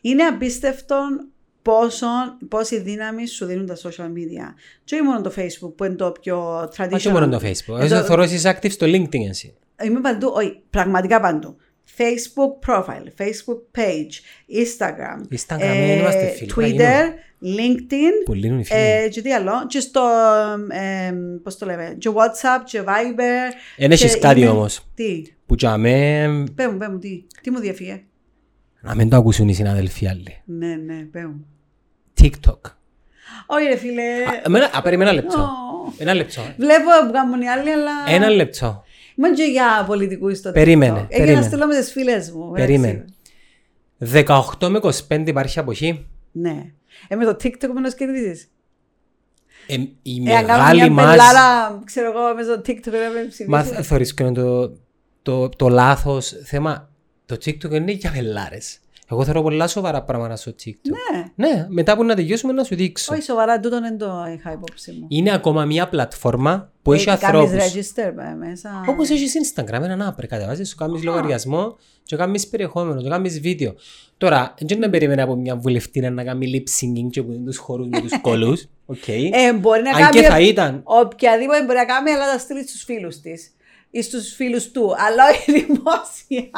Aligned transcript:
Είναι 0.00 0.22
απίστευτο 0.24 0.96
πόσο, 1.62 2.06
πόση 2.48 2.80
δύναμη 2.80 3.26
σου 3.26 3.44
δίνουν 3.46 3.66
τα 3.66 3.76
social 3.76 4.04
media. 4.06 4.54
Και 4.84 4.94
όχι 4.94 5.04
μόνο 5.04 5.20
το 5.20 5.32
Facebook 5.36 5.72
που 5.76 5.84
είναι 5.84 5.94
το 5.94 6.12
πιο 6.20 6.62
traditional. 6.76 6.92
Όχι 6.92 7.08
μόνο 7.08 7.28
το 7.28 7.40
Facebook. 7.42 7.80
Εγώ 7.80 8.02
θεωρώ 8.02 8.22
ότι 8.22 8.34
είσαι 8.34 8.58
active 8.58 8.70
στο 8.70 8.86
LinkedIn 8.86 9.28
εσύ. 9.28 9.54
Είμαι 9.84 10.00
παντού, 10.00 10.32
όχι, 10.34 10.60
πραγματικά 10.70 11.20
παντού. 11.20 11.56
Facebook 11.96 12.70
profile, 12.72 13.06
Facebook 13.22 13.60
page, 13.78 14.14
Instagram, 14.62 15.34
Instagram, 15.36 15.60
ε, 15.60 15.92
είμαστε 15.98 16.26
φίλοι. 16.26 16.52
Twitter, 16.56 17.02
LinkedIn 17.42 18.24
Πολύ 18.24 18.46
είναι 18.46 18.60
οι 18.60 18.64
φίλοι. 18.64 18.80
ε, 18.80 19.08
και 19.08 19.22
τι 19.22 19.32
άλλο. 19.32 19.52
Και 19.68 19.80
στο, 19.80 20.00
ε, 20.68 21.12
πώς 21.42 21.58
το 21.58 21.66
λέμε, 21.66 21.94
και 21.98 22.10
WhatsApp 22.14 22.62
και 22.64 22.82
Viber. 22.86 23.52
Εν 23.76 23.90
έχεις 23.90 24.12
και 24.12 24.18
κάτι 24.18 24.42
email. 24.44 24.50
όμως. 24.50 24.86
Τι, 24.94 25.22
Που 25.46 25.54
τζαμέ, 25.54 26.44
πέ 26.54 26.68
μου, 26.68 26.78
πέ 26.78 26.88
μου, 26.88 26.98
τι, 26.98 27.24
τι 27.42 27.50
μου 27.50 27.58
διαφύγε; 27.58 28.02
Να 28.80 28.94
μην 28.94 29.08
το 29.08 29.16
ακούσουν 29.16 29.48
οι 29.48 29.54
συναδελφοί 29.54 30.06
άλλοι. 30.08 30.42
Ναι, 30.44 30.74
ναι, 30.74 30.94
πέ 31.02 31.26
μου. 31.26 31.46
TikTok. 32.20 32.60
Όχι 33.46 33.66
ρε 33.66 33.76
φίλε. 33.76 34.02
Α, 34.02 34.40
εμένα- 34.44 34.70
Α, 34.74 34.82
περίμενα 34.82 35.10
ένα 35.10 35.20
λεπτό. 35.20 35.40
Ω. 35.40 35.92
Ένα 35.98 36.14
λεπτό. 36.14 36.42
Βλέπω 36.56 36.84
που 37.06 37.12
κάνουν 37.12 37.40
οι 37.40 37.48
άλλοι, 37.48 37.70
αλλά... 37.72 37.90
Ένα 38.08 38.28
λεπτό. 38.28 38.82
Είμαι 39.16 39.30
και 39.30 39.42
για 39.42 39.84
πολιτικούς 39.86 40.38
στο 40.38 40.52
Περίμενε, 40.52 40.92
TikTok. 41.00 41.06
Έγινα 41.08 41.16
περίμενε. 41.18 41.40
να 41.40 41.46
στείλω 41.46 41.66
με 41.66 41.78
τις 41.78 41.92
φίλες 41.92 42.30
μου. 42.30 42.54
εντάξει. 42.54 42.66
Περίμενε. 42.66 43.04
18 44.60 44.68
με 44.68 44.80
25 45.08 45.22
υπάρχει 45.26 45.58
αποχή. 45.58 46.06
Ναι. 46.32 46.62
Ε, 47.08 47.14
με 47.16 47.24
το 47.24 47.30
TikTok 47.42 47.68
μόνο 47.74 47.90
κερδίζεις. 47.90 48.48
Ε, 49.66 49.74
η 50.02 50.30
Ε, 50.30 50.36
αν 50.36 50.46
κάνω 50.46 50.62
μεγάλη 50.62 50.80
μια 50.80 50.90
μας... 50.90 51.10
πελάρα, 51.16 51.80
ξέρω 51.84 52.10
εγώ, 52.10 52.34
μέσα 52.34 52.52
στο 52.52 52.60
TikTok 52.66 52.92
να 52.92 53.10
με 53.14 53.20
ψηφίσει. 53.28 53.48
Μα 53.48 53.62
θεωρείς 53.62 54.14
και 54.14 54.24
το, 54.24 54.72
το, 55.22 55.48
το 55.48 55.68
λάθος 55.68 56.28
θέμα; 56.44 56.90
Το 57.28 57.34
TikTok 57.34 57.70
είναι 57.70 57.92
για 57.92 58.10
πελάρες. 58.10 58.78
Εγώ 59.10 59.24
θέλω 59.24 59.42
πολλά 59.42 59.66
σοβαρά 59.68 60.02
πράγματα 60.02 60.36
στο 60.36 60.54
TikTok. 60.64 60.90
Ναι. 61.12 61.46
Ναι, 61.48 61.66
μετά 61.68 61.96
που 61.96 62.04
να 62.04 62.14
τελειώσουμε 62.14 62.52
να 62.52 62.64
σου 62.64 62.74
δείξω. 62.74 63.14
Όχι 63.14 63.22
σοβαρά, 63.22 63.60
τούτον 63.60 63.80
δεν 63.80 63.98
το 63.98 64.24
είχα 64.36 64.52
υπόψη 64.52 64.92
μου. 64.92 65.06
Είναι 65.08 65.32
ακόμα 65.32 65.64
μια 65.64 65.88
πλατφόρμα 65.88 66.72
που 66.82 66.92
έχει 66.92 67.08
Ε, 67.08 67.12
ανθρώπους. 67.12 67.50
Κάνεις 67.50 67.92
register 67.94 68.12
ε, 68.30 68.34
μέσα. 68.34 68.84
Όπως 68.88 69.10
έχεις 69.10 69.32
Instagram, 69.34 69.72
έναν 69.82 70.02
app 70.02 70.16
ρε 70.16 70.26
κατεβάζεις, 70.26 70.68
σου 70.68 70.76
κάνεις 70.76 71.02
λογαριασμό 71.02 71.76
και 72.02 72.16
κάνεις 72.16 72.48
περιεχόμενο, 72.48 73.02
και 73.02 73.08
κάνεις 73.08 73.40
βίντεο. 73.40 73.74
Τώρα, 74.16 74.54
δεν 74.60 74.78
να 74.78 74.90
περίμενα 74.90 75.22
από 75.22 75.34
μια 75.36 75.56
βουλευτήνα 75.56 76.10
να 76.10 76.24
κάνει 76.24 76.50
lip 76.54 76.84
singing 76.84 77.10
και 77.10 77.22
που 77.22 77.32
είναι 77.32 77.44
τους 77.44 77.56
χορούς 77.58 77.88
με 77.88 78.00
τους 78.00 78.20
κόλους. 78.26 78.66
Οκ. 78.86 79.08
Ε, 79.08 79.52
μπορεί 79.60 79.82
να 79.82 79.90
Αν 79.90 79.96
κάνει 80.02 80.20
και 80.20 80.22
θα 80.26 80.40
ήταν. 80.40 80.80
οποιαδήποτε 80.84 81.64
μπορεί 81.64 81.78
να 81.78 81.84
κάνει, 81.84 82.10
αλλά 82.10 82.32
να 82.32 82.38
στείλει 82.38 82.68
στους 82.68 82.82
φίλους 82.84 83.20
της 83.20 83.52
ή 83.90 84.02
στους 84.02 84.34
φίλους 84.34 84.70
του, 84.70 84.94
αλλά 84.98 85.22
όχι 85.30 85.52
δημόσια. 85.58 86.50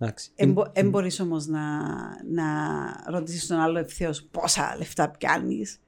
Εντάξει. 0.00 0.30
Δεν 0.72 0.88
μπορείς 0.90 1.20
όμως 1.20 1.46
να, 1.46 1.60
να 2.30 2.44
ρωτήσεις 3.06 3.46
τον 3.46 3.58
άλλο 3.58 3.78
ευθέως 3.78 4.22
πόσα 4.30 4.74
λεφτά 4.78 5.10
πιάνεις. 5.10 5.80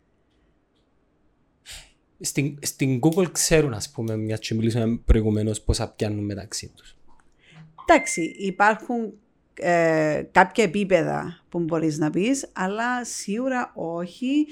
Στην, 2.20 2.58
στην 2.62 3.00
Google 3.02 3.32
ξέρουν, 3.32 3.74
ας 3.74 3.90
πούμε, 3.90 4.16
μια 4.16 4.36
και 4.36 4.54
μιλήσαμε 4.54 5.00
προηγουμένως, 5.04 5.60
πόσα 5.60 5.88
πιάνουν 5.96 6.24
μεταξύ 6.24 6.72
τους. 6.76 6.96
Εντάξει, 7.88 8.34
υπάρχουν 8.38 9.12
ε, 9.54 10.22
κάποια 10.32 10.64
επίπεδα 10.64 11.40
που 11.48 11.58
μπορείς 11.58 11.98
να 11.98 12.10
πεις, 12.10 12.48
αλλά 12.52 13.04
σίγουρα 13.04 13.72
όχι 13.74 14.46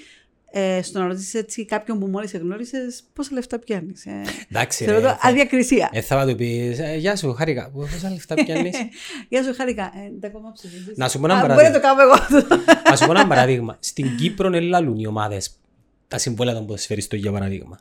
ε, 0.51 0.83
στο 0.83 0.99
να 0.99 1.07
ρωτήσεις 1.07 1.35
έτσι 1.35 1.65
κάποιον 1.65 1.99
που 1.99 2.07
μόλις 2.07 2.35
εγνώρισες 2.35 3.05
πόσα 3.13 3.31
λεφτά 3.33 3.59
πιάνεις. 3.59 4.07
Ε; 4.07 4.23
Εντάξει, 4.51 4.85
Θεωρώ 4.85 5.01
ρε, 5.01 5.07
το 5.07 5.13
θα- 5.21 5.29
αδιακρισία. 5.29 5.89
Ε, 5.93 6.01
θα 6.01 6.27
του 6.27 6.35
πεις, 6.37 6.79
ε, 6.79 6.95
γεια 6.97 7.17
σου, 7.17 7.33
χάρηκα. 7.33 7.71
Πόσα 7.71 8.11
λεφτά 8.11 8.35
πιάνεις; 8.35 8.77
Γεια 9.29 9.43
σου, 9.45 9.55
χαρικά. 9.55 9.83
Ε, 9.85 10.11
δεν 10.21 10.31
ακόμα 10.31 10.53
ψηφίζεις. 10.53 10.97
Να 10.97 11.09
σου 11.09 11.19
πω 11.19 11.25
ένα 11.25 11.35
Α, 11.35 11.47
Μπορεί 11.47 11.53
να 11.65 11.73
το 11.73 11.81
παράδειγμα. 11.81 12.19
κάνω 12.29 12.41
εγώ. 12.41 12.65
Να 12.91 12.97
σου 12.97 13.07
πω 13.07 13.11
ένα 13.11 13.27
παράδειγμα. 13.27 13.77
Στην 13.81 14.17
Κύπρο 14.17 14.47
είναι 14.47 14.61
λαλούν 14.61 14.99
οι 14.99 15.07
ομάδες 15.07 15.59
τα 16.09 16.19
συμβόλαια 16.19 16.55
των 16.55 16.67
ποδοσφαιριστών 16.67 17.19
για 17.19 17.33
παράδειγμα. 17.33 17.81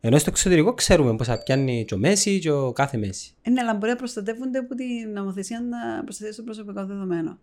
Ενώ 0.00 0.18
στο 0.18 0.30
εξωτερικό 0.30 0.74
ξέρουμε 0.74 1.16
πόσα 1.16 1.38
πιάνει 1.38 1.84
και 1.84 1.94
ο 1.94 1.98
Μέση 1.98 2.38
και 2.38 2.50
ο 2.50 2.72
κάθε 2.72 2.96
Μέση. 2.96 3.34
Ε, 3.42 3.50
ναι, 3.50 3.60
αλλά 3.60 3.74
μπορεί 3.74 3.90
να 3.90 3.96
προστατεύονται 3.96 4.58
από 4.58 4.74
την 4.74 5.12
νομοθεσία 5.14 5.60
να 5.60 6.04
προστατεύσει 6.04 6.38
το 6.38 6.44
προσωπικό 6.44 6.86
δεδομένο. 6.86 7.38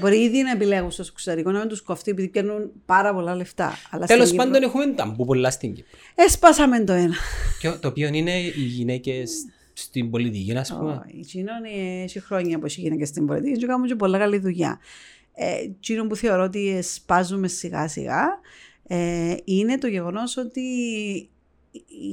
Μπορεί 0.00 0.16
ήδη 0.22 0.42
να 0.42 0.50
επιλέγουν 0.50 0.90
στο 0.90 1.04
εξωτερικό 1.10 1.50
να 1.50 1.58
μην 1.58 1.68
τους 1.68 1.82
κοφτεί 1.82 2.10
επειδή 2.10 2.28
πιάνουν 2.28 2.70
πάρα 2.86 3.14
πολλά 3.14 3.34
λεφτά. 3.34 3.72
Αλλά 3.90 4.06
Τέλος 4.06 4.26
στην 4.28 4.38
Κύπρο- 4.38 4.52
πάντων 4.54 4.68
έχουμε 4.68 4.94
ταμπού 4.94 5.24
πολλά 5.24 5.50
στην 5.50 5.74
Κύπρο. 5.74 5.98
Έσπασαμε 6.14 6.84
το 6.84 6.92
ένα. 6.92 7.14
Και 7.60 7.70
το 7.70 7.88
οποίο 7.88 8.08
είναι 8.12 8.38
οι 8.40 8.50
γυναίκες 8.60 9.30
στην 9.72 10.10
πολιτική, 10.10 10.56
ας 10.56 10.72
πούμε. 10.76 11.02
Η 11.06 11.20
κοινωνία 11.20 12.02
έχει 12.02 12.20
χρόνια 12.20 12.58
που 12.58 12.66
έχει 12.66 12.80
γυναίκες 12.80 13.08
στην 13.08 13.26
πολιτική 13.26 13.58
και 13.58 13.66
κάνουν 13.66 13.86
και 13.86 13.94
πολλά 13.94 14.18
καλή 14.18 14.38
δουλειά. 14.38 14.78
Ε, 15.34 15.54
εκείνο 15.64 16.06
που 16.06 16.16
θεωρώ 16.16 16.42
ότι 16.42 16.82
σπάζουμε 16.82 17.48
σιγά 17.48 17.88
σιγά 17.88 18.24
ε, 18.88 19.34
είναι 19.44 19.78
το 19.78 19.86
γεγονός 19.86 20.36
ότι 20.36 20.62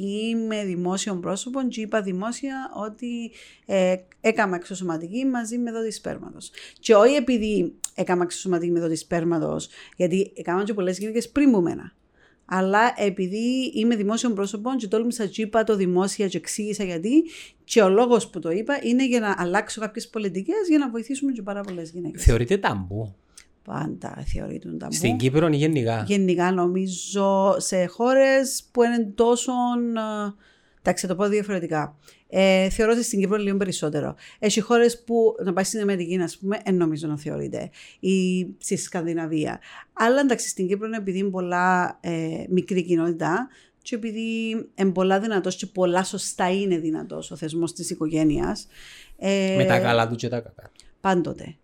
είμαι 0.02 0.64
δημόσιο 0.64 1.16
πρόσωπο 1.16 1.68
και 1.68 1.82
είπα 1.82 2.02
δημόσια 2.02 2.72
ότι 2.74 3.32
ε, 3.66 3.96
έκανα 4.22 4.56
εξωσωματική 4.56 5.26
μαζί 5.26 5.58
με 5.58 5.72
δότη 5.72 5.92
σπέρματος. 5.92 6.52
Και 6.80 6.96
όχι 6.96 7.16
επειδή 7.16 7.74
έκανα 7.96 8.24
εξωσωματική 8.24 8.72
με 8.72 8.80
δότη 8.80 8.96
σπέρματος, 8.96 9.70
γιατί 9.96 10.32
έκανα 10.36 10.64
και 10.64 10.74
πολλές 10.74 10.98
γυναίκες 10.98 11.30
πριν 11.30 11.50
μου 11.50 11.62
μένα. 11.62 11.94
Αλλά 12.46 12.94
επειδή 12.98 13.72
είμαι 13.74 13.96
δημόσιο 13.96 14.34
πρόσωπο 14.34 14.76
και 14.76 14.88
τόλμησα 14.88 15.26
και 15.26 15.42
είπα 15.42 15.64
το 15.64 15.76
δημόσια 15.76 16.28
και 16.28 16.38
εξήγησα 16.38 16.84
γιατί 16.84 17.24
και 17.64 17.82
ο 17.82 17.90
λόγος 17.90 18.30
που 18.30 18.40
το 18.40 18.52
είπα 18.52 18.80
είναι 18.84 19.08
για 19.08 19.20
να 19.20 19.36
αλλάξω 19.38 19.82
κάποιες 19.82 20.10
πολιτικές 20.10 20.68
για 20.70 20.78
να 20.78 20.90
βοηθήσουμε 20.90 21.32
και 21.32 21.42
πάρα 21.42 21.62
πολλές 21.62 21.90
γυναίκες. 21.90 22.24
Θεωρείται 22.24 22.58
ταμπού; 22.58 23.16
Πάντα 23.66 24.24
θεωρείται 24.34 24.70
ταμπού. 24.70 24.94
Στην 24.94 25.18
Κύπρο 25.18 25.48
είναι 25.48 25.56
γενικά; 25.56 26.04
Γενικά 26.08 26.52
νομίζω 26.52 27.56
σε 27.60 27.86
χώρες 27.86 28.64
που 28.72 28.84
είναι 28.84 29.12
τόσο... 29.16 29.52
ε, 30.28 30.34
Εντάξει, 30.80 31.08
θα 31.08 31.16
το 31.16 31.22
πω 31.24 31.30
διαφορετικά. 31.30 31.98
Ε, 32.30 32.70
θεωρώ 32.70 32.92
ότι 32.92 33.04
στην 33.04 33.20
Κύπρο 33.20 33.38
λίγο 33.38 33.58
περισσότερο. 33.58 34.16
Έχει 34.40 34.62
χώρες 34.62 35.04
που 35.04 35.36
να 35.44 35.54
πάει 35.54 35.64
στην 35.64 35.80
Αμερική, 35.80 36.20
ας 36.24 36.38
πούμε, 36.38 36.60
δεν 36.66 36.76
νομίζω 36.76 37.08
να 37.08 37.18
θεωρείται. 37.18 37.70
Ή 38.00 38.48
στη 38.58 38.76
Σκανδιναβία. 38.78 39.60
Αλλά 39.94 40.20
εντάξει, 40.20 40.48
στην 40.48 40.68
Κύπρο 40.68 40.88
είναι 40.88 40.98
επειδή 40.98 41.18
είναι 41.18 41.30
πολλά 41.30 41.98
ε, 42.02 42.46
μικρή 42.50 42.84
κοινότητα 42.84 43.48
και 43.82 43.96
επειδή 43.96 44.50
είναι 44.76 44.92
πολλά 44.92 45.20
δυνατός 45.20 45.56
και 45.56 45.66
πολλά 45.66 46.04
σωστά 46.04 46.52
είναι 46.52 46.78
δυνατός 46.78 47.32
ο 47.32 47.36
θεσμός 47.36 47.74
της 47.74 47.90
οικογένειας. 47.90 48.68
Ε, 49.18 49.56
Με 49.58 49.66
τα 49.66 49.80
καλά 49.80 50.08
του 50.08 50.16
και 50.16 50.28
τα 50.28 50.40
κακά. 50.40 50.72
Πάντοτε. 51.02 51.56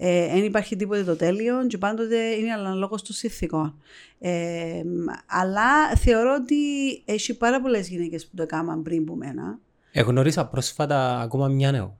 Ε, 0.00 0.26
δεν 0.26 0.44
υπάρχει 0.44 0.76
τίποτε 0.76 1.04
το 1.04 1.16
τέλειο 1.16 1.66
και 1.66 1.78
πάντοτε 1.78 2.16
είναι 2.16 2.52
αναλόγως 2.52 3.02
των 3.02 3.14
συνθηκών. 3.14 3.80
Ε, 4.18 4.82
αλλά 5.26 5.96
θεωρώ 5.96 6.34
ότι 6.40 6.56
έχει 7.04 7.36
πάρα 7.36 7.60
πολλές 7.60 7.88
γυναίκες 7.88 8.26
που 8.26 8.36
το 8.36 8.42
έκαναν 8.42 8.82
πριν 8.82 9.04
που 9.04 9.14
μένα. 9.14 9.58
Εγνώρισα 9.92 10.46
πρόσφατα 10.46 11.20
ακόμα 11.20 11.48
μια 11.48 11.70
νέο. 11.70 11.98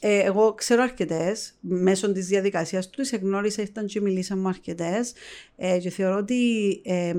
Ε, 0.00 0.18
εγώ 0.18 0.52
ξέρω 0.54 0.82
αρκετές. 0.82 1.52
Μέσω 1.60 2.12
της 2.12 2.26
διαδικασίας 2.26 2.90
του, 2.90 3.02
τι 3.02 3.16
εγνώρισα, 3.16 3.62
ήταν 3.62 3.86
και 3.86 4.00
μιλήσαμε 4.00 4.40
με 4.42 4.48
αρκετές. 4.48 5.12
Ε, 5.56 5.78
και 5.78 5.90
θεωρώ 5.90 6.16
ότι 6.16 6.70
ε, 6.84 7.14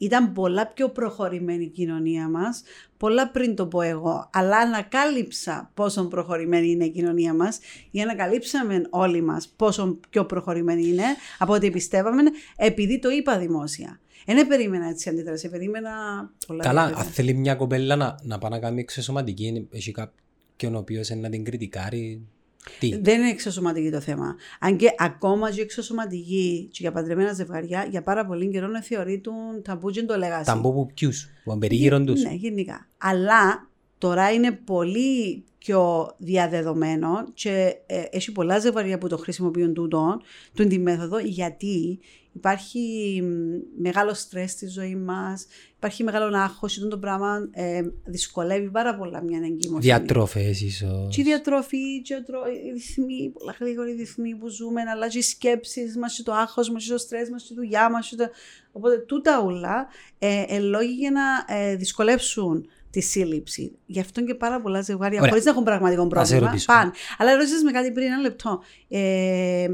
ήταν 0.00 0.32
πολλά 0.32 0.66
πιο 0.66 0.88
προχωρημένη 0.88 1.64
η 1.64 1.68
κοινωνία 1.68 2.28
μας, 2.28 2.62
πολλά 2.96 3.30
πριν 3.30 3.54
το 3.54 3.66
πω 3.66 3.80
εγώ. 3.80 4.30
Αλλά 4.32 4.56
ανακάλυψα 4.56 5.70
πόσο 5.74 6.04
προχωρημένη 6.08 6.70
είναι 6.70 6.84
η 6.84 6.90
κοινωνία 6.90 7.34
μας, 7.34 7.58
ή 7.90 8.00
ανακαλύψαμε 8.00 8.82
όλοι 8.90 9.22
μας 9.22 9.48
πόσο 9.56 9.98
πιο 10.10 10.24
προχωρημένη 10.24 10.88
είναι 10.88 11.04
από 11.38 11.52
ό,τι 11.52 11.70
πιστεύαμε, 11.70 12.22
επειδή 12.56 12.98
το 12.98 13.10
είπα 13.10 13.38
δημόσια. 13.38 14.00
Δεν 14.26 14.46
περίμενα 14.46 14.88
έτσι 14.88 15.08
αντίδραση, 15.08 15.48
περίμενα 15.50 15.90
πολλά 16.46 16.62
Καλά, 16.62 16.80
αν 16.80 16.86
διαφορετικά. 16.86 17.14
θέλει 17.22 17.34
μια 17.34 17.54
κοπέλα 17.54 17.96
να, 17.96 18.18
να 18.22 18.38
πάει 18.38 18.50
να 18.50 18.58
κάνει 18.58 18.80
εξωσωματική, 18.80 19.68
έχει 19.70 19.92
κάποιον 19.92 20.74
ο 20.74 20.78
οποίος 20.78 21.10
να 21.10 21.28
την 21.28 21.44
κριτικάρει. 21.44 22.26
Τι; 22.78 23.00
Δεν 23.00 23.20
είναι 23.20 23.30
εξωσωματική 23.30 23.90
το 23.90 24.00
θέμα. 24.00 24.36
Αν 24.60 24.76
και 24.76 24.94
ακόμα 24.98 25.50
και 25.50 25.60
εξωσωματική 25.60 26.68
και 26.72 26.78
για 26.80 26.92
παντρεμένα 26.92 27.32
ζευγαριά, 27.32 27.86
για 27.90 28.02
πάρα 28.02 28.26
πολύ 28.26 28.48
καιρό 28.48 28.66
να 28.66 28.82
θεωρείτουν 28.82 29.62
ταμπού 29.62 29.90
και 29.90 30.02
το 30.02 30.16
λέγασαι. 30.16 30.44
Ταμπού 30.44 30.72
που 30.72 30.90
ποιους, 30.94 31.28
που 31.44 31.52
αμπερίγυρον 31.52 32.06
τους. 32.06 32.22
Ναι, 32.22 32.32
γενικά. 32.32 32.88
Αλλά 32.98 33.70
Τώρα 34.00 34.32
είναι 34.32 34.52
πολύ 34.52 35.44
πιο 35.58 36.10
διαδεδομένο 36.18 37.24
και 37.34 37.76
ε, 37.86 38.02
έχει 38.10 38.32
πολλά 38.32 38.58
ζευγάρια 38.58 38.98
που 38.98 39.08
το 39.08 39.16
χρησιμοποιούν 39.16 39.74
τούτο, 39.74 40.20
τούτη 40.54 40.68
τη 40.68 40.78
μέθοδο, 40.78 41.18
γιατί 41.18 41.98
υπάρχει 42.32 43.20
μ, 43.22 43.82
μεγάλο 43.82 44.14
στρες 44.14 44.50
στη 44.50 44.66
ζωή 44.68 44.96
μας, 44.96 45.46
υπάρχει 45.76 46.04
μεγάλο 46.04 46.36
άγχος, 46.36 46.76
αυτό 46.76 46.88
το 46.88 46.98
πράγμα 46.98 47.48
ε, 47.52 47.82
δυσκολεύει 48.04 48.70
πάρα 48.70 48.96
πολλά 48.96 49.22
μια 49.22 49.38
εγκυμοσύνη. 49.38 49.80
Διατροφές 49.80 50.60
ίσως. 50.60 51.14
Και 51.14 51.20
η 51.20 51.24
διατροφή, 51.24 52.02
και 52.02 52.14
ο 52.14 52.22
τρο- 52.22 52.46
οι 52.46 52.70
ρυθμοί, 52.72 53.32
πολλά 53.38 53.56
γρήγοροι 53.60 53.92
ρυθμοί 53.92 54.34
που 54.34 54.48
ζούμε, 54.48 54.80
αλλά 54.80 55.08
και 55.08 55.18
οι 55.18 55.22
σκέψει 55.22 55.92
μας, 55.98 56.16
και 56.16 56.22
το 56.22 56.32
άγχος 56.32 56.70
μας, 56.70 56.84
και 56.84 56.92
το 56.92 56.98
στρες 56.98 57.30
μας, 57.30 57.42
και 57.42 57.52
η 57.52 57.56
δουλειά 57.56 57.90
μας. 57.90 58.14
Το... 58.16 58.28
Οπότε 58.72 58.98
τούτα 58.98 59.40
όλα 59.40 59.86
ε, 60.18 60.44
ε, 60.48 60.58
λόγοι 60.58 60.92
για 60.92 61.10
να 61.10 61.56
ε, 61.56 61.76
δυσκολεύσουν 61.76 62.66
τη 62.90 63.00
σύλληψη. 63.00 63.72
Γι' 63.86 64.00
αυτό 64.00 64.24
και 64.24 64.34
πάρα 64.34 64.60
πολλά 64.60 64.80
ζευγάρια, 64.80 65.18
Ωραία. 65.18 65.30
χωρίς 65.30 65.44
να 65.44 65.50
έχουν 65.50 65.64
πραγματικό 65.64 66.02
σε 66.02 66.08
πρόβλημα, 66.08 66.46
ρωτήσω. 66.46 66.66
πάνε. 66.66 66.90
Αλλά 67.18 67.34
ρωτήσες 67.34 67.62
με 67.62 67.70
κάτι 67.70 67.92
πριν 67.92 68.06
ένα 68.06 68.20
λεπτό. 68.20 68.60
Ε, 68.88 69.68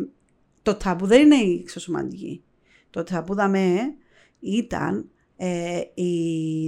το 0.67 0.75
ταμπού 0.75 1.07
δεν 1.07 1.21
είναι 1.25 1.35
η 1.37 1.59
εξωσωματική. 1.63 2.43
Το 2.91 3.03
ταμπού 3.03 3.35
δαμέ 3.35 3.77
ήταν 4.41 5.09
ε, 5.37 5.81
η 5.95 6.13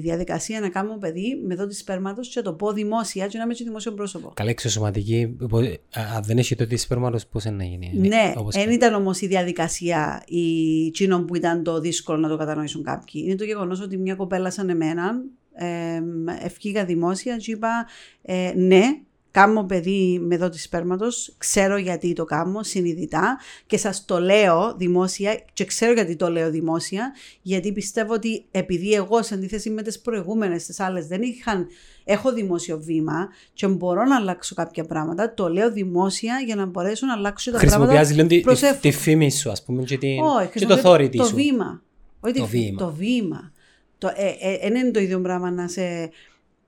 διαδικασία 0.00 0.60
να 0.60 0.68
κάνουμε 0.68 0.98
παιδί 0.98 1.40
με 1.46 1.54
δότη 1.54 1.74
σπέρματος 1.74 2.28
και 2.28 2.40
το 2.42 2.52
πω 2.52 2.72
δημόσια 2.72 3.26
και 3.26 3.38
να 3.38 3.44
είμαι 3.44 3.54
και 3.54 3.64
δημόσιο 3.64 3.92
πρόσωπο. 3.92 4.30
Καλά 4.34 4.50
εξωσωματική, 4.50 5.36
πω- 5.48 5.58
α, 5.58 5.76
αν 6.16 6.22
δεν 6.24 6.38
έχει 6.38 6.54
το 6.56 6.66
της 6.66 6.82
σπέρματος 6.82 7.26
πώς 7.26 7.44
είναι 7.44 7.56
να 7.56 7.64
γίνει. 7.64 7.92
Ναι, 7.94 8.32
όπως 8.36 8.54
δεν 8.54 8.66
και- 8.68 8.72
ήταν 8.74 8.94
όμως 8.94 9.20
η 9.20 9.26
διαδικασία 9.26 10.22
η 10.26 10.90
τσίνων 10.90 11.24
που 11.26 11.36
ήταν 11.36 11.62
το 11.62 11.80
δύσκολο 11.80 12.18
να 12.18 12.28
το 12.28 12.36
κατανοήσουν 12.36 12.82
κάποιοι. 12.82 13.22
Είναι 13.26 13.34
το 13.34 13.44
γεγονός 13.44 13.80
ότι 13.80 13.96
μια 13.96 14.14
κοπέλα 14.14 14.50
σαν 14.50 14.68
εμένα 14.68 15.22
ε, 15.54 16.00
ευχήγα 16.44 16.84
δημόσια 16.84 17.36
και 17.36 17.50
είπα 17.50 17.86
ε, 18.22 18.52
ναι, 18.56 18.82
κάνω 19.30 19.64
παιδί 19.64 20.19
με 20.22 20.36
δότη 20.36 20.58
σπέρματος, 20.58 21.34
ξέρω 21.38 21.76
γιατί 21.76 22.12
το 22.12 22.25
κάνω 22.25 22.62
συνειδητά 22.62 23.38
και 23.66 23.76
σας 23.76 24.04
το 24.04 24.20
λέω 24.20 24.75
δημόσια 24.76 25.40
και 25.52 25.64
ξέρω 25.64 25.92
γιατί 25.92 26.16
το 26.16 26.30
λέω 26.30 26.50
δημόσια 26.50 27.12
γιατί 27.42 27.72
πιστεύω 27.72 28.12
ότι 28.12 28.44
επειδή 28.50 28.92
εγώ 28.92 29.22
σε 29.22 29.34
αντίθεση 29.34 29.70
με 29.70 29.82
τις 29.82 30.00
προηγούμενες 30.00 30.64
τις 30.66 30.80
άλλες 30.80 31.06
δεν 31.06 31.22
είχαν, 31.22 31.66
έχω 32.04 32.32
δημόσιο 32.32 32.78
βήμα 32.80 33.28
και 33.52 33.66
μπορώ 33.66 34.04
να 34.04 34.16
αλλάξω 34.16 34.54
κάποια 34.54 34.84
πράγματα, 34.84 35.34
το 35.34 35.48
λέω 35.48 35.72
δημόσια 35.72 36.34
για 36.46 36.54
να 36.56 36.66
μπορέσω 36.66 37.06
να 37.06 37.12
αλλάξω 37.12 37.50
τα 37.50 37.58
πράγματα 37.58 37.81
Χρησιμοποιάς 37.86 38.16
λίγο 38.16 38.26
τη- 38.28 38.40
προς 38.40 38.58
τη, 38.60 38.66
εύκολο. 38.66 38.92
τη 38.92 38.98
φήμη 38.98 39.31
σου, 39.31 39.50
ας 39.50 39.62
πούμε, 39.64 39.82
και, 39.82 39.98
την, 39.98 40.19
Όχι, 40.20 40.28
και 40.38 40.42
το 40.44 40.48
χρησιμοποιώ 40.50 40.82
θόρυβο 40.82 41.10
το 41.16 41.24
σου. 41.24 41.34
βήμα. 41.34 41.82
Όχι 42.20 42.34
Το 42.34 42.42
τη 42.44 42.48
φύ- 42.48 42.60
βήμα. 42.64 42.78
Το 42.78 42.92
βήμα. 42.92 43.52
Το, 43.98 44.08
ε, 44.16 44.26
ε, 44.48 44.52
ε, 44.52 44.58
δεν 44.70 44.74
είναι 44.81 44.90
το 44.90 45.00
ίδιο 45.00 45.20
πράγμα 45.20 45.50
να 45.50 45.69
σε 45.69 46.10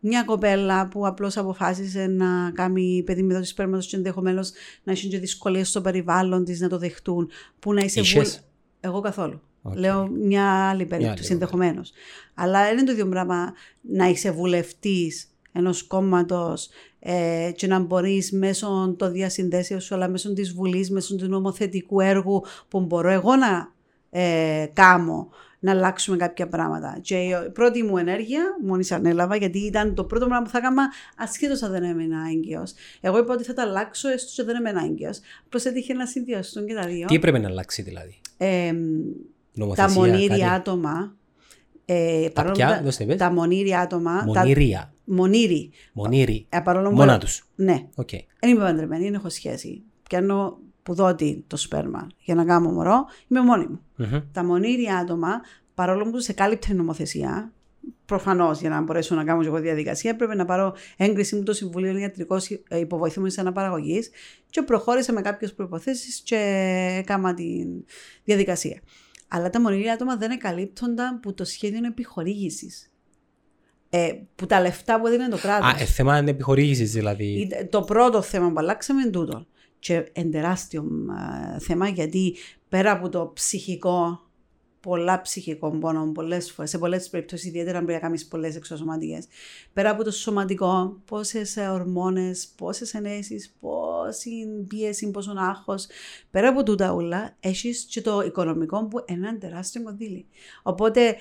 μια 0.00 0.22
κοπέλα 0.22 0.88
που 0.88 1.06
απλώς 1.06 1.36
αποφάσισε 1.36 2.06
να 2.06 2.50
κάνει 2.54 3.02
παιδί 3.06 3.22
με 3.22 3.34
δόση 3.34 3.50
σπέρματος 3.50 3.86
και 3.86 3.96
ενδεχομένως 3.96 4.50
να 4.82 4.92
έχει 4.92 5.08
και 5.08 5.18
δυσκολίες 5.18 5.68
στο 5.68 5.80
περιβάλλον 5.80 6.44
της 6.44 6.60
να 6.60 6.68
το 6.68 6.78
δεχτούν. 6.78 7.30
Που 7.58 7.72
να 7.72 7.80
είσαι 7.84 8.00
Είχες; 8.00 8.14
βουλ- 8.14 8.44
Εγώ 8.80 9.00
καθόλου. 9.00 9.40
Οκ. 9.62 9.76
Λέω 9.78 10.06
μια 10.08 10.68
άλλη 10.68 10.86
περίπτωση 10.86 11.22
άλλη, 11.22 11.32
ενδεχομένως. 11.32 11.92
Αλλά 12.34 12.62
δεν 12.64 12.72
είναι 12.72 12.84
το 12.84 12.92
ίδιο 12.92 13.08
πράγμα 13.08 13.52
να 13.80 14.08
είσαι 14.08 14.30
βουλευτής 14.30 15.28
ενός 15.52 15.82
κόμματος 15.86 16.68
ε, 16.98 17.50
και 17.56 17.66
να 17.66 17.78
μπορείς 17.78 18.32
μέσω 18.32 18.94
των 18.98 19.12
διασυνδέσεων 19.12 19.80
σου, 19.80 19.94
αλλά 19.94 20.08
μέσω 20.08 20.32
της 20.32 20.52
Βουλής, 20.52 20.90
μέσω 20.90 21.16
του 21.16 21.28
νομοθετικού 21.28 22.00
έργου 22.00 22.44
που 22.68 22.80
μπορώ 22.80 23.08
εγώ 23.10 23.36
να 23.36 23.72
ε, 24.10 24.66
κάνω 24.72 25.28
να 25.62 25.70
αλλάξουμε 25.70 26.16
κάποια 26.16 26.48
πράγματα. 26.48 26.98
Και 27.02 27.14
η 27.16 27.50
πρώτη 27.52 27.82
μου 27.82 27.96
ενέργεια, 27.98 28.42
μόλις 28.64 28.92
ανέλαβα, 28.92 29.36
γιατί 29.36 29.58
ήταν 29.58 29.94
το 29.94 30.04
πρώτο 30.04 30.26
πράγμα 30.26 30.44
που 30.44 30.50
θα 30.50 30.58
έκανα, 30.58 30.88
ασχέτως 31.16 31.62
αν 31.62 31.70
δεν 31.72 31.82
έμενα 31.82 32.18
έγκυος. 32.30 32.72
Εγώ 33.00 33.18
είπα 33.18 33.34
ότι 33.34 33.44
θα 33.44 33.54
τα 33.54 33.62
αλλάξω 33.62 34.08
έστω 34.08 34.32
και 34.34 34.42
δεν 34.42 34.56
έμενα 34.56 34.82
έγκυος. 34.84 35.20
Πώ 35.48 35.58
έτυχε 35.68 35.92
να 35.94 36.06
συνδυαστούν 36.06 36.66
και 36.66 36.74
τα 36.74 36.86
δύο. 36.86 37.06
Τι 37.06 37.14
έπρεπε 37.14 37.38
να 37.38 37.48
αλλάξει 37.48 37.82
δηλαδή; 37.82 38.20
Ε, 38.36 38.72
Νομοθεσία, 39.52 39.94
τα 39.94 40.00
μονήρια 40.00 40.28
κάτι; 40.28 40.44
άτομα. 40.44 41.14
Ε, 41.84 42.24
Τα 42.26 42.30
παρόλο 42.32 42.54
ποια, 42.54 42.66
που 42.66 42.72
τα- 42.72 42.82
δώστε 42.82 43.04
πες. 43.04 43.16
τα 43.16 43.30
μονήρια 43.32 43.80
άτομα. 43.80 44.22
Μονήρια. 44.26 44.78
Τα, 44.78 44.92
μονήρι. 45.14 45.70
Μονήρι. 45.92 46.46
Ε, 46.48 46.60
παρόλο 46.60 46.88
που- 46.88 46.94
Μόνα 46.96 47.18
τους. 47.18 47.44
Ναι, 47.54 47.86
Οκ. 47.94 48.08
δεν 48.40 48.50
είμαι 48.50 48.60
παντρεμένη, 48.64 49.04
δεν 49.04 49.14
έχω 49.14 49.28
σχέση. 49.28 49.82
Πιάνω 50.08 50.58
που 50.82 50.94
δότη 50.94 51.44
το 51.46 51.56
σπέρμα 51.56 52.06
για 52.18 52.34
να 52.34 52.44
κάνω 52.44 52.70
μωρό, 52.70 53.04
είμαι 53.28 53.40
μόνη 53.40 53.66
μου. 53.66 53.80
Μμμ. 53.96 54.20
Τα 54.32 54.44
μονήρια 54.44 54.96
άτομα, 54.96 55.40
παρόλο 55.74 56.10
που 56.10 56.20
σε 56.20 56.32
κάλυπτε 56.32 56.72
η 56.72 56.74
νομοθεσία, 56.74 57.52
προφανώς 58.06 58.60
για 58.60 58.70
να 58.70 58.80
μπορέσω 58.80 59.14
να 59.14 59.24
κάνω 59.24 59.40
και 59.40 59.46
εγώ 59.46 59.60
διαδικασία, 59.60 60.16
πρέπει 60.16 60.36
να 60.36 60.44
πάρω 60.44 60.74
έγκριση 60.96 61.36
μου 61.36 61.42
το 61.42 61.52
Συμβουλίο 61.52 61.98
Ιατρικό 61.98 62.36
Υποβοηθούμενη 62.68 63.34
Αναπαραγωγής 63.38 64.10
και 64.50 64.62
προχώρησα 64.62 65.12
με 65.12 65.20
κάποιες 65.20 65.54
προποθέσει 65.54 66.22
και 66.22 66.36
έκανα 66.98 67.34
τη 67.34 67.64
διαδικασία. 68.24 68.80
Αλλά 69.28 69.50
τα 69.50 69.60
μονήρια 69.60 69.92
άτομα 69.92 70.16
δεν 70.16 70.30
εκαλύπτονταν 70.30 71.20
που 71.20 71.34
το 71.34 71.44
σχέδιο 71.44 71.86
επιχορήγησης. 71.86 72.90
Ε, 73.92 74.10
που 74.36 74.46
τα 74.46 74.60
λεφτά 74.60 75.00
που 75.00 75.06
έδινε 75.06 75.28
το 75.28 75.38
κράτος. 75.38 75.68
Α, 75.68 75.76
ε, 75.80 75.84
θέμα 75.84 76.18
είναι 76.18 76.30
επιχορήγησης 76.30 76.92
δηλαδή. 76.92 77.24
Ήταν 77.24 77.68
Το 77.68 77.82
πρώτο 77.82 78.22
θέμα 78.22 78.48
που 78.48 78.58
αλλάξαμε 78.58 79.00
είναι 79.02 79.10
τούτο. 79.10 79.46
Και 79.80 80.10
είναι 80.12 80.30
τεράστιο 80.30 80.80
α, 80.82 81.58
θέμα 81.58 81.88
γιατί 81.88 82.36
πέρα 82.68 82.90
από 82.90 83.08
το 83.08 83.30
ψυχικό, 83.34 84.20
πολλά 84.80 85.20
ψυχικό 85.20 85.70
πόνο, 85.70 86.12
πολλές 86.14 86.52
φορές, 86.52 86.70
σε 86.70 86.78
πολλές 86.78 87.08
περιπτώσεις, 87.08 87.46
ιδιαίτερα 87.46 87.78
αν 87.78 87.84
πρέπει 87.84 88.00
να 88.00 88.06
κάνεις 88.06 88.26
πολλές 88.26 88.56
εξωσωματικέ. 88.56 89.18
Πέρα 89.72 89.90
από 89.90 90.04
το 90.04 90.10
σωματικό, 90.10 91.00
πόσες 91.04 91.56
ορμόνες, 91.56 92.48
πόσες 92.56 92.94
ενέσεις, 92.94 93.54
πόση 93.60 94.64
πίεση, 94.68 95.10
πόσο 95.10 95.32
άγχος. 95.36 95.86
Πέρα 96.30 96.48
από 96.48 96.62
τούτα 96.62 96.92
όλα, 96.92 97.36
έχεις 97.40 97.84
και 97.84 98.00
το 98.00 98.20
οικονομικό 98.20 98.86
που 98.86 99.04
είναι 99.06 99.28
ένα 99.28 99.38
τεράστιο 99.38 99.82
κονδύλι. 99.82 100.26
Οπότε 100.62 101.16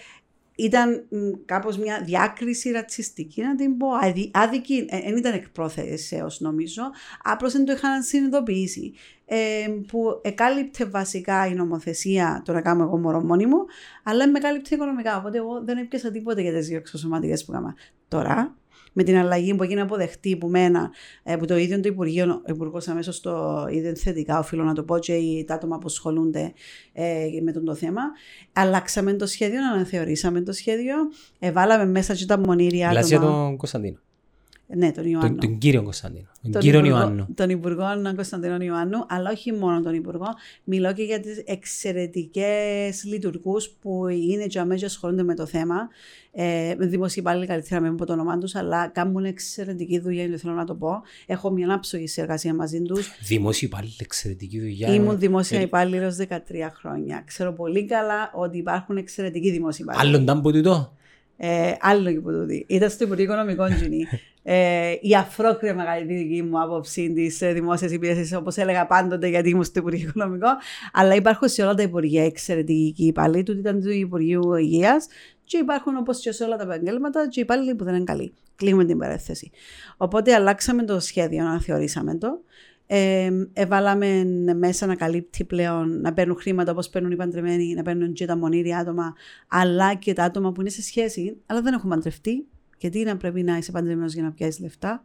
ήταν 0.59 1.06
μ, 1.09 1.17
κάπως 1.45 1.77
μια 1.77 2.01
διάκριση 2.06 2.71
ρατσιστική, 2.71 3.41
να 3.41 3.56
την 3.56 3.77
πω, 3.77 3.88
αδι, 4.01 4.31
άδικη, 4.33 4.85
δεν 5.06 5.17
ήταν 5.17 5.33
εκ 5.33 5.50
πρόθεσεως 5.50 6.39
νομίζω, 6.39 6.81
απλώς 7.23 7.53
δεν 7.53 7.65
το 7.65 7.71
είχαν 7.71 8.03
συνειδητοποιήσει. 8.03 8.94
Ε, 9.31 9.67
που 9.88 10.19
εκάλυπτε 10.21 10.85
βασικά 10.85 11.47
η 11.47 11.53
νομοθεσία 11.53 12.41
το 12.45 12.53
να 12.53 12.61
κάνω 12.61 12.83
εγώ 12.83 12.97
μωρό 12.97 13.23
μόνη 13.23 13.45
μου, 13.45 13.65
αλλά 14.03 14.29
με 14.29 14.39
κάλυπτε 14.39 14.75
οικονομικά, 14.75 15.17
οπότε 15.17 15.38
εγώ 15.38 15.61
δεν 15.63 15.77
έπιασα 15.77 16.11
τίποτε 16.11 16.41
για 16.41 16.53
τις 16.53 16.67
δύο 16.67 16.77
εξωσωματικές 16.77 17.45
που 17.45 17.51
έκανα. 17.51 17.75
Τώρα, 18.07 18.56
με 18.94 19.03
την 19.03 19.18
αλλαγή 19.18 19.56
που 19.56 19.63
έγινε 19.63 19.81
αποδεχτή 19.81 20.38
που 20.38 20.47
μένα, 20.47 20.91
ε, 21.24 21.36
που 21.36 21.45
το 21.45 21.57
ίδιο 21.57 21.80
το 21.80 21.88
Υπουργείο, 21.88 22.33
ο 22.47 22.51
Υπουργός 22.51 22.88
αμέσως 22.88 23.19
το 23.21 23.65
είδε 23.71 23.94
θετικά, 23.95 24.39
οφείλω 24.39 24.63
να 24.63 24.74
το 24.74 24.83
πω, 24.83 25.00
και 25.00 25.13
οι- 25.13 25.44
τα 25.47 25.53
άτομα 25.53 25.77
που 25.77 25.86
ασχολούνται 25.86 26.53
ε, 26.94 27.25
με 27.44 27.51
τον 27.51 27.65
το 27.65 27.75
θέμα. 27.75 28.01
Αλλάξαμε 28.53 29.13
το 29.13 29.25
σχέδιο, 29.25 29.59
αναθεωρήσαμε 29.74 30.41
το 30.41 30.51
σχέδιο, 30.51 30.95
ε, 31.39 31.51
βάλαμε 31.51 31.86
μέσα 31.86 32.13
και 32.15 32.25
τα 32.25 32.38
μονήρια 32.39 32.88
Μιλάς 32.88 33.07
για 33.07 33.18
άτομα. 33.18 33.31
τον 33.33 33.57
Κωνσταντίνο. 33.57 33.97
Ναι, 34.75 34.92
τον 34.92 35.06
Ιωάννου. 35.06 35.30
Τον, 35.38 35.39
τον 35.50 35.57
κύριο 35.57 35.83
Κωνσταντίνο. 35.83 36.27
Τον, 36.42 36.51
Τον 36.51 36.62
κύριο 36.62 36.80
Υπουργό- 36.80 37.00
Ιωάννου. 37.01 37.27
Τον 37.36 37.50
Υπουργό 37.50 37.86
Κωνσταντίνο 38.16 38.57
Ιωάννου, 38.63 39.06
αλλά 39.07 39.30
όχι 39.31 39.51
μόνο 39.54 39.81
τον 39.81 39.94
Υπουργό. 39.94 40.27
Μιλώ 40.63 40.94
και 40.94 41.04
για 41.04 41.19
τις 41.19 41.38
εξαιρετικές 41.45 43.04
λειτουργούς 43.04 43.69
που 43.69 44.07
είναι 44.07 44.45
και 44.45 44.59
αμέσως 44.59 44.83
ασχολούνται 44.90 45.23
με 45.23 45.35
το 45.35 45.45
θέμα. 45.45 45.76
Ε, 46.31 46.76
με 46.78 46.85
δημόσιοι 46.85 47.16
υπάλληλοι, 47.19 47.45
καλύτερα 47.47 47.81
με 47.81 47.92
πω 47.92 48.06
το 48.06 48.14
όνομά 48.14 48.38
τους, 48.38 48.56
αλλά 48.56 48.88
κάνουν 48.88 49.26
εξαιρετική 49.26 49.99
δουλειά, 49.99 50.23
είναι 50.23 50.38
θέλω 50.38 50.54
να 50.54 50.66
το 50.66 50.76
πω. 50.76 51.02
Έχω 51.26 51.49
μια 51.52 51.73
άψογη 51.73 52.07
συνεργασία 52.07 52.54
μαζί 52.54 52.81
τους. 52.81 53.09
Δημόσιο 53.28 53.68
υπάλληλο, 53.68 53.94
εξαιρετική 53.97 54.59
δουλειά. 54.59 54.94
Ήμουν 54.94 55.19
δημόσια 55.19 55.59
Ε, 55.59 55.61
υπάλληλος 55.61 56.16
13 56.16 56.69
χρόνια. 56.73 57.23
Ξέρω 57.26 57.54
πολύ 57.54 57.85
καλά 57.85 58.31
ότι 58.33 58.57
υπάρχουν 58.57 58.97
εξαιρετικοί 58.97 59.52
δημόσιοι 59.52 59.85
υπάλληλοι. 59.88 60.07
Άλλον 60.09 60.21
ήταν 60.23 60.42
που 60.42 60.52
τούτο. 60.52 60.94
Ε, 61.42 61.74
άλλο 61.80 62.12
και 62.12 62.19
που 62.19 62.31
τούτη. 62.31 62.66
Ήταν 62.68 62.90
στο 62.90 63.04
Υπουργείο 63.04 63.26
Οικονομικών 63.26 63.69
Τζινή. 63.76 64.06
ε, 64.44 64.94
η 65.02 65.16
αφρόκρια 65.16 65.76
μεγαλύτερη 65.76 66.24
δική 66.24 66.44
μου 66.44 66.62
άποψη 66.62 67.14
της 67.14 67.42
ε, 67.42 67.54
δημόσιας 67.54 67.92
υπηρεσίας, 67.92 68.31
όπως 68.40 68.58
έλεγα 68.58 68.86
πάντοτε, 68.86 69.28
γιατί 69.28 69.50
ήμουν 69.50 69.64
στο 69.64 69.80
Υπουργείο 69.80 70.08
Οικονομικό. 70.08 70.48
Αλλά 70.94 71.16
υπάρχουν 71.16 71.48
σε 71.48 71.62
όλα 71.62 71.74
τα 71.74 71.81
Υπουργεία 71.81 72.26
εξαιρετικοί 72.26 73.06
υπάλληλοι. 73.06 73.44
Τούτη 73.44 73.60
ήταν 73.60 73.81
του 73.81 73.90
Υπουργείου 73.90 74.56
Υγείας. 74.56 75.08
Και 75.44 75.58
υπάρχουν 75.58 75.98
όπως 75.98 76.19
και 76.19 76.31
σε 76.31 76.44
όλα 76.44 76.58
τα 76.58 76.64
επαγγέλματα 76.64 77.28
και 77.28 77.40
υπάλληλοι 77.40 77.76
που 77.76 77.84
δεν 77.84 77.96
είναι 77.96 78.04
καλοί. 78.04 78.34
Κλείνουμε 78.56 78.86
την 78.86 78.98
παρέθεση. 78.98 79.52
Οπότε 79.98 80.34
αλλάξαμε 80.34 80.84
το 80.84 81.00
σχέδιο, 81.00 81.46
αναθεωρήσαμε 81.46 82.16
το. 82.18 82.42
Ε, 82.92 83.30
εβάλαμε 83.54 84.24
μέσα 84.58 84.86
να 84.86 84.96
καλύπτει 84.96 85.44
πλέον 85.44 86.02
να 86.02 86.14
παίρνουν 86.14 86.36
χρήματα 86.40 86.72
όπως 86.72 86.90
παίρνουν 86.90 87.12
οι 87.12 87.16
παντρεμένοι, 87.16 87.74
να 87.74 87.81
παίρνουν 87.81 88.14
και 88.14 88.26
τα 88.26 88.38
μονήρια 88.38 88.78
άτομα, 88.78 89.14
αλλά 89.48 89.94
και 89.96 90.14
τα 90.14 90.24
άτομα 90.24 90.52
που 90.52 90.62
είναι 90.62 90.69
σε 90.69 90.81
σχέση, 90.81 91.38
αλλά 91.46 91.62
δεν 91.62 91.74
έχουν 91.74 91.90
παντρευτεί. 91.90 92.46
Γιατί 92.78 93.04
να 93.04 93.18
πρέπει 93.18 93.44
να 93.44 93.58
είσαι 93.58 93.72
παντρεμένος 93.72 94.14
για 94.14 94.24
να 94.24 94.31
πιάσεις 94.31 94.60
λεφτά; 94.60 95.04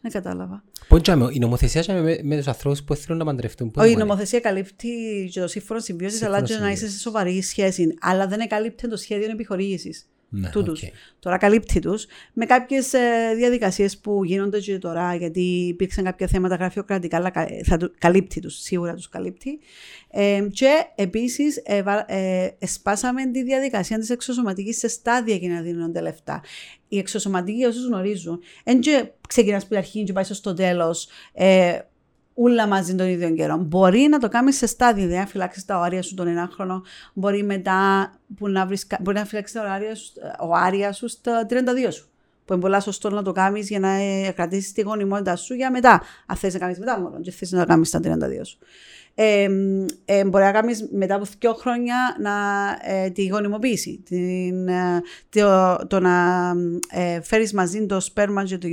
Δεν 0.00 0.12
κατάλαβα. 0.12 0.64
Πώς 0.88 1.00
τζάμε, 1.02 1.28
η 1.32 1.38
νομοθεσία 1.38 1.80
τζάμε 1.80 2.00
με, 2.00 2.18
με 2.22 2.36
τους 2.36 2.46
ανθρώπους 2.46 2.82
που 2.82 2.94
θέλουν 2.94 3.18
να 3.18 3.24
παντρευτούν. 3.24 3.66
Πού 3.70 3.74
Όχι, 3.80 3.88
η 3.88 3.92
είναι. 3.94 4.04
νομοθεσία 4.04 4.40
καλύπτει 4.40 4.88
και 5.32 5.40
το 5.40 5.46
σύμφωνο 5.48 5.80
συμβίωσης, 5.80 6.18
Σύμφωνο 6.18 6.36
αλλά 6.38 6.46
και 6.46 6.52
να 6.52 6.58
είσαι 6.58 6.66
συμβίωσης. 6.66 6.96
σε 6.96 7.08
σοβαρή 7.08 7.42
σχέση. 7.42 7.94
Αλλά 8.00 8.26
δεν 8.26 8.48
καλύπτει 8.48 8.88
το 8.88 8.96
σχέδιο 8.96 9.30
επιχορήγησης. 9.30 10.08
Ναι, 10.40 10.48
τούτους. 10.48 10.82
οκ. 10.82 10.88
Τώρα 11.18 11.38
καλύπτει 11.38 11.80
τους 11.80 12.06
με 12.32 12.46
κάποιες 12.46 12.92
διαδικασίες 13.36 13.98
που 13.98 14.24
γίνονται 14.24 14.60
και 14.60 14.78
τώρα, 14.78 15.14
γιατί 15.14 15.40
υπήρξαν 15.40 16.04
κάποια 16.04 16.26
θέματα 16.26 16.54
γραφειοκρατικά, 16.54 17.16
αλλά 17.16 17.30
κα- 17.30 17.48
θα 17.64 17.76
του, 17.76 17.92
καλύπτει 17.98 18.40
τους, 18.40 18.54
σίγουρα 18.60 18.94
τους 18.94 19.08
καλύπτει. 19.08 19.58
Ε, 20.10 20.46
και 20.52 20.70
επίσης 20.94 21.62
εσπάσαμε 22.58 23.30
τη 23.30 23.42
διαδικασία 23.42 23.98
της 23.98 24.10
εξωσωματικής 24.10 24.78
σε 24.78 24.88
στάδια 24.88 25.34
για 25.36 25.48
να 25.48 25.60
δίνονται 25.60 26.00
λεφτά. 26.00 26.42
Η 26.88 26.98
εξωσωματική, 26.98 27.56
για 27.56 27.68
όσους 27.68 27.86
γνωρίζουν, 27.86 28.40
δεν 28.64 28.80
ξεκινάς 29.28 29.60
από 29.60 29.68
την 29.70 29.78
αρχή 29.78 30.04
και 30.04 30.12
πάει 30.12 30.24
στο 30.24 30.54
τέλος. 30.54 31.08
Ε, 32.36 32.40
Ούλα 32.42 32.66
μαζί 32.66 32.94
τον 32.94 33.06
ίδιο 33.08 33.30
καιρό. 33.30 33.56
Μπορεί 33.56 34.06
να 34.10 34.18
το 34.18 34.28
κάνεις 34.28 34.56
σε 34.56 34.66
στάδια, 34.66 35.02
δηλαδή 35.02 35.20
να 35.20 35.26
φυλάξεις 35.26 35.64
τα 35.64 35.78
όρια 35.78 36.02
σου 36.02 36.14
τον 36.14 36.26
ένα 36.26 36.48
χρόνο. 36.52 36.82
Μπορεί 37.12 37.42
μετά 37.42 38.12
που 38.36 38.48
να, 38.48 38.66
βρεις, 38.66 38.86
κα- 38.86 38.98
μπορεί 39.02 39.16
να 39.18 39.24
φυλάξεις 39.24 39.60
τα 39.60 39.74
όρια 39.74 39.94
σου, 39.94 40.12
οάρια 40.38 40.92
σου 40.92 41.08
στα 41.08 41.46
32 41.50 41.92
σου. 41.92 42.08
Που 42.44 42.52
είναι 42.52 42.62
πολλά 42.62 42.80
σωστό 42.80 43.10
να 43.10 43.22
το 43.22 43.32
κάνεις 43.32 43.68
για 43.68 43.78
να 43.78 43.88
ε, 43.88 44.32
κρατήσεις 44.36 44.72
τη 44.72 44.80
γονιμότητα 44.80 45.36
σου 45.36 45.54
για 45.54 45.70
μετά. 45.70 46.02
Αν 46.26 46.36
θες 46.36 46.52
να 46.52 46.58
κάνεις 46.58 46.78
μετά 46.78 47.00
μόνο, 47.00 47.20
και 47.20 47.30
θες 47.30 47.50
να 47.52 47.60
το 47.60 47.66
κάνεις 47.66 47.88
στα 47.88 48.00
32 48.02 48.40
σου. 48.42 48.58
Ε, 49.14 49.48
ε, 50.04 50.24
μπορεί 50.24 50.44
να 50.44 50.52
κάνεις 50.52 50.88
μετά 50.92 51.14
από 51.14 51.24
δύο 51.38 51.52
χρόνια 51.54 51.96
να, 52.20 52.32
ε, 52.82 53.10
τη 53.10 53.26
γονιμοποίηση. 53.26 54.02
Την, 54.04 54.68
ε, 54.68 55.02
το, 55.28 55.76
το 55.86 56.00
να 56.00 56.52
ε, 56.90 57.20
φέρεις 57.20 57.52
μαζί 57.52 57.86
το 57.86 58.00
σπέρμα 58.00 58.44
και 58.44 58.58
το, 58.58 58.68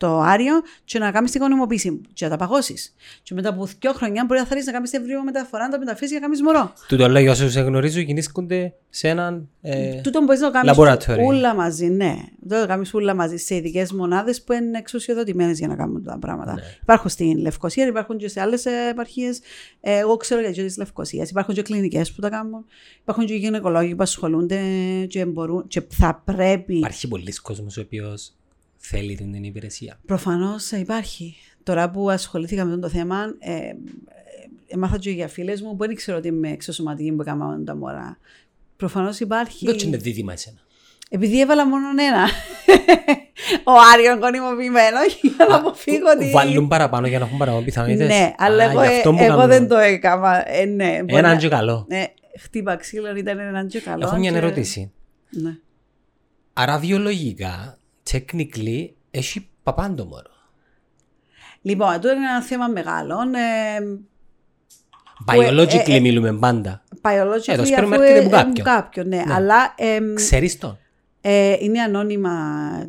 το 0.00 0.20
άριο 0.20 0.54
και 0.84 0.98
να 0.98 1.10
κάνεις 1.10 1.30
τη 1.30 1.38
γονιμοποίηση 1.38 2.00
και 2.12 2.24
να 2.24 2.30
τα 2.30 2.36
παγώσεις. 2.36 2.94
Και 3.22 3.34
μετά 3.34 3.48
από 3.48 3.68
δύο 3.80 3.92
χρόνια 3.92 4.24
μπορεί 4.26 4.40
να 4.40 4.46
θέλεις 4.46 4.66
να 4.66 4.72
κάνεις 4.72 4.90
την 4.90 5.00
ευρύο 5.00 5.24
μεταφορά, 5.24 5.64
να 5.64 5.70
το 5.70 5.78
μεταφέρει 5.78 6.10
για 6.10 6.18
να 6.18 6.24
κάνεις 6.24 6.42
μωρό. 6.42 6.72
Του 6.88 6.96
το 6.96 7.08
λέω 7.08 7.22
για 7.22 7.30
όσους 7.30 7.52
σε 7.52 7.60
γνωρίζω 7.60 8.02
κινήσκονται 8.02 8.74
σε 8.90 9.08
έναν... 9.08 9.48
Ε, 9.60 10.00
Τούτο 10.00 10.20
μπορείς 10.20 10.40
να 10.40 10.50
το 10.50 10.52
κάνεις 10.52 10.76
Laboratory. 10.76 11.24
όλα 11.26 11.54
μαζί, 11.54 11.86
ναι. 11.86 12.16
Δεν 12.40 12.60
το 12.60 12.66
κάνεις 12.66 12.94
όλα 12.94 13.14
μαζί 13.14 13.36
σε 13.36 13.54
ειδικές 13.54 13.92
μονάδες 13.92 14.42
που 14.42 14.52
είναι 14.52 14.78
εξουσιοδοτημένες 14.78 15.58
για 15.58 15.68
να 15.68 15.76
κάνουν 15.76 16.04
τα 16.04 16.18
πράγματα. 16.18 16.54
Ναι. 16.54 16.62
Υπάρχουν 16.82 17.10
στην 17.10 17.38
Λευκοσία, 17.38 17.86
υπάρχουν 17.86 18.16
και 18.16 18.28
σε 18.28 18.40
άλλες 18.40 18.66
επαρχίες. 18.90 19.40
Εγώ 19.80 20.16
ξέρω 20.16 20.40
για 20.40 20.64
τη 20.64 20.74
Λευκοσία. 20.78 21.26
Υπάρχουν 21.30 21.54
και 21.54 21.62
κλινικές 21.62 22.12
που 22.12 22.20
τα 22.20 22.28
κάνουν. 22.28 22.64
Υπάρχουν 23.02 23.26
και 23.26 23.34
γυναικολόγοι 23.34 23.94
που 23.94 24.02
ασχολούνται 24.02 24.60
και, 25.08 25.24
μπορούν, 25.24 25.66
και 25.68 25.82
θα 25.88 26.22
πρέπει. 26.24 26.76
υπάρχει 26.76 27.08
πολλοί 27.08 27.32
κόσμος 27.32 27.76
ο 27.76 27.80
οποίος 27.80 28.34
θέλει 28.82 29.14
την, 29.16 29.32
την 29.32 29.44
υπηρεσία. 29.44 29.98
Προφανώς 30.06 30.70
υπάρχει. 30.70 31.34
Τώρα 31.62 31.90
που 31.90 32.10
ασχολήθηκα 32.10 32.64
με 32.64 32.70
αυτό 32.74 32.82
το 32.82 32.88
θέμα, 32.88 33.16
ε, 33.38 33.54
ε, 33.54 33.72
έμαθα 34.66 34.98
και 34.98 35.10
για 35.10 35.28
φίλες 35.28 35.62
μου 35.62 35.76
που 35.76 35.86
δεν 35.86 35.94
ξέρω 35.94 36.18
ότι 36.18 36.28
είμαι 36.28 36.50
εξωσωματική 36.50 37.12
που 37.12 37.20
έκαναν 37.22 37.64
τα 37.64 37.76
μωρά. 37.76 38.18
Προφανώς 38.76 39.20
υπάρχει. 39.20 39.66
Δεν 39.66 39.76
είναι 39.78 39.96
δίδυμα 39.96 40.32
εσένα. 40.32 40.58
Επειδή 41.12 41.40
έβαλα 41.40 41.66
μόνο 41.66 41.86
ένα. 42.08 42.26
Ο 43.64 43.72
Άριον 43.94 44.18
γονιμοποιημένο 44.18 44.96
για 45.22 45.46
να 45.48 45.56
αποφύγω 45.56 46.06
ότι. 46.16 46.30
Βάλουν 46.30 46.68
παραπάνω 46.68 47.06
για 47.06 47.18
να 47.18 47.24
έχουν 47.24 47.38
παραπάνω 47.38 47.64
πιθανότητες. 47.64 48.08
Ναι, 48.08 48.32
αλλά 48.38 48.64
Α, 48.64 48.70
εγώ, 48.70 48.80
γι' 48.82 48.86
αυτό 48.88 49.10
που 49.12 49.18
εγώ 49.20 49.28
κάνουν. 49.36 49.48
δεν 49.48 49.68
το 49.68 49.76
έκανα. 49.76 50.50
Ε, 50.50 50.64
ναι, 50.64 50.98
μπορεί 51.00 51.14
Έναν 51.18 51.32
να- 51.34 51.36
και 51.40 51.48
καλό. 51.48 51.84
Ναι, 51.88 52.04
χτύπα 52.40 52.76
ξύλο, 52.76 53.16
ήταν 53.16 53.38
έναν 53.38 53.68
και 53.68 53.80
καλό. 53.80 54.06
Έχω 54.06 54.16
μια 54.16 54.30
και- 54.30 54.36
ερώτηση. 54.36 54.92
Ναι. 55.30 55.56
Άρα 56.52 56.78
βιολογικά, 56.78 57.78
technically, 58.12 58.88
έχει 59.10 59.48
παπάντο 59.62 60.04
μωρό. 60.04 60.30
Λοιπόν, 61.62 61.92
εδώ 61.92 62.10
είναι 62.10 62.26
ένα 62.30 62.42
θέμα 62.42 62.66
μεγάλο. 62.68 63.16
Ε, 63.20 63.98
Biologically 65.26 65.88
ε, 65.88 65.94
ε, 65.94 66.00
μιλούμε 66.00 66.32
πάντα. 66.32 66.82
biologically, 67.02 67.48
Ε, 67.48 67.54
το 67.56 67.62
αφού 67.62 67.66
σπέρμα 67.66 67.96
έρχεται 67.96 68.18
ε, 68.18 68.22
από 68.22 68.28
ε, 68.28 68.42
κάποιον. 68.42 68.64
κάποιον, 68.66 69.08
ναι. 69.08 69.16
Ναι. 69.16 69.34
Αλλά 69.34 69.74
εμ, 69.76 70.14
Ξέρεις 70.14 70.58
τον. 70.58 70.78
Ε, 71.20 71.56
είναι 71.60 71.80
ανώνυμα 71.80 72.32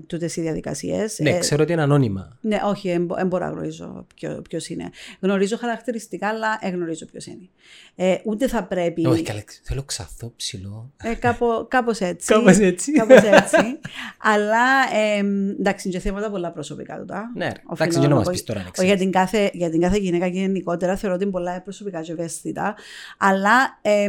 τούτες 0.08 0.36
οι 0.36 0.42
διαδικασίες. 0.42 1.20
Ναι, 1.20 1.38
ξέρω 1.38 1.64
ότι 1.64 1.72
είναι 1.72 1.82
ανώνυμα. 1.82 2.38
Ναι, 2.42 2.60
όχι, 2.66 3.06
δεν 3.08 3.28
μπορώ 3.28 3.46
να 3.46 3.52
γνωρίζω 3.52 4.08
ποιο 4.50 4.60
είναι. 4.68 4.90
Γνωρίζω 5.20 5.58
χαρακτηριστικά, 5.58 6.28
αλλά 6.28 6.60
δεν 6.62 6.74
γνωρίζω 6.74 7.06
ποιος 7.06 7.26
είναι. 7.26 7.50
Ε, 7.96 8.16
ούτε 8.26 8.48
θα 8.48 8.64
πρέπει. 8.64 9.06
Όχι, 9.06 9.24
καλά, 9.24 9.44
θέλω 9.64 9.84
ξαθό 9.84 10.34
ψηλό. 10.36 10.92
Ε, 11.04 11.14
κάπω, 11.14 11.66
κάπως 11.70 12.00
έτσι. 12.00 12.34
Κάπως 12.34 12.58
έτσι. 12.58 12.92
Κάπως 12.92 13.24
έτσι. 13.24 13.80
Αλλά 14.18 14.66
ε, 14.94 15.18
εντάξει, 15.60 15.88
είναι 15.88 15.98
και 15.98 16.04
θέματα 16.04 16.30
πολλά 16.32 16.52
προσωπικά 16.52 17.00
τούτα. 17.00 17.32
Ναι, 17.36 17.46
ρε. 17.46 17.52
Οφείλω 17.52 17.74
εντάξει, 17.74 18.00
δεν 18.00 18.10
να 18.10 18.16
μας 18.16 18.24
πω- 18.24 18.34
πεις 18.34 18.44
τώρα 18.44 18.60
αν 18.60 18.66
όχι, 18.66 18.74
ξέρεις. 18.74 18.92
για, 18.92 19.00
την 19.00 19.12
κάθε, 19.12 19.50
για 19.54 19.70
την 19.70 19.82
κάθε 19.82 19.98
γυναίκα 19.98 20.30
και 20.30 20.40
γενικότερα 20.40 20.96
θεωρώ 20.96 21.16
ότι 21.16 21.24
είναι 21.24 21.34
πολλά 21.34 21.62
προσωπικά 21.62 22.02
και 22.02 22.12
ευαίσθητα. 22.12 22.76
Αλλά 23.18 23.80
ε, 23.82 24.08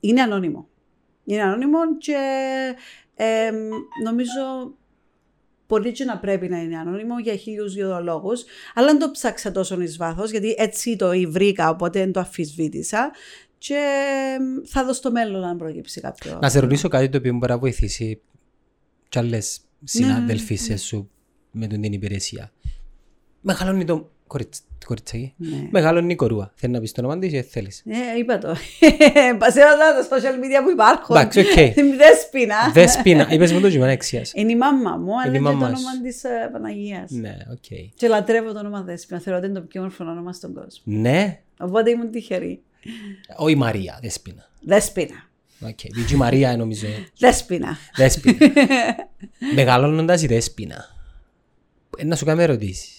είναι 0.00 0.20
ανώνυμο. 0.22 0.68
Είναι 1.24 1.42
ανώνυμο 1.42 1.78
και 1.98 2.16
ε, 3.14 3.50
νομίζω 4.04 4.74
μπορεί 5.68 5.92
και 5.92 6.04
να 6.04 6.18
πρέπει 6.18 6.48
να 6.48 6.58
είναι 6.58 6.78
ανώνυμο 6.78 7.18
για 7.18 7.36
χίλιους 7.36 7.74
δύο 7.74 8.00
λόγους. 8.02 8.44
Αλλά 8.74 8.86
δεν 8.86 8.98
το 8.98 9.10
ψάξα 9.10 9.50
τόσο 9.52 9.80
εις 9.80 9.96
βάθος, 9.96 10.30
γιατί 10.30 10.54
έτσι 10.58 10.96
το 10.96 11.10
βρήκα, 11.28 11.70
οπότε 11.70 11.98
δεν 11.98 12.12
το 12.12 12.20
αφισβήτησα. 12.20 13.12
Και 13.58 13.74
ε, 13.74 14.66
θα 14.66 14.84
δω 14.84 14.92
στο 14.92 15.10
μέλλον 15.10 15.44
αν 15.44 15.56
προκύψει 15.56 16.00
κάποιο. 16.00 16.38
Να 16.42 16.48
σε 16.48 16.58
ρωτήσω 16.58 16.88
κάτι 16.88 17.08
το 17.08 17.18
οποίο 17.18 17.32
μπορεί 17.32 17.52
να 17.52 17.58
βοηθήσει 17.58 18.20
κι 19.08 19.18
άλλες 19.18 19.60
Ναι, 19.60 19.88
συναδελφίσες 19.88 20.82
σου 20.82 21.10
με 21.50 21.66
την 21.66 21.82
υπηρεσία. 21.82 22.52
Μεγαλώνει 23.40 23.84
το 23.84 23.94
κοριτ- 23.94 24.12
κοριτσάκι. 24.86 25.34
Ναι. 25.36 25.68
Μεγαλώνει 25.70 26.12
η 26.12 26.16
κορούα. 26.16 26.52
Θέλεις 26.54 26.74
να 26.74 26.80
πεις 26.80 26.92
το 26.92 27.00
όνομα 27.00 27.18
της 27.18 27.28
ή 27.32 27.34
δεν 27.34 27.44
θέλεις; 27.44 27.82
Ε, 27.86 28.18
είπα 28.18 28.38
το. 28.38 28.48
Πασέω 29.38 29.64
τα 29.66 30.16
social 30.16 30.34
media 30.34 30.62
που 30.64 30.70
υπάρχουν. 30.70 31.16
Εντάξει, 31.16 31.40
οκ. 31.40 31.46
Δέσποινα. 32.02 32.56
Δεσπίνα. 32.72 33.26
Είπες 33.32 33.52
μου 33.52 33.60
το 33.60 33.66
γυμνά 33.66 33.88
εξίας. 33.90 34.32
Είναι 34.34 34.52
η 34.52 34.56
μάμα 34.56 34.96
μου, 34.96 35.12
αλλά 35.20 35.26
Είναι 35.26 35.36
η 35.36 35.40
είναι 35.40 35.48
και 35.48 35.54
το 35.54 35.60
μαμάς 35.60 35.78
όνομα 35.78 35.90
σου. 35.90 36.46
τη 36.46 36.52
Παναγίας. 36.52 37.10
Ναι, 37.10 37.36
οκ. 37.50 37.92
Και 37.94 38.08
λατρεύω 38.08 38.52
το 38.52 38.58
όνομα 38.58 38.82
Δέσποινα. 38.82 39.20
Θεωρώ 39.20 39.38
ότι 39.38 39.48
είναι 39.48 39.58
το 39.60 39.64
πιο 39.66 39.80
όμορφο 39.80 40.04
όνομα 40.04 40.32
στον 40.32 40.54
κόσμο. 40.54 40.82
Ναι. 40.84 41.40
Οπότε 41.58 41.90
ήμουν 41.90 42.10
τυχερή. 42.10 42.62
Όχι 43.36 43.54
Μαρία, 43.56 43.98
Δεσπίνα. 44.02 44.50
Δέσποινα. 44.62 45.28
Οκ. 45.60 45.78
Διότι 45.94 46.12
η 46.12 46.16
Μαρία 46.16 46.56
νομίζω. 46.56 46.86
Δέσποινα. 47.18 47.76
Δέσποινα. 47.96 48.36
Μεγαλώνοντας 49.54 50.22
η 50.22 50.26
Δέσποινα. 50.26 50.84
Ε, 51.98 52.04
Να 52.04 52.16
σου 52.16 52.24
κάνω 52.24 52.40
ερωτήσεις. 52.40 52.92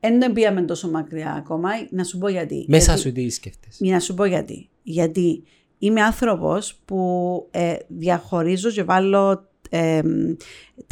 Δεν 0.00 0.32
πήγαμε 0.32 0.62
τόσο 0.62 0.90
μακριά 0.90 1.32
ακόμα. 1.32 1.68
Να 1.90 2.04
σου 2.04 2.18
πω 2.18 2.28
γιατί. 2.28 2.64
Μέσα 2.68 2.84
Γιατί- 2.94 3.00
σου 3.08 3.12
τι 3.12 3.30
σκέφτεσαι. 3.30 3.84
Για 3.84 3.94
να 3.94 4.00
σου 4.00 4.14
πω 4.14 4.24
γιατί. 4.24 4.68
Γιατί 4.82 5.42
είμαι 5.78 6.00
άνθρωπος 6.00 6.74
που 6.84 6.98
ε, 7.50 7.74
διαχωρίζω 7.88 8.70
και 8.70 8.82
βάλω 8.82 9.48
ε, 9.70 10.00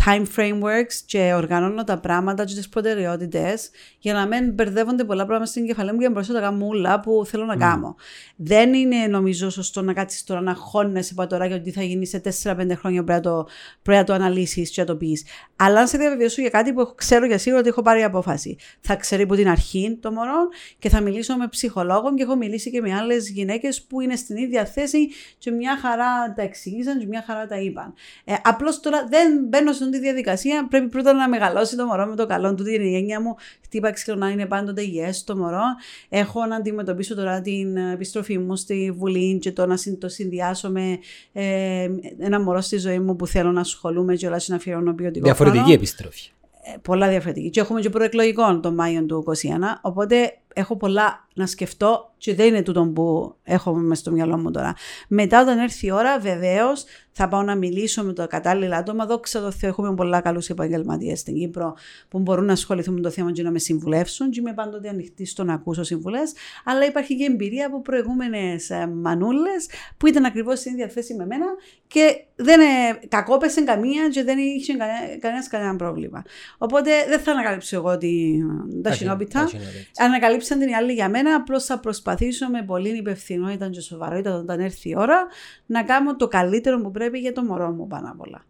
time 0.05 0.25
frameworks 0.37 0.95
και 1.07 1.33
οργανώνω 1.35 1.85
τα 1.85 1.99
πράγματα 1.99 2.45
και 2.45 2.55
τις 2.55 2.69
προτεραιότητες 2.69 3.71
για 3.99 4.13
να 4.13 4.27
μην 4.27 4.53
μπερδεύονται 4.53 5.05
πολλά 5.05 5.25
πράγματα 5.25 5.51
στην 5.51 5.67
κεφαλή 5.67 5.93
μου 5.93 5.99
και 5.99 6.05
να 6.05 6.11
μπορέσω 6.11 6.33
να 6.33 6.41
τα 6.41 6.45
κάνω 6.47 6.67
όλα 6.67 7.01
που 7.01 7.23
θέλω 7.27 7.45
να 7.45 7.57
κάνω. 7.57 7.97
Δεν 8.37 8.75
είναι 8.75 9.07
νομίζω 9.07 9.51
σωστό 9.51 9.83
να 9.83 9.93
κάτσεις 9.93 10.25
τώρα 10.25 10.41
να 10.41 10.55
χώνεσαι 10.55 11.15
από 11.17 11.27
τώρα 11.29 11.47
για 11.47 11.57
ότι 11.57 11.71
θα 11.71 11.83
γίνει 11.83 12.07
σε 12.07 12.23
4-5 12.43 12.71
χρόνια 12.75 13.05
πρέπει 13.05 13.27
να 13.27 13.33
το, 13.33 13.47
πρέπει 13.83 13.99
να 13.99 14.05
το 14.05 14.13
αναλύσεις 14.13 14.71
και 14.71 14.81
να 14.81 14.87
το 14.87 14.97
πεις. 14.97 15.25
Αλλά 15.57 15.81
να 15.81 15.87
σε 15.87 15.99
διαβεβαιώσω 15.99 16.41
για 16.41 16.51
κάτι 16.51 16.73
που 16.73 16.81
έχω- 16.81 16.95
ξέρω 16.95 17.27
για 17.27 17.39
σίγουρο 17.39 17.61
ότι 17.61 17.69
έχω 17.69 17.83
πάρει 17.83 18.03
απόφαση. 18.03 18.57
Θα 18.81 18.97
ξέρει 18.97 19.23
από 19.23 19.35
την 19.35 19.49
αρχή 19.49 19.99
το 20.01 20.13
μωρό 20.13 20.49
και 20.79 20.89
θα 20.89 21.01
μιλήσω 21.01 21.37
με 21.37 21.49
ψυχολόγο 21.49 22.15
και 22.15 22.23
έχω 22.23 22.37
μιλήσει 22.37 22.71
και 22.71 22.81
με 22.81 22.95
άλλες 22.95 23.31
γυναίκες 23.31 23.83
που 23.83 24.01
είναι 24.01 24.17
στην 24.17 24.37
ίδια 24.37 24.65
θέση 24.65 25.09
και 25.39 25.51
μια 25.51 25.79
χαρά 25.79 26.33
τα 26.37 26.43
εξήγησαν 26.43 26.99
και 26.99 27.07
μια 27.07 27.25
χαρά 27.27 27.47
τα 27.47 27.61
είπαν. 27.61 27.95
Ε, 28.25 28.35
Απλώς 28.43 28.81
τώρα 28.81 29.07
δεν 29.11 29.45
μπαίνω 29.49 29.73
σε 29.77 29.85
αυτή 29.85 29.97
τη 29.97 30.03
διαδικασία. 30.03 30.67
Πρέπει 30.71 30.89
πρώτα 30.89 31.13
να 31.13 31.29
μεγαλώσει 31.29 31.77
το 31.77 31.85
μωρό 31.87 32.07
με 32.07 32.17
το 32.17 32.27
καλό 32.27 32.55
του. 32.55 32.65
Την 32.65 32.83
γένεια 32.87 33.21
μου 33.21 33.35
χτύπα 33.65 33.91
ξύλο 33.91 34.17
να 34.17 34.29
είναι 34.29 34.47
πάντοτε 34.47 34.83
υγιές 34.83 35.25
το 35.25 35.37
μωρό. 35.37 35.63
Έχω 36.09 36.47
να 36.47 36.57
αντιμετωπίσω 36.57 37.15
τώρα 37.15 37.41
την 37.41 37.77
επιστροφή 37.77 38.39
μου 38.39 38.57
στη 38.57 38.95
Βουλή 38.97 39.39
και 39.39 39.53
το 39.53 39.67
να 39.67 39.77
συν- 39.77 40.01
το 40.01 40.09
συνδυάσω 40.09 40.71
με 40.71 40.99
ε, 41.33 41.89
ένα 42.19 42.41
μωρό 42.41 42.61
στη 42.61 42.79
ζωή 42.79 42.99
μου 42.99 43.17
που 43.17 43.27
θέλω 43.27 43.53
να 43.53 43.61
ασχολούμαι 43.61 44.15
και 44.15 44.27
όλα 44.27 44.41
να 44.47 44.57
αφιερώνω 44.57 44.95
ποιοτικό 44.95 45.25
Διαφορετική 45.25 45.61
χρόνο. 45.63 45.75
επιστροφή. 45.75 46.31
Ε, 46.75 46.77
πολλά 46.83 47.09
διαφορετική. 47.09 47.51
Και 47.51 47.61
έχουμε 47.61 47.81
και 47.81 47.91
προεκλογικό 47.91 48.61
τον 48.61 48.75
Μάιο 48.75 49.05
του 49.05 49.25
2021. 49.27 49.79
Οπότε 49.81 50.37
έχω 50.55 50.77
πολλά 50.77 51.27
να 51.35 51.47
σκεφτώ 51.47 52.13
και 52.19 52.35
δεν 52.35 52.47
είναι 52.47 52.63
τούτο 52.63 52.85
που 52.95 53.35
έχω 53.43 53.75
μες 53.75 53.99
στο 53.99 54.11
μυαλό 54.11 54.37
μου 54.39 54.51
τώρα. 54.51 54.75
Μετά 55.09 55.41
όταν 55.43 55.59
έρθει 55.59 55.87
η 55.87 55.91
ώρα, 55.91 56.19
βεβαίως 56.21 56.85
θα 57.19 57.29
πάω 57.29 57.43
να 57.43 57.55
μιλήσω 57.55 58.05
με 58.05 58.13
το 58.13 58.27
κατάλληλα 58.27 58.77
άτομα. 58.77 59.07
Δόξα 59.07 59.41
τω 59.41 59.51
Θεώ, 59.51 59.71
έχουμε 59.71 59.95
πολλά 59.95 60.21
καλούς 60.21 60.49
επαγγελματίες 60.49 61.19
στην 61.21 61.35
Κύπρο 61.35 61.75
που 62.09 62.19
μπορούν 62.19 62.45
να 62.45 62.53
ασχοληθούν 62.53 62.95
με 62.95 63.01
το 63.01 63.11
θέμα 63.11 63.33
και 63.33 63.43
να 63.43 63.51
με 63.51 63.59
συμβουλεύσουν. 63.59 64.31
Και 64.31 64.41
είμαι 64.41 64.53
πάντοτε 64.53 64.89
ανοιχτή 64.89 65.27
στο 65.27 65.45
να 65.45 65.55
ακούσω 65.55 65.83
συμβουλές. 65.83 66.33
Αλλά 66.65 66.85
υπάρχει 66.85 67.17
και 67.17 67.25
εμπειρία 67.25 67.67
από 67.67 67.83
προηγούμενες 67.83 68.71
μανούλες 68.95 69.69
που 69.97 70.07
ήταν 70.07 70.25
ακριβώς 70.25 70.59
στην 70.59 70.73
ίδια 70.73 70.89
θέση 70.89 71.15
με 71.15 71.27
μένα 71.27 71.47
και 71.87 72.25
δεν 72.37 72.61
ε, 72.61 72.65
κακόπεσε 73.09 73.61
καμία 73.61 74.09
και 74.09 74.23
δεν 74.23 74.39
είχε 74.39 74.75
κανένας 75.21 75.49
κανένα 75.49 75.77
πρόβλημα. 75.77 76.25
Οπότε 76.59 76.91
δεν 77.09 77.21
θα 77.21 77.33
ανακαλύψω 77.33 77.77
εγώ 77.77 77.99
την, 77.99 78.43
τα 78.83 78.93
συνόπιτα. 78.93 79.41
Τα 79.41 79.47
συνόπιτα. 79.47 80.05
Ανακαλύψαν 80.05 80.59
την 80.59 80.75
άλλη 80.75 80.93
για 80.93 81.09
μένα. 81.09 81.35
Απλώς 81.35 81.65
θα 81.65 81.79
προσπαθήσω 81.79 82.49
με 82.49 82.63
πολύ 82.63 82.97
υπευθυνότητα 82.97 83.71
και 83.71 83.81
σοβαρότητα 83.81 84.35
όταν 84.35 84.61
έρθει 84.61 84.89
η 84.89 84.95
ώρα 84.99 85.27
να 85.67 85.83
κάνω 85.83 86.17
το 86.17 86.29
καλύτερο 86.29 86.81
που 86.81 86.91
πρέπει 86.91 87.06
για 87.15 87.33
το 87.33 87.43
μωρό 87.43 87.71
μου 87.71 87.87
πάνω 87.87 88.09
απ' 88.11 88.21
όλα. 88.21 88.45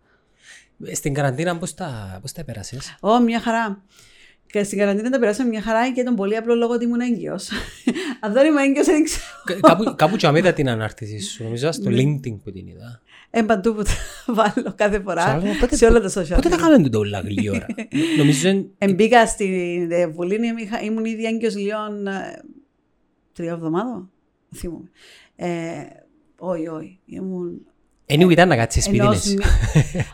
Στην 0.93 1.15
καραντίνα 1.15 1.57
πώς 1.59 1.75
τα, 1.75 2.19
πώς 2.23 2.33
τα 2.33 2.45
πέρασες. 2.45 2.97
Ω, 3.01 3.21
μια 3.21 3.41
χαρά. 3.41 3.83
Και 4.47 4.63
στην 4.63 4.79
καραντίνα 4.79 5.11
τα 5.11 5.19
περάσαμε 5.19 5.49
μια 5.49 5.63
χαρά 5.63 5.93
και 5.93 6.03
τον 6.03 6.15
πολύ 6.15 6.37
απλό 6.37 6.55
λόγο 6.55 6.73
ότι 6.73 6.85
ήμουν 6.85 7.01
έγκυος. 7.01 7.49
Αν 8.21 8.33
δεν 8.33 8.47
ήμουν 8.47 8.59
έγκυος, 8.59 8.87
δεν 8.87 9.05
ξέρω. 9.05 9.25
Κα- 9.45 9.61
κάπου, 9.61 9.95
κάπου 9.97 10.17
και 10.17 10.27
αμέτα 10.27 10.53
την 10.53 10.69
ανάρτηση 10.69 11.21
σου. 11.21 11.43
Νομίζω 11.43 11.73
στο 11.73 11.91
LinkedIn 11.91 12.37
που 12.45 12.53
την 12.53 12.67
είδα. 12.67 13.01
Ε, 13.31 13.43
παντού 13.43 13.75
που 13.75 13.83
τα 13.83 13.93
βάλω 14.35 14.73
κάθε 14.77 15.01
φορά. 15.01 15.23
Σε 15.23 15.29
άλλο, 15.29 15.45
πότε- 15.61 15.77
Σε 15.77 15.87
όλα 15.87 16.01
τα 16.01 16.09
social. 16.09 16.35
Πότε 16.35 16.49
τα 16.49 16.57
media. 16.57 16.61
κάνουν 16.61 16.91
το 16.91 16.99
όλα 16.99 17.21
γλυόρα; 17.21 17.67
Νομίζω 18.19 18.49
είναι 18.49 18.67
Εμπήκα 18.79 19.27
στην 19.27 19.91
ε, 19.91 20.07
Βουλή, 20.07 20.41
είχα- 20.59 20.81
ήμουν 20.83 21.05
ήδη 21.05 21.25
έγκυος 21.25 21.57
λιών 21.57 22.07
ε, 22.07 22.43
τρία 23.33 23.51
εβδομάδων. 23.53 24.11
Δεν 24.49 24.61
θυμούμαι. 24.61 24.91
Ε, 25.37 25.49
όχι, 26.39 26.69
όχι. 26.69 26.99
Ήμουν... 27.07 27.67
Anyway, 28.09 28.31
ήταν 28.31 28.49
να 28.49 28.57
κάτσεις 28.57 28.85
σπίτι 28.85 28.99
ενός 28.99 29.25
νες. 29.25 29.35
μη- 29.35 29.45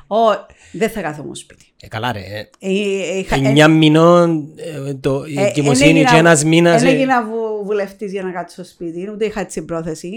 Όχι, 0.07 0.39
δεν 0.73 0.91
θα 0.91 1.01
κάθομαι 1.01 1.35
στο 1.35 1.45
σπίτι. 1.45 1.65
Ε, 1.81 1.89
καλά 1.89 2.13
ρε. 2.13 2.19
ε, 2.21 2.39
Ε, 2.59 2.71
ε, 3.15 3.19
είχα- 3.19 3.37
Εννιά 3.37 3.69
μηνών, 3.69 4.49
ε, 4.89 4.95
το- 4.95 5.25
η 5.27 5.39
Ε, 5.39 5.47
εγκυμοσύνη 5.47 5.89
εν 5.89 5.95
και 5.95 6.01
έγινα- 6.01 6.19
ένας 6.19 6.45
μήνας. 6.45 6.83
εν 6.83 6.89
ε, 6.89 6.91
έγινα 6.91 7.25
βου, 7.25 7.65
βουλευτής 7.65 8.13
για 8.13 8.23
να 8.23 8.31
κάτσω 8.31 8.55
στο 8.65 8.73
σπίτι, 8.73 9.11
ούτε 9.13 9.25
είχα 9.25 9.41
έτσι 9.41 9.65
πρόθεση. 9.65 10.11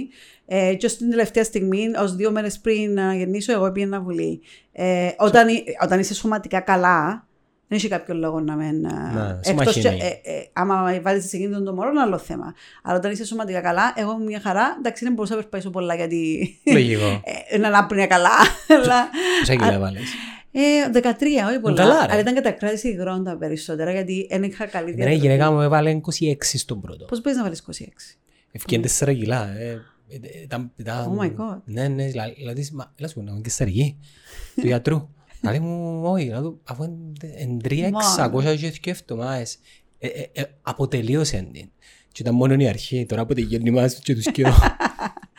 Ε, 0.47 0.73
και 0.73 0.87
στην 0.87 1.09
τελευταία 1.09 1.43
στιγμή, 1.43 1.85
ως 2.01 2.15
δύο 2.15 2.31
μέρες 2.31 2.59
πριν 2.59 2.93
να 2.93 3.15
γεννήσω, 3.15 3.51
εγώ 3.53 3.71
πήγαινα 3.71 4.01
βουλή. 4.01 4.41
Ε, 4.71 5.09
όταν, 5.17 5.47
εί- 5.47 5.63
όταν 5.83 5.99
είσαι 5.99 6.13
σωματικά 6.13 6.59
καλά, 6.59 7.24
δεν 7.67 7.77
έχει 7.77 7.87
κάποιο 7.87 8.15
λόγο 8.15 8.39
να 8.39 8.55
μεν. 8.55 8.79
Ναι, 8.79 8.89
εκτός 8.89 9.73
και, 9.73 9.79
συμμαχία 9.79 9.91
ε, 9.91 10.07
ε, 10.23 10.49
άμα 10.53 10.99
βάλει 11.01 11.21
σε 11.21 11.37
κίνδυνο 11.37 11.63
το 11.63 11.73
μωρό, 11.73 11.89
είναι 11.89 11.99
άλλο 12.01 12.17
θέμα. 12.17 12.53
Αλλά 12.83 12.97
όταν 12.97 13.11
είσαι 13.11 13.25
σωματικά 13.25 13.61
καλά, 13.61 13.93
εγώ 13.95 14.11
ήμουν 14.11 14.23
μια 14.25 14.39
χαρά. 14.39 14.75
Εντάξει, 14.79 15.03
δεν 15.03 15.13
μπορούσα 15.13 15.35
να 15.35 15.41
περπατήσω 15.41 15.69
πολλά 15.69 15.95
γιατί. 15.95 16.49
Λογικό. 16.71 17.21
ε, 17.49 17.57
να 17.57 17.67
ανάπνια 17.67 18.07
καλά. 18.07 18.29
αλλά, 18.83 19.09
Πόσα 19.39 19.55
κιλά 19.55 19.79
βάλες. 19.79 20.03
ε, 20.51 20.59
13, 20.93 21.47
όχι 21.49 21.59
πολλά. 21.59 21.75
Καλά, 21.75 22.05
ρε. 22.05 22.11
αλλά 22.11 22.21
ήταν 22.21 22.33
κατακράτηση 22.35 22.87
υγρών 22.87 23.23
τα 23.23 23.37
περισσότερα 23.37 23.91
γιατί 23.91 24.27
δεν 24.29 24.43
είχα 24.43 24.65
καλή 24.65 24.91
Εμένα 24.91 25.11
η 25.11 25.15
γυναίκα 25.15 25.51
μου 25.51 25.61
έβαλε 25.61 25.99
26 26.19 26.35
στον 26.41 26.81
πρώτο. 26.81 27.05
Πώ 27.05 27.17
μπορεί 27.17 27.35
να 27.35 27.43
βάλει 27.43 27.55
26. 27.71 27.71
Ευκαιρία 28.51 28.89
4 28.99 29.13
κιλά. 29.17 29.47
ε, 29.57 29.69
ε, 30.09 30.15
ε, 30.15 30.41
ήταν- 30.43 30.71
ήταν- 30.75 31.17
Oh 31.17 31.21
my 31.23 31.27
God. 31.27 31.61
Ναι, 31.65 31.87
ναι, 31.87 32.05
δηλα- 32.05 32.33
δηλαδή, 32.37 32.69
μα, 32.73 32.93
έλα 32.99 33.07
σου 33.07 33.13
πω, 33.15 33.21
να 33.21 33.31
είμαι 33.31 33.41
και 33.41 33.49
σταργή 33.49 33.97
του 34.55 34.67
γιατρού. 34.67 35.09
Λέει 35.49 35.59
μου, 35.59 36.01
όχι, 36.03 36.25
να 36.27 36.41
δω, 36.41 36.59
αφού 36.63 36.83
είναι 37.39 37.57
τρία 37.63 37.87
εξακόσια 37.87 38.55
και 38.55 38.69
δύο 38.69 38.93
εβδομάδες. 39.09 39.57
Ε, 39.99 40.07
ε, 40.07 40.25
ε, 40.33 40.43
αποτελείωσε 40.61 41.49
την. 41.51 41.69
Και 42.11 42.21
ήταν 42.21 42.35
μόνο 42.35 42.53
η 42.53 42.67
αρχή, 42.67 43.05
τώρα 43.05 43.25
που 43.25 43.33
τελειώνει 43.33 43.71
μας 43.71 43.99
και 43.99 44.15
τους 44.15 44.31
κοιό. 44.31 44.53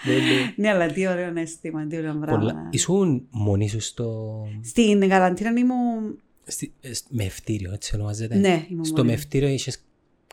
Ναι, 0.06 0.12
ναι. 0.14 0.52
Ναι, 0.56 0.68
αλλά 0.70 0.92
τι 0.92 1.06
ωραίο 1.08 1.32
αίσθημα, 1.36 1.86
τι 1.86 1.96
ωραίο 1.96 2.12
Πολλά- 2.12 2.26
πράγμα. 2.26 2.68
Ήσουν 2.70 3.26
μόνη 3.30 3.68
σου 3.68 3.80
στο... 3.80 4.34
Στην 4.64 5.08
καραντίνα 5.08 5.50
ήμουν. 5.50 6.20
στη- 6.44 6.72
ε, 6.80 6.92
σ- 6.94 7.06
μευτήριο, 7.10 7.72
έτσι 7.72 7.94
ονομάζεται. 7.94 8.36
Ναι, 8.36 8.66
ήμουν 8.70 8.84
Στο 8.84 8.96
μόνη. 8.96 9.10
μευτήριο 9.10 9.48
είχες 9.48 9.78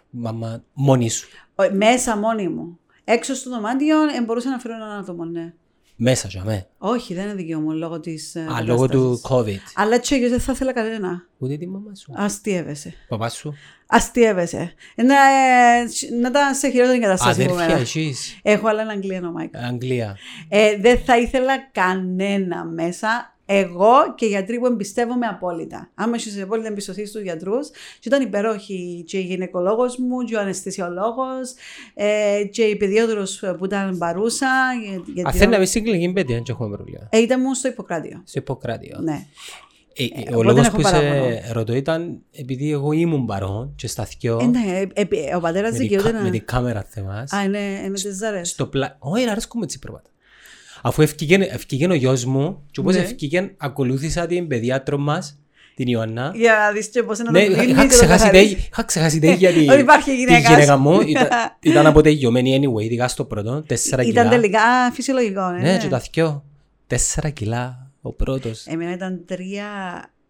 μαμά 0.10 0.64
μόνη 0.74 1.10
σου. 1.10 1.28
Ο- 1.56 1.76
Μέσα 1.76 2.18
μόνη 2.18 2.48
μου. 2.48 2.80
Έξω 3.04 3.34
στο 3.36 3.50
δωμάτιο 3.50 4.02
ε, 4.04 4.22
μπορούσα 4.26 4.50
να 4.50 4.60
φέρω 4.60 4.76
έναν 4.76 5.00
άτομο, 5.00 5.26
ναι. 5.26 5.54
Μέσα 5.96 6.30
σου, 6.30 6.40
αμέ. 6.40 6.68
Όχι, 6.78 7.14
δεν 7.14 7.24
είναι 7.24 7.34
δικαίωμα 7.34 7.64
μου 7.64 7.78
λόγω 7.78 8.00
της. 8.00 8.36
Α, 8.36 8.62
λόγω 8.64 8.88
του 8.88 9.22
COVID. 9.30 9.58
Αλλά 9.76 9.96
έτσι 9.96 10.28
δεν 10.28 10.40
θα 10.40 10.52
ήθελα 10.52 10.74
κανένα. 10.74 11.28
Ούτε 11.38 11.58
τη 11.58 11.68
μαμά 11.68 11.96
σου. 11.96 12.14
Αστείευεσαι. 12.16 12.94
Παπά 13.08 13.30
σου. 13.30 13.54
Αστείευεσαι. 13.88 14.74
Να, 14.96 15.16
ε, 15.16 15.84
να 16.22 16.28
ήταν 16.28 16.56
σε 16.56 16.70
χειρότερη 16.70 17.00
κατάσταση 17.00 17.44
από 17.44 17.52
Αδέρφια 17.54 17.68
μένα. 17.68 17.80
εσείς. 17.80 18.40
Έχω 18.42 18.68
άλλα 18.68 18.82
Αγγλία, 18.82 19.28
ο 19.28 19.32
Μάικλ. 19.32 19.58
Αγγλία. 19.58 20.18
Ε, 20.50 20.78
δεν 20.78 21.00
θα 21.00 21.18
ήθελα 21.18 21.70
κανένα 21.72 22.66
μέσα. 22.66 23.33
Εγώ 23.46 23.92
και 24.16 24.26
οι 24.26 24.28
γιατροί 24.28 24.60
που 24.60 24.66
εμπιστεύομαι 24.66 25.26
απόλυτα. 25.26 25.90
Άμα 25.96 26.16
είσαι 26.16 26.42
απόλυτα 26.42 26.68
εμπιστοσύνη 26.68 27.08
στους 27.08 27.22
γιατρούς, 27.22 27.70
και 27.70 28.08
ήταν 28.08 28.22
υπέροχη 28.22 29.04
και 29.08 29.18
η 29.18 29.22
γυναικολόγος 29.22 29.98
μου, 29.98 30.24
και 30.24 30.36
ο 30.36 30.40
αναισθησιολόγος, 30.40 31.54
ε, 31.94 32.44
και 32.52 32.64
η 32.64 32.76
παιδιόδρο 32.76 33.24
που 33.58 33.66
ήταν 33.66 33.98
παρούσα. 33.98 34.48
για- 34.84 34.92
για 35.14 35.24
Αν 35.26 35.32
την- 35.32 35.40
θέλει 35.40 35.52
να 35.52 35.58
μπεις 35.58 35.70
στην 35.70 35.84
κλινική 35.84 36.14
παιδεία, 36.14 36.36
δεν 36.36 36.44
έχουμε 36.50 36.76
πρόβλημα. 36.76 37.08
Ε, 37.10 37.18
ήταν 37.18 37.42
μου 37.42 37.54
στο 37.54 37.68
Ιπποκράτιο. 37.68 38.22
Στο 38.26 38.40
Ιπποκράτιο. 38.40 39.00
Ναι. 39.02 39.26
Ε, 39.96 40.04
ε, 40.04 40.08
οπότε 40.20 40.36
ο 40.36 40.38
δεν 40.38 40.46
λόγος 40.46 40.66
έχω 40.68 40.76
που 40.76 40.84
σε 40.88 40.92
παράπονο. 40.92 41.36
ρωτώ 41.52 41.74
ήταν 41.74 42.18
επειδή 42.32 42.72
εγώ 42.72 42.92
ήμουν 42.92 43.26
παρόν 43.26 43.74
και 43.76 43.88
στα 43.88 44.06
θκυο 44.06 44.40
Ε, 44.42 44.46
ναι, 44.46 44.82
ε, 44.94 45.02
ε, 45.30 45.36
ο 45.36 45.40
πατέρας 45.40 45.72
με, 45.72 45.78
την 45.78 45.88
δικαιούται 45.88 46.12
κα- 46.12 46.18
να. 46.18 46.24
με 46.24 46.30
την 46.30 46.46
κάμερα 46.46 46.86
θεμάς. 46.90 47.32
Α, 47.34 47.44
είναι, 47.44 47.60
είναι 47.86 47.94
τι 47.94 48.12
ζάρε. 48.12 48.44
Στο 48.44 48.66
πλα... 48.68 48.96
Όχι, 49.00 49.30
αρέσκω 49.30 49.58
με 49.60 49.66
τσίπροπατα. 49.66 50.10
Αφού 50.86 51.02
ευκήγεν, 51.02 51.42
ευκήγεν 51.42 51.92
ο 51.92 51.94
γιος 51.94 52.26
μου 52.26 52.64
και 52.72 52.80
όπως 52.80 52.96
Ναι. 52.96 53.02
ευκήγεν 53.02 53.52
ακολούθησα 53.58 54.26
την 54.28 54.48
παιδιάτρο 54.48 54.98
μας, 54.98 55.38
την 55.76 55.88
Ιωάννα. 55.88 56.32
Για 56.36 56.54
να 56.54 56.72
δεις 56.72 56.88
και 56.88 57.04
πώς 57.04 57.20
είναι 57.20 57.30
Ναι, 57.32 57.40
να 57.40 57.46
το 57.46 57.52
είχα, 57.52 57.62
κλείνει 57.62 57.74
είχα 57.78 57.82
και 57.82 57.88
το 57.90 57.96
ξεχάσει 57.96 58.24
καθαρίζει. 58.24 58.56
τέ- 58.56 58.68
είχα 58.72 58.84
ξεχάσει 58.84 59.20
τέ 59.20 59.34
γιατί 59.34 59.70
Ότι 59.72 59.80
υπάρχει 59.80 60.10
τη 60.12 60.16
γυναίκα. 60.18 60.50
γυναίκα 60.50 60.78
μου 60.78 61.02
ήταν, 61.02 61.28
ήταν 61.72 61.86
αποτελειωμένη 61.86 62.60
anyway, 62.62 62.84
ειδικά 62.84 63.08
στο 63.08 63.26
πρώτο, 63.26 63.64
τέσσερα 63.68 64.02
Ήταν 64.04 64.24
κιλά. 64.28 64.36
τελικά 64.36 64.60
φυσιολογικό. 64.94 65.50
ε, 65.50 65.62
Ναι, 65.62 65.78
και 65.78 65.88
τα 65.88 66.00
θκυο, 66.00 66.44
τέσσερα 66.88 67.30
κιλά 67.30 67.92
ο 68.02 68.14
πρώτος. 68.14 68.66
Εμένα 68.68 68.92
ήταν 68.94 69.22
τρία 69.26 69.66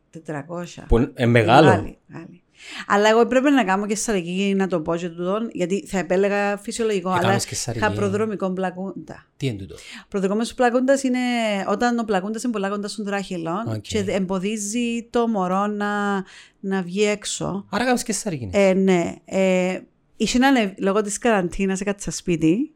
τετρακόσια. 0.09 0.85
Που 0.87 0.97
είναι 0.97 1.25
μεγάλο. 1.25 1.67
Μεγάλη, 1.67 1.97
μεγάλη. 2.07 2.41
Αλλά 2.87 3.09
εγώ 3.09 3.19
έπρεπε 3.19 3.49
να 3.49 3.63
κάνω 3.63 3.85
καισαρική 3.85 4.53
να 4.57 4.67
το 4.67 4.81
πω 4.81 4.95
και 4.95 5.09
τούτον, 5.09 5.49
γιατί 5.51 5.85
θα 5.87 5.97
επέλεγα 5.97 6.57
φυσιολογικό. 6.57 7.09
αλλά 7.09 7.19
Έκαμες 7.19 7.45
καισαρική. 7.45 7.85
είχα 7.85 7.93
προδρομικό 7.93 8.51
πλακούντα. 8.51 9.25
Τι 9.37 9.47
είναι 9.47 9.57
τούτο; 9.57 9.75
Προδρομικός 10.07 10.53
πλακούντα 10.53 10.99
είναι 11.03 11.19
όταν 11.67 11.99
ο 11.99 12.03
πλακούντα 12.03 12.39
είναι 12.43 12.53
πολλά 12.53 12.69
κοντά 12.69 12.87
στον 12.87 13.05
τράχυλο 13.05 13.51
Οκ. 13.67 13.81
και 13.81 14.05
εμποδίζει 14.07 15.07
το 15.09 15.27
μωρό 15.27 15.67
να, 15.67 16.23
να 16.59 16.81
βγει 16.81 17.03
έξω. 17.03 17.65
Άρα 17.69 17.85
κάνεις 17.85 18.03
καισαρική. 18.03 18.49
Ε, 18.51 18.73
ναι. 18.73 19.15
Ε, 19.25 19.79
είχε 20.17 20.37
να 20.37 20.47
ανεβ... 20.47 20.71
λόγω 20.77 21.01
της 21.01 21.17
καραντίνας, 21.17 21.81
έκατσα 21.81 22.11
σπίτι 22.11 22.71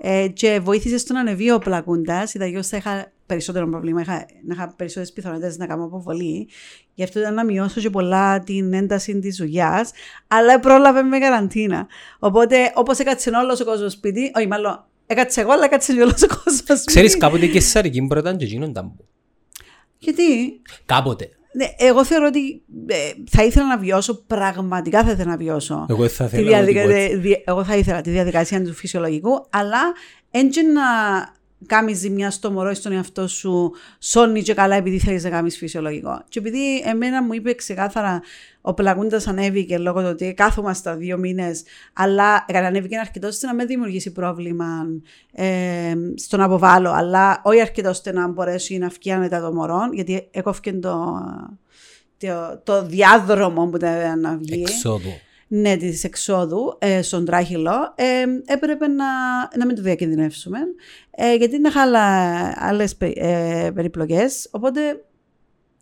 ε, 0.00 0.28
και 0.28 0.60
βοήθησε 0.62 0.98
στο 0.98 1.12
να 1.12 1.20
ανεβεί 1.20 1.50
ο 1.50 1.58
πλακούντα. 1.58 2.28
Είδα 2.32 2.62
θα 2.62 2.76
είχα 2.76 3.12
περισσότερο 3.26 3.68
πρόβλημα, 3.68 4.00
είχα, 4.00 4.26
να 4.46 4.54
είχα 4.54 4.74
περισσότερες 4.76 5.12
πιθανότητες 5.12 5.56
να 5.56 5.66
κάνω 5.66 5.84
αποβολή. 5.84 6.48
Γι' 6.94 7.02
αυτό 7.02 7.20
ήταν 7.20 7.34
να 7.34 7.44
μειώσω 7.44 7.80
και 7.80 7.90
πολλά 7.90 8.40
την 8.40 8.72
ένταση 8.72 9.18
της 9.18 9.36
δουλειάς, 9.36 9.90
αλλά 10.28 10.60
πρόλαβε 10.60 11.02
με 11.02 11.18
καραντίνα. 11.18 11.86
Οπότε, 12.18 12.56
όπως 12.74 12.98
έκατσε 12.98 13.30
όλος 13.30 13.60
ο 13.60 13.64
κόσμος 13.64 13.92
σπίτι, 13.92 14.30
όχι, 14.36 14.46
μάλλον 14.46 14.84
έκατσε 15.06 15.40
εγώ, 15.40 15.52
αλλά 15.52 15.64
έκατσε 15.64 15.94
και 15.94 16.02
όλος 16.02 16.22
ο 16.22 16.26
κόσμος 16.26 16.56
σπίτι. 16.58 16.84
Ξέρεις 16.84 17.16
κάποτε 17.18 17.46
και 17.46 17.60
σαρική 17.60 18.06
πρώτα 18.06 18.36
και 18.36 18.44
εκείνον 18.44 18.72
ταμπού. 18.72 19.08
Γιατί; 19.98 20.22
Κάποτε. 20.84 21.28
ναι, 21.52 21.66
εγώ 21.76 22.04
θεωρώ 22.04 22.26
ότι 22.26 22.62
ε, 22.86 22.96
θα 23.30 23.44
ήθελα 23.44 23.66
να 23.66 23.78
βιώσω, 23.78 24.14
πραγματικά 24.26 25.04
θα 25.04 25.10
ήθελα 25.10 25.30
να 25.30 25.36
βιώσω. 25.36 25.86
Εγώ 25.88 26.08
θα 26.08 26.24
τη 26.26 26.36
ήθελα 26.36 26.48
διαδικα... 26.48 26.80
να 26.80 26.86
το 26.86 26.92
πω 26.92 26.98
έτσι. 26.98 27.16
δι- 27.16 27.42
Εγώ 27.44 27.64
θα 27.64 27.76
ήθελα 27.76 28.00
τη 28.00 28.10
διαδικασία 28.10 28.62
του 28.62 28.72
φυσιολογικού, 28.74 29.46
αλλά 29.50 29.80
έτσι 30.30 30.62
να 30.66 30.82
κάνει 31.66 31.92
ζημιά 31.92 32.30
στο 32.30 32.50
μωρό 32.50 32.70
ή 32.70 32.74
στον 32.74 32.92
εαυτό 32.92 33.28
σου, 33.28 33.72
σώνει 33.98 34.42
και 34.42 34.54
καλά 34.54 34.76
επειδή 34.76 34.98
θέλεις 34.98 35.24
να 35.24 35.30
κάνει 35.30 35.50
φυσιολογικό. 35.50 36.22
Και 36.28 36.38
επειδή 36.38 36.78
εμένα 36.84 37.22
μου 37.22 37.32
είπε 37.32 37.54
ξεκάθαρα 37.54 38.22
ο 38.60 38.74
πλακούντα 38.74 39.20
ανέβηκε 39.26 39.78
λόγω 39.78 40.00
του 40.00 40.08
ότι 40.10 40.34
κάθομαστε 40.34 40.94
δύο 40.94 41.18
μήνες, 41.18 41.62
αλλά 41.92 42.44
ανέβηκε 42.48 42.98
αρκετό 42.98 43.26
ώστε 43.26 43.46
να 43.46 43.54
με 43.54 43.64
δημιουργήσει 43.64 44.12
πρόβλημα 44.12 44.86
ε, 45.32 45.94
στον 46.14 46.40
αποβάλλω, 46.40 46.90
αλλά 46.90 47.40
όχι 47.44 47.60
αρκετό 47.60 47.88
ώστε 47.88 48.12
να 48.12 48.28
μπορέσει 48.28 48.78
να 48.78 48.88
βγει 48.88 49.12
άνετα 49.12 49.40
το 49.40 49.52
μωρό, 49.52 49.80
γιατί 49.92 50.28
έκοφηκε 50.30 50.72
το, 50.72 51.20
το, 52.18 52.60
το 52.64 52.86
διάδρομο 52.86 53.66
που 53.66 53.76
ήταν 53.76 54.20
να 54.20 54.36
βγει 54.36 54.62
Εξόδου. 54.62 55.12
Ναι, 55.60 55.76
της 55.76 56.04
εξόδου 56.04 56.76
ε, 56.78 57.02
στον 57.02 57.24
τράχυλο, 57.24 57.94
ε, 57.94 58.52
έπρεπε 58.52 58.86
να, 58.86 59.04
να 59.56 59.66
μην 59.66 59.76
το 59.76 59.82
διακινδυνεύσουμε, 59.82 60.58
ε, 61.10 61.34
γιατί 61.34 61.56
είναι 61.56 61.70
άλλες 62.54 62.96
ε, 62.98 63.70
περιπλοκές. 63.74 64.48
Οπότε. 64.50 64.80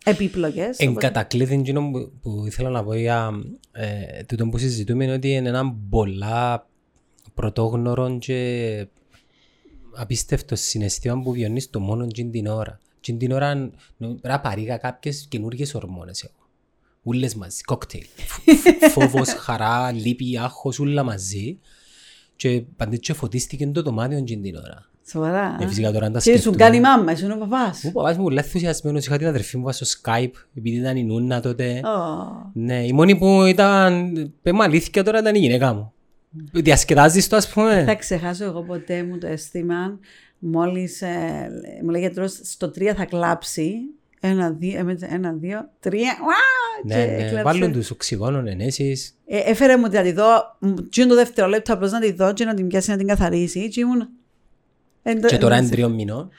Επίπλοκες. 0.05 0.77
Εν 0.77 0.95
κατακλείδη 0.95 1.53
εκείνο 1.55 1.91
που, 1.91 2.11
που 2.21 2.45
ήθελα 2.45 2.69
να 2.69 2.83
πω 2.83 2.93
για 2.93 3.31
ε, 3.71 4.23
τούτο 4.23 4.47
που 4.47 4.57
συζητούμε 4.57 5.03
είναι 5.03 5.13
ότι 5.13 5.31
είναι 5.31 5.49
ένα 5.49 5.75
πολλά 5.89 6.67
πρωτόγνωρο 7.33 8.17
και 8.17 8.87
απίστευτο 9.95 10.55
συναισθήμα 10.55 11.21
που 11.21 11.31
βιώνεις 11.31 11.69
το 11.69 11.79
μόνο 11.79 12.03
εκείνη 12.03 12.29
την 12.29 12.47
ώρα. 12.47 12.79
Εκείνη 12.97 13.17
την 13.17 13.31
ώρα 13.31 13.55
νο- 13.55 13.71
πρέπει 13.97 14.27
να 14.27 14.39
παρήγα 14.39 14.77
κάποιες 14.77 15.25
καινούργιες 15.29 15.75
ορμόνες 15.75 16.23
εγώ. 16.23 16.42
Ούλες 17.03 17.35
μαζί, 17.35 17.61
κόκτέιλ. 17.63 18.05
Φ- 18.15 18.89
Φόβος, 18.91 19.29
χαρά, 19.45 19.91
λύπη, 19.91 20.37
άγχος, 20.37 20.79
ούλα 20.79 21.03
μαζί. 21.03 21.59
Και 22.35 22.63
παντέ 22.77 22.97
και 22.97 23.13
φωτίστηκε 23.13 23.67
το 23.67 23.81
δωμάτιο 23.81 24.17
εκείνη 24.17 24.41
την 24.51 24.55
ώρα. 24.55 24.85
Σοβαρά. 25.09 25.57
Ε, 25.61 25.67
φυσικά 25.67 25.91
τώρα 25.91 26.05
αν 26.05 26.11
τα 26.11 26.17
Και 26.19 26.23
σου 26.25 26.31
σκεφτούμε. 26.31 26.57
κάνει 26.57 26.77
η 26.77 26.79
μάμα, 26.79 27.11
εσύ 27.11 27.23
είναι 27.23 27.33
ο 27.33 27.37
παπάς. 27.37 27.83
Ο 27.85 27.91
παπάς 27.91 28.17
μου 28.17 28.23
πολύ 28.23 28.37
ενθουσιασμένος, 28.37 29.05
είχα 29.05 29.17
την 29.17 29.27
αδερφή 29.27 29.57
μου 29.57 29.71
στο 29.71 29.85
Skype, 30.01 30.31
επειδή 30.57 30.75
ήταν 30.77 30.97
η 30.97 31.03
Νούνα 31.03 31.39
τότε. 31.41 31.81
Ναι, 32.53 32.85
η 32.85 32.93
μόνη 32.93 33.15
που 33.17 33.43
ήταν, 33.43 34.13
πέμε 34.41 34.63
αλήθεια 34.63 35.03
τώρα 35.03 35.19
ήταν 35.19 35.35
η 35.35 35.39
γυναίκα 35.39 35.73
μου. 35.73 35.93
Διασκεδάζεις 36.51 37.27
το 37.27 37.35
ας 37.35 37.45
Θα 37.45 37.53
πούμε. 37.53 37.95
ξεχάσω 37.99 38.43
εγώ 38.43 38.61
ποτέ 38.63 39.03
μου 39.03 39.17
το 39.17 39.27
αίσθημα, 39.27 39.99
μόλις 40.39 41.03
μου 41.83 41.89
λέει 41.89 42.01
γιατρός, 42.01 42.39
στο 42.43 42.67
3 42.67 42.93
θα 42.95 43.05
κλάψει. 43.05 43.73
Ένα, 44.25 44.49
δύο, 44.51 44.89
ε, 44.89 44.97
ένα, 44.99 45.31
δύο, 45.31 45.69
τρία. 45.79 46.15
Ναι, 46.83 47.29
ναι. 47.31 47.41
Βάλουν 47.43 47.71
τους 47.71 47.91
οξυγόνων 47.91 48.47
ενέσεις. 48.47 49.17
Ε, 49.25 49.37
έφερε 49.37 49.77
μου 49.77 49.87
να 49.91 50.01
τη 50.01 50.11
δω, 50.11 50.57
τι 50.89 51.01
είναι 51.01 51.09
το 51.09 51.15
δευτερόλεπτο 51.15 51.73
απλώς 51.73 51.91
να 51.91 51.99
τη 51.99 52.11
δω 52.11 52.33
και 52.33 52.45
να 52.45 52.53
την 52.53 52.67
πιάσει 52.67 52.89
να 52.89 52.97
την 52.97 53.07
καθαρίσει. 53.07 53.69
Και, 53.69 53.79
ήμουν... 53.79 54.09
και 55.27 55.37
τώρα 55.37 55.57
είναι 55.57 55.69
τριών 55.69 55.91
μηνών. 55.91 56.29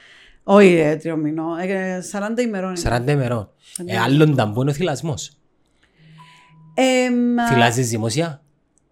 Όχι, 0.42 0.74
ε, 0.74 0.96
τριών 0.96 1.20
μηνών. 1.20 1.56
40 2.36 2.40
ημερών. 2.40 2.74
40 2.82 3.08
ημερών. 3.08 3.50
Ε, 3.86 3.98
άλλον 3.98 4.36
ταμπού 4.36 4.60
είναι 4.60 4.70
ο 4.70 4.74
θυλασμός. 4.74 5.30
Ε, 6.74 7.08
Θυλάζεις 7.52 7.88
δημοσία. 7.88 8.42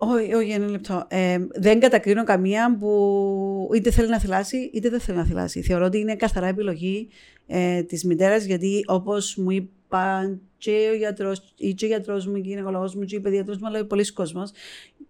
Όχι, 0.05 0.35
όχι, 0.35 0.51
ένα 0.51 0.69
λεπτό. 0.69 1.05
Ε, 1.09 1.39
δεν 1.55 1.81
κατακρίνω 1.81 2.25
καμία 2.25 2.77
που 2.79 3.71
είτε 3.75 3.91
θέλει 3.91 4.09
να 4.09 4.19
θυλάσει 4.19 4.71
είτε 4.75 4.89
δεν 4.89 5.01
θέλει 5.01 5.19
να 5.19 5.25
θυλάσει. 5.25 5.63
Θεωρώ 5.63 5.85
ότι 5.85 5.99
είναι 5.99 6.17
καθαρά 6.17 6.47
επιλογή 6.47 7.09
ε, 7.47 7.83
της 7.83 8.05
μητέρας, 8.05 8.45
γιατί 8.45 8.85
όπως 8.87 9.37
μου 9.37 9.51
είπα 9.51 10.39
και 10.59 10.89
ο 10.93 10.97
γιατρός, 10.97 11.55
ή 11.57 11.75
και 11.75 11.85
ο 11.85 11.89
γιατρός 11.89 12.27
μου, 12.27 12.33
και 12.33 12.41
ο 12.41 12.43
γυναικολόγος 12.43 12.95
μου, 12.95 13.05
και 13.05 13.17
η 13.17 13.21
παιδιατρός 13.21 13.59
μου, 13.59 13.67
αλλά 13.67 13.85
πολλοί 13.85 14.13
κόσμος, 14.13 14.51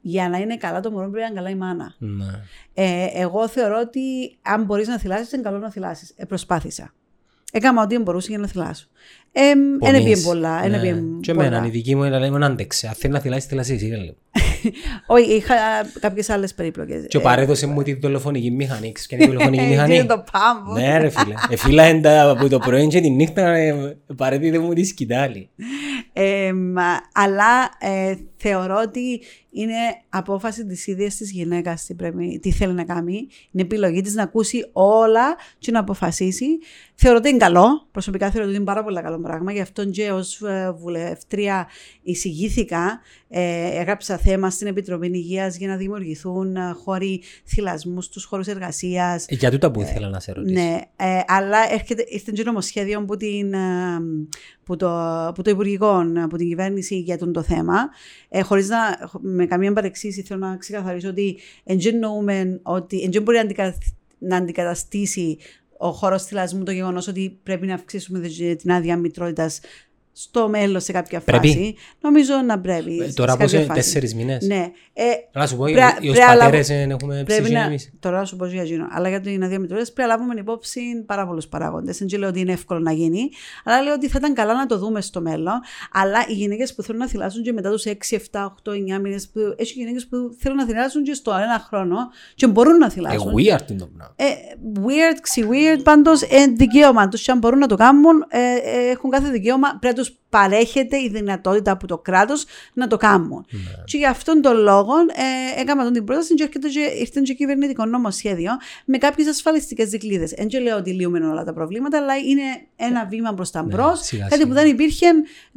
για 0.00 0.28
να 0.28 0.38
είναι 0.38 0.57
καλά 0.57 0.81
το 0.81 0.90
μωρό 0.90 1.11
πρέπει 1.11 1.20
να 1.20 1.26
είναι 1.26 1.35
καλά 1.35 1.50
η 1.50 1.55
μάνα. 1.55 1.94
Ναι. 1.98 2.42
Ε, 2.74 3.07
εγώ 3.12 3.48
θεωρώ 3.48 3.81
ότι 3.81 4.37
αν 4.42 4.64
μπορείς 4.64 4.88
να 4.88 4.98
θυλάσεις, 4.98 5.33
είναι 5.33 5.42
καλό 5.42 5.59
να 5.59 5.70
θυλάσεις. 5.70 6.12
Ε, 6.16 6.24
προσπάθησα. 6.24 6.94
Έκανα 7.52 7.83
ό,τι 7.83 7.98
μπορούσα 7.98 8.28
για 8.28 8.38
να 8.38 8.46
θυλάσω. 8.46 8.88
Ένα 9.33 9.99
πήγε 10.03 10.16
πολλά. 10.16 10.68
Ναι. 10.68 11.03
Και 11.21 11.31
εμένα, 11.31 11.66
η 11.66 11.71
δική 11.71 11.97
μου 11.97 12.05
είναι 12.05 12.29
να 12.29 12.47
άντεξε. 12.47 12.87
Αν 12.87 12.95
θέλει 12.95 13.12
να 13.12 13.21
θυλάσει, 13.21 13.47
θυλάσει 13.47 13.75
εσύ. 13.75 14.16
Όχι, 15.07 15.33
είχα 15.33 15.55
κάποιες 16.01 16.31
άλλες 16.31 16.55
περίπλοκε. 16.55 17.05
Και 17.09 17.16
ο 17.16 17.21
παρέδωσε 17.21 17.66
μου 17.66 17.83
τη 17.83 17.95
δολοφονική 17.95 18.51
μηχανή. 18.51 18.92
Και 19.07 19.16
η 19.16 19.27
δολοφονική 19.27 19.66
μηχανή. 19.71 19.95
Είναι 19.95 20.05
το 20.05 20.25
πάμπο. 20.33 20.81
Ναι, 20.81 20.99
ρε 20.99 21.09
φίλε. 21.09 21.35
Εφίλα 21.51 21.83
έντα 21.83 22.31
από 22.31 22.49
το 22.49 22.59
πρωί 22.59 22.87
και 22.87 23.01
τη 23.01 23.11
νύχτα 23.11 23.55
παρέδιδε 24.16 24.59
μου 24.59 24.73
τη 24.73 24.85
σκητάλη. 24.85 25.49
Αλλά 27.12 27.71
ε, 27.79 28.14
θεωρώ 28.37 28.81
ότι 28.85 29.21
είναι 29.51 29.75
απόφαση 30.09 30.66
της 30.66 30.87
ίδιας 30.87 31.16
της 31.16 31.31
γυναίκας 31.31 31.85
τι, 31.85 32.38
τι 32.38 32.53
θέλει 32.53 32.73
να 32.73 32.85
κάνει. 32.85 33.27
Είναι 33.51 33.62
επιλογή 33.62 34.01
της 34.01 34.14
να 34.14 34.23
ακούσει 34.23 34.68
όλα 34.73 35.37
και 35.59 35.71
να 35.71 35.79
αποφασίσει. 35.79 36.47
Θεωρώ 36.95 37.16
ότι 37.18 37.29
είναι 37.29 37.38
καλό. 37.38 37.87
Προσωπικά 37.90 38.31
θεωρώ 38.31 38.47
ότι 38.47 38.57
είναι 38.57 38.64
πάρα 38.64 38.85
πολύ 38.85 39.03
καλό 39.03 39.18
πράγμα. 39.22 39.52
Γι' 39.52 39.61
αυτό 39.61 39.85
και 39.85 40.11
ως 40.11 40.40
ε, 40.40 40.74
βουλευτρία 40.78 41.68
εισηγήθηκα. 42.02 43.00
Ε, 43.28 43.80
έγραψα 43.80 44.18
θέμα 44.18 44.50
στην 44.50 44.66
Επιτροπή 44.66 45.06
Υγείας 45.06 45.56
για 45.56 45.68
να 45.68 45.76
δημιουργηθούν 45.76 46.56
ε, 46.56 46.72
χώροι 46.85 47.22
θυλασμούς 47.46 48.04
στους 48.04 48.24
χώρους 48.24 48.46
εργασίας. 48.46 49.26
Ε, 49.28 49.35
για 49.35 49.50
τούτα 49.50 49.70
που 49.70 49.80
ήθελα 49.80 50.08
να 50.08 50.20
σε 50.20 50.32
ρωτήσω. 50.32 50.61
Ναι, 50.61 50.80
ε, 50.96 51.20
αλλά 51.26 51.72
έρχεται, 51.72 52.04
ήρθε 52.08 52.32
και 52.35 52.42
νομοσχέδιο 52.44 53.04
που, 53.04 53.16
την, 53.16 53.54
που, 54.64 54.76
το, 54.76 55.32
που 55.35 55.42
το 55.42 55.50
Υπουργικό, 55.50 56.04
από 56.22 56.37
την 56.37 56.48
κυβέρνηση 56.48 56.98
για 56.98 57.18
τον 57.18 57.32
το 57.32 57.42
θέμα. 57.42 57.74
Ε, 58.28 58.42
Χωρίς 58.42 58.68
να 58.68 58.78
με 59.20 59.46
καμία 59.46 59.72
παρεξήγηση 59.72 60.22
θέλω 60.22 60.40
να 60.46 60.56
ξεκαθαρίσω 60.56 61.08
ότι 61.08 61.38
δεν 61.64 61.78
ότι 62.62 63.20
μπορεί 63.22 63.38
να 64.18 64.37
αντικαταστήσει 64.37 65.38
ο 65.83 65.92
χώρος 65.92 66.25
θυλασμού 66.25 66.62
το 66.62 66.71
γεγονός 66.71 67.07
ότι 67.07 67.38
πρέπει 67.42 67.66
να 67.66 67.75
αυξήσουμε 67.75 68.29
την 68.57 68.73
άδεια 68.73 68.97
μητρότητας 68.97 69.61
στο 70.12 70.48
μέλλον 70.48 70.81
σε 70.81 70.92
κάποια 70.92 71.20
πρέπει. 71.20 71.48
φάση. 71.48 71.75
Νομίζω 72.01 72.35
να 72.46 72.61
πρέπει. 72.61 72.98
Ε, 72.98 73.12
τώρα 73.12 73.37
πώς 73.37 73.53
είναι 73.53 73.66
τέσσερις 73.66 74.14
μήνες; 74.14 74.46
Ναι. 74.46 74.70
Ε, 74.92 75.05
να 75.33 75.46
σου 75.46 75.57
πω, 75.57 75.66
οι 75.66 75.75
πατέρες 76.27 76.70
έχουμε 76.70 77.25
ψυχή 77.27 77.53
να, 77.53 77.70
Τώρα 77.98 78.18
να 78.18 78.25
σου 78.25 78.37
πω 78.37 78.46
για 78.46 78.62
γίνω. 78.62 78.87
Αλλά 78.90 79.09
για 79.09 79.20
την 79.20 79.44
αδιαμητρότητα 79.44 79.92
πρέπει 79.92 80.09
να 80.09 80.16
λάβουμε 80.16 80.40
υπόψη 80.40 80.81
πάρα 81.07 81.27
πολλούς 81.27 81.46
παράγοντες. 81.46 81.98
Δεν 81.98 82.18
λέω 82.18 82.29
ότι 82.29 82.40
είναι 82.40 82.53
εύκολο 82.53 82.81
να 82.81 82.92
γίνει, 82.92 83.31
αλλά 83.64 83.83
λέω 83.83 83.94
ότι 83.94 84.09
θα 84.09 84.18
ήταν 84.18 84.35
καλά 84.35 84.55
να 84.55 84.66
το 84.66 84.79
δούμε 84.79 85.01
στο 85.01 85.20
μέλλον. 85.20 85.61
Αλλά 85.92 86.25
οι 86.29 86.33
γυναίκες 86.33 86.75
που 86.75 86.83
θέλουν 86.83 87.01
να 87.01 87.09
θυλάσουν 87.09 87.42
και 87.42 87.53
μετά 87.53 87.70
τους 87.70 87.85
6, 87.85 88.16
7, 88.16 88.55
8, 88.64 88.72
9 88.72 89.01
μήνες, 89.01 89.31
έχει 89.57 89.72
γυναίκες 89.72 90.07
που 90.07 90.16
θέλουν 90.38 90.57
να 90.57 90.64
θυλάσουν 90.64 91.03
και 91.03 91.14
στο 91.14 91.31
ένα 91.31 91.64
χρόνο 91.68 91.96
και 92.35 92.46
μπορούν 92.46 92.77
να 92.77 92.90
θυλάσουν. 92.90 93.29
Ε, 93.29 93.33
weird 93.33 93.70
είναι 93.70 93.79
το 93.79 93.87
πράγμα. 93.96 94.14
Ε, 94.16 94.25
weird, 94.75 95.18
ξι 95.20 95.44
weird, 95.51 95.81
πάντως 95.83 96.22
ε, 96.22 96.46
δικαίωμα 96.57 97.09
τους. 97.09 97.22
Και 97.22 97.31
αν 97.31 97.38
μπορούν 97.38 97.59
να 97.59 97.66
το 97.66 97.77
κάνουν, 97.77 98.25
ε, 98.29 98.38
ε, 98.38 98.90
έχουν 98.90 99.11
κάθε 99.11 99.31
δικαίωμα. 99.31 99.79
Πρέπει 99.81 100.02
του 100.09 100.17
παρέχεται 100.29 100.97
η 100.97 101.09
δυνατότητα 101.09 101.71
από 101.71 101.87
το 101.87 101.99
κράτος 101.99 102.45
να 102.73 102.87
το 102.87 102.97
κάνουν. 102.97 103.47
Ναι. 103.51 103.61
Και 103.85 103.97
γι' 103.97 104.07
αυτόν 104.07 104.41
τον 104.41 104.57
λόγο 104.57 104.93
ε, 105.57 105.61
έκανα 105.61 105.85
τον 105.85 105.93
την 105.93 106.05
πρόταση 106.05 106.35
και 106.35 106.43
έρχεται 106.43 106.69
και, 106.69 106.81
ήρθε 106.81 107.21
και 107.25 107.35
κυβερνητικό 107.35 107.85
νομοσχέδιο 107.85 108.53
με 108.85 108.99
κάποιες 108.99 109.29
ασφαλιστικές 109.29 109.88
δικλείδες. 109.88 110.35
Δεν 110.37 110.62
λέω 110.62 110.77
ότι 110.77 110.91
λύουμε 110.91 111.27
όλα 111.27 111.45
τα 111.45 111.53
προβλήματα, 111.53 111.99
αλλά 111.99 112.17
είναι 112.17 112.43
ένα 112.77 113.07
βήμα 113.07 113.35
προς 113.35 113.51
τα 113.51 113.62
ναι, 113.62 113.75
μπρος, 113.75 114.01
κάτι 114.29 114.47
που 114.47 114.53
δεν 114.53 114.67
υπήρχε 114.67 115.07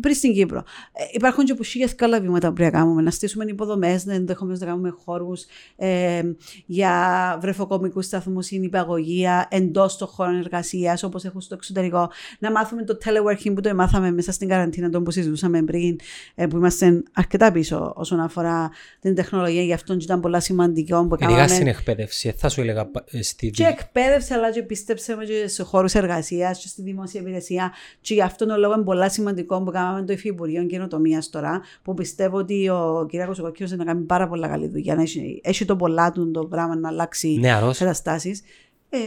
πριν 0.01 0.15
στην 0.15 0.33
Κύπρο. 0.33 0.63
Ε, 0.93 1.03
υπάρχουν 1.11 1.45
και 1.45 1.53
που 1.53 1.63
χίλια 1.63 1.89
καλά 1.95 2.19
βήματα 2.19 2.47
που 2.47 2.53
πρέπει 2.53 2.71
να 2.71 2.79
κάνουμε. 2.79 3.01
Να 3.01 3.11
στήσουμε 3.11 3.45
υποδομές, 3.47 4.05
να 4.05 4.13
ενδεχομένως 4.13 4.59
να 4.59 4.65
κάνουμε 4.65 4.95
χώρου 5.05 5.31
ε, 5.75 6.21
για 6.65 7.37
βρεφοκομικούς 7.41 8.05
σταθμούς 8.05 8.51
ή 8.51 8.59
νηπαγωγία 8.59 9.47
εντός 9.51 9.97
των 9.97 10.07
χώρων 10.07 10.37
εργασίας, 10.37 11.03
όπως 11.03 11.23
έχουν 11.23 11.41
στο 11.41 11.55
εξωτερικό. 11.55 12.11
Να 12.39 12.51
μάθουμε 12.51 12.83
το 12.83 12.97
teleworking 13.05 13.53
που 13.55 13.61
το 13.61 13.75
μάθαμε 13.75 14.11
μέσα 14.11 14.31
στην 14.35 14.47
καραντίνα 14.47 14.63
καραντίνα, 14.65 14.89
τον 14.89 15.03
που 15.03 15.11
συζητούσαμε 15.11 15.63
πριν, 15.63 15.99
ε, 16.35 16.47
που 16.47 16.57
είμαστε 16.57 17.03
αρκετά 17.13 17.51
πίσω 17.51 17.93
όσον 17.95 18.19
αφορά 18.19 18.71
την 18.99 19.15
τεχνολογία. 19.15 19.61
Γι' 19.61 19.73
αυτό 19.73 19.93
ήταν 19.93 20.19
πολλά 20.19 20.39
σημαντικό 20.39 21.07
που 21.07 21.15
κάναμε. 21.15 21.47
στην 21.47 21.67
εκπαίδευση, 21.67 22.33
θα 22.37 22.49
σου 22.49 22.61
έλεγα 22.61 22.91
ε, 23.11 23.21
στη... 23.21 23.49
Και 23.49 23.63
εκπαίδευση, 23.63 24.33
αλλά 24.33 24.51
και 24.51 24.63
πίστεψε 24.63 25.17
και 25.25 25.47
σε 25.47 25.63
χώρους 25.63 25.93
εργασίας 25.93 26.59
και 26.59 26.67
στη 26.67 26.81
δημόσια 26.81 27.21
υπηρεσία. 27.21 27.73
Και 28.01 28.13
γι' 28.13 28.21
αυτόν 28.21 28.47
τον 28.47 28.59
λόγο 28.59 28.73
είναι 28.73 28.83
πολλά 28.83 29.09
σημαντικό 29.09 29.63
που 29.63 29.71
κάναμε 29.71 30.05
το 30.05 30.13
Υφυπουργείο 30.13 30.65
Καινοτομίας 30.65 31.29
τώρα, 31.29 31.61
που 31.83 31.93
πιστεύω 31.93 32.37
ότι 32.37 32.69
ο 32.69 33.07
κ. 33.11 33.25
Κωσοκόκκιο 33.25 33.67
να 33.75 33.83
κάνει 33.83 34.01
πάρα 34.01 34.27
πολλά 34.27 34.47
καλή 34.47 34.67
δουλειά. 34.67 34.95
Να 34.95 35.01
έχει, 35.01 35.41
έχει 35.43 35.65
το 35.65 35.75
πολλά 35.75 36.11
του 36.11 36.31
το 36.31 36.45
πράγμα 36.45 36.75
να 36.75 36.87
αλλάξει 36.87 37.39
καταστάσεις. 37.77 38.41
Ε, 38.89 38.97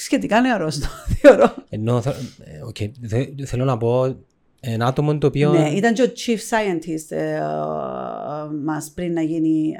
σχετικά 0.00 0.40
νεαρό 0.40 0.66
το 0.66 0.88
θεωρώ. 1.20 1.54
Ενώ 1.68 2.02
okay, 2.70 2.90
ε, 3.10 3.44
θέλω 3.44 3.64
να 3.64 3.76
πω 3.76 4.16
ένα 4.60 4.86
άτομο 4.86 5.18
το 5.18 5.26
οποίο... 5.26 5.52
Ναι, 5.52 5.68
ήταν 5.68 5.94
και 5.94 6.02
ο 6.02 6.12
chief 6.16 6.36
scientist 6.36 7.16
ε, 7.16 7.34
ε, 7.34 7.40
μας 8.64 8.92
πριν 8.94 9.12
να 9.12 9.22
γίνει 9.22 9.74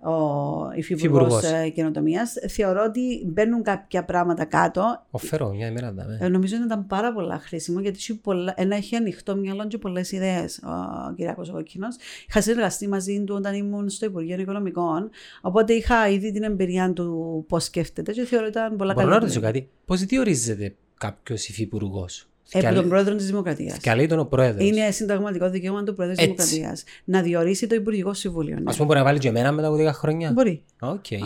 ο 0.00 0.72
υφυπουργό 0.74 1.40
ε, 1.62 1.68
καινοτομίας. 1.68 2.34
Θεωρώ 2.48 2.84
ότι 2.84 3.24
μπαίνουν 3.26 3.62
κάποια 3.62 4.04
πράγματα 4.04 4.44
κάτω. 4.44 5.04
Οφέρω 5.10 5.52
μια 5.52 5.66
ημέρα. 5.66 5.92
Ναι. 5.92 6.18
Ε, 6.20 6.28
νομίζω 6.28 6.56
ότι 6.56 6.64
ήταν 6.64 6.86
πάρα 6.86 7.12
πολλά 7.12 7.38
χρήσιμο 7.38 7.80
γιατί 7.80 7.96
έχει, 7.96 8.18
πολλά, 8.20 8.54
ένα, 8.56 8.76
έχει 8.76 8.96
ανοιχτό 8.96 9.36
μυαλό 9.36 9.66
και 9.66 9.78
πολλές 9.78 10.12
ιδέες 10.12 10.58
ο 10.58 11.12
Κυριακός 11.14 11.50
Κόκκινο. 11.50 11.86
Είχα 12.28 12.40
συνεργαστεί 12.40 12.88
μαζί 12.88 13.24
του 13.24 13.34
όταν 13.34 13.54
ήμουν 13.54 13.88
στο 13.88 14.06
Υπουργείο 14.06 14.40
Οικονομικών. 14.40 15.10
Οπότε 15.40 15.72
είχα 15.72 16.08
ήδη 16.08 16.32
την 16.32 16.42
εμπειρία 16.42 16.92
του 16.92 17.44
πώς 17.48 17.64
σκέφτεται 17.64 18.12
και 18.12 18.24
θεωρώ 18.24 18.46
ότι 18.46 18.58
ήταν 18.58 18.76
πολλά 18.76 18.94
καλή. 18.94 19.04
Μπορώ 19.04 19.16
να 19.16 19.22
ρωτήσω 19.22 19.40
κάτι. 19.40 19.68
Πώς 19.84 20.04
διορίζεται 20.04 20.74
κάποιος 20.98 21.48
υφυπουργός; 21.48 22.27
Επί 22.52 22.74
τον 22.74 22.88
πρόεδρο 22.88 23.14
της 23.14 23.26
Δημοκρατίας. 23.26 23.78
Καλεί 23.78 24.06
τον 24.06 24.18
ο 24.18 24.24
πρόεδρος. 24.24 24.68
Είναι 24.68 24.90
συνταγματικό 24.90 25.50
δικαίωμα 25.50 25.82
του 25.82 25.94
πρόεδρου 25.94 26.16
της 26.16 26.24
Δημοκρατίας 26.24 26.84
να 27.04 27.22
διορίσει 27.22 27.66
το 27.66 27.74
Υπουργικό 27.74 28.14
Συμβούλιο. 28.14 28.54
Ναι. 28.54 28.70
Α 28.70 28.72
πούμε, 28.72 28.86
μπορεί 28.86 28.98
να 28.98 29.04
βάλει 29.04 29.18
και 29.18 29.28
εμένα 29.28 29.52
μετά 29.52 29.68
από 29.68 29.76
10 29.76 29.92
χρόνια. 29.92 30.32
Μπορεί. 30.32 30.62
OK. 30.80 31.04
Okay. 31.10 31.18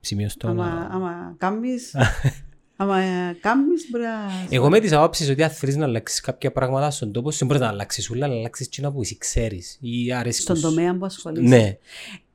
Σημειωστό. 0.00 0.48
Άμα 0.48 1.34
κάνει. 1.38 1.68
Άμα 2.76 2.96
κάνεις, 3.40 3.86
μπορεί 3.90 4.04
να. 4.04 4.10
Εγώ 4.50 4.68
με 4.68 4.80
τις 4.80 4.92
απόψει 4.92 5.30
ότι 5.30 5.42
αν 5.42 5.50
θέλεις 5.50 5.76
να 5.76 5.84
αλλάξεις 5.84 6.20
κάποια 6.20 6.52
πράγματα 6.52 6.90
στον 6.90 7.12
τόπο, 7.12 7.30
δεν 7.30 7.46
μπορείς 7.46 7.62
να 7.62 7.68
αλλάξεις 7.68 8.10
όλα, 8.10 8.26
αλλά 8.26 8.34
αλλάξεις 8.34 8.68
τι 8.68 8.82
να 8.82 8.92
που 8.92 9.00
εσύ 9.00 9.18
ξέρεις. 9.18 9.78
Στον 10.28 10.60
τομέα 10.60 10.96
που 10.96 11.04
ασχολείσαι. 11.04 11.56
Ναι 11.56 11.78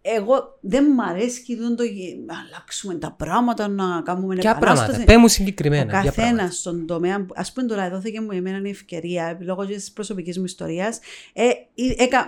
εγώ 0.07 0.57
δεν 0.61 0.85
μ' 0.85 1.01
αρέσει 1.01 1.43
και 1.43 1.55
το 1.55 1.83
να 2.25 2.33
αλλάξουμε 2.45 2.95
τα 2.95 3.11
πράγματα, 3.11 3.67
να 3.67 4.01
κάνουμε 4.01 4.35
Ποια 4.35 4.57
πράγματα, 4.57 5.03
πέ 5.05 5.17
μου 5.17 5.27
συγκεκριμένα. 5.27 5.99
Ο 5.99 6.03
καθένας 6.03 6.57
στον 6.57 6.85
τομέα, 6.85 7.25
ας 7.35 7.53
πούμε 7.53 7.67
τώρα 7.67 7.89
δόθηκε 7.89 8.21
μου 8.21 8.31
εμένα 8.31 8.67
η 8.67 8.69
ευκαιρία, 8.69 9.37
λόγω 9.41 9.65
της 9.65 9.91
προσωπικής 9.91 10.37
μου 10.37 10.43
ιστορίας, 10.43 10.99
ε, 11.33 11.43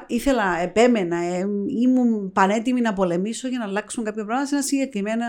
ήθελα, 0.07 0.61
επέμενα, 0.61 1.17
ε, 1.17 1.45
ήμουν 1.81 2.31
πανέτοιμη 2.31 2.81
να 2.81 2.93
πολεμήσω 2.93 3.47
για 3.47 3.59
να 3.59 3.65
αλλάξουμε 3.65 4.05
κάποια 4.05 4.23
πράγματα 4.23 4.47
σε 4.47 4.55
ένα 4.55 4.63
συγκεκριμένο 4.63 5.25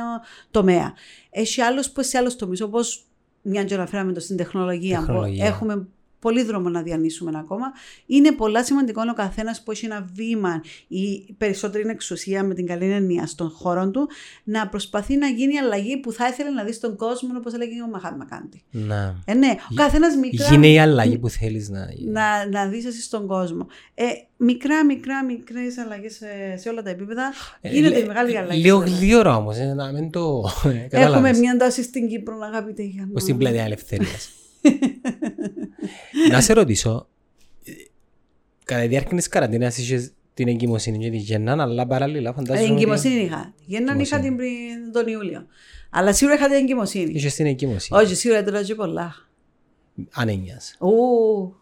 τομέα. 0.50 0.92
Έχει 1.30 1.60
άλλο 1.60 1.84
που 1.94 2.02
σε 2.02 2.18
άλλο 2.18 2.36
τομείς, 2.36 2.60
όπως 2.60 3.06
μια 3.42 3.64
και 3.64 3.74
αναφέραμε 3.74 4.12
το 4.12 4.20
στην 4.20 4.36
τεχνολογία, 4.36 4.98
τεχνολογία. 4.98 5.46
έχουμε 5.46 5.88
πολύ 6.18 6.42
δρόμο 6.42 6.68
να 6.68 6.82
διανύσουμε 6.82 7.30
ακόμα. 7.34 7.72
Είναι 8.06 8.32
πολλά 8.32 8.64
σημαντικό 8.64 9.02
ο 9.10 9.14
καθένας 9.14 9.62
που 9.62 9.70
έχει 9.70 9.84
ένα 9.84 10.06
βήμα 10.14 10.60
ή 10.88 11.34
περισσότερη 11.38 11.88
εξουσία 11.88 12.42
με 12.42 12.54
την 12.54 12.66
καλή 12.66 12.90
έννοια 12.90 13.26
στον 13.26 13.50
χώρο 13.50 13.90
του 13.90 14.08
να 14.44 14.68
προσπαθεί 14.68 15.16
να 15.16 15.26
γίνει 15.26 15.58
αλλαγή 15.58 15.96
που 15.96 16.12
θα 16.12 16.28
ήθελε 16.28 16.50
να 16.50 16.64
δει 16.64 16.72
στον 16.72 16.96
κόσμο, 16.96 17.28
όπως 17.36 17.52
έλεγε 17.52 17.82
ο 17.82 17.88
Μαχάτ 17.88 18.16
Μακάντη. 18.16 18.62
Να. 18.70 19.22
Ε, 19.24 19.34
ναι, 19.34 19.54
ο 19.70 19.74
καθένας 19.74 20.16
μικρά. 20.16 20.46
Γίνε 20.48 20.68
η 20.68 20.78
αλλαγή 20.78 21.18
που 21.18 21.28
θέλεις 21.28 21.68
να 21.68 21.88
Να, 22.06 22.48
να 22.48 22.66
δεις 22.66 22.84
εσύ 22.84 23.02
στον 23.02 23.26
κόσμο. 23.26 23.66
Ε, 23.94 24.04
μικρά, 24.36 24.84
μικρά, 24.84 25.24
μικρές 25.24 25.78
αλλαγές 25.78 26.14
σε, 26.14 26.56
σε, 26.56 26.68
όλα 26.68 26.82
τα 26.82 26.90
επίπεδα. 26.90 27.32
Ε, 27.60 27.70
γίνεται 27.70 27.98
ε, 27.98 28.06
μεγάλη 28.06 28.36
αλλαγή. 28.36 28.60
Λίγο 28.60 28.78
γλύωρα 28.78 29.36
όμως, 29.36 29.58
ε, 29.58 29.74
να 29.74 29.92
μην 29.92 30.10
το. 30.10 30.44
Έχουμε 30.90 31.32
μια 31.32 31.56
τάση 31.56 31.82
στην 31.82 32.08
Κύπρο, 32.08 32.38
αγαπητέ 32.42 32.82
Γιάννη. 32.82 33.12
Προ 33.12 33.24
την 33.24 33.36
πλατεία 33.36 33.64
ελευθερίας. 33.64 34.30
Να 36.30 36.40
σε 36.40 36.52
ρωτήσω, 36.52 37.08
ε, 37.64 37.72
κατά 38.64 38.80
τη 38.80 38.88
διάρκεια 38.88 39.16
της 39.16 39.28
καραντίνας 39.28 39.78
είχες 39.78 40.12
την 40.34 40.48
εγκυμοσύνη 40.48 40.98
και 40.98 41.10
τη 41.10 41.16
γεννάν, 41.16 41.60
αλλά 41.60 41.86
παράλληλα 41.86 42.32
φαντάζομαι 42.32 42.68
Ε, 42.68 42.70
ότι 42.70 42.80
Εγκυμοσύνη 42.82 43.22
είχα. 43.22 43.54
Γεννάν 43.66 44.00
είχα 44.00 44.20
την 44.20 44.36
πριν 44.36 44.92
τον 44.92 45.06
Ιούλιο. 45.06 45.46
Αλλά 45.90 46.12
σίγουρα 46.12 46.36
είχα 46.36 46.46
την 46.46 46.56
εγκυμοσύνη. 46.56 47.12
είχες 47.14 47.34
την 47.34 47.46
εγκυμοσύνη. 47.46 48.00
Όχι, 48.00 48.14
σίγουρα 48.14 48.38
έτρωγα 48.40 48.62
και 48.62 48.74
πολλά. 48.74 49.14
Ανένιας. 50.10 50.76
Ου, 50.80 51.54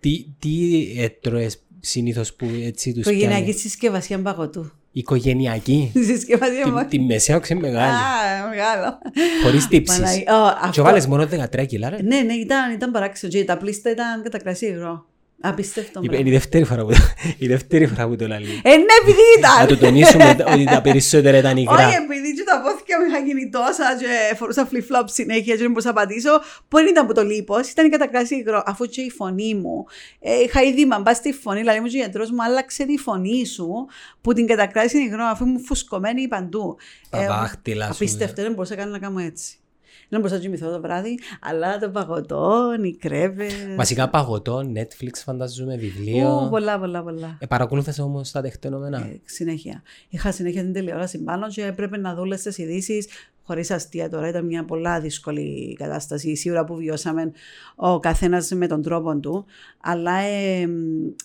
Τι, 0.00 0.26
τι 0.38 0.82
έτρωες 0.98 1.62
συνήθως 1.80 2.34
που 2.34 2.46
έτσι 2.62 2.92
τους 2.92 3.00
οικογενειακή 3.00 3.42
πιάνει; 3.44 3.58
συσκευασία 3.58 4.22
παγωτού. 4.22 4.70
Οικογενειακή. 4.92 5.92
Συσκευασία 6.08 6.62
Την- 6.62 6.72
παγωτού. 6.72 6.88
Τη 6.88 7.00
μεσαία 7.00 7.38
ξε 7.38 7.54
μεγάλη. 7.54 7.92
Α, 7.92 8.48
μεγάλο. 8.48 8.98
Χωρίς 9.42 9.66
τύψεις. 9.68 9.98
Παναγί- 9.98 10.28
Ω, 10.30 10.32
Και 10.60 10.66
αυτό- 10.68 10.82
βάλες 10.82 11.06
μόνο 11.06 11.28
13 11.52 11.66
κιλά 11.66 11.88
ρε. 11.90 12.02
Ναι, 12.02 12.20
ναι, 12.20 12.32
ήταν, 12.32 12.72
ήταν 12.72 12.90
παράξενο. 12.90 13.32
Και 13.32 13.44
τα 13.44 13.56
πλήστα 13.56 13.90
ήταν 13.90 14.22
κατακρασί 14.22 14.66
υγρό. 14.66 15.06
Απίστευτο. 15.40 16.00
Είναι 16.02 16.08
πράγμα. 16.12 16.28
η 16.28 16.32
δεύτερη 16.32 16.64
φορά 16.64 16.84
που, 16.84 16.90
η 17.38 17.46
δεύτερη 17.46 17.86
φορά 17.86 18.08
που 18.08 18.16
το 18.16 18.26
λέει. 18.26 18.60
Ε, 18.62 18.76
ναι, 18.76 18.94
επειδή 19.02 19.20
Να 19.40 19.48
ήταν. 19.64 19.66
το 19.66 19.76
τονίσουμε 19.84 20.36
ότι 20.52 20.64
τα 20.64 20.80
περισσότερα 20.80 21.36
ήταν 21.36 21.56
υγρά. 21.56 21.74
Όχι, 21.74 21.96
επειδή 21.96 22.34
και 22.34 22.42
τα 22.42 22.60
πόθηκα 22.60 23.00
μου 23.00 23.06
είχα 23.08 23.22
κινητό 23.22 23.60
σαν 23.76 23.98
και 23.98 24.36
φορούσα 24.36 24.68
flip-flop 24.72 25.04
συνέχεια 25.04 25.54
και 25.54 25.56
δεν 25.56 25.68
μπορούσα 25.68 25.88
να 25.88 25.94
πατήσω, 25.94 26.40
που 26.68 26.76
δεν 26.76 26.86
ήταν 26.86 27.06
που 27.06 27.12
το 27.12 27.22
λίπος, 27.22 27.70
ήταν 27.70 27.86
η 27.86 27.88
κατακράση 27.88 28.34
υγρό. 28.34 28.62
Αφού 28.66 28.84
και 28.84 29.00
η 29.00 29.10
φωνή 29.10 29.54
μου, 29.54 29.84
ε, 30.20 30.34
είχα 30.34 30.62
ήδη 30.62 30.86
μπας 31.02 31.16
στη 31.16 31.32
φωνή, 31.32 31.58
δηλαδή 31.60 31.80
μου 31.80 31.86
και 31.86 31.96
ο 31.96 32.00
γιατρός 32.00 32.30
μου 32.30 32.42
άλλαξε 32.42 32.84
τη 32.84 32.96
φωνή 32.96 33.46
σου 33.46 33.86
που 34.20 34.32
την 34.32 34.46
κατακράση 34.46 34.98
υγρό, 34.98 35.24
αφού 35.24 35.44
ήμουν 35.44 35.60
φουσκωμένη 35.64 36.28
παντού. 36.28 36.76
Τα 37.10 37.26
δάχτυλα 37.26 37.84
σου. 37.84 37.90
Απίστευτο, 37.92 38.42
δεν 38.42 38.52
μπορούσα 38.52 38.74
καν 38.74 38.90
να 38.90 38.98
κάνω 38.98 39.18
έτσι. 39.18 39.58
Δεν 40.08 40.20
μπορούσα 40.20 40.34
να 40.36 40.40
κοιμηθώ 40.40 40.70
το 40.70 40.80
βράδυ, 40.80 41.18
αλλά 41.40 41.78
το 41.78 41.90
παγωτό, 41.90 42.62
οι 42.84 42.96
κρέβες. 42.96 43.52
Βασικά 43.76 44.08
παγωτό, 44.08 44.62
Netflix 44.74 45.10
φαντάζομαι, 45.24 45.74
Ου, 45.74 45.78
βιβλίο. 45.78 46.46
πολλά, 46.50 46.78
πολλά, 46.78 47.02
πολλά. 47.02 47.36
Ε, 47.40 47.46
παρακολούθες 47.46 47.98
όμως 47.98 48.30
τα 48.30 48.40
τεκτενόμενα; 48.42 48.98
Ε, 48.98 49.20
συνέχεια. 49.24 49.82
Είχα 50.08 50.32
συνέχεια 50.32 50.62
την 50.62 50.72
τηλεόραση 50.72 51.18
πάνω 51.22 51.48
και 51.48 51.64
έπρεπε 51.64 51.96
να 51.96 52.14
δω 52.14 52.20
όλες 52.20 52.42
τις 52.42 52.58
ειδήσεις. 52.58 53.06
Χωρίς 53.48 53.70
αστεία 53.70 54.08
τώρα, 54.08 54.28
ήταν 54.28 54.44
μια 54.46 54.64
πολλά 54.64 55.00
δύσκολη 55.00 55.76
κατάσταση. 55.78 56.36
Σίγουρα 56.36 56.64
που 56.64 56.76
βιώσαμε 56.76 57.32
ο 57.76 58.00
καθένας 58.00 58.50
με 58.50 58.66
τον 58.66 58.82
τρόπο 58.82 59.18
του. 59.18 59.44
Αλλά 59.80 60.18
ε, 60.18 60.68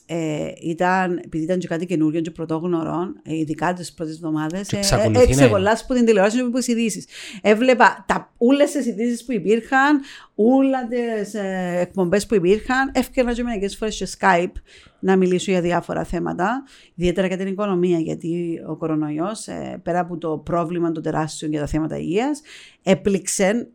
ε, 0.05 0.51
ήταν, 0.62 1.21
επειδή 1.25 1.43
ήταν 1.43 1.59
και 1.59 1.67
κάτι 1.67 1.86
καινούριο 1.86 2.21
και 2.21 2.31
πρωτόγνωρο, 2.31 3.13
ε, 3.23 3.36
ειδικά 3.36 3.73
τις 3.73 3.93
πρώτες 3.93 4.15
εβδομάδες, 4.15 4.67
Και 4.67 4.75
εξακολουθεί 4.77 5.13
να 5.13 5.21
είναι. 5.21 5.31
εξεγολά 5.31 5.79
που 5.88 5.93
την 5.93 6.05
τηλεόραση 6.05 6.36
και 6.38 6.43
από 6.43 6.59
τι 6.59 6.71
ειδήσεις. 6.71 7.05
Έβλεπα 7.41 8.05
όλες 8.38 8.71
τις 8.71 8.86
ειδήσεις 8.86 9.25
που 9.25 9.31
υπήρχαν, 9.31 10.01
όλα 10.35 10.87
τι 10.87 10.97
ε, 11.37 11.79
εκπομπές 11.79 12.25
που 12.25 12.35
υπήρχαν. 12.35 12.91
Έφτιανα 12.93 13.33
και 13.33 13.43
μερικέ 13.43 13.67
φορές 13.67 13.95
σε 13.95 14.17
Skype 14.19 14.51
να 14.99 15.15
μιλήσω 15.15 15.51
για 15.51 15.61
διάφορα 15.61 16.03
θέματα, 16.03 16.63
ιδιαίτερα 16.95 17.27
για 17.27 17.37
την 17.37 17.47
οικονομία, 17.47 17.99
γιατί 17.99 18.61
ο 18.67 18.75
κορονοϊός, 18.75 19.47
ε, 19.47 19.79
πέρα 19.83 19.99
από 19.99 20.17
το 20.17 20.37
πρόβλημα 20.37 20.91
των 20.91 21.03
τεράστιων 21.03 21.51
για 21.51 21.59
τα 21.59 21.67
θέματα 21.67 21.97
υγείας, 21.97 22.41
έπληξε 22.83 23.69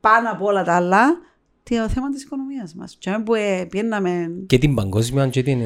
πάνω 0.00 0.30
από 0.30 0.46
όλα 0.46 0.64
τα 0.64 0.74
άλλα 0.74 1.26
το 1.76 1.88
θέμα 1.88 2.10
της 2.10 2.22
οικονομίας 2.22 2.74
μας. 2.74 2.96
Και 2.98 3.10
που 3.24 3.34
ε, 3.34 3.66
πιέναμε 3.70 4.30
Και 4.46 4.58
την 4.58 4.74
παγκόσμια 4.74 5.28
και 5.28 5.42
την... 5.42 5.60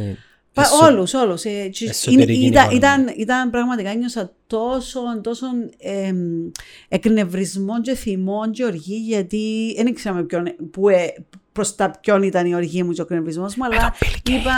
Πα, 0.55 0.62
εσω- 0.62 0.83
όλους, 0.83 1.15
όλους. 1.15 1.45
Ε, 1.45 1.69
και 1.69 1.88
εσωτερική 1.88 2.33
είναι- 2.33 2.47
ήταν, 2.47 2.71
οικονομία. 2.71 2.77
ήταν, 2.77 3.15
ήταν 3.17 3.51
πραγματικά 3.51 3.95
νιώσα 3.95 4.33
τόσο, 4.47 5.01
τόσο 5.23 5.47
εμ, 5.79 6.51
εκνευρισμό 6.88 7.81
και 7.81 7.95
θυμό 7.95 8.51
και 8.51 8.65
οργή 8.65 8.97
γιατί 8.97 9.73
δεν 9.77 9.87
ήξεραμε 9.87 10.23
ποιον, 10.23 10.55
που, 10.71 10.88
ε, 10.88 11.15
προς 11.53 11.75
τα 11.75 11.91
ποιον 12.01 12.23
ήταν 12.23 12.47
η 12.47 12.55
οργή 12.55 12.83
μου 12.83 12.93
και 12.93 13.01
ο 13.01 13.05
εκνευρισμός 13.05 13.55
μου 13.55 13.65
αλλά 13.65 13.95
είπα, 14.31 14.55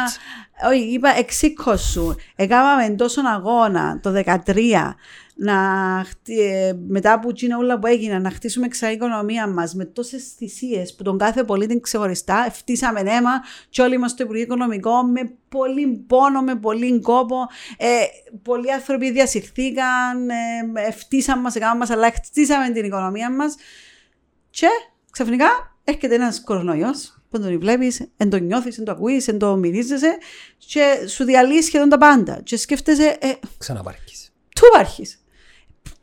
όχι, 0.70 0.80
είπα 0.92 1.08
εξήκωσου. 1.18 2.14
Έκαναμε 2.36 2.94
τόσο 2.94 3.20
αγώνα 3.34 4.00
το 4.02 4.10
2013 4.10 4.94
να, 5.34 5.56
χτι- 6.06 6.38
ε, 6.38 6.72
μετά 6.86 7.12
από 7.12 7.28
εκείνα 7.28 7.56
όλα 7.56 7.78
που 7.78 7.86
έγιναν, 7.86 8.22
να 8.22 8.30
χτίσουμε 8.30 8.68
ξανά 8.68 8.92
η 8.92 8.94
οικονομία 8.94 9.46
μας 9.46 9.74
με 9.74 9.84
τόσες 9.84 10.32
θυσίες 10.36 10.94
που 10.94 11.02
τον 11.02 11.18
κάθε 11.18 11.44
πολίτη 11.44 11.80
ξεχωριστά 11.80 12.48
φτύσαμε 12.52 13.00
αίμα 13.00 13.30
και 13.68 13.82
όλοι 13.82 13.98
μα 13.98 14.08
στο 14.08 14.22
Υπουργείο 14.22 14.44
Οικονομικό 14.44 15.02
με 15.02 15.32
πολύ 15.48 16.04
πόνο, 16.06 16.42
με 16.42 16.54
πολύ 16.54 17.00
κόπο. 17.00 17.36
Ε, 17.76 17.88
πολλοί 18.42 18.72
άνθρωποι 18.72 19.10
διασυρθήκαν, 19.10 20.28
ε, 20.74 20.90
φτύσαμε 20.90 21.42
μας, 21.42 21.54
έκαναμε 21.54 21.78
μας, 21.78 21.90
αλλά 21.90 22.10
χτίσαμε 22.10 22.70
την 22.70 22.84
οικονομία 22.84 23.30
μας. 23.30 23.54
Και 24.50 24.68
ξαφνικά 25.10 25.76
έρχεται 25.84 26.14
ένας 26.14 26.44
κορονοϊός 26.44 27.22
που 27.30 27.40
τον 27.40 27.58
βλέπεις, 27.58 28.08
δεν 28.16 28.30
τον 28.30 28.44
νιώθεις, 28.44 28.76
δεν 28.76 28.84
το 28.84 28.92
ακούεις, 28.92 29.24
δεν 29.24 29.38
το 29.38 29.56
μυρίζεσαι 29.56 30.18
και 30.58 31.06
σου 31.08 31.24
διαλύει 31.24 31.62
σχεδόν 31.62 31.88
τα 31.88 31.98
πάντα. 31.98 32.40
Και 32.44 32.56
σκέφτεσαι, 32.56 33.16
ε, 33.20 33.32
Ξαναπάρκεις. 33.58 34.32
Του 34.54 34.66
υπάρχει. 34.66 35.06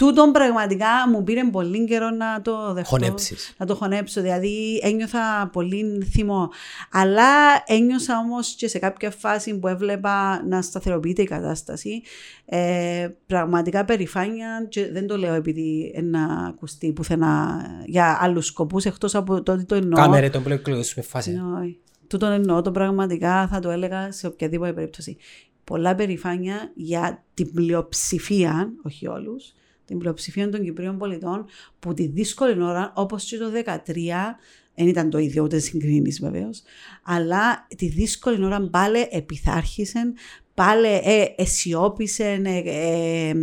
Τούτον 0.01 0.31
πραγματικά 0.31 0.87
μου 1.11 1.23
πήρε 1.23 1.41
πολύ 1.51 1.85
καιρό 1.85 2.09
να 2.09 2.41
το 2.41 2.73
δεχτώ. 2.73 2.89
Χωνέψεις. 2.89 3.53
Να 3.57 3.65
το 3.65 3.75
χωνέψω. 3.75 4.21
Δηλαδή 4.21 4.79
ένιωθα 4.83 5.49
πολύ 5.53 6.07
θυμό. 6.11 6.49
Αλλά 6.91 7.23
ένιωσα 7.65 8.17
όμως 8.17 8.55
και 8.55 8.67
σε 8.67 8.79
κάποια 8.79 9.11
φάση 9.11 9.59
που 9.59 9.67
έβλεπα 9.67 10.43
να 10.47 10.61
σταθεροποιείται 10.61 11.21
η 11.21 11.25
κατάσταση. 11.25 12.01
Ε, 12.45 13.09
πραγματικά 13.27 13.85
περηφάνεια 13.85 14.65
και 14.69 14.91
δεν 14.91 15.07
το 15.07 15.17
λέω 15.17 15.33
επειδή 15.33 15.99
να 16.03 16.23
ακουστεί 16.47 16.91
πουθενά 16.91 17.65
για 17.85 18.17
άλλους 18.21 18.45
σκοπούς 18.45 18.85
εκτός 18.85 19.15
από 19.15 19.43
το 19.43 19.51
ότι 19.51 19.65
το 19.65 19.75
εννοώ. 19.75 20.01
Κάμερε 20.01 20.29
τον 20.29 20.43
πλέον 20.43 20.61
με 20.95 21.01
φάση. 21.01 21.41
Όχι. 21.61 21.79
Τούτον 22.07 22.31
εννοώ 22.31 22.61
το 22.61 22.71
πραγματικά 22.71 23.47
θα 23.47 23.59
το 23.59 23.69
έλεγα 23.69 24.11
σε 24.11 24.27
οποιαδήποτε 24.27 24.73
περίπτωση. 24.73 25.17
Πολλά 25.63 25.95
περηφάνεια 25.95 26.71
για 26.75 27.23
την 27.33 27.53
πλειοψηφία, 27.53 28.73
όχι 28.83 29.07
όλους, 29.07 29.53
την 29.91 29.99
πλειοψηφία 29.99 30.49
των 30.49 30.63
Κυπρίων 30.63 30.97
πολιτών 30.97 31.45
που 31.79 31.93
τη 31.93 32.07
δύσκολη 32.07 32.63
ώρα, 32.63 32.93
όπως 32.95 33.23
και 33.23 33.37
το 33.37 33.45
2013, 33.65 34.37
δεν 34.75 34.87
ήταν 34.87 35.09
το 35.09 35.17
ίδιο 35.17 35.43
ούτε 35.43 35.59
συγκρίνεις 35.59 36.19
βεβαίως, 36.19 36.61
αλλά 37.03 37.67
τη 37.77 37.87
δύσκολη 37.87 38.45
ώρα 38.45 38.69
πάλι 38.69 39.07
επιθάρχησαν, 39.11 40.13
πάλι 40.61 40.87
ε, 40.87 41.25
αισιόπησαν, 41.35 42.45
ε, 42.45 42.63
ε, 42.65 43.33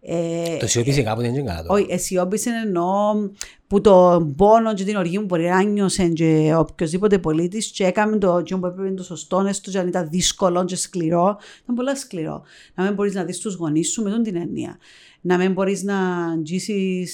ε, 0.00 0.56
Το 0.56 0.66
σιωπήσε 0.66 1.02
κάπου 1.02 1.20
δεν 1.20 1.34
είναι 1.34 1.42
καλά 1.42 1.62
το. 1.62 1.72
όχι, 1.72 1.86
αισιόπισε 1.88 2.50
εννοώ 2.64 3.14
που 3.66 3.80
το 3.80 4.26
πόνο 4.36 4.74
και 4.74 4.84
την 4.84 4.96
οργή 4.96 5.18
μου 5.18 5.24
μπορεί 5.24 5.48
να 5.48 5.62
νιώσε 5.62 6.08
και 6.08 6.54
οποιοδήποτε 6.56 7.18
πολίτης 7.18 7.66
και 7.70 7.84
έκαμε 7.84 8.18
το 8.18 8.36
εκείνο 8.36 8.60
που 8.60 8.66
έπρεπε 8.66 8.94
το 8.94 9.02
σωστό, 9.02 9.44
έστω 9.48 9.70
και 9.70 9.78
αν 9.78 9.88
ήταν 9.88 10.08
δύσκολο 10.10 10.64
και 10.64 10.76
σκληρό. 10.76 11.38
Ήταν 11.62 11.74
πολλά 11.74 11.96
σκληρό. 11.96 12.42
Να 12.74 12.84
μην 12.84 12.94
μπορείς 12.94 13.14
να 13.14 13.24
δεις 13.24 13.38
τους 13.38 13.54
γονείς 13.54 13.90
σου 13.90 14.02
με 14.02 14.10
τον 14.10 14.22
την 14.22 14.36
έννοια. 14.36 14.78
Να 15.20 15.36
μην 15.36 15.52
μπορείς 15.52 15.82
να 15.82 16.26
αγγίσει 16.26 17.06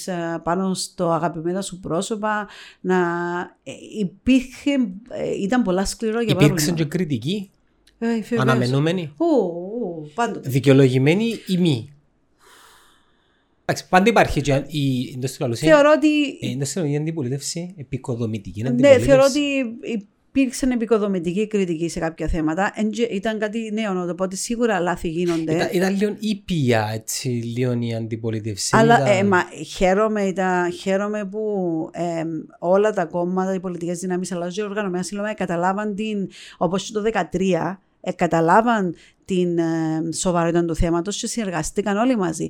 πάνω 0.43 0.73
στο 0.73 1.09
αγαπημένα 1.11 1.61
σου 1.61 1.79
πρόσωπα. 1.79 2.47
Να... 2.81 2.97
Ε, 3.63 3.71
υπήρχε, 3.99 4.71
ε, 5.09 5.41
ήταν 5.41 5.61
πολλά 5.61 5.85
σκληρό 5.85 6.21
για 6.21 6.33
πάρα 6.33 6.45
Υπήρξε 6.45 6.69
πολύ. 6.69 6.77
και 6.81 6.87
κριτική, 6.87 7.51
Ε, 8.03 8.13
βεβαίως. 8.21 8.41
αναμενόμενη, 8.41 9.13
Ου, 9.17 9.25
ου, 9.25 10.11
πάντοτε. 10.13 10.49
δικαιολογημένη 10.49 11.25
ή 11.47 11.57
μη. 11.57 11.93
Εντάξει, 13.65 13.89
πάντα 13.89 14.09
υπάρχει 14.09 14.41
και 14.41 14.63
η 14.67 15.11
εντός 15.15 15.31
του 15.31 15.37
λαλού, 15.41 15.55
Θεωρώ 15.55 15.93
ότι 15.95 16.25
ε, 16.41 16.51
εντός 16.51 16.71
του 16.71 16.79
λαλού, 16.79 16.91
η 16.91 16.95
αντιπολίτευση, 16.95 17.73
επικοδομητική 17.77 18.61
Ναι, 18.61 18.67
αντιπολίτευση. 18.69 19.07
θεωρώ 19.07 19.23
ότι 19.25 19.41
υπήρξε 20.35 20.65
επικοδομητική 20.73 21.47
κριτική 21.47 21.89
σε 21.89 21.99
κάποια 21.99 22.27
θέματα. 22.27 22.71
Εν 22.75 22.89
και 22.91 23.01
Ήταν 23.01 23.39
κάτι 23.39 23.71
νέο, 23.73 24.07
οπότε 24.11 24.35
σίγουρα 24.35 24.79
λάθη 24.79 25.07
γίνονται. 25.09 25.55
Ήταν, 25.55 25.67
ήταν 25.71 25.95
λίγο 25.97 26.15
ήπια, 26.19 26.89
έτσι, 26.93 27.27
λίγο 27.29 27.77
η 27.79 27.93
αντιπολίτευση. 27.95 28.75
Αλλά 28.77 28.95
Ήταν- 28.95 29.07
ε, 29.17 29.23
μα, 29.23 29.43
χαίρομαι, 29.75 30.21
ήταν, 30.23 30.71
χαίρομαι 30.71 31.25
που 31.25 31.41
ε, 31.91 32.23
όλα 32.59 32.91
τα 32.93 33.05
κόμματα, 33.05 33.53
οι 33.53 33.59
πολιτικές 33.59 33.99
δυνάμεις 33.99 34.31
αλλά 34.31 34.49
και 34.49 34.61
οι 34.61 34.63
οργανωμένα 34.63 35.03
σύλλογα 35.03 35.33
καταλάβαν 35.33 35.95
την, 35.95 36.29
όπως 36.57 36.83
και 36.83 36.91
το 36.93 37.01
2013, 37.01 37.11
ε, 37.11 37.77
καταλάβαν 38.11 38.95
την 39.25 39.57
ε, 39.57 40.11
σοβαρότητα 40.13 40.65
του 40.65 40.75
θέματος 40.75 41.17
και 41.17 41.27
συνεργαστήκαν 41.27 41.97
όλοι 41.97 42.17
μαζί. 42.17 42.47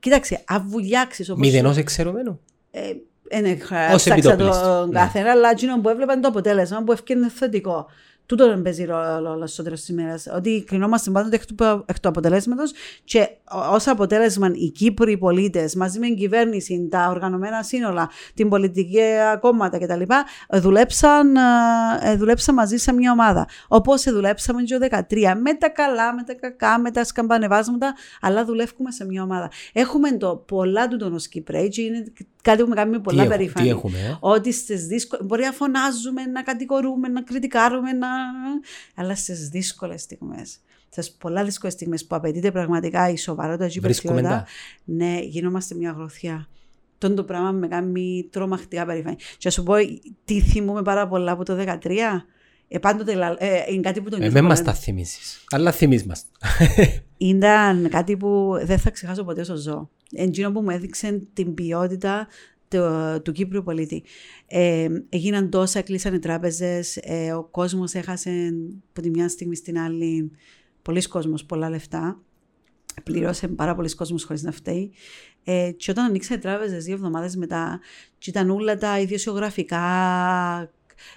Κοίταξε, 0.00 0.42
αν 0.46 0.64
βουλιάξεις 0.68 1.30
όπως... 1.30 1.40
Μηδενός 1.40 1.76
εξαιρωμένο. 1.76 2.40
ε, 2.70 2.92
δεν 3.22 3.44
Ως 3.92 4.02
ψάξα 4.02 4.14
επιτοπλίστων, 4.14 4.62
τον 4.62 4.88
ναι. 4.88 4.98
καθένα, 4.98 5.30
αλλά 5.30 5.50
εκείνο 5.50 5.80
που 5.80 5.88
έβλεπαν 5.88 6.20
το 6.20 6.28
αποτέλεσμα 6.28 6.82
που 6.82 6.92
ευκαιρνε 6.92 7.28
θετικό. 7.28 7.86
Τούτο 8.26 8.48
δεν 8.48 8.62
παίζει 8.62 8.84
ρόλο 8.84 9.46
στο 9.46 9.62
τέλο 9.62 9.74
της 9.74 9.88
ημέρας. 9.88 10.26
Ότι 10.36 10.64
κρινόμαστε 10.66 11.10
πάντοτε 11.10 11.36
εκ 11.36 11.46
του, 11.46 11.54
εκ 11.86 12.00
του 12.00 12.08
αποτελέσματος 12.08 12.72
και 13.04 13.28
ως 13.70 13.86
αποτέλεσμα 13.86 14.50
οι 14.54 14.68
Κύπροι 14.70 15.18
πολίτες 15.18 15.74
μαζί 15.74 15.98
με 15.98 16.06
την 16.06 16.16
κυβέρνηση, 16.16 16.88
τα 16.90 17.08
οργανωμένα 17.10 17.62
σύνολα, 17.62 18.10
την 18.34 18.48
πολιτική 18.48 19.00
κόμματα 19.40 19.78
κτλ. 19.78 20.00
ε, 20.48 20.58
Δουλέψαν, 20.60 21.36
ε, 22.02 22.16
δουλέψαν 22.16 22.54
μαζί 22.54 22.76
σε 22.76 22.92
μια 22.92 23.12
ομάδα. 23.12 23.48
Όπως 23.68 24.02
δουλέψαμε 24.02 24.62
και 24.62 24.78
το 24.78 24.86
2013. 24.86 25.34
Με 25.40 25.54
τα 25.54 25.68
καλά, 25.68 26.14
με 26.14 26.22
τα 26.22 26.34
κακά, 26.34 26.78
με 26.78 26.90
τα 26.90 27.04
σκαμπανεβάσματα, 27.04 27.94
αλλά 28.20 28.44
δουλεύουμε 28.44 28.90
σε 28.90 29.04
μια 29.04 29.22
ομάδα. 29.22 29.50
Έχουμε 29.72 30.12
το 30.12 30.36
πολλά 30.36 30.88
του 30.88 30.96
τον 30.96 31.14
ως 31.14 31.28
Κυπρέοι 31.28 31.68
και 31.68 31.82
είναι 31.82 32.12
κάτι 32.42 32.62
που 32.62 32.68
με 32.68 32.74
κάνει 32.74 32.98
πολλά 33.00 33.16
Τι 33.16 33.22
έχουμε, 33.28 33.36
περήφανη. 33.36 33.66
τι 33.66 33.72
έχουμε, 33.72 33.98
ε; 33.98 34.16
Ότι 34.20 34.52
στις 34.52 34.86
δύσκολε. 34.86 35.22
Μπορεί 35.22 35.42
να 35.44 35.52
φωνάζουμε, 35.52 36.22
να 36.26 36.42
κατηγορούμε, 36.42 37.08
να 37.08 37.22
κριτικάρουμε, 37.22 37.92
να... 37.92 38.08
αλλά 38.94 39.14
στις 39.14 39.48
δύσκολες 39.48 40.02
στιγμές. 40.02 40.58
Στις 40.88 41.10
πολλά 41.12 41.44
δύσκολες 41.44 41.74
στιγμές 41.74 42.06
που 42.06 42.14
απαιτείται 42.14 42.50
πραγματικά 42.50 43.08
η 43.10 43.16
σοβαρότητα 43.16 43.66
και 43.68 43.78
η 43.78 43.80
Βρίσκουμε 43.80 44.12
υπερτιότητα, 44.20 44.46
τα. 44.86 44.92
ναι, 44.94 45.18
γινόμαστε 45.22 45.74
μια 45.74 45.90
γροθιά. 45.96 46.48
Τον 46.98 47.14
το 47.14 47.24
πράγμα 47.24 47.50
με 47.50 47.68
κάνει 47.68 48.28
τρομακτικά 48.30 48.84
περήφανη. 48.86 49.16
Και 49.16 49.22
να 49.44 49.50
σου 49.50 49.62
πω, 49.62 49.74
τι 50.24 50.40
θυμούμαι 50.40 50.82
πάρα 50.82 51.08
πολλά 51.08 51.32
από 51.32 51.44
το 51.44 51.56
2013. 51.82 51.90
Ε, 52.68 52.78
πάντοτε, 52.78 53.14
λα- 53.14 53.36
ε, 53.38 53.64
είναι 53.72 53.80
κάτι 53.80 54.00
που 54.00 54.08
τον 54.08 54.18
Ε, 54.18 54.22
νιώθω 54.22 54.34
με 54.34 54.40
πολλά. 54.48 54.48
μας 54.54 54.62
τα 54.62 54.74
θυμίσεις. 54.74 55.44
Αλλά 55.50 55.72
θυμείς 55.72 56.04
μας. 56.04 56.24
Ήταν 57.16 57.88
κάτι 57.88 58.16
που 58.16 58.52
δεν 58.64 58.78
θα 58.78 58.90
ξεχάσω 58.90 59.24
ποτέ 59.24 59.40
όσο 59.40 59.56
ζω. 59.56 59.90
Εκείνο 60.14 60.52
που 60.52 60.60
μου 60.60 60.70
έδειξε 60.70 61.22
την 61.32 61.54
ποιότητα 61.54 62.26
του, 62.68 62.80
του 63.22 63.32
Κύπρου 63.32 63.62
πολίτη. 63.62 64.02
Ε, 64.46 64.88
έγιναν 65.08 65.50
τόσα, 65.50 65.82
κλείσαν 65.82 66.14
οι 66.14 66.18
τράπεζες, 66.18 66.96
ε, 66.96 67.32
ο 67.32 67.42
κόσμος 67.42 67.94
έχασε 67.94 68.54
από 68.90 69.02
τη 69.02 69.10
μια 69.10 69.28
στιγμή 69.28 69.56
στην 69.56 69.78
άλλη, 69.78 70.30
πολλοί 70.82 71.02
κόσμος, 71.08 71.44
πολλά 71.44 71.70
λεφτά. 71.70 72.20
Πληρώσε 73.04 73.48
πάρα 73.48 73.74
πολλοί 73.74 73.94
κόσμος 73.94 74.24
χωρίς 74.24 74.42
να 74.42 74.52
φταίει. 74.52 74.90
Ε, 75.44 75.70
και 75.76 75.90
όταν 75.90 76.04
ανοίξαν 76.04 76.36
οι 76.36 76.40
τράπεζες 76.40 76.84
δύο 76.84 76.94
εβδομάδες 76.94 77.36
μετά, 77.36 77.80
και 78.18 78.30
ήταν 78.30 78.50
όλα 78.50 78.76
τα 78.78 79.00
ιδιοσιογραφικά, 79.00 79.80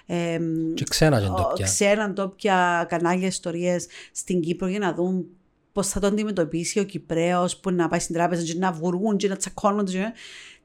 ε, 0.06 0.38
Και 0.74 0.84
ξένα 0.88 1.20
και 1.20 1.26
ο- 1.26 1.34
το 1.34 1.50
πια. 1.54 1.64
ξέραν 1.64 2.14
τόπια 2.14 2.86
κανάλια 2.88 3.26
ιστορίες 3.26 3.86
στην 4.12 4.40
Κύπρο 4.40 4.66
για 4.68 4.78
να 4.78 4.94
δουν 4.94 5.26
πώς 5.76 5.88
θα 5.88 6.00
το 6.00 6.06
αντιμετωπίσει 6.06 6.78
ο 6.78 6.84
Κυπρέος 6.84 7.56
που 7.56 7.70
να 7.70 7.88
πάει 7.88 8.00
στην 8.00 8.14
τράπεζα 8.14 8.42
και 8.42 8.54
να 8.58 8.72
βγουν 8.72 9.16
και 9.16 9.28
να 9.28 9.36
τσακώνονται. 9.36 9.92
Και, 9.92 10.12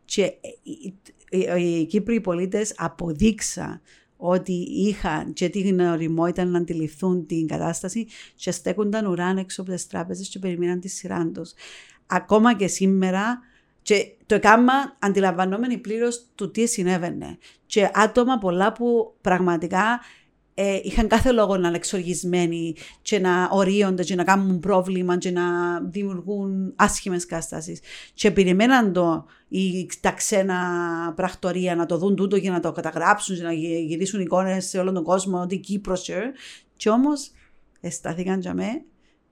και 0.05 0.33
οι, 0.63 0.93
οι, 1.29 1.79
οι 1.79 1.85
Κύπροι 1.85 2.21
πολίτες 2.21 2.73
αποδείξαν 2.77 3.81
ότι 4.17 4.53
είχαν 4.69 5.33
και 5.33 5.49
την 5.49 5.67
γνωριμότητα 5.67 6.45
να 6.45 6.57
αντιληφθούν 6.57 7.25
την 7.25 7.47
κατάσταση 7.47 8.07
και 8.35 8.51
στέκονταν 8.51 9.05
ουράν 9.05 9.37
έξω 9.37 9.61
από 9.61 9.71
τις 9.71 9.87
τράπεζες 9.87 10.27
και 10.27 10.39
περιμέναν 10.39 10.79
τη 10.79 10.87
σειρά 10.87 11.31
τους. 11.33 11.53
Ακόμα 12.05 12.55
και 12.55 12.67
σήμερα 12.67 13.39
και 13.81 14.15
το 14.25 14.35
έκανα 14.35 14.97
αντιλαμβανόμενοι 14.99 15.77
πλήρως 15.77 16.25
του 16.35 16.51
τι 16.51 16.67
συνέβαινε. 16.67 17.37
Και 17.65 17.89
άτομα 17.93 18.37
πολλά 18.37 18.71
που 18.71 19.15
πραγματικά 19.21 19.99
ε, 20.63 20.79
είχαν 20.83 21.07
κάθε 21.07 21.31
λόγο 21.31 21.57
να 21.57 21.67
είναι 21.67 21.77
εξοργισμένοι 21.77 22.75
και 23.01 23.19
να 23.19 23.49
ορίονται 23.51 24.03
και 24.03 24.15
να 24.15 24.23
κάνουν 24.23 24.59
πρόβλημα 24.59 25.17
και 25.17 25.31
να 25.31 25.43
δημιουργούν 25.81 26.73
άσχημες 26.75 27.25
καταστάσεις. 27.25 27.79
Και 28.13 28.31
περιμέναν 28.31 28.93
το 28.93 29.25
οι, 29.47 29.89
τα 30.01 30.11
ξένα 30.11 30.57
πρακτορία 31.15 31.75
να 31.75 31.85
το 31.85 31.97
δουν 31.97 32.15
τούτο 32.15 32.39
και 32.39 32.49
να 32.49 32.59
το 32.59 32.71
καταγράψουν 32.71 33.35
και 33.35 33.43
να 33.43 33.53
γυ- 33.53 33.87
γυρίσουν 33.87 34.21
εικόνες 34.21 34.65
σε 34.65 34.79
όλον 34.79 34.93
τον 34.93 35.03
κόσμο 35.03 35.41
ότι 35.41 35.57
Κύπρος 35.57 36.01
και, 36.01 36.13
και 36.75 36.89
όμως 36.89 37.31
εστάθηκαν 37.81 38.39
για 38.39 38.53
με 38.53 38.81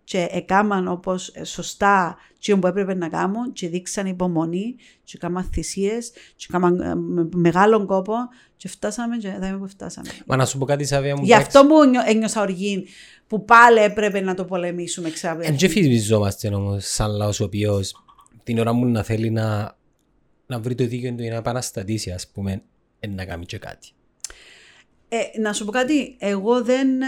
και 0.10 0.28
έκαναν 0.32 0.88
όπως 0.88 1.28
ε, 1.28 1.44
σωστά 1.44 2.18
τι 2.40 2.58
που 2.58 2.68
έπρεπε 2.68 2.94
να 2.94 3.10
κάνουν 3.10 3.54
και 3.54 3.68
δείξαν 3.68 4.06
υπομονή 4.06 4.76
και 5.04 5.14
έκαναν 5.16 5.44
θυσίες 5.54 6.12
και 6.36 6.46
έκαναν 6.50 6.80
ε, 6.80 6.96
με 6.96 7.30
μεγάλον 7.34 7.86
κόπο 7.86 8.14
και 8.58 8.68
φτάσαμε 8.68 9.18
και 9.18 9.28
εδώ 9.28 9.58
που 9.58 9.68
φτάσαμε. 9.68 10.10
Μα 10.26 10.36
να 10.36 10.46
σου 10.46 10.58
πω 10.58 10.66
κάτι 10.66 10.86
Σαβία 10.86 11.16
μου. 11.16 11.24
Γι' 11.24 11.34
αυτό 11.34 11.66
που 11.66 11.86
νιώ- 11.86 12.08
ένιωσα 12.08 12.42
οργή 12.42 12.86
που 13.28 13.46
πάλι 13.46 13.80
έπρεπε 13.80 14.22
να 14.22 14.34
το 14.34 14.46
πολεμήσουμε 14.46 15.10
ξανά. 15.10 15.46
Εν 15.46 15.56
και 15.56 15.68
φυσιζόμαστε 15.68 16.48
όμως 16.48 16.86
σαν 16.86 17.12
λαός 17.12 17.40
ο 17.40 17.44
οποίος 17.44 18.04
την 18.44 18.60
ώρα 18.60 18.74
μου 18.74 18.86
να 18.86 19.04
θέλει 19.04 19.30
να, 19.30 19.78
να 20.46 20.60
βρει 20.60 20.76
το 20.76 20.86
δίκαιο 20.86 21.14
του 21.14 21.22
για 21.22 21.32
να 21.32 21.38
επαναστατήσει 21.38 22.12
ας 22.12 22.28
πούμε 22.28 22.62
εν 23.00 23.14
να 23.16 23.26
κάνει 23.26 23.46
και 23.46 23.58
κάτι. 23.58 23.90
Ε, 25.12 25.40
να 25.40 25.54
σου 25.54 25.66
πω 25.66 25.72
κάτι, 25.72 26.16
εγώ 26.20 26.64
δεν, 26.64 27.02
ε, 27.02 27.06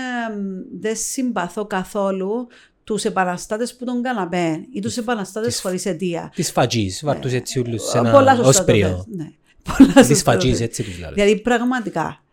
δεν 0.80 0.96
συμπαθώ 0.96 1.66
καθόλου 1.66 2.48
τους 2.84 3.04
επαναστάτες 3.04 3.76
που 3.76 3.86
τον 3.86 4.02
καναπέ 4.02 4.66
ή 4.74 4.80
τους 4.80 4.98
επαναστάτες 4.98 5.52
της- 5.54 5.62
χωρίς 5.62 5.86
αιτία. 5.86 6.32
Της 6.36 6.52
φατζής, 6.52 7.02
βάρτους 7.04 7.34
έτσι 7.34 7.60
όλους 7.60 7.82
σε 7.90 7.98
Ε, 7.98 8.00
ένα 8.00 8.12
Πολλά 8.12 8.36
σωστά 8.36 8.42
το 8.44 8.48
όσπριο. 8.50 8.88
θες, 8.88 9.06
Ναι. 9.16 9.32
Πολλά 9.78 9.94
Της 9.94 10.08
σωστά 10.08 10.14
το 10.14 10.32
φατζής 10.32 10.52
θες. 10.58 10.62
έτσι 10.68 10.84
τους 10.84 11.00
λέω. 11.00 11.12
Δηλαδή 11.14 11.40
πραγματικά, 11.40 12.24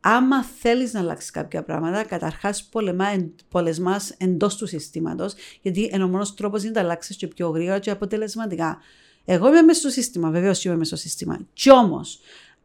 άμα 0.00 0.44
θέλεις 0.44 0.92
να 0.92 1.00
αλλάξεις 1.00 1.30
κάποια 1.30 1.62
πράγματα, 1.62 2.04
καταρχάς 2.04 2.62
πολεμά, 2.64 3.08
εν- 3.08 3.34
πολεμάς 3.48 4.14
εντός 4.18 4.56
του 4.56 4.66
συστήματος, 4.66 5.34
γιατί 5.62 5.90
είναι 5.92 6.04
ο 6.04 6.08
μόνος 6.08 6.34
τρόπος 6.34 6.60
είναι 6.60 6.68
να 6.70 6.74
τα 6.76 6.80
αλλάξεις 6.82 7.16
και 7.16 7.26
πιο 7.26 7.48
γρήγορα 7.48 7.78
και 7.78 7.90
αποτελεσματικά. 7.90 8.78
Εγώ 9.24 9.48
είμαι 9.48 9.62
μέσα 9.62 9.80
στο 9.80 9.88
σύστημα, 9.88 10.30
βεβαίως 10.30 10.64
είμαι 10.64 10.76
μέσα 10.76 10.96
στο 10.96 11.08
σύστημα. 11.08 11.38
Κι 11.52 11.70
όμως, 11.70 12.18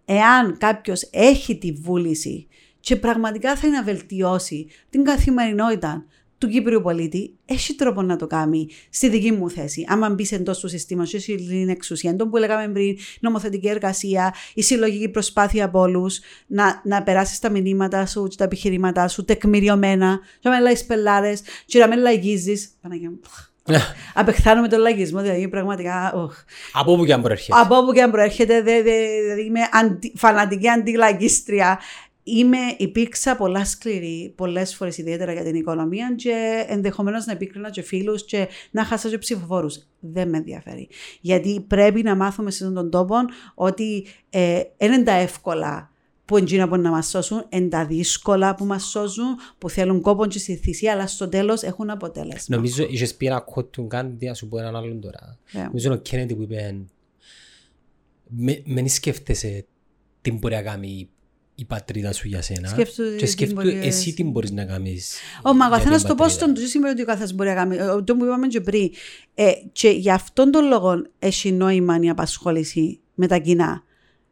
εάν 0.05 0.57
κάποιος 0.57 1.07
έχει 1.11 1.57
τη 1.57 1.71
βούληση 1.71 2.47
και 2.79 2.95
πραγματικά 2.95 3.55
θέλει 3.55 3.73
να 3.73 3.83
βελτιώσει 3.83 4.67
την 4.89 5.03
καθημερινότητα 5.03 6.05
του 6.39 6.47
Κύπριου 6.47 6.81
πολίτη, 6.81 7.33
έχει 7.45 7.75
τρόπο 7.75 8.01
να 8.01 8.15
το 8.15 8.27
κάνει 8.27 8.67
στη 8.89 9.09
δική 9.09 9.31
μου 9.31 9.49
θέση. 9.49 9.85
Άμα 9.87 10.09
μπει 10.09 10.27
εντός 10.29 10.59
του 10.59 10.67
συστήματος, 10.67 11.13
έχει 11.13 11.35
την 11.35 11.69
εξουσία, 11.69 12.15
τον 12.15 12.29
που 12.29 12.37
λέγαμε 12.37 12.67
πριν, 12.67 12.97
νομοθετική 13.19 13.67
εργασία, 13.67 14.33
η 14.53 14.61
συλλογική 14.61 15.09
προσπάθεια 15.09 15.65
από 15.65 15.79
όλους, 15.79 16.19
να, 16.47 16.81
να 16.83 17.03
περάσεις 17.03 17.39
τα 17.39 17.49
μηνύματα 17.49 18.05
σου 18.05 18.27
και 18.27 18.35
τα 18.35 18.43
επιχειρήματά 18.43 19.07
σου 19.07 19.25
τεκμηριωμένα, 19.25 20.19
και 20.39 20.49
να 20.49 20.55
μην 20.55 20.61
λέει 20.61 20.83
πελάρες, 20.87 21.41
και 21.65 21.79
να 21.79 21.87
μην 21.87 21.99
λαγίζει. 21.99 22.53
Παναγία 22.81 23.09
μου. 23.09 23.19
Απεχθάνομαι 24.13 24.67
τον 24.67 24.79
λαγισμό, 24.79 25.21
δηλαδή 25.21 25.47
πραγματικά. 25.47 26.13
οχ. 26.13 26.43
Από 26.73 26.91
όπου 26.91 27.05
και 27.05 27.13
αν 27.13 27.21
προέρχεται. 27.21 27.59
Από 27.59 27.75
όπου 27.75 27.93
και 27.93 28.01
αν 28.01 28.11
προέρχεται, 28.11 28.61
δε, 28.61 28.81
δε, 28.81 29.21
δηλαδή 29.21 29.45
είμαι 29.45 29.59
αντι, 29.71 30.13
φανατική 30.15 30.69
αντιλαγίστρια. 30.69 31.79
Είμαι, 32.37 32.57
υπήρξα 32.77 33.35
πολλά 33.35 33.65
σκληρή, 33.65 34.33
πολλές 34.35 34.75
φορές 34.75 34.97
ιδιαίτερα 34.97 35.33
για 35.33 35.43
την 35.43 35.55
οικονομία 35.55 36.13
και 36.17 36.65
ενδεχομένως 36.67 37.25
να 37.25 37.31
επίκρινα 37.31 37.69
και 37.69 37.81
φίλους 37.81 38.25
και 38.25 38.47
να 38.71 38.85
χάσα 38.85 39.09
και 39.09 39.17
ψηφοφόρους. 39.17 39.87
Δεν 39.99 40.29
με 40.29 40.37
ενδιαφέρει. 40.37 40.89
Γιατί 41.21 41.65
πρέπει 41.67 42.03
να 42.03 42.15
μάθουμε 42.15 42.51
σε 42.51 42.63
αυτόν 42.65 42.81
τον 42.81 42.89
τόπο 42.91 43.15
ότι 43.55 44.05
ε, 44.29 44.61
δεν 44.77 44.91
είναι 44.91 45.03
τα 45.03 45.13
εύκολα 45.13 45.91
που 46.25 46.37
εντζήνα 46.37 46.67
μπορεί 46.67 46.81
να 46.81 46.89
μας 46.89 47.07
σώσουν, 47.09 47.45
είναι 47.49 47.67
τα 47.67 47.85
δύσκολα 47.85 48.55
που 48.55 48.65
μας 48.65 48.83
σώζουν, 48.83 49.25
που 49.57 49.69
θέλουν 49.69 50.01
κόπο 50.01 50.25
και 50.25 50.39
στη 50.39 50.55
θυσία, 50.55 50.91
αλλά 50.91 51.07
στο 51.07 51.29
τέλος 51.29 51.61
έχουν 51.61 51.89
αποτέλεσμα. 51.89 52.55
Νομίζω 52.55 52.83
είχες 52.89 53.15
πει 53.15 53.25
ένα 53.25 53.45
quote 53.55 53.71
του 53.71 53.81
Γκάντι, 53.83 54.25
να 54.25 54.33
σου 54.33 54.47
πω 54.47 54.59
έναν 54.59 54.75
άλλον 54.75 55.01
τώρα. 55.01 55.37
Yeah. 55.53 55.63
Νομίζω 55.65 55.87
είναι 55.87 55.95
ο 55.95 56.01
Κέννετι 56.01 56.35
που 56.35 56.41
είπε 56.41 56.75
«Με- 58.27 58.61
Μην 58.65 58.89
σκέφτεσαι 58.89 59.65
τι 60.21 60.31
μπορεί 60.31 60.55
να 60.55 60.61
κάνει 60.61 61.09
η 61.59 61.65
πατρίδα 61.65 62.13
σου 62.13 62.27
για 62.27 62.41
σένα 62.41 62.67
Σκέφτομαι 62.67 63.09
και 63.09 63.25
τι 63.25 63.31
σκέφτου 63.31 63.53
μπορεί- 63.53 63.79
εσύ 63.85 64.13
τι 64.13 64.23
μπορείς 64.23 64.51
να 64.51 64.65
κάνεις 64.65 65.17
Ω, 65.43 65.53
μα 65.53 65.65
ο 65.65 65.67
για 65.67 65.77
καθένας 65.77 65.99
την 65.99 66.09
το 66.09 66.15
πώ 66.15 66.23
πατρίδα. 66.23 66.45
τον 66.45 66.53
του 66.53 66.67
σημαίνει 66.69 66.91
ότι 66.93 67.01
ο 67.01 67.05
καθένας 67.05 67.33
μπορεί 67.33 67.49
να 67.49 67.55
κάνει. 67.55 67.75
ε, 67.75 67.85
Το 68.05 68.15
που 68.15 68.25
είπαμε 68.25 68.47
και 68.47 68.61
πριν. 68.61 68.89
Ε, 69.33 69.51
και 69.71 69.89
γι' 69.89 70.11
αυτόν 70.11 70.51
τον 70.51 70.65
λόγο 70.67 71.01
έχει 71.19 71.51
νόημα 71.51 71.97
η 72.01 72.09
απασχόληση 72.09 72.99
με 73.13 73.27
τα 73.27 73.37
κοινά. 73.37 73.83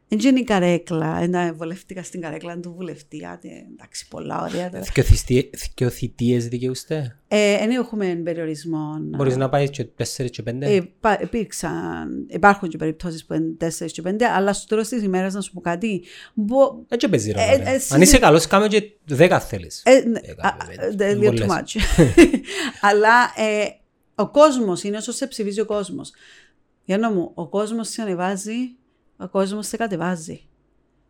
Δεν 0.09 0.19
είναι 0.19 0.39
η 0.39 0.43
καρέκλα. 0.43 1.17
Ένα 1.21 1.53
βολευτήκα 1.53 2.03
στην 2.03 2.21
καρέκλα 2.21 2.59
του 2.59 2.73
βουλευτή. 2.77 3.25
Άντε, 3.25 3.47
εντάξει, 3.73 4.07
πολλά 4.07 4.41
ωραία. 4.41 4.69
τώρα. 4.69 4.83
Δυο 4.93 5.03
θυστίε- 5.03 5.49
δυο 5.75 5.89
θητείες 5.89 6.47
δικαιούστε; 6.47 7.19
Ε, 7.27 7.57
δεν 7.57 7.69
έχουμε 7.69 8.21
περιορισμό. 8.23 8.97
Μπορείς 8.99 9.35
να 9.37 9.49
πάεις 9.49 9.69
και 9.69 9.83
τέσσερις 9.83 10.31
και 10.31 10.43
πέντε; 10.43 10.65
Ε, 10.65 10.75
υπά- 10.75 11.21
υπήρξαν, 11.21 12.25
υπάρχουν 12.29 12.69
και 12.69 12.77
περιπτώσεις 12.77 13.25
που 13.25 13.33
είναι 13.33 13.49
4 13.57 13.91
και 13.91 14.01
5, 14.01 14.23
αλλά 14.35 14.53
στο 14.53 14.67
τέλος 14.67 14.87
της 14.87 15.03
ημέρας, 15.03 15.33
να 15.33 15.41
σου 15.41 15.53
πω 15.53 15.61
κάτι. 15.61 16.03
Μπο, 16.33 16.57
Έτσι 16.87 17.09
παίζει 17.09 17.31
ρε 17.31 17.41
ε, 17.41 17.57
μωρέ. 17.57 17.69
εσύ- 17.73 17.93
Αν 17.93 18.01
είσαι 18.01 18.17
καλός 18.19 18.47
κάμε 18.47 18.67
και 18.67 18.91
δέκα 19.05 19.39
θέλεις. 19.39 19.81
Ε, 19.85 19.91
ναι, 20.07 20.19
Ε, 20.23 20.31
α, 20.37 20.57
βέβαια, 20.67 21.07
α, 21.07 21.11
είναι 21.11 21.13
λίγο 21.19 21.31
too 21.31 21.47
πολλές. 21.47 21.75
much. 21.75 21.81
Αλλά 22.89 23.31
ε, 23.35 23.65
ο 24.15 24.29
κόσμος 24.29 24.83
είναι 24.83 24.97
όσο 24.97 25.11
σε 25.11 25.27
ψηφίζει 25.27 25.59
ο 25.61 25.65
κόσμος. 25.65 26.11
Για 26.85 27.11
μου, 27.11 27.31
ο 27.33 27.47
κόσμος 27.47 27.89
σε 27.89 28.01
ανεβάζει, 28.01 28.53
ο 29.17 29.27
κόσμος 29.27 29.67
σε 29.67 29.77
κατεβάζει. 29.77 30.41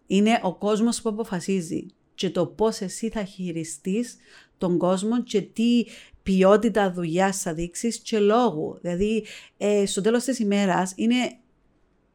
Είναι 0.08 0.40
ο 0.44 0.56
κόσμος 0.56 1.02
που 1.02 1.10
αποφασίζει 1.10 1.86
και 2.16 2.30
το 2.30 2.46
πώς 2.46 2.82
εσύ 2.82 3.10
θα 3.10 3.24
χειριστείς 3.24 4.16
τον 4.58 4.78
κόσμο 4.78 5.24
και 5.24 5.42
τι 5.42 5.86
ποιότητα 6.24 6.92
δουλειάς 6.92 7.42
θα 7.42 7.54
δείξεις 7.54 7.98
και 7.98 8.20
λόγου. 8.20 8.78
Δηλαδή, 8.82 9.26
ε, 9.58 9.86
στο 9.86 10.02
τέλος 10.02 10.24
της 10.24 10.40
ημέρας 10.40 10.94
είναι 10.96 11.38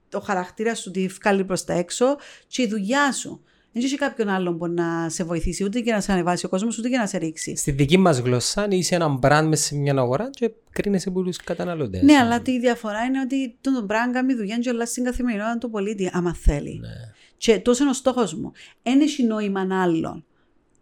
το 0.08 0.20
χαρακτήρα 0.20 0.74
σου 0.74 0.90
τι 0.90 1.06
βγάλει 1.06 1.44
προς 1.44 1.64
τα 1.64 1.72
έξω 1.72 2.16
και 2.46 2.62
η 2.62 2.66
δουλειά 2.66 3.12
σου. 3.12 3.42
Δεν 3.72 3.84
έχει 3.84 3.96
κάποιον 3.96 4.28
άλλον 4.28 4.58
που 4.58 4.66
να 4.66 5.08
σε 5.08 5.24
βοηθήσει, 5.24 5.64
ούτε 5.64 5.80
και 5.80 5.92
να 5.92 6.00
σε 6.00 6.12
ανεβάσει 6.12 6.46
ο 6.46 6.48
κόσμος, 6.48 6.78
ούτε 6.78 6.88
και 6.88 6.96
να 6.96 7.06
σε 7.06 7.18
ρίξει. 7.18 7.56
Στη 7.56 7.70
δική 7.70 7.96
μας 7.96 8.18
γλώσσα 8.18 8.66
είσαι 8.70 8.94
ένα 8.94 9.18
brand 9.22 9.44
μέσα 9.48 9.64
σε 9.64 9.76
μια 9.76 9.94
αγορά 9.96 10.30
και 10.30 10.50
κρίνεσαι 10.70 11.10
πολλούς 11.10 11.36
καταναλωτές. 11.36 12.02
Ναι, 12.02 12.14
αλλά 12.14 12.40
τη 12.40 12.60
διαφορά 12.60 13.04
είναι 13.04 13.20
ότι 13.20 13.56
τον 13.60 13.86
πράγμα 13.86 14.12
κάνει 14.12 14.34
δουλειά 14.34 14.58
και 14.58 14.70
όλα 14.70 14.86
στην 14.86 15.04
καθημερινότητα 15.04 15.58
του 15.58 15.70
πολίτη, 15.70 16.10
άμα 16.12 16.34
θέλει. 16.34 16.78
Ναι. 16.80 16.88
Και 17.36 17.58
τόσο 17.58 17.82
είναι 17.82 17.90
ο 17.90 17.94
στόχος 17.94 18.34
μου. 18.34 18.52
Δεν 18.82 19.00
έχει 19.00 19.22
νόημα 19.22 19.82
άλλον. 19.82 20.24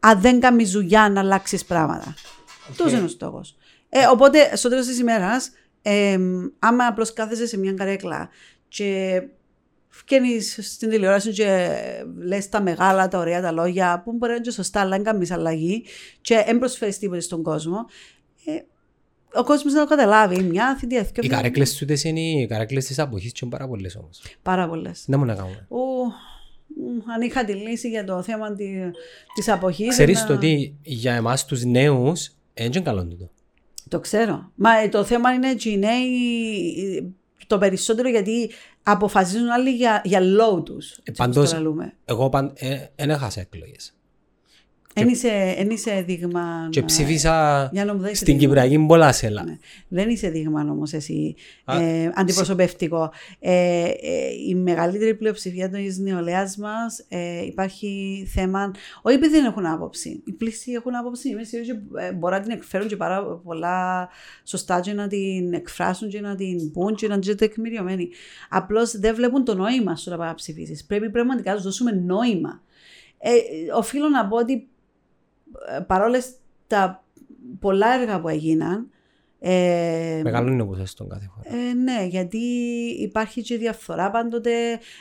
Αν 0.01 0.21
δεν 0.21 0.41
κάνει 0.41 0.65
δουλειά 0.65 1.09
να 1.09 1.21
αλλάξεις 1.21 1.65
πράγματα. 1.65 2.15
Τόσο 2.77 2.97
είναι 2.97 3.05
ο 3.05 3.09
στόχος. 3.09 3.57
Ε, 3.89 4.07
οπότε, 4.07 4.57
στο 4.57 4.69
τέλος 4.69 4.87
της 4.87 4.99
ημέρας, 4.99 5.51
ε, 5.83 6.19
άμα 6.59 6.87
απλώς 6.87 7.13
κάθεσαι 7.13 7.47
σε 7.47 7.59
μια 7.59 7.73
καρέκλα 7.73 8.29
και 8.69 9.23
Φκένεις 9.93 10.59
στην 10.63 10.89
τηλεόραση 10.91 11.33
και 11.33 11.69
λες 12.17 12.49
τα 12.49 12.63
μεγάλα, 12.63 13.09
τα 13.09 13.19
ωραία 13.19 13.41
τα 13.41 13.53
λόγια 13.53 14.03
που 14.05 14.13
μπορεί 14.13 14.31
να 14.31 14.35
είναι 14.37 14.45
και 14.45 14.51
σωστά, 14.51 14.81
αλλά 14.81 14.91
δεν 14.91 15.05
κάνεις 15.05 15.31
αλλαγή 15.31 15.85
και 16.21 16.43
δεν 16.47 16.59
προσφέρεις 16.59 16.99
τίποτα 16.99 17.21
στον 17.21 17.43
κόσμο. 17.43 17.87
Ε, 18.45 18.53
ο 19.39 19.45
κόσμος 19.45 19.73
να 19.73 19.81
το 19.81 19.87
καταλάβει. 19.87 20.43
Μια 20.43 20.77
θητεία, 20.77 21.07
Οι 21.21 21.29
καρέκλες 21.29 21.75
του 21.77 21.87
είναι 22.05 22.21
οι 22.21 22.47
καρέκλες 22.47 22.87
της 22.87 22.99
αποχής 22.99 23.33
και 23.33 23.39
είναι 23.43 23.51
πάρα 23.51 23.69
πολλές 23.69 23.97
όμως. 23.97 24.23
Πάρα 24.43 24.69
πολλές. 24.69 25.05
Δεν 25.07 25.19
μου 25.19 25.25
να 25.25 25.35
κάνουμε. 25.35 25.67
Ου, 25.69 25.79
μ, 26.97 27.11
αν 27.11 27.21
είχα 27.23 27.45
τη 27.45 27.53
λύση 27.53 27.89
για 27.89 28.05
το 28.05 28.23
θέμα 28.23 28.55
τη, 28.55 28.67
της 29.35 29.49
αποχής... 29.49 29.89
Ξέρεις 29.89 30.21
να- 30.21 30.27
το 30.27 30.33
ότι 30.33 30.77
για 30.83 31.15
εμάς 31.15 31.45
τους 31.45 31.65
νέους 31.65 32.31
δεν 32.55 32.67
είναι 32.67 32.81
καλό 32.81 33.07
τούτο. 33.07 33.31
Το 33.89 34.01
ξέρω. 34.01 34.51
Μα 34.55 34.77
ε, 34.79 34.89
το 34.89 35.05
θέμα 35.05 35.33
είναι 35.33 35.51
ότι 35.51 35.71
οι 35.71 35.79
νέοι 35.79 36.07
ε, 36.97 37.05
το 37.47 37.59
περισσότερο 37.59 38.09
γιατί 38.09 38.51
αποφασίζουν 38.83 39.51
άλλοι 39.51 39.71
για, 39.71 40.01
για 40.05 40.21
λόγου 40.21 40.63
τους. 40.63 40.91
έτσι 40.91 41.23
όπως 41.23 41.35
πάντως- 41.35 41.51
το 41.51 41.57
λαλούμε. 41.57 41.93
Εγώ 42.05 42.29
παν- 42.29 42.53
ε, 42.55 42.87
δεν 42.97 43.11
έχασα 43.11 43.41
εκλογές. 43.41 43.93
Εν 45.01 45.09
είσαι, 45.09 45.55
εν 45.57 45.71
είσαι 45.71 46.05
δείγμα... 46.07 46.69
Και 46.71 46.81
ε, 46.81 46.83
ψήφισα 46.83 47.69
για 47.73 47.85
να 47.85 47.95
μου 47.95 48.01
δώσεις 48.01 48.19
στην 48.19 48.39
δείγμα. 48.39 48.55
Κυπριακή 48.55 48.87
πολλά 48.87 49.13
σέλα. 49.13 49.45
Ναι. 49.45 49.59
Δεν 49.89 50.09
είσαι 50.09 50.31
δείγμα 50.31 50.61
όμως 50.61 50.93
εσύ 50.93 51.35
Α, 51.65 51.81
ε, 51.81 52.13
αντιπροσωπευτικό. 52.15 53.13
Ε, 53.39 53.83
ε, 53.85 53.91
η 54.49 54.55
μεγαλύτερη 54.55 55.15
πλειοψηφία 55.15 55.69
τη 55.69 56.01
νεολαίας 56.03 56.57
μας 56.57 57.05
ε, 57.09 57.45
υπάρχει 57.45 58.25
θέμα. 58.35 58.71
Όχι 59.03 59.17
επειδή 59.17 59.33
δεν 59.33 59.45
έχουν 59.45 59.67
άποψη. 59.67 60.23
Οι 60.27 60.33
πλήστοι 60.33 60.73
έχουν 60.73 60.97
άποψη. 60.97 61.29
Είμαι 61.29 61.45
σίγουρη 61.45 61.71
ότι 61.71 61.81
ε, 62.07 62.13
μπορεί 62.13 62.35
να 62.35 62.41
την 62.41 62.51
εκφέρουν 62.51 62.89
και 62.89 62.97
πάρα 62.97 63.23
πολλά 63.23 64.09
σωστά 64.45 64.81
και 64.81 64.93
να 64.93 65.07
την 65.07 65.53
εκφράσουν 65.53 66.09
και 66.09 66.21
να 66.21 66.35
την 66.35 66.71
πούν 66.71 66.95
και 66.95 67.09
να 67.09 67.15
είναι 67.15 67.35
τεκμηριωμένοι. 67.35 68.09
Απλώς 68.49 68.99
δεν 68.99 69.15
βλέπουν 69.15 69.45
το 69.45 69.55
νόημα 69.55 69.97
στο 69.97 70.11
να 70.11 70.17
πάει 70.17 70.29
να 70.29 70.35
ψηφίσει. 70.35 70.87
Πρέπει 70.87 71.11
πραγματικά 71.11 71.51
να 71.51 71.57
τους 71.57 71.65
δώσουμε 71.65 71.91
νόημα. 71.91 72.63
Ε, 73.23 73.31
οφείλω 73.77 74.09
να 74.09 74.27
πω 74.27 74.37
ότι 74.37 74.53
ε, 74.53 74.59
παρόλες 75.87 76.35
τα 76.67 77.05
πολλά 77.61 77.93
έργα 78.01 78.21
που 78.21 78.29
έγιναν, 78.29 78.91
ε, 79.43 80.21
Μεγαλώνει 80.25 80.61
ο 80.61 80.67
ποσοστό 80.67 81.05
κάθε 81.05 81.31
φορά. 81.35 81.57
ε, 81.59 81.73
ναι, 81.75 82.07
γιατί 82.07 82.39
υπάρχει 83.01 83.43
και 83.43 83.57
διαφθορά 83.57 84.11
πάντοτε. 84.11 84.51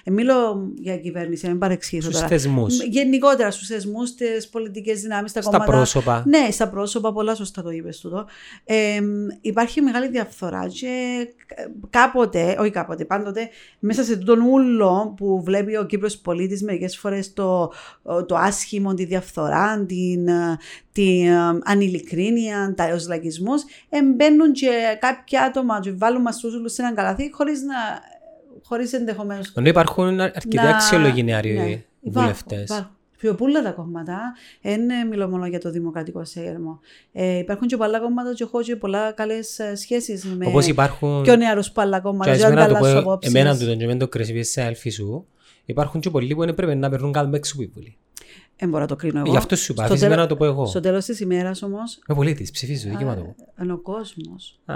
Ε, 0.04 0.12
μιλώ 0.12 0.70
για 0.76 0.98
κυβέρνηση, 0.98 1.44
να 1.46 1.50
μην 1.52 1.60
παρεξηγήσω 1.60 2.08
Στους 2.08 2.22
τώρα. 2.22 2.32
θεσμούς, 2.34 2.84
Γενικότερα 2.84 3.52
στους 3.52 3.68
θεσμούς, 3.68 4.10
στις 4.10 4.50
πολιτικές 4.50 5.02
δυνάμεις, 5.02 5.32
στα 5.32 5.42
στα 5.42 5.52
κόμματα. 5.52 5.72
πρόσωπα. 5.72 6.24
Ναι, 6.28 6.52
στα 6.52 6.70
πρόσωπα, 6.70 7.14
πολλά 7.14 7.36
σωστά 7.36 7.62
το 7.62 7.70
είπες 7.70 8.00
τούτο. 8.00 8.26
Ε, 8.64 9.00
υπάρχει 9.42 9.82
μεγάλη 9.82 10.08
διαφθορά 10.08 10.68
και 10.68 11.28
κάποτε, 11.90 12.56
όχι 12.60 12.72
κάποτε, 12.72 13.06
πάντοτε, 13.06 13.50
μέσα 13.80 14.04
σε 14.04 14.18
τον 14.18 14.40
ούλο 14.42 15.14
που 15.18 15.42
βλέπει 15.44 15.76
ο 15.78 15.86
Κύπρος 15.86 16.18
πολίτης 16.18 16.64
μερικές 16.64 16.98
φορές 16.98 17.34
το, 17.34 17.72
το 18.26 18.36
άσχημο, 18.36 18.94
τη 18.94 19.06
διαφθορά, 19.06 19.86
την, 19.86 20.28
την 20.92 21.30
ανηλικρίνεια, 21.64 22.74
τα 22.78 22.84
εωσλακισμούς, 22.88 23.62
ε, 23.90 24.00
μπαίνουν 24.30 24.52
και 24.54 24.70
κάποια 25.00 25.42
άτομα 25.44 25.80
και 25.80 25.92
βάλουν 25.92 26.22
μας 26.22 26.38
τους 26.40 26.54
ούλους 26.56 26.74
σε 26.74 26.82
έναν 26.82 26.96
καλαθί 26.96 27.32
χωρίς 27.34 27.62
να 27.62 27.76
χωρίς 28.64 28.94
ενδεχομένως 28.94 29.52
Ενώ 29.56 29.68
υπάρχουν 29.68 30.20
αρκετοί 30.20 30.56
να- 30.56 30.70
αξιολογοί 30.70 31.24
ναι, 31.24 31.32
νεαροί 31.32 31.50
υπάρχουν, 31.50 31.86
βουλευτές. 32.02 32.62
υπάρχουν. 32.64 32.94
Πιο 33.18 33.36
πολλά 33.36 33.62
τα 33.64 33.72
κόμματα. 33.72 34.34
Δεν 34.62 34.90
ε, 34.90 35.04
μιλώ 35.04 35.28
μόνο 35.30 35.46
για 35.46 35.60
το 35.60 35.72
δημοκρατικό 35.72 36.26
σέρμο. 36.26 36.80
Ε, 37.12 37.38
υπάρχουν 37.38 37.68
και 37.68 37.78
πολλά 37.78 38.00
κόμματα 38.00 38.34
και 38.34 38.44
έχω 38.44 38.62
και 38.62 38.76
πολλά 38.76 39.12
καλέ 39.12 39.40
σχέσει 39.76 40.22
με 40.38 40.46
Όπως 40.46 40.68
υπάρχουν 40.68 41.22
πιο 41.22 41.36
νεαρού 41.36 41.62
που 41.74 41.82
άλλα 41.82 41.98
και 41.98 42.04
κόμματα. 42.04 42.32
ας 42.32 42.38
Δεν 42.38 42.52
εμένα 42.52 42.68
το 42.68 42.76
ανταλλάσσω 42.76 43.04
πω 43.04 43.12
απόψεις. 43.12 43.34
εμένα 43.34 43.58
του 43.58 43.66
τον 43.66 43.78
και 43.78 43.86
με 43.86 43.96
το 43.96 44.08
κρεσιβίες 44.08 44.50
σε 44.50 44.62
αλφή 44.62 44.90
σου 44.90 45.26
υπάρχουν 45.66 46.02
και 46.02 46.10
πολλοί 46.10 46.36
που 46.36 46.46
δεν 46.46 46.56
πρέπει 46.56 46.76
να 46.76 46.90
περνούν 46.90 47.12
καν 47.12 47.34
έξω 47.34 47.54
από 47.56 47.64
τη 47.66 47.72
Βουλή. 47.74 47.98
Δεν 48.60 48.70
μπορώ 48.70 48.82
να 48.82 48.88
το 48.88 48.96
κρίνω 48.96 49.20
εγώ. 49.20 49.30
Γι' 49.32 49.38
αυτό 49.38 49.56
σου 49.56 49.72
είπα, 49.72 49.84
Στο 49.86 49.94
αφήσεις 49.94 50.00
τέλο- 50.00 50.14
εμένα 50.14 50.22
να 50.22 50.28
το 50.28 50.36
πω 50.36 50.46
εγώ. 50.46 50.66
Στο 50.66 50.80
τέλος 50.80 51.06
της 51.06 51.20
ημέρας 51.20 51.62
όμω, 51.62 51.78
Με 52.08 52.16
πολίτης, 52.16 52.52
ψηφίζω, 52.52 52.90
δικαίωμα 52.90 53.16
το 53.16 53.22
πω. 53.22 53.36
είναι 53.64 53.74
ο 53.74 53.78
κόσμος. 53.78 54.60
Α, 54.66 54.76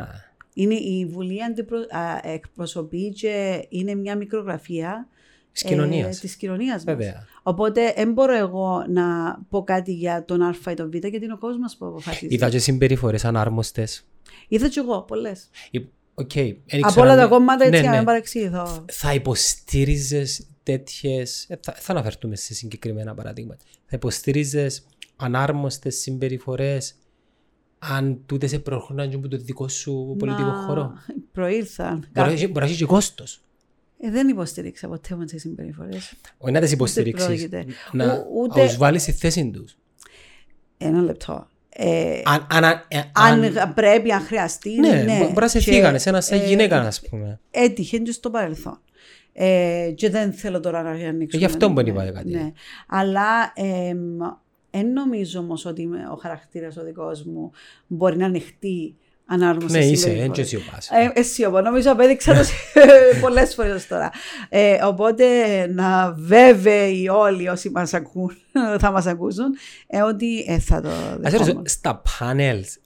Είναι 0.53 0.73
η 0.73 1.05
Βουλή 1.11 1.43
αντιπρο... 1.43 1.77
α, 1.77 2.19
εκπροσωπεί 2.31 3.09
και 3.09 3.65
είναι 3.69 3.95
μια 3.95 4.15
μικρογραφία 4.15 5.07
Της 5.51 5.63
κοινωνίας. 5.63 6.19
της 6.19 6.35
κοινωνίας 6.35 6.73
μας. 6.75 6.95
Βέβαια. 6.95 7.25
Οπότε 7.43 7.93
δεν 7.95 8.11
μπορώ 8.13 8.35
εγώ 8.37 8.85
να 8.89 9.03
πω 9.49 9.63
κάτι 9.63 9.93
για 9.93 10.25
τον 10.25 10.41
Α 10.41 10.55
ή 10.71 10.73
τον 10.73 10.89
Β 10.91 10.93
γιατί 10.93 11.23
είναι 11.23 11.33
ο 11.33 11.37
κόσμος 11.37 11.75
που 11.75 11.85
αποφασίζει. 11.85 12.33
Είδα 12.33 12.49
και 12.49 12.59
συμπεριφορές 12.59 13.25
ανάρμοστες. 13.25 14.05
Είδα 14.47 14.67
κι 14.69 14.79
εγώ 14.79 15.01
πολλές. 15.01 15.49
Υ- 15.71 15.87
Οκ, 16.15 16.31
δεν 16.33 16.45
Από 16.45 16.77
ήξερα 16.77 17.01
όλα 17.05 17.15
τα 17.15 17.23
αν- 17.23 17.29
κόμματα 17.29 17.63
έτσι 17.65 17.69
Ναι, 17.69 17.77
για 17.77 17.85
να 17.85 17.89
ναι. 17.91 17.97
μην 17.97 18.05
παρεξηγηθώ. 18.05 18.85
Θα 18.91 19.13
υποστήριζες 19.13 20.45
τέτοιες... 20.63 21.45
ε, 21.49 21.59
Θα, 21.63 21.73
θα 21.77 21.91
αναφερθούμε 21.91 22.35
σε 22.35 22.53
συγκεκριμένα 22.53 23.13
παραδείγματα. 23.13 23.63
Θα 23.85 23.95
υποστήριζες 23.95 24.85
ανάρμοστες 25.15 25.95
συμπεριφορές 25.95 26.95
αν 27.79 28.21
τούτες 28.25 28.49
σε 28.49 28.59
προχρονάνε 28.59 29.09
και 29.09 29.15
από 29.15 29.27
το 29.27 29.37
δικό 29.37 29.67
σου 29.67 30.15
πολιτικό 30.19 30.47
Να- 30.47 30.53
χώρο. 30.67 30.93
Προήλθαν. 31.31 32.07
Μπορεί 32.13 32.27
να 32.27 32.33
έχει- 32.33 32.47
μπορεί 32.47 32.59
να 32.65 32.71
έχει 32.71 32.77
και 32.79 32.85
κόστος. 32.85 33.41
Ε, 33.99 34.09
δεν 34.11 34.27
υποστήριξα 34.27 34.87
ποτέ 34.87 35.15
με 35.15 35.25
τις 35.25 35.41
συμπεριφορές. 35.41 36.13
Όχι 36.37 36.51
να 36.53 36.59
τις 36.59 36.71
υποστηρίξεις. 36.71 37.25
πρόκειται. 37.27 37.65
Να 37.91 38.13
Ο- 38.13 38.25
ούτε- 38.41 38.59
να 38.61 38.67
τους 38.67 38.77
βάλεις 38.77 39.01
στη 39.01 39.11
θέση 39.11 39.49
τους. 39.51 39.77
Ένα 40.77 41.01
λεπτό. 41.01 41.47
Ε, 41.69 42.21
Αν, 42.25 42.47
αν, 42.49 42.63
ε, 42.63 42.97
αν, 43.13 43.43
αν- 43.57 43.73
πρέπει, 43.73 44.11
αν 44.11 44.21
χρειαστεί. 44.21 44.79
ναι, 44.79 44.89
Ναι, 44.89 45.17
μπο- 45.17 45.25
μπορεί 45.27 45.39
να 45.39 45.47
σε 45.47 45.59
Και, 45.59 45.71
φύγανε, 45.71 45.97
σαν 45.97 46.21
σαν 46.21 46.39
ε, 46.39 46.45
γυναίκα, 46.45 46.81
ας 46.81 47.01
πούμε. 47.01 47.39
Έτυχε 47.51 47.97
και 47.97 48.11
στο 48.11 48.29
παρελθόν. 48.29 48.79
Ε, 49.33 49.91
και 49.95 50.09
δεν 50.09 50.33
θέλω 50.33 50.59
τώρα 50.59 50.81
να 50.81 50.89
ανοίξω. 50.89 51.37
Ε, 51.37 51.39
γι' 51.39 51.45
αυτό 51.45 51.67
ναι, 51.67 51.73
μπορεί 51.73 51.91
να 51.91 52.03
είπατε 52.03 52.11
κάτι. 52.17 52.29
Ναι. 52.29 52.51
Αλλά 52.87 53.53
δεν 54.71 54.93
νομίζω 54.93 55.39
όμως 55.39 55.65
ότι 55.65 55.87
με- 55.87 56.07
ο 56.11 56.15
χαρακτήρας 56.15 56.77
ο 56.77 56.83
δικός 56.83 57.23
μου 57.23 57.51
μπορεί 57.87 58.17
να 58.17 58.25
ανοιχτεί 58.25 58.95
ανάρμοστε 59.25 59.77
Ναι, 59.77 59.85
είσαι, 59.85 59.95
συμπεριφορές. 59.95 60.27
έτσι 60.29 60.41
εσύ 60.41 60.55
ο 60.55 60.71
πας. 60.71 60.89
Ε, 60.89 61.11
εσύ 61.19 61.45
όμως, 61.45 61.61
νομίζω 61.63 61.91
απέδειξα 61.91 62.33
το 62.33 62.39
πολλές 63.21 63.53
φορές 63.53 63.87
τώρα. 63.87 64.11
Ε, 64.49 64.77
οπότε 64.83 65.25
να 65.67 66.13
βέβαιοι 66.17 67.07
όλοι 67.07 67.49
όσοι 67.49 67.69
μας 67.69 67.93
ακούν, 67.93 68.31
θα 68.79 68.91
μας 68.91 69.05
ακούσουν, 69.05 69.55
ε, 69.87 70.01
ότι 70.01 70.45
ε, 70.47 70.59
θα 70.59 70.81
το 70.81 70.89
Ας 70.89 71.13
ρωτήσω, 71.15 71.43
δεχόμαστε. 71.43 71.69
στα 71.69 72.01
panels 72.19 72.79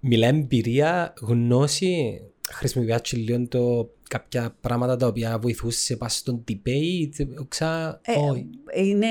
μιλά 0.00 0.26
εμπειρία, 0.26 1.14
γνώση, 1.20 2.20
χρησιμοποιάς 2.52 3.00
και 3.00 3.16
λίγο 3.16 3.46
το 3.48 3.90
κάποια 4.08 4.56
πράγματα 4.60 4.96
τα 4.96 5.06
οποία 5.06 5.38
βοηθούσε 5.38 5.96
πας 5.96 6.16
στον 6.16 6.44
debate, 6.48 7.26
ξα... 7.48 8.00
Ε, 8.02 8.12
όχι. 8.30 8.46
είναι 8.74 9.06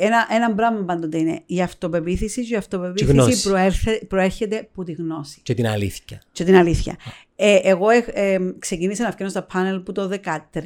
ένα, 0.00 0.26
ένα 0.30 0.54
πράγμα 0.54 0.84
πάντοτε 0.84 1.18
είναι 1.18 1.42
η 1.46 1.62
αυτοπεποίθηση 1.62 2.46
και 2.46 2.54
η 2.54 2.56
αυτοπεποίθηση 2.56 3.12
γνώση. 3.12 3.48
προέρθε- 3.48 4.04
προέρχεται 4.06 4.56
από 4.58 4.84
τη 4.84 4.92
γνώση 4.92 5.40
Και 5.42 5.54
την 5.54 5.66
αλήθεια. 5.66 6.22
και 6.32 6.44
την 6.44 6.54
αλήθεια. 6.56 6.96
Ε, 7.36 7.58
εγώ 7.62 7.90
ε, 7.90 8.04
ε, 8.12 8.38
ξεκίνησα 8.58 9.02
να 9.04 9.10
βγαίνω 9.10 9.30
στα 9.30 9.42
πάνελ 9.42 9.80
που 9.80 9.92
το 9.92 10.10
2013-2014 10.24 10.62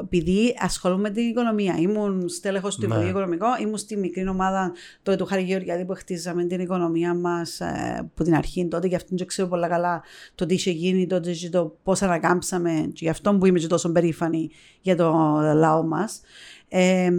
επειδή 0.00 0.56
ασχολούμαι 0.58 1.02
με 1.02 1.10
την 1.10 1.28
οικονομία. 1.28 1.76
Ήμουν 1.78 2.28
στέλεχος 2.28 2.74
του 2.74 2.80
Ναι. 2.80 2.86
Υπουργείου 2.86 3.10
Οικονομικών, 3.10 3.48
ήμουν 3.60 3.76
στη 3.76 3.96
μικρή 3.96 4.28
ομάδα 4.28 4.72
τότε 5.02 5.16
του 5.16 5.24
Χάρη 5.24 5.42
Γεωργιάδη 5.42 5.84
που 5.84 5.94
χτίζαμε 5.94 6.44
την 6.44 6.60
οικονομία 6.60 7.14
μας 7.14 7.60
από 7.98 8.24
την 8.24 8.34
αρχή 8.34 8.68
τότε. 8.68 8.86
Γι' 8.86 8.94
αυτό 8.94 9.14
και 9.14 9.24
ξέρω 9.24 9.48
πολλά 9.48 9.68
καλά 9.68 10.02
το 10.34 10.46
τι 10.46 10.54
είχε 10.54 10.70
γίνει 10.70 11.06
τότε 11.06 11.32
και 11.32 11.48
το 11.48 11.76
πώς 11.82 12.02
ανακάμψαμε. 12.02 12.70
Και 12.70 13.00
γι' 13.04 13.08
αυτό 13.08 13.34
που 13.34 13.46
είμαι 13.46 13.58
και 13.58 13.66
τόσο 13.66 13.92
περήφανη 13.92 14.50
για 14.80 14.96
το 14.96 15.12
λαό 15.54 15.82
μας. 15.82 16.20
Ε, 16.68 17.10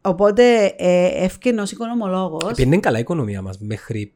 οπότε 0.00 0.74
ε, 0.76 1.24
έφυγε 1.24 1.60
ως 1.60 1.70
οικονομολόγος. 1.70 2.52
Πήγαινε 2.54 2.78
καλά 2.78 2.98
η 2.98 3.00
οικονομία 3.00 3.42
μας 3.42 3.58
μέχρι 3.58 4.12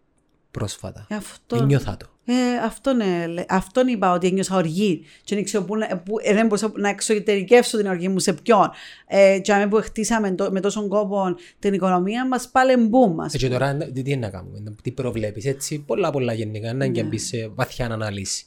πρόσφατα. 0.50 1.06
Αυτό, 1.10 1.56
Ένιωθα 1.56 1.96
το. 1.96 2.06
ε, 2.24 2.32
αυτόν, 2.64 3.00
ε, 3.00 3.26
λέ- 3.26 3.52
αυτόν 3.52 3.86
είπα 3.88 4.12
ότι 4.12 4.26
ένιωσα 4.26 4.56
οργή 4.56 5.04
και 5.24 5.34
δεν 5.34 5.44
ξέρω 5.44 5.64
πού, 5.64 5.76
να- 5.76 5.98
πού- 5.98 6.18
ε, 6.22 6.34
δεν 6.34 6.46
μπορούσα 6.46 6.72
να 6.76 6.88
εξωτερικεύσω 6.88 7.76
την 7.76 7.86
οργή 7.86 8.08
μου 8.08 8.18
σε 8.18 8.32
ποιον. 8.32 8.70
Ε, 9.06 9.38
και 9.38 9.52
αμέσως 9.52 9.70
που 9.70 9.76
χτίσαμε 9.86 10.30
το- 10.32 10.50
με 10.52 10.60
τόσον 10.60 10.88
κόπο 10.88 11.34
την 11.58 11.72
οικονομία 11.72 12.26
μας 12.26 12.48
πάλι 12.48 12.76
μπούμ 12.76 13.14
μας. 13.14 13.34
Ε, 13.34 13.38
Και 13.38 13.48
τώρα 13.48 13.76
τι 13.76 14.02
τι 14.02 14.10
είναι 14.10 14.20
να 14.26 14.30
κάνουμε, 14.32 14.74
τι 14.82 14.90
προβλέπεις, 14.90 15.44
έτσι, 15.44 15.78
πολλά 15.86 16.10
πολλά 16.10 16.32
γενικά, 16.32 16.72
να 16.74 16.86
και 16.88 17.02
μπεις 17.02 17.26
σε 17.26 17.48
βαθιά 17.54 17.86
ανάλυση. 17.86 18.44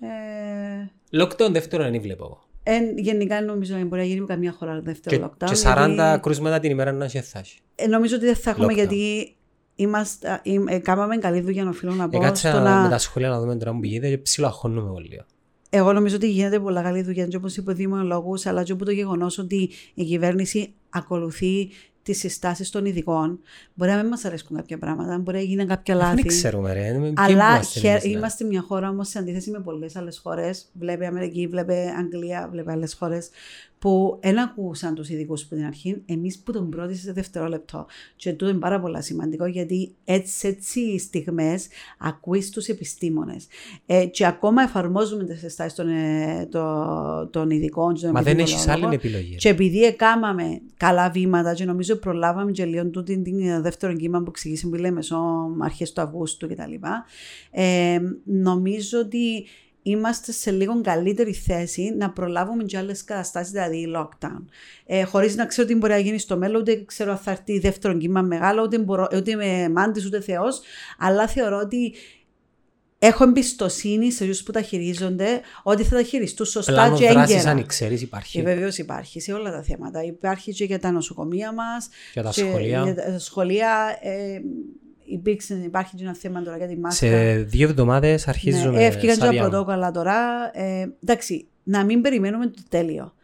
Ε, 0.00 1.22
Lockdown 1.22 1.50
δεύτερο 1.52 1.82
δεν 1.90 2.00
βλέπω 2.00 2.24
εγώ. 2.24 2.40
εν, 2.62 2.98
γενικά 2.98 3.42
νομίζω 3.42 3.74
ότι 3.74 3.84
μπορεί 3.84 4.00
να 4.00 4.06
γίνει 4.06 4.20
με 4.20 4.26
καμία 4.26 4.52
χώρα 4.52 4.80
δεύτερο 4.80 5.16
Και, 5.16 5.24
lockdown. 5.24 5.48
και 5.48 5.54
40 5.54 5.94
γιατί- 5.94 6.20
κρούσματα 6.22 6.60
την 6.60 6.70
ημέρα 6.70 6.92
να 6.92 7.04
έχει 7.04 7.20
θα 7.20 7.38
έχει. 7.38 7.58
ε, 7.74 7.86
νομίζω 7.86 8.16
ότι 8.16 8.24
δεν 8.24 8.36
θα 8.36 8.50
έχουμε 8.50 8.66
Lockdown. 8.66 8.74
γιατί 8.76 9.34
είμαστε, 9.82 10.40
ε, 10.44 10.74
ε, 10.74 10.78
κάναμε 10.78 11.16
καλή 11.16 11.40
δουλειά, 11.40 11.68
οφείλω 11.68 11.92
να 11.94 12.08
πω. 12.08 12.16
Έκατσα 12.18 12.48
στο 12.48 12.58
με 12.58 12.64
να... 12.64 12.88
τα 12.88 12.98
σχόλια 12.98 13.28
να 13.28 13.40
δούμε 13.40 13.56
τώρα 13.56 13.72
που 13.72 13.80
πηγαίνετε 13.80 14.08
και 14.08 14.18
ψιλοαχώνουμε 14.18 14.90
όλοι. 14.90 15.22
Εγώ 15.70 15.92
νομίζω 15.92 16.16
ότι 16.16 16.30
γίνεται 16.30 16.60
πολλά 16.60 16.82
καλή 16.82 17.02
δουλειά 17.02 17.26
και 17.26 17.36
όπως 17.36 17.56
είπε 17.56 17.70
ο 17.70 17.74
Δήμονολόγος, 17.74 18.46
αλλά 18.46 18.62
και 18.62 18.72
από 18.72 18.84
το 18.84 18.90
γεγονός 18.90 19.38
ότι 19.38 19.70
η 19.94 20.04
κυβέρνηση 20.04 20.74
ακολουθεί 20.90 21.70
τις 22.02 22.18
συστάσεις 22.18 22.70
των 22.70 22.84
ειδικών. 22.84 23.40
Μπορεί 23.74 23.90
να 23.90 23.96
μην 23.96 24.06
μας 24.06 24.24
αρέσουν 24.24 24.56
κάποια 24.56 24.78
πράγματα, 24.78 25.18
μπορεί 25.18 25.36
να 25.36 25.42
γίνουν 25.42 25.66
κάποια 25.66 25.94
λάθη. 25.94 26.14
Δεν 26.14 26.26
ξέρουμε, 26.26 26.72
ρε. 26.72 26.98
Ποιοι 27.00 27.12
Αλλά 27.16 27.48
είμαστε 27.54 27.80
χε- 27.80 27.90
εμείς, 27.90 28.04
ναι. 28.04 28.10
είμαστε 28.10 28.44
μια 28.44 28.60
χώρα 28.62 28.88
όμως 28.88 29.08
σε 29.08 29.18
αντίθεση 29.18 29.50
με 29.50 29.60
πολλές 29.60 29.96
άλλες 29.96 30.18
χώρες. 30.18 30.70
Βλέπει 30.72 31.04
Αμερική, 31.04 31.46
βλέπει 31.46 31.74
Αγγλία, 31.98 32.48
βλέπει 32.50 32.70
άλλες 32.70 32.94
χώρες 32.94 33.28
που 33.82 34.18
δεν 34.22 34.38
ακούσαν 34.38 34.94
τους 34.94 35.08
ειδικούς 35.08 35.44
που 35.44 35.54
την 35.54 35.64
αρχή. 35.64 36.02
Εμείς 36.06 36.38
που 36.38 36.52
τον 36.52 36.70
πρώτη 36.70 36.94
σε 36.94 37.12
δευτερόλεπτο. 37.12 37.86
Και 38.16 38.30
τούτο 38.30 38.48
είναι 38.48 38.58
πάρα 38.58 38.80
πολύ 38.80 39.02
σημαντικό 39.02 39.46
γιατί 39.46 39.94
έτσι, 40.04 40.48
έτσι 40.48 40.98
στιγμές 40.98 41.66
ακούεις 41.98 42.50
τους 42.50 42.66
επιστήμονες. 42.66 43.46
Ε, 43.86 44.06
και 44.06 44.26
ακόμα 44.26 44.62
εφαρμόζουμε 44.62 45.24
τις 45.24 45.38
συστάσεις 45.38 45.74
των, 45.74 45.88
ε, 45.88 46.48
των, 46.50 47.30
των 47.30 47.50
ειδικών. 47.50 47.94
και 47.94 48.02
των 48.02 48.10
Μα 48.10 48.22
δεν 48.22 48.38
έχεις 48.38 48.52
επιδημιολόγων. 48.52 48.86
άλλη 48.86 48.94
επιλογή. 48.94 49.34
Και 49.34 49.48
επειδή 49.48 49.82
έκαναμε 49.82 50.60
καλά 50.76 51.10
βήματα 51.10 51.54
και 51.54 51.64
νομίζω 51.64 51.96
προλάβαμε 51.96 52.50
και 52.50 52.64
λίγο 52.64 52.86
τούτη 52.86 53.22
την 53.22 53.48
ε, 53.48 53.60
δεύτερο 53.60 53.94
κύμα 53.94 54.18
που 54.18 54.28
εξηγήσαμε 54.28 54.76
που 54.76 54.82
λέμε 54.82 54.94
μεσό 54.94 55.22
αρχές 55.60 55.92
του 55.92 56.00
Αυγούστου 56.00 56.48
κτλ. 56.48 56.74
Ε, 57.50 57.98
νομίζω 58.24 58.98
ότι 58.98 59.46
είμαστε 59.82 60.32
σε 60.32 60.50
λίγο 60.50 60.80
καλύτερη 60.80 61.32
θέση 61.32 61.94
να 61.98 62.10
προλάβουμε 62.10 62.64
και 62.64 62.76
άλλες 62.76 63.04
καταστάσεις, 63.04 63.52
δηλαδή 63.52 63.92
lockdown. 63.96 64.44
Ε, 64.86 65.02
χωρίς 65.02 65.36
να 65.36 65.46
ξέρω 65.46 65.68
τι 65.68 65.74
μπορεί 65.74 65.92
να 65.92 65.98
γίνει 65.98 66.18
στο 66.18 66.36
μέλλον, 66.36 66.60
ούτε 66.60 66.82
ξέρω 66.86 67.10
αν 67.10 67.18
θα 67.18 67.30
έρθει 67.30 67.58
δεύτερο 67.58 67.96
κύμα 67.96 68.22
μεγάλο, 68.22 68.62
ούτε, 68.62 68.78
μπορώ, 68.78 69.08
ούτε 69.16 69.30
είμαι 69.30 69.68
μάντης 69.68 70.06
ούτε 70.06 70.20
θεός, 70.20 70.60
αλλά 70.98 71.28
θεωρώ 71.28 71.58
ότι 71.58 71.94
έχω 72.98 73.24
εμπιστοσύνη 73.24 74.12
σε 74.12 74.24
όσους 74.24 74.42
που 74.42 74.52
τα 74.52 74.62
χειρίζονται, 74.62 75.40
ότι 75.62 75.84
θα 75.84 75.96
τα 75.96 76.02
χειριστούν 76.02 76.46
σωστά 76.46 76.72
Πλάνο 76.72 76.96
και 76.96 77.08
δράσης, 77.08 77.34
έγκαιρα. 77.34 77.50
αν 77.50 77.66
ξέρεις, 77.66 78.02
υπάρχει. 78.02 78.38
Ε, 78.38 78.42
Βεβαίως 78.42 78.78
υπάρχει 78.78 79.20
σε 79.20 79.32
όλα 79.32 79.50
τα 79.50 79.62
θέματα. 79.62 80.02
Υπάρχει 80.02 80.52
και 80.52 80.64
για 80.64 80.78
τα 80.78 80.90
νοσοκομεία 80.90 81.52
μας. 81.52 81.88
Για 82.12 82.22
τα 82.22 82.32
σχολεία. 82.32 82.82
Για 82.82 82.94
τα 82.94 83.18
σχολεία 83.18 83.98
ε, 84.00 84.40
υπήρξε, 85.12 85.54
υπάρχει 85.54 85.96
και 85.96 86.04
ένα 86.04 86.14
θέμα 86.14 86.42
τώρα 86.42 86.56
για 86.56 86.66
τη 86.66 86.76
μάσκα. 86.76 87.06
Σε 87.06 87.36
δύο 87.36 87.68
εβδομάδες 87.68 88.28
αρχίζουμε 88.28 88.78
ναι, 88.78 88.84
έφυγαν 88.84 89.00
και 89.00 89.06
τα 89.06 89.14
σταδιακά. 89.14 89.48
πρωτόκολλα 89.48 89.90
τώρα. 89.90 90.50
Ε, 90.52 90.92
εντάξει, 91.02 91.46
να 91.62 91.84
μην 91.84 92.00
περιμένουμε 92.00 92.46
το 92.46 92.62
τέλειο. 92.68 93.14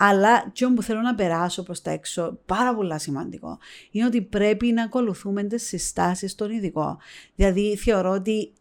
Αλλά 0.00 0.48
και 0.52 0.66
που 0.66 0.82
θέλω 0.82 1.00
να 1.00 1.14
περάσω 1.14 1.62
προς 1.62 1.82
τα 1.82 1.90
έξω, 1.90 2.38
πάρα 2.46 2.74
πολύ 2.74 3.00
σημαντικό, 3.00 3.58
είναι 3.90 4.04
ότι 4.06 4.22
πρέπει 4.22 4.72
να 4.72 4.82
ακολουθούμε 4.82 5.42
τις 5.42 5.66
συστάσεις 5.66 6.34
των 6.34 6.50
ειδικών. 6.50 6.98
Δηλαδή 7.34 7.76
θεωρώ 7.76 8.10
ότι 8.10 8.52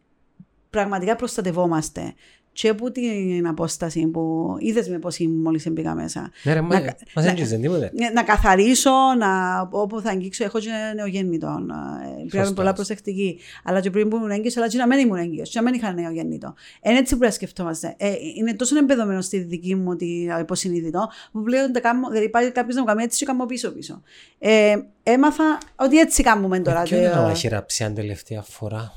πραγματικά 0.70 1.16
προστατευόμαστε 1.16 2.14
και 2.60 2.70
από 2.70 2.92
την 2.92 3.48
απόσταση 3.48 4.08
που 4.08 4.56
είδες 4.60 4.90
με 4.90 5.00
πώς 5.00 5.18
ήμουν 5.18 5.42
μόλις 5.42 5.68
μπήκα 5.72 5.96
μέσα. 5.96 6.32
Ναι 6.44 6.54
ρε, 6.54 6.62
μα- 6.62 6.80
Να- 6.80 6.96
μας 7.16 7.26
να- 7.26 7.32
έγγιζε 7.32 7.58
τίποτε. 7.58 7.92
Ε, 7.96 8.10
να 8.14 8.24
καθαρίσω, 8.24 8.92
να, 9.18 9.62
όπου 9.72 10.02
θα 10.02 10.10
αγγίξω, 10.10 10.44
έχω 10.44 10.60
και 10.60 10.70
νεογέννητο. 10.96 11.48
Ε, 11.48 12.16
Πρέπει 12.16 12.36
να 12.38 12.42
είμαι 12.44 12.52
πολλά 12.54 12.74
προσεκτική. 12.74 13.40
Αλλά 13.64 13.80
και 13.80 13.90
πριν 13.90 14.10
που 14.10 14.16
ήμουν 14.16 14.30
έγκυος, 14.32 14.58
αλλά 14.58 14.68
και 14.68 14.78
να 14.78 14.88
μην 14.88 15.00
ήμουν 15.00 15.18
έγκυος, 15.18 15.50
και 15.50 15.60
να 15.60 15.64
μην 15.66 15.74
είχα 15.74 15.94
νεογέννητο. 15.94 16.54
Είναι 16.82 16.98
έτσι 16.98 17.14
που 17.14 17.20
πρέπει 17.20 17.26
να 17.26 17.32
σκεφτόμαστε. 17.32 17.96
Ε, 17.98 18.14
είναι 18.38 18.54
τόσο 18.56 18.78
εμπεδομένο 18.78 19.22
στη 19.22 19.38
δική 19.38 19.76
μου 19.76 19.86
ότι 19.90 20.28
ε, 20.38 20.40
υποσυνείδητο, 20.40 21.10
που 21.32 21.42
πλέον 21.44 21.72
τα 21.72 21.80
κάνω, 21.80 22.08
δηλαδή 22.10 22.30
πάει 22.30 22.52
κάποιος 22.52 22.76
να 22.76 22.82
μου 22.82 22.88
κάνει 22.88 23.04
έτσι 23.04 23.18
και 23.20 23.26
κάνω 23.26 23.46
πίσω-πίσω. 23.46 24.02
Ε, 24.40 24.76
έμαθα 25.04 25.58
ότι 25.76 25.98
έτσι 26.00 26.24
κάνουμε 26.24 26.60
τώρα. 26.60 26.82
Ποιο 26.82 26.98
είναι 26.98 27.10
το- 27.10 27.22
να 27.22 27.34
χειραψεί 27.34 27.84
αν 27.84 27.94
τελευταία 27.94 28.42
φορά; 28.42 28.94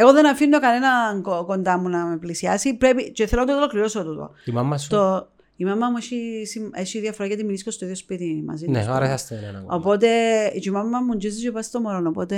Εγώ 0.00 0.12
δεν 0.12 0.26
αφήνω 0.26 0.60
κανέναν 0.60 1.22
κο- 1.22 1.44
κοντά 1.44 1.78
μου 1.78 1.88
να 1.88 2.04
με 2.04 2.16
πλησιάσει. 2.16 2.74
Πρέπει, 2.74 3.12
και 3.12 3.26
θέλω 3.26 3.40
να 3.44 3.46
το 3.46 3.56
ολοκληρώσω 3.56 4.04
τούτο. 4.04 4.30
Η 4.44 4.50
μάμα 4.52 4.78
σου. 4.78 4.88
Το, 4.88 5.28
η 5.56 5.64
μάμα 5.64 5.90
μου 5.90 5.96
έχει, 5.96 6.42
συμ- 6.46 6.76
έχει 6.76 7.00
διαφορά 7.00 7.28
γιατί 7.28 7.44
μιλήσω 7.44 7.70
στο 7.70 7.84
ίδιο 7.84 7.96
σπίτι 7.96 8.42
μαζί 8.46 8.68
Ναι, 8.68 8.78
της. 8.78 8.88
άρα 8.88 9.06
θα 9.06 9.14
είστε 9.14 9.34
έναν 9.36 9.56
ακόμα. 9.56 9.74
Οπότε 9.74 10.08
η 10.52 10.70
μάμα 10.70 11.00
μου 11.00 11.16
τζίζει 11.16 11.42
και 11.42 11.50
πάει 11.52 11.62
στο 11.62 11.80
μωρό, 11.80 12.02
οπότε... 12.08 12.36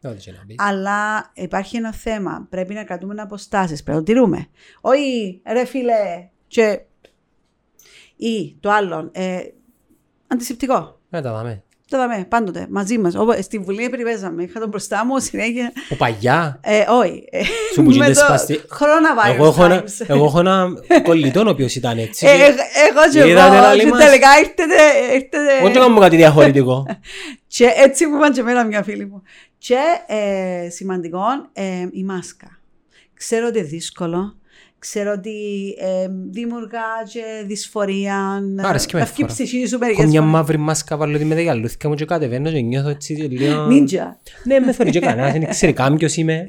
Δεν 0.00 0.18
θα 0.20 0.30
να 0.32 0.44
πεις. 0.46 0.56
Αλλά 0.58 1.30
υπάρχει 1.34 1.76
ένα 1.76 1.92
θέμα. 1.92 2.46
Πρέπει 2.50 2.74
να 2.74 2.84
κρατούμε 2.84 3.22
αποστάσεις. 3.22 3.82
Πρέπει 3.82 3.98
να 3.98 4.04
το 4.04 4.12
τηρούμε. 4.12 4.46
Όχι, 4.80 5.40
ρε 5.46 5.64
φίλε, 5.64 6.28
και... 6.46 6.80
Ή 8.16 8.56
το 8.60 8.70
άλλο, 8.70 9.08
ε, 9.12 9.38
αντισηπτικό. 10.26 11.00
Ναι, 11.08 11.20
τα 11.22 11.32
δάμε. 11.32 11.62
Το 11.88 11.96
δαμε, 11.96 12.26
πάντοτε, 12.28 12.66
μαζί 12.70 12.98
μας. 12.98 13.14
Όπου, 13.14 13.34
Στη 13.42 13.58
Βουλή 13.58 13.88
περιπέζαμε. 13.90 14.42
Είχα 14.42 14.60
τον 14.60 14.68
μπροστά 14.68 15.04
μου 15.06 15.18
συνέχεια. 15.20 15.72
Ο 15.90 15.94
παγιά. 15.96 16.60
Ε, 16.62 16.84
όχι. 16.88 17.24
Ε, 17.30 17.42
Σου 17.44 17.50
που 17.74 17.82
με 17.82 17.92
γίνεται 17.92 18.12
το 18.12 18.20
σπαστή. 18.20 18.60
coronavirus 18.78 19.34
Εγώ 19.34 19.46
έχω 19.46 19.64
ένα- 19.64 19.82
times. 19.82 20.04
εγώ 20.06 20.24
έχω 20.24 20.38
ένα 20.38 20.68
κολλητό 21.02 21.40
ο 21.46 21.48
οποίος 21.48 21.74
ήταν 21.74 21.98
έτσι. 21.98 22.26
Ε, 22.26 22.30
και- 22.36 22.42
ε, 22.42 22.46
Εγώ 22.90 23.10
και 23.24 23.30
Είδατε, 23.30 23.54
εγώ. 23.56 23.64
λαλή 23.66 23.80
Και 23.82 23.88
μας. 23.88 24.04
τελικά 24.04 24.28
ήρθετε... 24.38 24.64
ήρθετε- 25.14 25.58
Εγώ 25.60 25.68
δεν 25.70 25.80
κάνω 25.82 25.98
κάτι 26.00 26.16
διαφορετικό. 26.16 26.86
Και 27.56 27.72
έτσι 27.76 28.06
που 28.08 28.16
είπαν 28.16 28.32
και 28.32 28.40
εμένα 28.40 28.64
μια 28.64 28.82
φίλη 28.82 29.06
μου. 29.06 29.22
Και 29.58 29.78
ε, 30.06 30.68
σημαντικό, 30.70 31.20
ε, 31.52 31.62
η 31.92 32.04
μάσκα. 32.04 32.58
Ξέρω 33.14 33.46
ότι 33.46 33.58
είναι 33.58 33.66
δύσκολο. 33.66 34.36
Ξέρω 34.78 35.12
ότι 35.12 35.30
ε, 35.78 36.08
δημιουργά 36.30 36.80
και 37.12 37.22
δυσφορία. 37.46 38.42
Άρεσε 38.62 38.86
και 38.86 38.96
με 38.96 39.02
Αυκεί 39.02 39.20
η 39.20 39.24
φορά. 39.24 39.32
ψυχή 39.34 39.66
σου 39.66 39.74
Έχω 39.74 39.84
μερικές 39.84 40.04
μια 40.06 40.20
φορές. 40.20 40.34
μαύρη 40.34 40.56
μάσκα 40.56 40.96
βάλω 40.96 41.18
τη 41.18 41.24
με 41.24 41.34
τα 41.34 41.40
γυαλούθηκα 41.40 41.88
μου 41.88 41.94
και 41.94 42.04
κατεβαίνω 42.04 42.50
και 42.50 42.60
νιώθω 42.60 42.88
έτσι 42.88 43.12
λίγο... 43.12 43.66
Νίντζα. 43.66 44.18
Ναι, 44.44 44.60
με 44.60 44.72
θεωρεί 44.72 44.90
και 44.90 45.00
κανένας, 45.00 45.32
δεν 45.32 45.48
ξέρει 45.48 45.72
καν 45.72 45.96
ποιος 45.96 46.16
είμαι. 46.16 46.46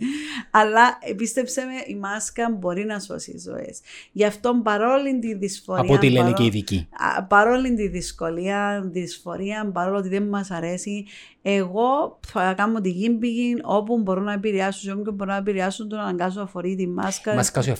Αλλά 0.51 0.97
ε, 1.09 1.13
πίστεψε 1.13 1.61
με, 1.61 1.93
η 1.93 1.99
μάσκα 1.99 2.55
μπορεί 2.59 2.85
να 2.85 2.99
σώσει 2.99 3.37
ζωές. 3.39 3.79
Γι' 4.11 4.25
αυτό 4.25 4.59
παρόλη 4.63 5.19
τη 5.19 5.33
δυσφορία. 5.35 5.81
Από 5.83 5.93
ό,τι 5.93 6.09
λένε 6.09 6.23
παρό- 6.23 6.37
και 6.37 6.43
οι 6.43 6.45
ειδικοί. 6.45 6.87
Α, 7.17 7.23
παρόλη 7.23 7.73
τη 7.73 7.87
δυσκολία, 7.87 8.81
δυσφορία, 8.91 9.71
παρόλο 9.73 9.97
ότι 9.97 10.09
δεν 10.09 10.23
μας 10.23 10.51
αρέσει, 10.51 11.05
εγώ 11.41 12.19
θα 12.27 12.53
κάνω 12.57 12.81
τη 12.81 12.89
γύμπηγη 12.89 13.55
όπου 13.63 13.97
μπορώ 14.01 14.21
να 14.21 14.33
επηρεάσω, 14.33 14.79
σε 14.79 14.91
όποιον 14.91 15.15
μπορώ 15.15 15.31
να 15.31 15.37
επηρεάσω, 15.37 15.87
τον 15.87 15.99
αναγκάζω 15.99 16.39
να 16.39 16.47
φορεί 16.47 16.75
τη 16.75 16.87
μάσκα. 16.87 17.33
Μάσκα 17.35 17.61
σου 17.61 17.71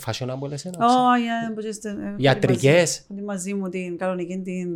fashionable 0.42 0.52
εσένα. 0.52 0.78
Όχι, 0.86 1.24
ε, 1.50 1.54
πώς 1.56 1.66
είστε, 1.66 1.90
ε, 1.90 2.14
Ιατρικές. 2.18 3.06
Μαζί, 3.10 3.24
μαζί 3.24 3.54
μου 3.54 3.70
την 3.70 3.98
κανονική 3.98 4.38
την. 4.38 4.70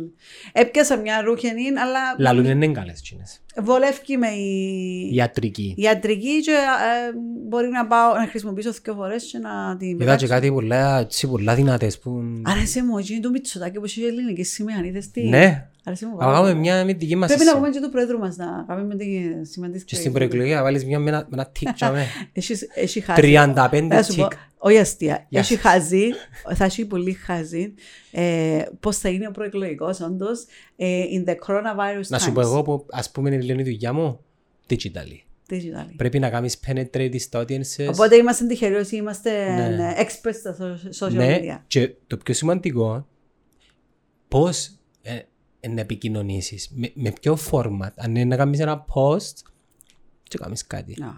Έπιασα 0.52 0.96
μια 0.96 1.20
ρούχενη, 1.20 1.62
αλλά 1.68 2.00
Λαλούν 2.18 2.44
είναι 2.44 2.68
καλές 2.68 3.00
τσίνες. 3.00 3.40
βολεύει 3.62 4.16
με 4.18 4.28
η 4.28 5.14
Ιατρική. 5.14 5.74
ιατρική 5.76 6.40
και 6.40 6.50
ε, 6.50 7.12
μπορεί 7.48 7.68
να 7.68 7.86
πάω 7.86 8.14
να 8.14 8.26
χρησιμοποιήσω 8.26 8.72
δύο 8.82 8.94
φορές 8.94 9.24
και 9.24 9.38
να 9.38 9.76
την 9.76 9.88
Είδα 9.88 9.96
και 9.98 10.04
πετάξω. 10.04 10.26
κάτι 10.26 10.52
πολλά, 10.52 10.98
έτσι, 10.98 11.28
πολλά 11.28 11.54
δυνατές 11.54 11.98
που... 11.98 12.22
Άρεσε 12.42 12.84
μου, 12.84 12.98
εκείνη 12.98 13.20
το 13.20 13.30
μυτσοτάκι 13.30 13.78
που 13.78 13.84
έχει 13.84 14.04
ελληνική 14.04 14.42
σημαία, 14.42 14.84
είδες 14.84 15.10
τι. 15.10 15.28
Ναι, 15.28 15.66
Άρεσε 15.84 16.06
μου. 16.06 16.12
θα 16.12 16.18
πάρα 16.18 16.32
κάνουμε 16.32 16.48
πολύ. 16.50 16.60
μια 16.60 16.84
με 16.84 16.92
τη 16.92 16.98
δική 16.98 17.16
μας 17.16 17.26
Πρέπει 17.28 17.44
να 17.44 17.50
εσύ. 17.50 17.58
πούμε 17.58 17.70
και 17.70 17.80
του 17.80 17.90
πρόεδρου 17.90 18.18
μας 18.18 18.36
να 18.36 18.64
κάνουμε 18.68 18.86
με 18.86 18.96
τη 18.96 19.06
σημαντική 19.50 19.84
Και 19.84 19.94
στην 19.94 20.12
προεκλογή 20.12 20.52
να 20.52 20.62
βάλεις 20.62 20.84
μια 20.84 20.98
με 20.98 21.08
ένα 21.10 21.18
με 21.18 21.28
ένα 21.32 21.46
τικ 21.46 21.72
τσάμε. 21.72 22.06
Έχει, 22.32 22.54
έχει 22.74 23.00
χάσει. 23.00 23.20
35 23.22 23.86
Θα 23.90 24.02
σου 24.02 24.14
πω, 24.16 24.28
τικ. 24.28 24.38
όχι 24.58 24.78
αστεία. 24.78 25.26
Γεια 25.28 25.40
Έχει 25.40 25.54
σας. 25.54 25.62
χάσει, 25.62 26.12
θα 26.54 26.64
έχει 26.64 26.86
πολύ 26.86 27.12
χάσει 27.12 27.74
ε, 28.10 28.62
πώς 28.80 28.98
θα 28.98 29.08
είναι 29.08 29.26
ο 29.26 29.30
προεκλογικός 29.30 30.00
όντως 30.00 30.44
ε, 30.76 31.02
in 31.16 31.28
the 31.28 31.34
coronavirus 31.46 32.06
Να 32.08 32.18
σου 32.18 32.30
times. 32.30 32.34
πω 32.34 32.40
εγώ 32.40 32.62
που 32.62 32.86
ας 32.90 33.10
πούμε 33.10 33.30
είναι 33.34 33.42
λίγο 33.42 33.60
η 33.60 33.62
δουλειά 33.62 33.92
μου, 33.92 34.20
digital. 34.68 35.08
Digital. 35.50 35.86
Πρέπει 35.96 36.18
να 36.18 36.30
κάνεις 36.30 36.60
penetrate 36.66 37.20
στα 37.20 37.40
audiences. 37.44 37.86
Οπότε 37.88 38.16
είμαστε 38.16 38.46
τυχεροί 38.46 38.74
ότι 38.74 38.96
είμαστε 38.96 39.54
Ναι. 39.54 39.68
ναι, 39.76 39.94
experts 39.98 40.34
στα 40.38 40.56
so- 40.60 41.06
social 41.06 41.12
Ναι, 41.12 41.38
media. 41.40 41.58
και 41.66 41.94
το 42.06 42.16
πιο 42.16 42.34
σημαντικό, 42.34 43.06
πώς 44.28 44.66
ε, 45.02 45.14
ε, 45.14 45.22
να 45.68 45.80
επικοινωνήσεις, 45.80 46.70
με, 46.74 46.90
με 46.94 47.12
ποιο 47.20 47.38
format. 47.50 47.90
Αν 47.96 48.10
είναι 48.10 48.24
να 48.24 48.36
κάνεις 48.36 48.60
ένα 48.60 48.84
post, 48.94 49.32
και 50.22 50.38
κάνεις 50.38 50.66
κάτι. 50.66 50.94
Να. 50.98 51.14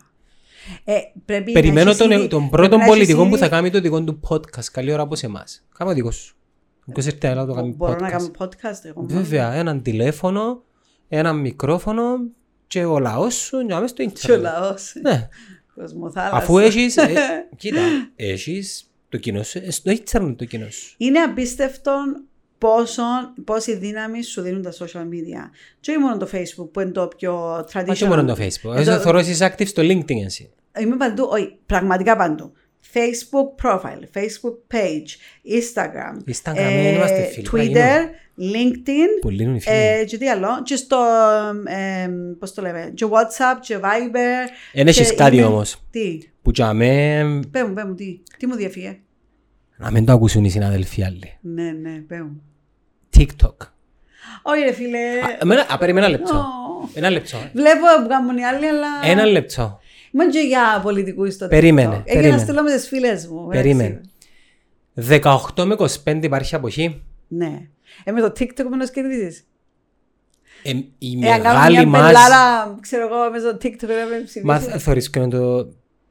Ε, 0.84 0.98
πρέπει 1.24 1.52
Περιμένω 1.52 1.84
να 1.84 1.90
έχεις 1.90 2.02
τον, 2.02 2.10
ήδη- 2.10 2.28
τον 2.28 2.48
πρέπει 2.50 2.56
πρώτο 2.68 2.76
να 2.76 2.82
έχεις 2.84 2.94
πολιτικό 2.96 3.22
που 3.22 3.28
ήδη- 3.28 3.38
θα 3.38 3.48
κάνει 3.48 3.70
το 3.70 3.80
δικό 3.80 4.02
του 4.04 4.20
podcast. 4.28 4.64
Καλή 4.72 4.92
ώρα 4.92 5.02
από 5.02 5.14
εμάς. 5.22 5.66
Κάμε 5.78 5.92
δικός 5.94 6.16
σου. 6.16 6.36
Ποιος 6.92 7.06
έρθει 7.06 7.26
να 7.28 7.46
το 7.46 7.54
κάνει 7.54 7.68
Μπορώ 7.76 7.92
να 7.92 8.08
podcast. 8.08 8.10
κάνω 8.10 8.30
podcast. 8.38 8.84
Εγώ. 8.84 9.02
Βέβαια, 9.02 9.52
έναν 9.52 9.82
τηλέφωνο, 9.82 10.62
ένα 11.08 11.32
μικρόφωνο 11.32 12.02
και 12.66 12.84
ο 12.84 12.98
λαός 12.98 13.34
σου 13.34 13.66
να 13.66 13.80
μες 13.80 13.90
στο 13.90 14.02
Και 14.04 14.08
ο 14.08 14.12
ίντερνετ. 14.34 14.42
λαός. 14.52 14.92
Ναι. 15.02 15.28
Κοσμοθάλασσα. 15.74 16.36
Αφού 16.36 16.58
έχεις, 16.58 16.96
ε, 16.96 17.12
κοίτα, 17.56 17.80
έχεις 18.16 18.90
το 19.08 19.16
κοινό 19.16 19.42
σου, 19.42 19.58
ε, 19.58 19.70
στο 19.70 19.90
ίντερνετ 19.90 20.38
το 20.38 20.44
κοινό 20.44 20.70
σου. 20.70 20.94
Είναι 20.98 21.18
απίστευτο 21.20 21.92
πόσο, 22.58 23.02
πόση 23.44 23.76
δύναμη 23.76 24.22
σου 24.22 24.40
δίνουν 24.42 24.62
τα 24.62 24.72
social 24.72 25.00
media. 25.02 25.50
Και 25.80 25.90
όχι 25.90 26.00
μόνο 26.00 26.16
το 26.16 26.28
facebook 26.32 26.68
που 26.72 26.80
είναι 26.80 26.90
το 26.90 27.08
πιο 27.16 27.58
traditional. 27.72 27.88
Όχι 27.90 28.04
μόνο 28.04 28.24
το 28.24 28.36
Facebook. 28.38 28.74
Ε, 28.76 28.80
Εγώ 28.80 28.84
το- 28.94 29.00
θεωρώ 29.00 29.18
ότι 29.18 29.30
είσαι 29.30 29.54
active 29.56 29.66
στο 29.66 29.82
LinkedIn 29.82 30.24
εσύ. 30.24 30.50
Είμαι 30.80 30.96
παντού, 30.96 31.28
όχι, 31.30 31.56
πραγματικά 31.66 32.16
παντού. 32.16 32.52
Facebook 32.94 33.66
profile, 33.68 34.02
Facebook 34.18 34.56
page, 34.74 35.10
Instagram, 35.58 36.30
Instagram, 36.32 36.54
δεν 36.54 36.94
είμαστε 36.94 37.22
φίλοι, 37.32 37.46
θα 37.46 37.52
Twitter, 37.56 38.08
LinkedIn, 38.38 39.20
Πολλοί 39.20 39.42
είναι 39.42 39.56
οι 39.56 39.60
φίλοι. 39.60 39.76
ε, 39.76 40.04
και 40.04 40.18
τι 40.18 40.28
άλλο, 40.28 40.48
και 40.64 40.76
στο, 40.76 40.96
ε, 41.64 42.08
πώς 42.38 42.54
το 42.54 42.62
λέμε, 42.62 42.90
και 42.94 43.06
WhatsApp, 43.08 43.58
και 43.60 43.76
Viber. 43.82 44.48
Εν 44.72 44.86
έχεις 44.86 45.08
και 45.10 45.14
κάτι 45.14 45.38
email. 45.40 45.46
όμως. 45.46 45.82
Τι, 45.90 46.18
Που 46.42 46.50
τζαμέ, 46.50 47.18
πέ 47.50 47.64
μου, 47.64 47.74
πέ 47.74 47.84
μου, 47.84 47.94
τι, 47.94 48.20
τι 48.38 48.46
μου 48.46 48.54
διαφύγε; 48.54 48.98
Να 49.76 49.90
μην 49.90 50.04
το 50.04 50.12
ακούσουν 50.12 50.44
οι 50.44 50.50
συναδελφοί 50.50 51.04
άλλοι. 51.04 51.38
Ναι, 51.40 51.70
ναι, 51.70 51.90
πέ 51.98 52.22
μου. 52.22 52.42
TikTok. 53.16 53.56
Όχι 54.42 54.62
ρε 54.62 54.72
φίλε. 54.72 54.98
Α, 54.98 55.36
εμένα- 55.40 55.66
Α, 55.70 55.78
περίμενα 55.78 56.06
ένα 56.06 56.16
λεπτό. 56.16 56.36
Ω. 56.36 56.88
Ένα 56.94 57.10
λεπτό. 57.10 57.38
Βλέπω 57.52 57.80
που 58.02 58.08
κάνουν 58.08 58.36
οι 58.36 58.44
άλλοι, 58.44 58.66
αλλά... 58.66 58.86
Ένα 59.04 59.24
λεπτό. 59.24 59.78
Είμαι 60.12 60.26
και 60.26 60.38
για 60.38 60.80
πολιτικούς 60.82 61.34
στο 61.34 61.48
Περίμενε, 61.48 61.88
TikTok. 61.96 62.02
Έγινε 62.04 62.14
να 62.14 62.20
περίμενε. 62.20 62.42
στείλω 62.42 62.62
με 62.62 62.74
τις 62.74 62.88
φίλες 62.88 63.26
μου. 63.26 63.50
έτσι. 63.50 63.62
Περίμενε. 63.62 64.00
18 65.56 65.64
με 65.64 65.76
25 65.78 66.18
υπάρχει 66.22 66.54
αποχή. 66.54 67.02
Ναι. 67.28 67.58
Ε, 68.04 68.10
με 68.12 68.20
το 68.20 68.26
TikTok 68.38 68.64
με 68.70 68.76
να 68.76 68.86
κερδίζεις. 68.86 69.44
Ε, 70.62 70.70
η 70.98 71.26
Ε, 71.26 71.32
αν 71.32 71.42
κάνω 71.42 71.58
μεγάλη 71.58 71.76
μια 71.76 71.86
μας... 71.86 72.06
πελάρα, 72.12 72.76
ξέρω 72.80 73.06
εγώ, 73.06 73.30
μέσα 73.30 73.48
στο 73.48 73.56
TikTok 73.62 73.88
να 73.88 74.06
με 74.10 74.16
ψηφίσει. 74.24 74.44
Μα 74.44 74.58
θεωρείς 74.58 75.10
και 75.10 75.20
το, 75.20 75.68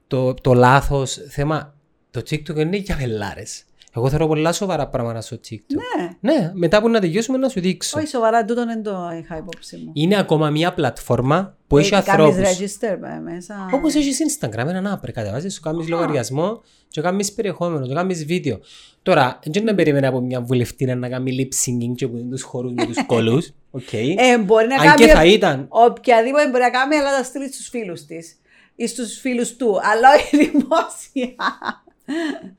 το, 0.07 0.33
το 0.33 0.53
λάθος 0.53 1.13
θέμα; 1.29 1.72
Το 2.13 2.19
TikTok 2.19 2.53
δεν 2.53 2.67
είναι 2.67 2.77
για 2.77 2.95
πελάρες. 2.95 3.63
Εγώ 3.95 4.09
θέλω 4.09 4.27
πολλά 4.27 4.51
σοβαρά 4.53 4.87
πράγματα 4.87 5.21
στο 5.21 5.39
TikTok. 5.49 5.75
Ναι. 6.21 6.33
Ναι, 6.33 6.51
μετά 6.53 6.81
που 6.81 6.89
να 6.89 6.99
τελειώσουμε 6.99 7.37
να 7.37 7.49
σου 7.49 7.59
δείξω. 7.59 7.99
Όχι 7.99 8.07
σοβαρά, 8.07 8.45
τούτον 8.45 8.65
δεν 8.65 8.83
το 8.83 9.09
είχα 9.21 9.37
υπόψη 9.37 9.77
μου. 9.77 9.91
Είναι 9.93 10.17
ακόμα 10.19 10.49
μια 10.49 10.73
πλατφόρμα 10.73 11.57
που 11.67 11.77
έχει 11.77 11.93
Ε, 11.93 11.97
ανθρώπους. 11.97 12.35
Κάνεις 12.35 12.77
register 12.79 12.97
ε, 13.17 13.19
μέσα. 13.19 13.69
Όπως 13.73 13.95
έχεις 13.95 14.17
Instagram, 14.19 14.57
έναν 14.67 14.87
app 14.87 15.02
ρε 15.02 15.11
κατεβάζεις, 15.11 15.53
σου 15.53 15.61
κάνεις 15.61 15.87
λογαριασμό 15.87 16.61
και 16.87 17.01
κάνεις 17.01 17.33
περιεχόμενο, 17.33 17.87
και 17.87 17.93
κάνεις 17.93 18.25
βίντεο. 18.25 18.59
Τώρα, 19.01 19.39
δεν 19.45 19.63
να 19.63 19.75
περίμενα 19.75 20.07
από 20.07 20.19
μια 20.21 20.41
βουλευτήνα 20.41 20.95
να 20.95 21.09
κάνει 21.09 21.35
lip 21.39 21.69
singing 21.69 21.95
και 21.95 22.07
που 22.07 22.17
είναι 22.17 22.29
τους 22.29 22.41
χορούς 22.43 22.73
με 22.73 22.85
τους 22.85 23.05
κόλους. 23.11 23.51
Οκ. 23.71 23.93
Ε, 23.93 24.37
μπορεί 24.45 24.67
να 24.67 24.75
Αν 24.75 24.81
κάνει 24.87 25.05
και 25.05 25.07
θα 25.11 25.25
ήταν. 25.25 25.65
οποιαδήποτε 25.69 26.49
μπορεί 26.49 26.63
να 26.63 26.69
κάνει, 26.69 26.95
αλλά 26.95 27.17
να 27.17 27.23
στείλει 27.23 27.53
στους 27.53 27.67
φίλους 27.69 28.05
της. 28.05 28.37
Ή 28.75 28.87
στους 28.87 29.19
φίλους 29.19 29.55
του, 29.55 29.79
αλλά 29.83 30.07
όχι 30.15 30.37
δημόσια. 30.43 31.35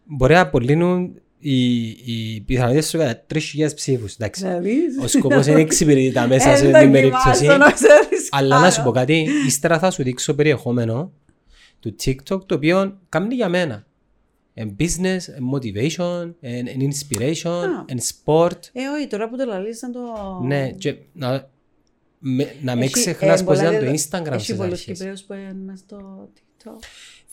Μπορεί 0.04 0.32
να 0.34 0.40
απολύνουν 0.40 1.20
οι, 1.38 1.80
οι 1.88 2.40
πιθανότητες 2.46 2.88
σου 2.88 2.98
κατά 2.98 3.24
3.000 3.34 3.74
ψήφους. 3.74 4.14
Εντάξει. 4.14 4.44
Να 4.44 4.58
δεις. 4.58 4.98
Ο 5.02 5.06
σκοπός 5.06 5.46
είναι 5.46 5.60
εξυπηρετεί 5.60 6.12
τα 6.12 6.26
μέσα 6.26 6.50
Ε, 6.50 6.56
σε 6.56 6.70
δεν 6.70 6.82
την 6.82 6.92
περίπτωση. 6.92 7.28
δοκιμάσω, 7.46 7.58
να 7.58 7.70
ξέρεις 7.72 8.28
Αλλά 8.30 8.48
να 8.54 8.60
κάνω. 8.60 8.70
σου 8.70 8.82
πω 8.82 8.90
κάτι, 8.90 9.26
ύστερα 9.46 9.78
θα 9.78 9.90
σου 9.90 10.02
δείξω 10.02 10.34
περιεχόμενο 10.34 11.12
του 11.80 11.96
TikTok 12.04 12.46
το 12.46 12.54
οποίο 12.54 12.98
κάνει 13.08 13.34
για 13.34 13.48
μένα. 13.48 13.86
And 14.56 14.70
business, 14.78 15.18
and 15.18 15.58
motivation, 15.58 16.22
and, 16.42 16.66
and 16.76 16.82
inspiration, 16.82 17.50
Α. 17.50 17.84
and 17.88 17.98
sport. 18.24 18.58
Ε, 18.72 18.86
όχι, 18.96 19.06
τώρα 19.08 19.28
που 19.28 19.36
το 19.36 19.44
λαλείς 19.44 19.82
να 19.82 19.90
το... 19.90 20.00
Ναι, 20.42 20.70
και 20.70 20.96
να, 21.12 21.50
με, 22.18 22.54
να 22.62 22.76
με 22.76 22.84
Έχει- 22.84 22.92
ξεχνάς 22.92 23.40
ε, 23.40 23.44
πώς 23.44 23.56
πολλά 23.56 23.68
ήταν 23.68 23.84
το 23.84 23.90
δεδο- 23.90 23.92
Instagram 24.02 24.32
Έχει 24.34 24.44
στις 24.44 24.56
πολλούς 24.56 24.72
αρχές. 24.72 24.98
Κυπρέους 24.98 25.22
που 25.22 25.32
είναι 25.32 25.54
μες 25.64 25.78
στο 25.78 26.28
TikTok. 26.36 26.78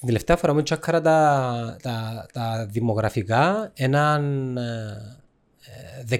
Την 0.01 0.09
τελευταία 0.09 0.35
φορά 0.37 0.53
μου 0.53 0.63
τσάκαρα 0.63 1.01
τα, 1.01 1.77
τα, 1.81 2.25
τα 2.33 2.67
δημογραφικά 2.71 3.71
έναν 3.75 4.57
ε, 4.57 4.61
ε, 6.09 6.19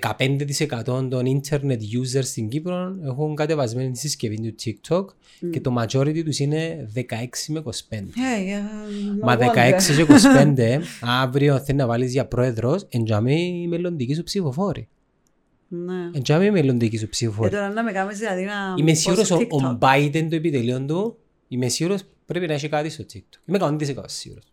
15% 0.88 1.10
των 1.10 1.42
internet 1.42 1.78
users 1.78 2.24
στην 2.24 2.48
Κύπρο 2.50 2.96
έχουν 3.06 3.36
κατεβασμένη 3.36 3.92
τη 3.92 4.00
συσκευή 4.00 4.36
του 4.42 4.56
TikTok 4.64 5.06
και 5.52 5.62
το 5.62 5.76
majority 5.80 6.24
τους 6.26 6.40
είναι 6.40 6.90
16 6.96 7.00
με 7.48 7.62
25. 7.66 7.72
Ε, 7.90 8.44
για- 8.44 8.70
Μα 9.22 9.38
no 9.38 9.40
16 9.40 9.46
wonder. 9.46 9.96
και 9.96 10.06
25 10.78 10.82
αύριο 11.24 11.60
θέλει 11.60 11.78
να 11.78 11.88
βάλεις 11.88 12.12
για 12.12 12.26
πρόεδρος 12.26 12.86
εντιαμε 12.90 13.34
η 13.34 13.68
μελλοντική 13.68 14.14
σου 14.16 14.24
ψηφοφόρη. 14.24 14.88
Ναι. 15.68 15.94
Εντιαμε 16.14 16.46
η 16.46 16.52
μελλοντική 16.52 16.98
σου 16.98 17.06
Ε, 17.06 17.08
ψηφοφόρη. 17.08 17.50
τώρα 17.52 17.70
να 17.70 17.84
με 17.84 17.92
κάνεις 17.92 18.18
δηλαδή 18.18 18.44
να 18.44 18.54
Είμαι 18.78 18.92
πω 18.92 18.98
σίγουρος 18.98 19.26
στο 19.26 19.36
ο, 19.36 19.40
TikTok. 19.40 19.76
ο 19.76 19.78
Biden 19.82 20.28
το 20.30 20.36
επιτελείο 20.36 20.82
του, 20.86 21.18
είμαι 21.48 21.68
σίγουρος 21.68 22.02
πρέπει 22.32 22.48
να 22.48 22.54
έχει 22.54 22.70
κάτι 22.70 22.90
στο 22.90 23.04
TikTok. 23.14 23.38
Είμαι 23.46 23.58
100% 23.62 24.04
σίγουρος. 24.06 24.44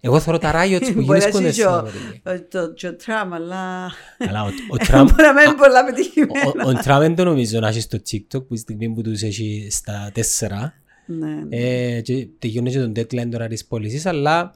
Εγώ 0.00 0.20
θέλω 0.20 0.38
τα 0.38 0.52
riots 0.62 0.90
που 0.94 1.02
Μπορεί 1.02 1.18
να 1.20 1.28
γίνονται 1.28 1.46
έχει 1.48 1.52
στην 1.52 1.66
ο- 1.66 1.72
Αμερική. 1.72 2.22
ο- 2.26 2.42
το- 2.50 2.72
και 2.72 2.86
ο 2.86 2.96
Τραμπ, 2.96 3.32
αλλά 3.34 3.90
Αλλά 4.18 4.42
ο, 4.42 4.46
ο 4.70 4.76
Τραμπ 4.86 5.08
μπορεί 5.10 5.22
να 5.22 5.32
μένει 5.32 5.54
πολλά 5.54 5.80
ο, 5.82 5.84
πετυχημένο. 5.84 6.52
ο 6.66 6.72
Τραμπ 6.72 7.00
δεν 7.00 7.14
το 7.14 7.24
νομίζω 7.24 7.60
να 7.60 7.68
έχει 7.68 7.80
στο 7.80 7.98
TikTok 8.10 8.46
που 8.46 8.54
τη 8.54 8.56
στιγμή 8.56 8.88
που 8.88 9.02
τους 9.02 9.22
έχει 9.22 9.68
στα 9.70 10.10
τέσσερα. 10.14 10.74
Ναι, 11.06 11.26
ναι. 11.34 11.56
Ε, 11.56 12.00
και 12.00 12.28
τελειώνει 12.38 12.70
και 12.70 12.78
τον 12.78 12.92
deadline 12.96 13.28
τώρα 13.30 13.46
της 13.46 13.64
πώλησης, 13.64 14.06
αλλά 14.06 14.54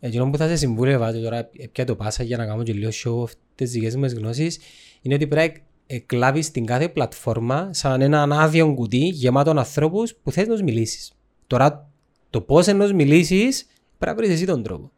εκείνο 0.00 0.30
που 0.30 0.36
θα 0.36 0.48
σε 0.48 0.56
συμβούλευα 0.56 1.12
και 1.12 1.18
τώρα 1.18 1.48
πια 1.72 1.84
το 1.84 1.96
πάσα 1.96 2.22
για 2.22 2.36
να 2.36 2.46
κάνω 2.46 2.62
και 2.62 2.72
λίγο 2.72 2.90
show 3.04 3.22
off 3.24 3.30
τις 3.54 3.70
δικές 3.70 3.96
μου 3.96 4.06
γνώσεις 4.06 4.58
είναι 5.02 5.14
ότι 5.14 5.26
πρέπει 5.26 5.62
να 5.90 5.96
εκλάβεις 5.96 6.50
την 6.50 6.66
κάθε 6.66 6.88
πλατφόρμα 6.88 7.68
σαν 7.72 8.00
έναν 8.00 8.32
άδειο 8.32 8.74
κουτί 8.74 8.98
γεμάτο 9.08 9.50
ανθρώπους 9.50 10.14
που 10.22 10.30
θες 10.32 10.46
να 10.46 10.52
τους 10.52 10.62
μιλήσεις. 10.62 11.12
Τώρα 11.46 11.88
το 12.30 12.40
πώς 12.40 12.66
να 12.66 12.78
τους 12.78 12.92
μιλήσεις 12.92 13.66
πρέπει 13.98 14.16
να 14.16 14.22
βρεις 14.22 14.34
εσύ 14.36 14.46
τον 14.46 14.62
τρόπο. 14.62 14.90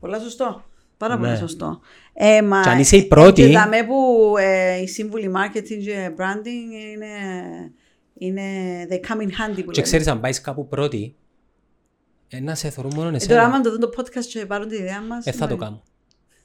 Πολλά 0.00 0.18
σωστό. 0.18 0.62
Πάρα 0.96 1.16
Ναι. 1.16 1.26
πολύ 1.26 1.36
σωστό. 1.38 1.80
Ε, 2.12 2.42
μα, 2.42 2.60
Και 2.62 2.68
αν 2.68 2.78
είσαι 2.78 2.96
η 2.96 3.04
πρώτη- 3.06 3.46
Και 3.46 3.52
δαμε 3.52 3.76
που 3.86 4.34
ε, 4.38 4.80
οι 4.80 4.86
σύμβουλοι 4.86 5.30
marketing 5.36 5.82
και 5.84 6.10
branding 6.18 6.92
είναι, 6.94 7.08
είναι 8.14 8.42
they 8.90 8.94
come 8.94 9.20
in 9.20 9.26
handy 9.26 9.54
που 9.54 9.54
Και 9.54 9.62
λέμε. 9.62 9.82
ξέρεις 9.82 10.06
αν 10.06 10.20
πάεις 10.20 10.40
κάπου 10.40 10.68
πρώτη, 10.68 11.14
ε, 12.28 12.40
να 12.40 12.54
σε 12.54 12.70
θωρούν 12.70 12.92
μόνο 12.94 13.08
Ε, 13.08 13.18
τώρα 13.26 13.40
άμα 13.42 13.48
εσένα. 13.48 13.60
το 13.62 13.70
δουν 13.70 13.80
το 13.80 13.90
podcast 13.96 14.24
και 14.24 14.46
πάρουν 14.46 14.68
τη 14.68 14.76
ιδέα 14.76 15.00
μας. 15.02 15.26
Ε, 15.26 15.32
θα 15.32 15.46
το 15.46 15.54
ναι. 15.56 15.60
κάνω. 15.64 15.82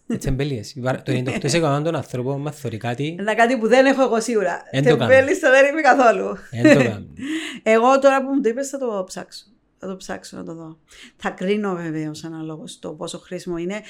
Έτσι 0.14 0.28
εμπελίες. 0.28 0.74
Το 0.82 1.12
98% 1.52 1.82
των 1.84 1.96
ανθρώπων 1.96 2.42
μας 2.42 2.60
θωρεί 2.60 2.78
κάτι, 2.78 3.16
Είναι 3.20 3.34
κάτι 3.34 3.58
που 3.58 3.68
δεν 3.68 3.86
έχω 3.86 4.02
εγώ 4.02 4.22
σίγουρα. 4.22 4.62
Εν 4.70 4.84
το 4.84 4.98
κάνω. 4.98 5.12
Τεμπέλιστα 5.12 5.50
δεν 5.50 5.66
είμαι 5.66 5.82
καθόλου. 5.82 6.38
δεν 6.62 6.78
το 6.78 6.84
κάνουν. 6.84 7.14
Εγώ 7.74 8.00
τώρα 8.00 8.24
που 8.24 8.34
μου 8.34 8.42
το 8.42 8.50
είπες 8.50 8.70
θα 8.70 8.78
το 8.78 9.04
ψάξω. 9.08 9.46
Θα 9.78 9.88
το 9.88 9.96
ψάξω 9.96 10.38
να 10.38 10.44
το 10.44 10.54
δω. 10.54 10.80
Θα 11.16 11.30
κρίνω 11.30 11.76
βεβαίως 11.76 12.24
αναλόγως 12.24 12.80
το 12.80 12.92
πόσο 12.92 13.20
χρήσιμο 13.20 13.58
είναι. 13.58 13.82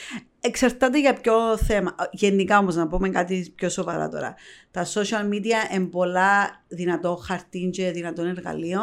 Εξαρτάται 0.42 1.00
για 1.00 1.14
ποιο 1.14 1.58
θέμα. 1.58 1.96
Γενικά 2.12 2.58
όμως 2.58 2.76
να 2.76 2.88
πούμε 2.88 3.10
κάτι 3.10 3.54
πιο 3.56 3.70
σοβαρά 3.70 4.10
τώρα. 4.10 4.36
Τα 4.72 4.86
social 4.86 5.34
media 5.34 5.76
είναι 5.76 5.86
πολλά 5.86 6.64
δυνατό 6.68 7.16
χαρτί 7.16 7.70
και 7.74 7.92
δυνατό 7.92 8.22
εργαλείο. 8.22 8.80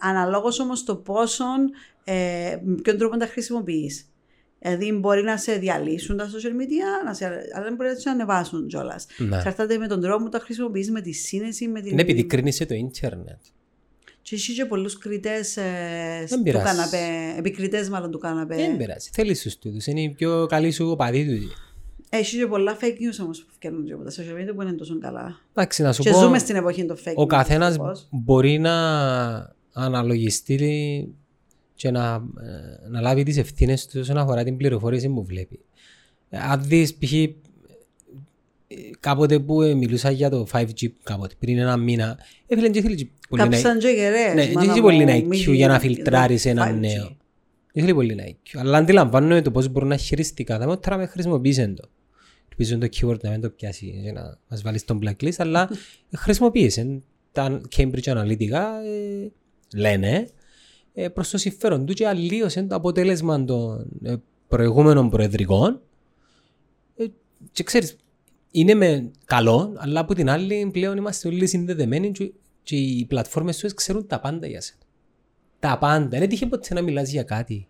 Αναλόγως 0.00 0.60
όμως 0.60 0.84
το 0.84 0.96
πόσο, 0.96 1.44
ε, 2.04 2.56
με 2.62 2.74
ποιον 2.82 2.98
τρόπο 2.98 3.16
τα 3.16 3.26
χρησιμοποιείς. 3.26 4.11
Δηλαδή 4.62 4.92
μπορεί 4.92 5.22
να 5.22 5.36
σε 5.36 5.52
διαλύσουν 5.52 6.16
τα 6.16 6.26
social 6.30 6.60
media, 6.60 7.04
να 7.06 7.14
σε, 7.14 7.24
αλλά 7.54 7.74
μπορεί 7.76 7.88
να 7.88 7.94
σε 7.94 8.08
ανεβάσουν 8.10 8.66
κιόλας. 8.66 9.06
Ναι. 9.18 9.36
Εξαρτάται 9.36 9.76
με 9.78 9.86
τον 9.86 10.00
τρόπο 10.00 10.24
που 10.24 10.30
τα 10.30 10.38
χρησιμοποιείς, 10.38 10.90
με 10.90 11.00
τη 11.00 11.12
σύνεση, 11.12 11.68
με 11.68 11.80
την. 11.80 11.92
Είναι 11.92 12.00
επειδή 12.02 12.24
κρίνεσαι 12.24 12.66
το 12.66 12.74
ίντερνετ. 12.74 13.38
Και 14.22 14.34
εσύ 14.34 14.54
και 14.54 14.64
πολλούς 14.64 14.98
κριτές 14.98 15.56
ε, 15.56 15.62
Δεν 16.28 16.36
του 16.38 16.42
πειράζει. 16.42 16.64
καναπέ, 16.64 17.38
επικριτές 17.38 17.88
μάλλον 17.88 18.10
του 18.10 18.18
καναπέ. 18.18 18.54
Δεν 18.56 18.76
πειράζει. 18.76 19.10
Θέλεις 19.12 19.42
τους 19.42 19.58
τούτους. 19.58 19.86
Είναι 19.86 20.00
οι 20.00 20.10
πιο 20.10 20.46
καλοί 20.46 20.70
σου 20.70 20.90
οπαδοί 20.90 21.26
του. 21.26 21.52
Έχει 22.10 22.36
και 22.38 22.46
πολλά 22.46 22.76
fake 22.80 22.84
news 22.84 23.22
όμως 23.22 23.38
που 23.44 23.52
φτιάχνουν 23.54 23.84
και 23.84 23.92
από 23.92 24.04
τα 24.04 24.10
social 24.10 24.40
media 24.50 24.54
που 24.54 24.62
είναι 24.62 24.72
τόσο 24.72 24.98
καλά. 24.98 25.40
Εντάξει, 25.54 25.82
να 25.82 25.92
σου 25.92 26.02
Και 26.02 26.10
πω, 26.10 26.18
ζούμε 26.18 26.38
στην 26.38 26.56
εποχή 26.56 26.84
των 26.84 26.96
fake 27.04 27.14
ο 27.16 27.22
news. 27.22 27.26
καθένας 27.26 27.68
δυστυχώς. 27.68 28.08
μπορεί 28.10 28.58
να 28.58 28.74
αναλογιστεί 29.72 31.14
και 31.82 31.90
να, 31.90 32.14
ε, 32.42 32.88
να 32.88 33.00
λάβει 33.00 33.22
τις 33.22 33.36
ευθύνες 33.36 33.86
του 33.86 34.00
όσον 34.00 34.16
αφορά 34.16 34.44
την 34.44 34.56
πληροφόρηση 34.56 35.08
που 35.08 35.24
βλέπει. 35.24 35.60
Ε, 36.30 36.38
Αν 36.38 36.62
δεις 36.64 36.94
π.χ. 36.94 37.12
ε, 37.12 37.26
κάποτε 39.00 39.38
που 39.38 39.62
ε, 39.62 39.74
μιλούσα 39.74 40.10
για 40.10 40.30
το 40.30 40.46
5G 40.52 40.86
κάποτε, 41.02 41.34
πριν 41.38 41.58
ένα 41.58 41.76
μήνα, 41.76 42.18
έφυγε 42.46 42.68
και 42.68 42.80
θέλει 42.82 42.94
και 42.96 43.06
πολύ 43.28 43.42
να- 43.42 43.48
Κάψαν 43.48 43.78
και 43.78 43.88
γερές. 43.88 44.34
Ναι, 44.34 44.52
μάνα 44.52 44.60
δεν 44.66 44.74
μου, 44.76 44.82
πολύ 44.82 45.04
να 45.04 45.12
μη 45.14 45.22
IQ 45.24 45.28
δει- 45.30 45.54
για 45.54 45.68
να 45.68 45.78
δει- 45.78 45.94
φιλτράρεις 45.94 46.42
δει- 46.42 46.50
έναν 46.50 46.74
5G. 46.76 46.78
νέο. 46.80 47.16
Δεν 47.72 47.82
θέλει 47.84 47.94
πολύ 47.94 48.14
να 48.14 48.24
IQ. 48.26 48.58
Αλλά 48.60 48.78
αντιλαμβάνομαι 48.78 49.42
το 49.42 49.50
πώς 49.50 49.68
μπορούν 49.68 49.88
να 49.88 49.96
χειριστεί 49.96 50.44
κατά 50.44 50.66
με 50.66 50.76
τώρα 50.76 50.96
με 50.96 51.06
χρησιμοποιήσουν 51.06 51.74
το. 51.74 51.88
Ελπίζω 52.48 52.78
το 52.78 52.88
keyword 52.96 53.20
να 53.20 53.30
μην 53.30 53.40
το 53.40 53.50
πιάσει 53.50 53.86
για 54.02 54.12
να 54.12 54.38
μας 54.48 54.62
βάλει 54.62 54.78
στον 54.78 55.00
blacklist, 55.02 55.34
αλλά 55.36 55.68
χρησιμοποίησαν 56.24 57.02
τα 57.32 57.60
Cambridge 57.76 58.02
Analytica, 58.04 58.62
ε, 58.84 59.28
λένε, 59.78 60.08
ε, 60.16 60.26
προς 61.12 61.30
το 61.30 61.38
συμφέρον 61.38 61.86
του 61.86 61.92
και 61.92 62.06
αλλίωσαν 62.06 62.68
το 62.68 62.74
αποτέλεσμα 62.74 63.44
των 63.44 63.86
ε, 64.02 64.14
προηγούμενων 64.48 65.10
προεδρικών. 65.10 65.80
Ε, 66.96 67.04
και 67.52 67.62
ξέρεις, 67.62 67.96
είναι 68.50 68.74
με 68.74 69.10
καλό, 69.24 69.72
αλλά 69.76 70.00
από 70.00 70.14
την 70.14 70.30
άλλη 70.30 70.70
πλέον 70.72 70.96
είμαστε 70.96 71.28
όλοι 71.28 71.46
συνδεδεμένοι 71.46 72.10
και, 72.12 72.32
και 72.62 72.76
οι 72.76 73.04
πλατφόρμες 73.08 73.56
σου 73.56 73.74
ξέρουν 73.74 74.06
τα 74.06 74.20
πάντα 74.20 74.46
για 74.46 74.60
σένα. 74.60 74.80
Τα 75.58 75.78
πάντα. 75.78 76.08
Δεν 76.08 76.22
έτυχε 76.22 76.46
ποτέ 76.46 76.74
να 76.74 76.82
μιλάς 76.82 77.10
για 77.10 77.22
κάτι 77.22 77.66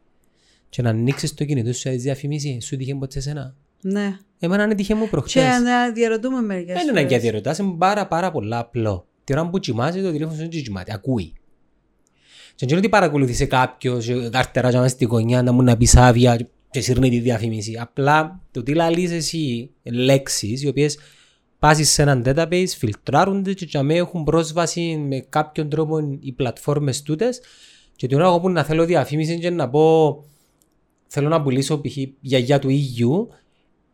και 0.69 0.83
να 0.83 0.91
ανοίξεις 0.91 1.35
το 1.35 1.45
κινητό 1.45 1.73
σου 1.73 1.89
για 1.89 1.99
διαφημίσεις. 1.99 2.65
Σου 2.67 2.75
έτυχε 2.75 2.95
ποτέ 2.95 3.21
σένα. 3.21 3.55
Ναι. 3.81 4.19
Εμένα 4.39 4.63
έτυχε 4.63 4.95
μου 4.95 5.05
Και 5.05 5.11
προχτές. 5.11 5.61
να 5.61 5.93
διαρωτούμε 5.93 6.41
μερικές 6.41 6.75
Δεν 6.75 6.83
είναι 6.89 6.93
και 7.01 7.03
φορές. 7.03 7.17
αδιαρωτάς, 7.17 7.59
είναι 7.59 7.75
πάρα 7.79 8.07
πάρα 8.07 8.31
πολλά 8.31 8.59
απλό. 8.59 9.07
Τη 9.25 9.33
ώρα 9.33 9.49
που 9.49 9.59
κοιμάσαι 9.59 10.03
το 10.03 10.13
τηλέφωνο 10.13 10.37
σου 10.37 10.41
δεν 10.41 10.63
κοιμάται, 10.63 10.93
ακούει. 10.95 11.33
Και 12.55 12.67
δεν 12.67 12.69
είναι 12.69 12.79
ότι 12.79 12.89
παρακολουθήσε 12.89 13.47
κάποιος, 13.47 14.09
ε, 14.09 14.29
καρτερά 14.33 14.71
και 14.71 14.77
μέσα 14.77 14.89
στη 14.89 15.05
γωνιά 15.05 15.43
να 15.43 15.53
μου 15.53 15.63
να 15.63 15.77
πεις 15.77 15.97
άδεια 15.97 16.49
και 16.71 16.81
σύρνει 16.81 17.11
τη 17.11 17.19
διαφήμιση. 17.19 17.79
Απλά 17.81 18.41
το 18.51 18.63
τι 18.63 18.75
λαλείς 18.75 19.11
εσύ 19.11 19.71
λέξεις 19.83 20.63
οι 20.63 20.69
οποίες 20.69 20.99
πάσεις 21.59 21.91
σε 21.91 22.03
έναν 22.03 22.23
database, 22.27 22.67
φιλτράρονται 22.79 23.53
και 23.53 23.65
για 23.69 23.83
μένα 23.83 24.01
έχουν 24.01 24.25
πρόσβαση 24.25 24.97
με 25.09 25.27
κάποιον 25.29 25.69
τρόπο 25.69 26.19
οι 26.21 26.33
πλατφόρμες 26.33 27.03
τούτες 27.03 27.41
και 27.97 28.07
την 28.07 28.17
ώρα 28.17 28.27
εγώ 28.27 28.41
που 28.41 28.51
να 28.51 28.65
θέλω 28.65 28.85
διαφήμιση 28.85 29.39
και 29.39 29.51
να 29.51 29.69
πω 29.69 30.25
θέλω 31.07 31.29
να 31.29 31.43
πουλήσω 31.43 31.81
π.χ. 31.81 31.97
γιαγιά 32.21 32.59
του 32.59 32.69
EU, 32.69 33.35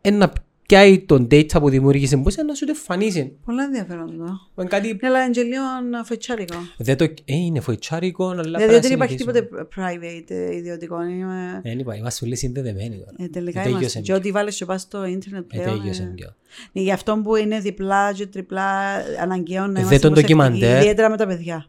ε, 0.01 0.09
να 0.09 0.31
πιάει 0.69 0.99
τον 0.99 1.27
data 1.31 1.59
που 1.59 1.69
δημιούργησε, 1.69 2.15
μπορείς 2.17 2.37
να 2.37 2.53
σου 2.53 2.65
το 2.65 2.71
εμφανίσει. 2.75 3.37
Πολλά 3.45 3.63
ενδιαφέροντα. 3.63 4.39
Είναι 4.59 4.67
κάτι... 4.67 4.87
Ναι, 5.01 5.07
αλλά 5.07 5.23
είναι 5.23 5.31
και 5.33 5.41
λίγο 5.41 5.61
φοητσάρικο. 6.05 6.55
Δεν 6.77 6.97
το... 6.97 7.03
Ε, 7.03 7.13
είναι 7.25 7.59
φοητσάρικο, 7.59 8.27
αλλά 8.27 8.41
Δηλαδή 8.41 8.65
πρέπει 8.65 8.87
δεν 8.87 8.97
να 8.97 9.05
υπάρχει 9.05 9.17
συνεχίσουμε. 9.19 9.47
τίποτε 9.49 9.71
private 9.75 10.31
ε, 10.51 10.55
ιδιωτικό. 10.55 11.03
Είναι, 11.03 11.59
Δεν 11.63 11.79
είπα, 11.79 11.95
είμαστε 11.95 12.25
όλοι 12.25 12.35
συνδεδεμένοι 12.35 12.97
τώρα. 12.97 13.11
ε, 13.17 13.27
τελικά 13.27 13.59
Ε, 13.59 13.63
είμαστε. 13.63 13.73
τέλειωσε. 13.87 13.99
Και 14.01 14.13
ό,τι 14.13 14.31
βάλεις 14.31 14.55
και 14.57 14.65
πας 14.65 14.81
στο 14.81 15.05
ίντερνετ 15.05 15.53
Ε, 15.53 15.57
πλέον. 15.59 15.77
τέλειωσε, 15.79 16.03
ε, 16.03 16.11
δυο. 16.15 16.35
Ναι, 16.71 16.81
Γι' 16.81 16.91
αυτό 16.91 17.17
που 17.23 17.35
είναι 17.35 17.59
διπλά 17.59 18.13
και 18.13 18.25
τριπλά 18.27 18.95
αναγκαίο 19.21 19.67
να 19.67 19.79
Ε, 19.79 19.81
είμαστε 19.81 19.99
τον 19.99 20.11
προσεκτικοί, 20.13 20.37
ντοκιμαντέρ. 20.39 20.79
Ιδιαίτερα 20.79 21.09
με 21.09 21.17
τα 21.17 21.27
παιδιά. 21.27 21.65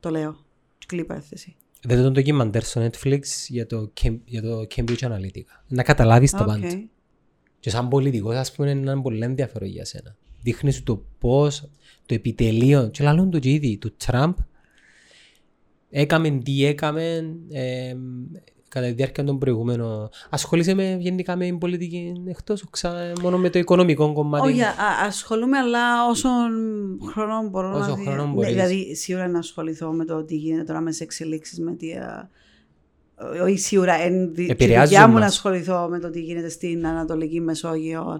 Το 0.00 0.10
λέω. 0.10 0.36
Κλεί 0.86 1.04
παρένθεση. 1.04 1.56
Δείτε 1.86 2.02
τον 2.02 2.12
ντοκιμαντέρ 2.12 2.62
στο 2.62 2.86
Netflix 2.86 3.20
για 3.48 3.66
το, 3.66 3.92
Cam- 4.02 4.20
για 4.24 4.42
το 4.42 4.66
Cambridge 4.76 4.98
Analytica. 5.08 5.62
Να 5.68 5.82
καταλάβεις 5.82 6.30
το 6.30 6.38
Οκ. 6.40 6.46
πάντα. 6.46 6.66
Και 7.66 7.72
σαν 7.72 7.88
πολιτικός, 7.88 8.34
ας 8.34 8.52
πούμε, 8.52 8.70
είναι 8.70 8.90
ένα 8.90 9.00
πολύ 9.02 9.24
ενδιαφέρον 9.24 9.68
για 9.68 9.84
σένα. 9.84 10.16
Δείχνει 10.42 10.70
σου 10.72 10.82
το 10.82 11.02
πώς, 11.18 11.68
το 12.06 12.14
επιτελείο, 12.14 12.88
και 12.88 13.02
λαλούν 13.04 13.30
το 13.30 13.38
και 13.38 13.50
ήδη, 13.50 13.76
του 13.76 13.94
Τραμπ, 13.96 14.34
έκαμε 15.90 16.30
τι 16.30 16.64
έκαμε 16.64 17.34
ε, 17.50 17.94
κατά 18.68 18.86
τη 18.86 18.92
διάρκεια 18.92 19.24
των 19.24 19.38
προηγούμενων. 19.38 20.08
Ασχολείσαι 20.30 20.74
με, 20.74 20.96
γενικά 21.00 21.36
με 21.36 21.44
την 21.44 21.58
πολιτική 21.58 22.12
εκτός, 22.26 22.64
ξα, 22.70 23.12
μόνο 23.22 23.38
με 23.38 23.50
το 23.50 23.58
οικονομικό 23.58 24.12
κομμάτι; 24.12 24.48
Όχι, 24.48 24.62
α- 24.62 24.68
α- 24.68 25.06
ασχολούμαι, 25.06 25.58
αλλά 25.58 26.08
όσο 26.08 26.28
χρόνο 27.12 27.48
μπορώ 27.48 27.70
Όσο 27.70 27.88
να 27.90 27.94
δει- 27.94 28.06
χρόνο 28.06 28.26
ναι, 28.26 28.32
μπορείς. 28.32 28.50
Δηλαδή, 28.50 28.94
σίγουρα 28.94 29.28
να 29.28 29.38
ασχοληθώ 29.38 29.92
με 29.92 30.04
το 30.04 30.24
τι 30.24 30.36
γίνεται 30.36 30.64
τώρα 30.64 30.80
με 30.80 30.90
τις 30.90 31.00
εξελίξεις, 31.00 31.60
με 31.60 31.74
τι. 31.74 31.92
α, 31.92 32.30
Όχι 33.42 33.56
σίγουρα, 33.58 33.94
εν 33.94 34.34
δι- 34.34 34.46
και 34.46 34.52
Επηρεάζουν 34.52 34.88
δικιά 34.88 35.06
μου 35.06 35.14
να 35.14 35.20
μας. 35.20 35.28
ασχοληθώ 35.30 35.86
με 35.90 35.98
το 35.98 36.10
τι 36.10 36.20
γίνεται 36.20 36.48
στην 36.48 36.86
Ανατολική 36.86 37.40
Μεσόγειο. 37.40 38.00
Α, 38.00 38.18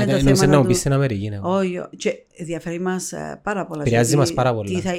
με 0.00 0.04
δεν 0.04 0.06
το 0.18 0.22
νόμιζα 0.22 0.34
θέμα 0.40 0.46
να 0.52 0.56
μου 0.56 0.62
του- 0.62 0.68
πεις 0.68 0.78
στην 0.78 0.92
Αμερική. 0.92 1.28
ναι. 1.28 1.38
Όχι, 1.42 1.78
όχι. 1.78 1.96
και 1.96 2.14
ενδιαφέρει 2.36 2.80
μας 2.80 3.12
πάρα 3.42 3.66
πολλά. 3.66 3.80
Επηρεάζει 3.80 4.08
Γιατί 4.08 4.16
μας 4.20 4.32
πάρα 4.32 4.54
πολλά. 4.54 4.68
τι 4.68 4.80
θα- 4.80 4.92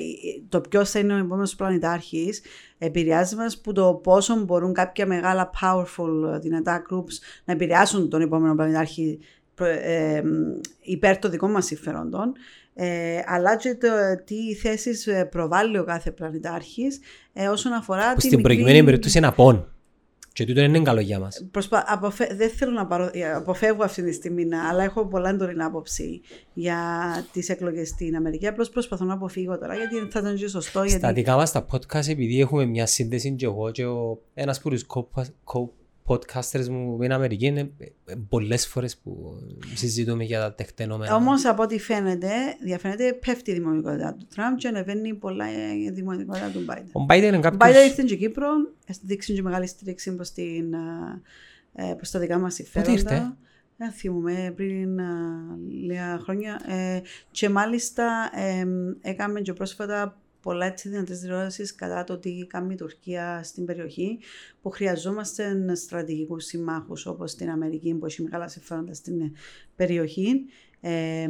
το 0.50 0.62
ποιος 0.62 0.89
θα 0.89 1.00
είναι 1.00 1.14
ο 1.14 1.18
επόμενος 1.18 1.56
πλανητάρχης 1.56 2.41
επηρεάζει 2.78 3.36
μας 3.36 3.58
που 3.62 3.72
το 3.74 4.00
πόσο 4.04 4.44
μπορούν 4.44 4.74
κάποια 4.74 5.06
μεγάλα 5.06 5.50
powerful 5.62 6.39
δυνατά 6.41 6.82
groups 6.91 7.14
να 7.46 7.54
επηρεάσουν 7.54 8.10
τον 8.10 8.22
επόμενο 8.22 8.56
πλανητάρχη 8.56 9.20
προ- 9.56 9.68
ε, 9.82 10.24
υπέρ 10.82 11.18
των 11.20 11.32
δικών 11.32 11.52
μας 11.52 11.66
συμφερόντων. 11.66 12.34
Ε, 12.76 13.19
αλλά 13.26 13.55
και 13.55 13.76
το, 13.76 13.88
τι 14.26 14.55
θέσεις 14.55 15.07
ε, 15.07 15.26
προβάλλει 15.26 15.78
ο 15.78 15.84
κάθε 15.84 16.11
πλανητάρχης 16.11 16.99
ε, 17.34 17.47
όσον 17.47 17.74
αφορά 17.74 18.13
Που 18.13 18.19
τη 18.19 18.26
στην 18.26 18.38
μικρή- 18.38 18.43
προηγουμένη 18.43 18.84
περίπτωση 18.86 19.17
είναι 19.17 19.28
απόν. 19.28 19.67
Και 20.34 20.45
τούτο 20.45 20.61
είναι 20.61 20.80
καλό 20.82 20.99
για 20.99 21.19
μας. 21.19 21.45
Προσπα... 21.51 21.84
αποφε- 21.88 22.34
Δεν 22.34 22.49
θέλω 22.49 22.71
να 22.71 22.86
παρο... 22.86 23.09
ε, 23.13 23.32
αποφεύγω 23.34 23.84
αυτή 23.84 24.03
τη 24.03 24.11
στιγμή, 24.13 24.45
να- 24.45 24.67
αλλά 24.69 24.84
έχω 24.84 25.05
πολλά 25.05 25.30
έντονη 25.30 25.63
άποψη 25.63 26.21
για 26.53 26.78
τις 27.32 27.49
εκλογές 27.49 27.88
στην 27.88 28.15
Αμερική. 28.15 28.47
Απλώς 28.47 28.69
προσπαθώ 28.69 29.05
να 29.05 29.13
αποφύγω 29.13 29.57
τώρα, 29.59 29.76
γιατί 29.76 29.95
θα 30.11 30.19
ήταν 30.19 30.36
και 30.36 30.47
σωστό. 30.47 30.80
Στα 30.80 30.97
Γιατί... 30.97 31.13
δικά 31.13 31.36
μας 31.36 31.51
τα 31.51 31.65
podcast, 31.71 32.07
επειδή 32.07 32.39
έχουμε 32.39 32.65
μια 32.65 32.86
σύνδεση 32.86 33.32
και 33.32 33.45
εγώ 33.45 33.71
και 33.71 33.86
ο, 33.86 34.21
ένας 34.34 34.57
από 34.57 34.69
τους 34.69 34.86
co-podcasters 36.06 36.68
μου 36.68 36.97
στην 36.97 37.12
Αμερική, 37.12 37.45
είναι 37.45 37.72
ε, 38.06 38.14
πολλές 38.30 38.68
φορές 38.68 38.97
που 38.97 39.34
συζητούμε 39.74 40.24
για 40.24 40.39
τα 40.39 40.54
τεκτενόμενα. 40.54 41.16
Όμως 41.16 41.45
από 41.45 41.64
ό,τι 41.64 41.80
φαίνεται, 41.80 42.30
διαφαίνεται 42.62 43.14
πέφτει 43.14 43.51
η 43.51 43.54
δημοτικότητα 43.54 44.16
του 44.20 44.28
Τραμπ 44.36 44.58
και 44.58 44.68
ανεβαίνει 44.68 45.14
πολλά 45.14 45.45
η 45.74 45.89
δημοτικότητα 45.89 46.49
του 46.49 46.66
Biden. 46.70 47.01
Ο 47.01 47.06
Biden 47.10 47.24
είναι 47.24 47.38
Ο 47.38 47.39
κάποιος... 47.39 47.72
Biden 47.72 47.86
ήρθε 47.86 48.04
και 48.04 48.16
Κύπρο, 48.16 48.47
δείξει 49.01 49.34
και 49.34 49.41
μεγάλη 49.41 49.68
στήριξη 49.68 50.16
προς, 50.16 50.32
την, 50.32 50.74
ε, 51.74 51.93
προς 51.93 52.12
τα 52.12 52.20
δικά 52.20 52.39
μας 52.39 52.54
συμφέροντα. 52.54 52.91
ήρθε; 52.91 53.36
Δεν 53.78 53.91
θυμούμαι 53.91 54.54
πριν 54.56 54.99
α, 54.99 55.06
λίγα 55.82 56.20
χρόνια. 56.24 56.62
Ε, 56.68 57.01
και 57.32 57.49
μάλιστα 57.49 58.30
ε, 58.34 58.66
έκαμε 59.01 59.41
και 59.41 59.54
πρόσφατα 59.54 60.22
πολλά 60.44 60.66
έτσι 60.66 60.89
δυνατές 60.89 61.20
δηλώσεις 61.20 61.76
κατά 61.76 62.04
το 62.04 62.18
τι 62.18 62.46
κάνει 62.48 62.74
η 62.74 62.78
Τουρκία 62.78 63.44
στην 63.44 63.66
περιοχή 63.66 64.20
που 64.62 64.70
χρειαζόμαστε 64.70 65.76
στρατηγικούς 65.76 66.46
συμμάχους 66.46 67.06
όπως 67.06 67.32
στην 67.32 67.50
Αμερική 67.50 67.94
που 67.94 68.06
έχει 68.06 68.22
μεγάλα 68.22 68.48
συμφέροντα 68.48 68.94
στην 68.94 69.22
ε, 69.22 69.32
περιοχή. 69.76 70.46
Ε, 70.82 71.30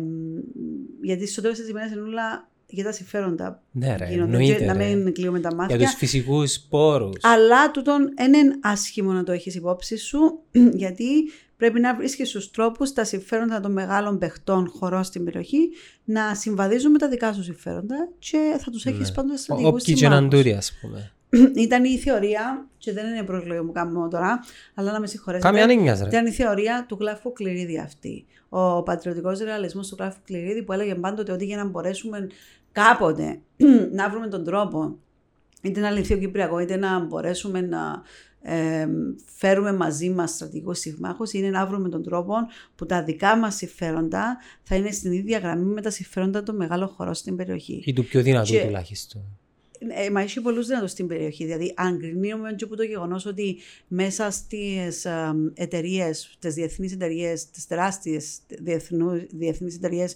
γιατί 1.02 1.28
στο 1.28 1.42
τέλος 1.42 1.58
της 1.58 1.70
ημέρας 1.70 1.92
είναι 1.92 2.02
όλα 2.02 2.52
για 2.76 2.84
τα 2.84 2.92
συμφέροντα 2.92 3.62
Ναι 3.72 3.96
ρε, 3.98 4.06
γίνονται 4.06 4.32
εννοείται 4.32 4.58
και 4.60 4.66
να 4.66 4.74
ρε. 4.74 4.94
μην 4.96 5.14
κλείουμε 5.14 5.40
τα 5.40 5.56
μάτια. 5.56 5.76
Για 5.76 5.86
τους 5.86 5.96
φυσικούς 5.96 6.60
πόρους. 6.70 7.16
Αλλά 7.24 7.72
τούτον 7.72 8.14
δεν 8.16 8.34
είναι 8.34 8.56
άσχημο 8.62 9.12
να 9.12 9.24
το 9.24 9.32
έχεις 9.32 9.56
υπόψη 9.56 9.98
σου, 9.98 10.40
γιατί 10.84 11.06
πρέπει 11.58 11.80
να 11.80 11.96
βρίσκεις 11.96 12.32
τους 12.32 12.52
τρόπους 12.52 12.94
τα 12.94 13.04
συμφέροντα 13.04 13.60
των 13.60 13.72
μεγάλων 13.72 14.18
παιχτών 14.18 14.68
χωρών 14.70 15.04
στην 15.04 15.24
περιοχή 15.24 15.70
να 16.04 16.36
συμβαδίζουν 16.36 16.92
με 16.92 16.98
τα 16.98 17.08
δικά 17.10 17.34
σου 17.34 17.44
συμφέροντα 17.44 18.10
και 18.20 18.56
θα 18.60 18.72
τους 18.72 18.86
έχεις 18.86 19.08
Ναι. 19.10 19.16
πάντως 19.16 19.34
Ο- 19.34 19.38
στρατηγικούς 19.38 19.82
Όποιοι 19.82 19.94
και 19.96 20.06
έναν 20.06 20.18
συμμάχους. 20.18 20.40
τούτοι, 20.44 20.54
ας 20.58 20.78
πούμε. 20.82 21.12
Ήταν 21.66 21.84
η 21.84 21.98
θεωρία, 21.98 22.68
και 22.78 22.94
δεν 22.94 23.06
είναι 23.08 23.24
προεκλογή 23.24 23.62
που 23.66 23.72
κάνουμε 23.72 24.10
τώρα, 24.10 24.40
αλλά 24.74 24.92
να 24.92 25.00
με 25.00 25.08
συγχωρέσετε. 25.08 25.48
Κάμε 25.50 25.62
ανήγγιας 25.62 26.00
ρε. 26.02 26.08
Ήταν 26.08 26.26
η 26.26 26.32
θεωρία 26.32 26.86
του 26.88 26.98
Κλάφου 26.98 27.34
Κληρίδη 27.34 27.80
αυτή. 27.80 28.26
Ο 28.50 28.84
πατριωτικός 28.84 29.40
ρεαλισμός 29.40 29.88
του 29.88 29.96
Κλάφου 29.96 30.20
Κληρίδη 30.26 30.64
που 30.64 30.74
έλεγε 30.74 30.96
πάντοτε 30.96 31.32
ότι 31.32 31.46
για 31.46 31.58
να 31.58 31.66
μπορέσουμε 31.66 32.28
κάποτε 32.74 33.40
να 33.98 34.10
βρούμε 34.10 34.28
τον 34.28 34.44
τρόπο, 34.44 34.98
είτε 35.62 35.80
να 35.80 35.90
λυθεί 35.90 36.14
ο 36.14 36.18
Κυπριακός, 36.18 36.62
είτε 36.62 36.76
να 36.76 37.00
μπορέσουμε 37.00 37.62
να 37.62 38.02
ε, 38.42 38.88
φέρουμε 39.36 39.74
μαζί 39.74 40.10
μας 40.10 40.32
στρατηγικούς 40.32 40.80
συμμάχους, 40.80 41.34
είναι 41.34 41.50
να 41.50 41.66
βρούμε 41.66 41.90
τον 41.90 42.04
τρόπο 42.04 42.34
που 42.76 42.86
τα 42.86 43.04
δικά 43.04 43.38
μας 43.38 43.56
συμφέροντα 43.56 44.38
θα 44.64 44.76
είναι 44.76 44.92
στην 44.92 45.12
ίδια 45.12 45.38
γραμμή 45.38 45.74
με 45.74 45.82
τα 45.82 45.90
συμφέροντα 45.90 46.44
των 46.44 46.56
μεγάλων 46.56 46.88
χωρών 46.88 47.14
στην 47.14 47.36
περιοχή. 47.36 47.82
Ή 47.86 47.94
του 47.94 48.06
πιο 48.06 48.22
δυνατού 48.22 48.52
Και- 48.52 48.64
τουλάχιστον. 48.66 49.22
Ε, 49.90 50.10
μα 50.10 50.22
έχει 50.22 50.42
πολλούς 50.42 50.68
δυνατούς 50.68 50.92
στην 50.92 51.08
περιοχή. 51.08 51.46
Δηλαδή, 51.46 51.74
αν 51.76 52.00
κρίνουμε 52.00 52.54
και 52.54 52.64
από 52.64 52.76
το 52.76 52.84
γεγονός 52.84 53.26
ότι 53.26 53.58
μέσα 53.88 54.32
στις 54.32 55.08
εταιρείες, 55.54 56.38
τις 56.40 56.54
διεθνείς 56.54 56.94
εταιρείες, 56.94 57.50
τις 57.50 57.68
τεράστιες 57.68 58.40
διεθνείς 59.32 59.76
εταιρείες 59.76 60.16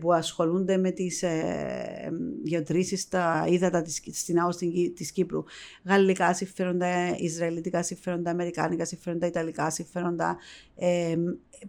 που 0.00 0.12
ασχολούνται 0.12 0.76
με 0.76 0.90
τις 0.90 1.22
ε, 1.22 2.12
γεωτρήσεις 2.42 3.00
στα 3.00 3.46
ύδατα 3.48 3.82
της, 3.82 4.02
στην 4.12 4.40
ΑΟΣ 4.40 4.56
της 4.94 5.12
Κύπρου, 5.12 5.44
γαλλικά 5.84 6.34
συμφέροντα, 6.34 7.16
ισραηλιτικά 7.18 7.82
συμφέροντα, 7.82 8.30
αμερικάνικα 8.30 8.84
συμφέροντα, 8.84 9.26
ιταλικά 9.26 9.70
συμφέροντα, 9.70 10.36
ε, 10.76 11.16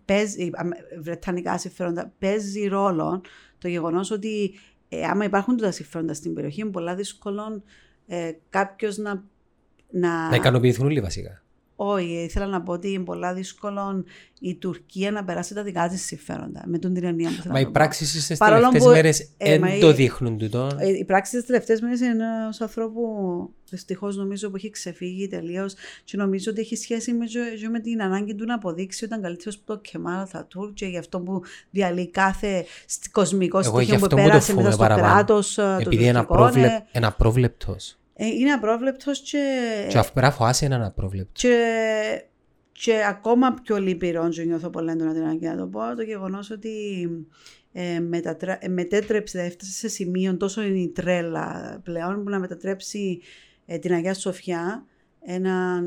παίζει, 0.05 0.49
αμ- 0.53 1.01
βρετανικά 1.01 1.57
συμφέροντα, 1.57 2.13
παίζει 2.19 2.67
ρόλο 2.67 3.21
το 3.57 3.67
γεγονός 3.67 4.11
ότι 4.11 4.53
ε, 4.99 5.05
άμα 5.05 5.23
υπάρχουν 5.25 5.57
τα 5.57 5.71
συμφέροντα 5.71 6.13
στην 6.13 6.33
περιοχή, 6.33 6.61
είναι 6.61 6.69
πολλά 6.69 6.95
δύσκολο 6.95 7.63
ε, 8.07 8.31
κάποιος 8.49 8.97
να. 8.97 9.23
Να... 9.89 10.29
Να 10.29 10.35
ικανοποιηθούν 10.35 10.85
όλοι 10.85 11.01
βασικά. 11.01 11.43
Όχι, 11.78 12.05
ήθελα 12.05 12.45
να 12.47 12.61
πω 12.61 12.71
ότι 12.73 12.91
είναι 12.91 13.03
πολλά 13.03 13.34
δύσκολο 13.34 14.03
η 14.39 14.55
Τουρκία 14.55 15.11
να 15.11 15.23
περάσει 15.23 15.53
τα 15.53 15.63
δικά 15.63 15.88
της 15.88 16.05
συμφέροντα 16.05 16.63
με 16.65 16.78
τον 16.78 16.93
την 16.93 17.03
ενία 17.05 17.30
που 17.30 17.36
θέλω 17.41 17.47
Μα 17.47 17.53
να 17.53 17.59
οι 17.59 17.63
το 17.63 17.67
πω. 17.67 17.71
πράξεις 17.80 18.23
στις 18.23 18.38
Παρόλο 18.38 18.59
τελευταίες 18.61 18.84
που, 18.84 18.89
μέρες 18.89 19.30
ε, 19.38 19.59
μα 19.59 19.67
δεν 19.67 19.78
η- 19.78 19.80
το 19.80 19.93
δείχνουν 19.93 20.38
τούτο. 20.38 20.69
Ε, 20.80 20.88
Οι 20.89 21.05
πράξεις 21.05 21.39
τη 21.39 21.45
τελευταίες 21.45 21.82
μέρες 21.82 21.99
είναι 21.99 22.09
ενό 22.09 22.49
ανθρώπου 22.59 23.01
δυστυχώς 23.69 24.15
νομίζω 24.17 24.49
που 24.49 24.55
έχει 24.55 24.69
ξεφύγει 24.69 25.28
τελείως 25.28 25.73
και 26.03 26.17
νομίζω 26.17 26.51
ότι 26.51 26.61
έχει 26.61 26.76
σχέση 26.76 27.13
με, 27.13 27.26
και 27.59 27.67
με 27.71 27.80
την 27.80 28.01
ανάγκη 28.01 28.36
του 28.36 28.45
να 28.45 28.53
αποδείξει 28.53 29.03
ότι 29.03 29.13
ήταν 29.13 29.23
καλύτερος 29.23 29.55
από 29.55 29.65
το 29.65 29.80
Κεμάλ 29.89 30.26
Θατούρ 30.30 30.73
και 30.73 30.86
γι' 30.86 30.97
αυτό 30.97 31.19
που 31.19 31.41
διαλύει 31.69 32.09
κάθε 32.09 32.65
σ- 32.86 33.11
κοσμικό 33.11 33.59
Εγώ 33.59 33.80
γι' 33.80 33.86
στοιχείο 33.86 33.99
που 33.99 34.05
αυτό 34.05 34.17
μου 34.17 34.23
το 34.23 34.30
πέρασε 34.30 34.53
μέσα 34.53 34.53
φοβούμαι 34.53 34.71
στο 34.71 34.82
παραπάνω. 34.82 35.13
κράτος. 35.13 35.57
Επειδή 35.57 36.05
είναι 36.05 36.19
απρόβλεπ, 36.19 37.61
ένα 38.16 38.24
απρόβλεπτος. 38.24 38.24
Ε, 38.24 38.26
είναι 38.26 38.51
απρόβλεπτος 38.51 39.20
και, 39.20 39.88
Και 39.89 39.97
αυτό 39.97 40.13
πέρα 40.13 40.32
φοάσαι 40.32 40.66
έναν 40.66 40.84
απρόβλεπτο. 40.84 41.32
και, 41.34 42.26
και 42.72 43.05
ακόμα 43.09 43.53
πιο 43.63 43.78
λυπηρό, 43.78 44.30
και 44.30 44.43
νιώθω 44.43 44.70
πολύ 44.70 44.91
έντονα 44.91 45.13
την 45.13 45.22
ανάγκη 45.22 45.45
να 45.45 45.57
το 45.57 45.68
πω, 45.68 45.95
το 45.95 46.01
γεγονός 46.01 46.49
ότι 46.49 46.72
ε, 47.78 47.99
μετατρα... 47.99 48.57
ε, 48.61 48.68
μετέτρεψε, 48.68 49.41
έφτασε 49.41 49.72
σε 49.72 49.88
σημείο 49.88 50.38
τόσο 50.38 50.61
είναι 50.61 50.80
η 50.80 50.89
τρέλα 50.89 51.80
πλέον 51.84 52.24
που 52.24 52.30
να 52.30 52.39
μετατρέψει 52.39 53.22
ε, 53.66 53.78
την 53.78 53.93
Αγία 53.93 54.13
Σοφιά 54.13 54.86
ένα 55.28 55.82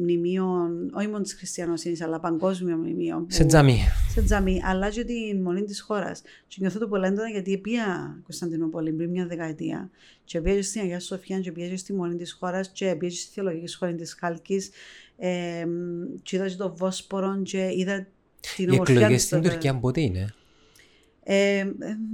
μνημείο, 0.00 0.46
όχι 0.92 1.06
μόνο 1.08 1.20
της 1.22 1.34
χριστιανοσύνης, 1.34 2.00
αλλά 2.00 2.20
παγκόσμιο 2.20 2.76
μνημείο. 2.76 3.16
που- 3.18 3.26
Σε 3.32 3.44
τζαμί. 3.44 3.78
σε 4.10 4.22
τζαμί, 4.22 4.60
αλλά 4.64 4.90
και 4.90 5.04
την 5.04 5.42
μονή 5.42 5.64
της 5.64 5.80
χώρας. 5.80 6.22
Και 6.48 6.56
νιώθω 6.60 6.78
το 6.78 6.88
πολύ 6.88 7.06
έντονα 7.06 7.28
γιατί 7.28 7.58
πήγα 7.58 8.18
Κωνσταντινούπολη 8.22 8.92
πριν 8.92 9.10
μια 9.10 9.26
δεκαετία. 9.26 9.90
Και 10.24 10.40
πήγα 10.40 10.62
στην 10.62 10.80
Αγία 10.80 11.00
Σοφιά, 11.00 11.40
και 11.40 11.52
πήγα 11.52 11.76
στη 11.76 11.92
μονή 11.92 12.16
της 12.16 12.32
χώρας, 12.32 12.70
και 12.72 12.94
πήγα 12.98 13.10
στη 13.14 13.30
θεολογική 13.34 13.66
σχολή 13.66 13.94
της 13.94 14.14
Χάλκης. 14.20 14.70
Ε, 15.16 15.64
και 16.22 16.36
είδα 16.36 16.48
και 16.48 16.56
το 16.56 16.74
Βόσπορο, 16.76 17.42
και 17.42 17.70
είδα 17.76 18.06
την 18.56 18.68
Οι 18.68 18.70
ομορφιά 18.72 18.94
εκλογές 18.94 19.16
της 19.16 19.24
στην 19.26 19.36
τότε. 19.38 19.48
Τουρκία 19.50 19.78
πότε 19.78 20.00
είναι; 20.00 20.34
Ε, 21.22 21.58
ε, 21.58 21.66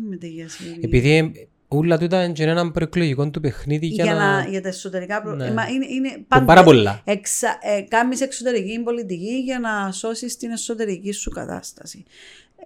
με 0.09 0.17
τη 0.17 0.29
γιάση. 0.29 0.79
Επειδή 0.81 1.33
Ούλα 1.75 1.99
του 1.99 2.05
ήταν 2.05 2.33
και 2.33 2.43
έναν 2.43 2.73
προεκλογικό 2.73 3.31
του 3.31 3.41
παιχνίδι 3.41 3.87
για, 3.87 4.05
για, 4.05 4.15
να... 4.15 4.43
να, 4.43 4.49
για 4.49 4.63
τα 4.63 4.69
εσωτερικά 4.69 5.23
προ... 5.23 5.35
Ναι. 5.35 5.47
ε, 5.47 5.53
μα 5.53 5.69
είναι, 5.69 5.87
είναι 5.89 6.09
Που 6.09 6.25
πάντα- 6.29 6.45
Πάρα 6.45 6.63
πολλά. 6.65 7.01
Εξα... 7.05 7.59
Ε, 7.63 7.81
κάνεις 7.81 8.21
εξωτερική 8.21 8.81
πολιτική 8.85 9.35
για 9.45 9.59
να 9.59 9.93
σώσεις 9.93 10.37
την 10.37 10.51
εσωτερική 10.51 11.13
σου 11.13 11.31
κατάσταση. 11.31 12.05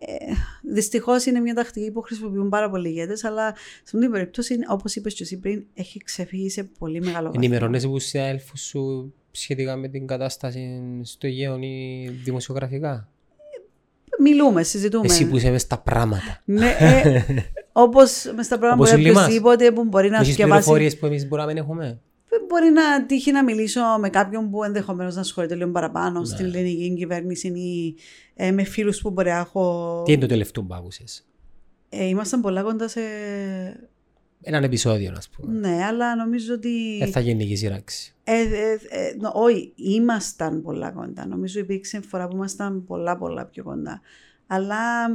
Ε, 0.01 0.33
Δυστυχώς 0.63 1.27
είναι 1.27 1.41
μια 1.41 1.55
τακτική 1.55 1.91
που 1.91 2.01
χρησιμοποιούν 2.01 2.49
πάρα 2.49 2.71
πολλοί 2.71 2.89
ηγέτες, 2.89 3.25
αλλά 3.25 3.47
σε 3.57 3.83
αυτή 3.85 3.99
την 3.99 4.11
περίπτωση, 4.11 4.59
όπως 4.69 4.95
είπες 4.95 5.15
και 5.15 5.23
εσύ 5.23 5.39
πριν, 5.39 5.65
έχει 5.75 5.99
ξεφύγει 6.05 6.51
σε 6.51 6.63
πολύ 6.79 7.01
μεγάλο 7.01 7.25
βαθμό. 7.27 7.41
Ενημερώνεσαι 7.45 7.89
που 7.89 7.99
συνάδελφους 7.99 8.61
σου 8.61 9.15
σχετικά 9.31 9.77
με 9.77 9.89
την 9.89 10.07
κατάσταση 10.07 10.81
στο 11.03 11.27
Αιγαίο 11.27 11.59
ή 11.59 12.09
δημοσιογραφικά; 12.25 13.09
Μιλούμε, 14.21 14.63
συζητούμε. 14.63 15.07
Εσύ 15.07 15.27
που 15.29 15.37
είσαι 15.37 15.51
μες 15.51 15.63
στα 15.63 15.79
πράγματα. 15.79 16.43
Ναι, 16.45 16.77
ε, 16.79 17.25
Όπως 17.83 18.33
μες 18.37 18.47
στα 18.47 18.59
πράγματα 18.59 18.83
Όπως 18.83 18.91
που 18.91 18.97
όλοι 19.01 19.13
μας. 19.13 19.23
οποιοδήποτε 19.25 19.73
που 19.73 19.85
μπορεί 19.85 20.11
να 20.11 20.17
Έχεις 20.19 20.35
διαβάσει. 20.37 20.61
πληροφορίες 20.61 20.99
που 20.99 21.07
εμείς 21.07 21.29
μπορούμε 21.29 21.47
να 21.49 21.53
μην 21.55 21.63
έχουμε; 21.63 22.01
Μπορεί 22.49 22.71
να 22.71 23.07
τύχει 23.07 23.33
να 23.33 23.45
μιλήσω 23.45 23.81
με 24.01 24.09
κάποιον 24.11 24.51
που 24.51 24.65
ενδεχομένως 24.65 25.15
να 25.15 25.21
ασχολείται 25.21 25.55
λίγο 25.55 25.67
Ναι. 25.67 25.73
παραπάνω 25.73 26.25
στην 26.25 26.45
ελληνική 26.47 26.95
κυβέρνηση 26.97 27.49
ή 27.49 27.95
ε, 28.35 28.51
με 28.51 28.65
φίλους 28.65 29.01
που 29.01 29.11
μπορεί 29.11 29.29
να 29.31 29.37
έχω. 29.39 30.03
Τι 30.05 30.13
είναι 30.13 30.21
το 30.21 30.27
τελευταίο 30.27 30.63
που 30.65 30.75
άκουσες; 30.75 31.27
Ε, 31.89 32.05
ήμασταν 32.05 32.41
πολλά 32.41 32.63
κοντά 32.63 32.89
σε. 32.89 33.01
Έναν 34.43 34.65
επεισόδιο, 34.65 35.13
ας 35.17 35.29
πούμε. 35.29 35.59
Ναι, 35.59 35.85
αλλά 35.85 36.17
νομίζω 36.17 36.55
ότι. 36.55 36.99
Ε, 37.01 37.07
θα 37.07 37.21
γενική 37.21 37.57
σύραξη. 37.57 38.15
Ε, 38.25 38.33
ε, 38.33 38.73
ε, 38.89 39.15
νο- 39.21 39.33
όχι, 39.35 39.73
ήμασταν 39.77 40.63
πολλά 40.63 40.91
κοντά. 40.91 41.27
Νομίζω 41.27 41.61
υπήρξε 41.61 42.01
φορά 42.09 42.29
που 42.29 42.37
ήμασταν 42.37 42.85
πολλά 42.85 43.17
πολλά 43.17 43.45
πιο 43.47 43.63
κοντά. 43.65 44.01
Αλλά 44.47 45.09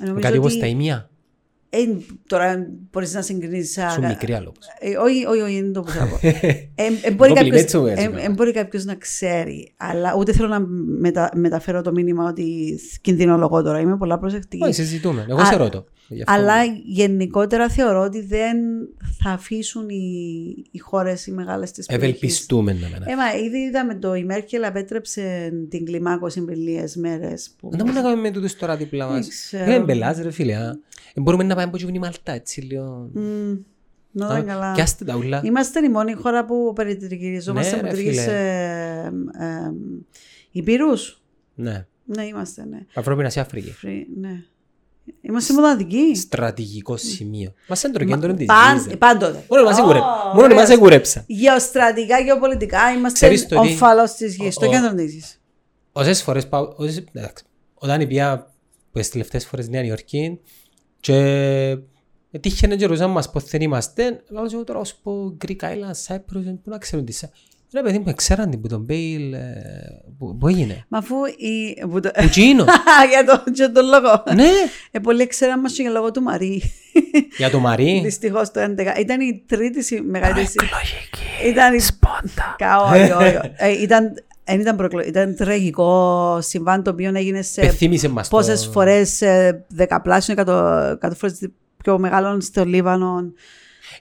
νομίζω 0.00 0.20
Κάτι 0.20 0.38
όπως 0.38 0.50
ότι... 0.52 0.60
τα 0.60 0.66
ημιά. 0.66 1.10
Ε, 1.70 1.78
τώρα 2.26 2.66
μπορείς 2.90 3.14
να 3.14 3.22
συγκρίνεις... 3.22 3.78
Σου 3.92 4.02
μικρή 4.06 4.34
άλλο. 4.34 4.48
όπως. 4.48 4.66
Ε, 4.78 4.96
όχι, 4.96 5.26
όχι, 5.26 5.40
όχι, 5.40 5.62
δεν 5.62 5.72
το 5.72 5.82
πω. 5.82 5.90
Ε, 6.74 6.84
ε, 7.02 7.10
μπορεί, 7.10 7.32
Compliment 7.32 7.34
κάποιος, 7.34 7.70
σου, 7.70 7.86
έτσι, 7.86 8.04
ε, 8.04 8.08
βέβαια. 8.08 8.24
ε, 8.24 8.28
μπορεί 8.30 8.52
κάποιος 8.52 8.84
να 8.84 8.94
ξέρει, 8.94 9.72
αλλά 9.76 10.14
ούτε 10.18 10.32
θέλω 10.32 10.48
να 10.48 10.60
μετα, 10.98 11.30
μεταφέρω 11.34 11.82
το 11.82 11.92
μήνυμα 11.92 12.28
ότι 12.28 12.78
κινδυνολογώ 13.00 13.62
τώρα. 13.62 13.80
Είμαι 13.80 13.96
πολλά 13.96 14.18
προσεκτική. 14.18 14.64
Όχι, 14.64 14.72
συζητούμε. 14.72 15.26
Εγώ 15.28 15.40
Α- 15.40 15.44
σε 15.44 15.56
ρωτώ. 15.56 15.84
Γι' 16.08 16.22
αυτό. 16.26 16.32
Αλλά 16.42 16.64
γενικότερα 16.84 17.68
θεωρώ 17.68 18.00
ότι 18.02 18.20
δεν 18.20 18.56
θα 19.22 19.30
αφήσουν 19.30 19.88
οι, 19.88 20.64
οι 20.70 20.78
χώρες 20.78 21.26
οι 21.26 21.30
μεγάλες 21.32 21.70
της 21.70 21.86
περιοχής. 21.86 22.08
Ευελπιστούμε 22.16 22.72
να 22.72 22.88
μένα. 22.88 23.10
Ε, 23.10 23.16
μα 23.16 23.34
ήδη 23.44 23.58
είδαμε 23.58 23.94
το 23.94 24.14
η 24.14 24.24
Μέρκελ 24.24 24.64
απέτρεψε 24.64 25.52
την 25.68 25.84
κλιμάκωση 25.84 26.40
πριν 26.44 26.60
λίγες 26.60 26.96
μέρες. 26.96 27.50
Που... 27.58 27.68
Δεν 27.70 27.78
μπορούμε 27.78 28.00
να 28.00 28.02
κάνουμε 28.02 28.22
με 28.28 28.30
τούτους 28.30 28.56
τώρα 28.56 28.76
δίπλα 28.76 29.06
Δεν 29.06 29.16
μας. 29.16 29.28
ξέρω. 29.28 29.64
Είναι 29.64 29.78
μπελάς 29.80 30.18
ρε 30.18 30.30
φίλε. 30.30 30.54
α. 30.56 30.78
Ε, 31.14 31.20
Μπορούμε 31.20 31.44
να 31.44 31.54
πάμε 31.54 31.66
από 31.74 31.76
την 31.76 31.98
Μαλτά 31.98 32.32
έτσι 32.32 32.60
λίγο. 32.60 33.10
Μμ, 33.12 33.56
νο, 34.12 34.26
Α, 34.26 34.34
δεν 34.34 34.46
καλά. 34.46 34.72
Πιάστε 34.72 35.04
τα 35.04 35.16
ούλα. 35.16 35.40
Είμαστε 35.44 35.84
η 35.84 35.88
μόνη 35.88 36.12
χώρα 36.12 36.44
που 36.44 36.72
περιτριγυριζόμαστε 36.74 37.76
Ναι, 37.76 37.82
με 37.82 37.88
ρε, 37.88 37.94
τρεις 37.94 38.08
φίλε. 38.20 38.22
ε, 38.22 39.06
ε, 39.06 39.72
υπήρους. 40.50 41.22
Ναι. 41.54 41.86
Ναι, 42.04 42.24
είμαστε, 42.24 42.64
ναι. 42.64 42.78
Αφρόπη 42.94 43.24
Ασία 43.24 43.42
Αφρική. 43.42 43.74
Free, 43.84 44.02
ναι. 44.20 44.42
Είμαστε 45.20 45.52
μοναδικοί. 45.52 46.14
Στρατηγικό 46.16 46.96
σημείο. 46.96 47.52
Μας 47.68 47.82
είναι 47.82 47.92
το 47.98 48.04
κέντρο 48.04 48.34
της 48.34 48.46
Παν- 48.46 48.76
γης, 48.78 48.86
ρε. 48.86 48.96
Πάντοτε. 48.96 49.44
Μόνο 49.48 49.62
μας 49.64 49.78
Ω, 49.78 49.82
εγουρε- 49.82 50.00
Μόνο 50.34 50.42
ωραίος. 50.42 50.60
μας 50.60 50.70
εγουρέψα. 50.70 51.24
Γεωστρατικά, 51.26 52.18
γεωπολιτικά 52.20 52.90
είμαστε 52.92 53.18
Ξέρεις 53.26 53.46
το 53.46 53.60
τι- 53.60 53.68
ομφαλός 53.68 54.12
της 54.12 54.36
γης, 54.36 54.54
στο 54.54 54.66
Ο- 54.66 54.68
ο- 54.68 54.72
κέντρο 54.72 54.94
της 54.94 55.12
γης. 55.14 55.40
Όσες 55.92 56.22
φορές 56.22 56.48
πάω, 56.48 56.72
όσες, 56.76 57.04
εντάξει, 57.14 57.44
όταν 57.74 58.06
πήγα 58.06 58.46
τις 58.92 59.08
τελευταίες 59.10 59.46
φορές 59.46 59.68
Νέα 59.68 59.84
Υόρκη 59.84 60.40
και 61.00 61.78
τύχαινε 62.40 62.76
και 62.76 62.86
ρωτούσαν 62.86 63.10
μας 63.10 63.30
πότε 63.30 63.46
δεν 63.50 63.60
είμαστε, 63.60 64.22
λέω 64.28 64.44
εγώ 64.52 64.64
τώρα 64.64 64.78
ως 64.78 64.94
πω 64.94 65.36
Greek 65.46 65.60
Island, 65.60 66.06
Cyprus, 66.06 66.42
πού 66.44 66.70
να 66.70 66.78
ξέρουν 66.78 67.04
τι 67.04 67.12
σε. 67.12 67.30
Ρε 67.74 67.82
παιδί 67.82 67.98
μου, 67.98 68.12
ξέραν 68.14 68.50
την 68.50 68.60
που 68.60 68.68
τον 68.68 68.80
Μπέιλ, 68.80 69.32
ε, 69.32 69.40
που 70.18 70.36
που 70.36 70.48
έγινε. 70.48 70.84
Μα 70.88 70.98
αφού 70.98 71.14
η... 71.36 71.86
που 71.86 72.00
το- 72.00 72.10
Που 72.20 72.28
τσίνο. 72.28 72.64
για 73.12 73.24
τον 73.26 73.42
για 73.54 73.72
τον 73.72 73.84
λόγο. 73.84 74.22
Ναι, 74.34 74.48
Ε, 74.90 74.98
πολλοί 74.98 75.26
ξέραν 75.26 75.60
μας 75.60 75.72
και 75.72 75.82
για 75.82 75.90
λόγω 75.90 76.10
του 76.10 76.22
Μαρή. 76.22 76.62
για 77.36 77.50
το 77.50 77.58
Μαρί. 77.58 78.00
Δυστυχώς 78.04 78.50
το 78.50 78.60
11. 78.60 78.98
Ήταν 78.98 79.20
η 79.20 79.42
τρίτη 79.46 79.82
συ- 79.82 80.02
μεγαλύτερη... 80.04 80.46
συ- 80.46 80.62
Εκλογική. 80.62 81.48
Ήταν 81.48 81.74
η... 81.74 81.80
Σπόντα. 81.80 82.54
Κα- 82.58 82.82
όχι, 82.82 83.10
όχι, 83.10 83.36
όχι. 83.36 83.50
Ε, 83.56 83.82
ήταν, 83.82 84.12
δεν 84.44 84.60
ήταν, 84.60 84.76
προκλο... 84.76 85.00
ήταν 85.00 85.34
τραγικό 85.36 86.38
συμβάν 86.40 86.82
το 86.82 86.90
οποίο 86.90 87.12
έγινε 87.14 87.42
σε 87.42 87.60
Πεθύμισε 87.60 88.08
μας 88.08 88.28
το. 88.28 88.36
πόσες 88.36 88.66
φορές 88.72 89.20
ε, 89.22 89.64
δεκαπλάσιο, 89.68 90.32
εκατό, 90.32 90.52
εκατό 90.92 91.14
φορές 91.14 91.38
πιο 91.82 91.98
μεγάλο 91.98 92.40
στο 92.40 92.64
Λίβανο. 92.64 93.32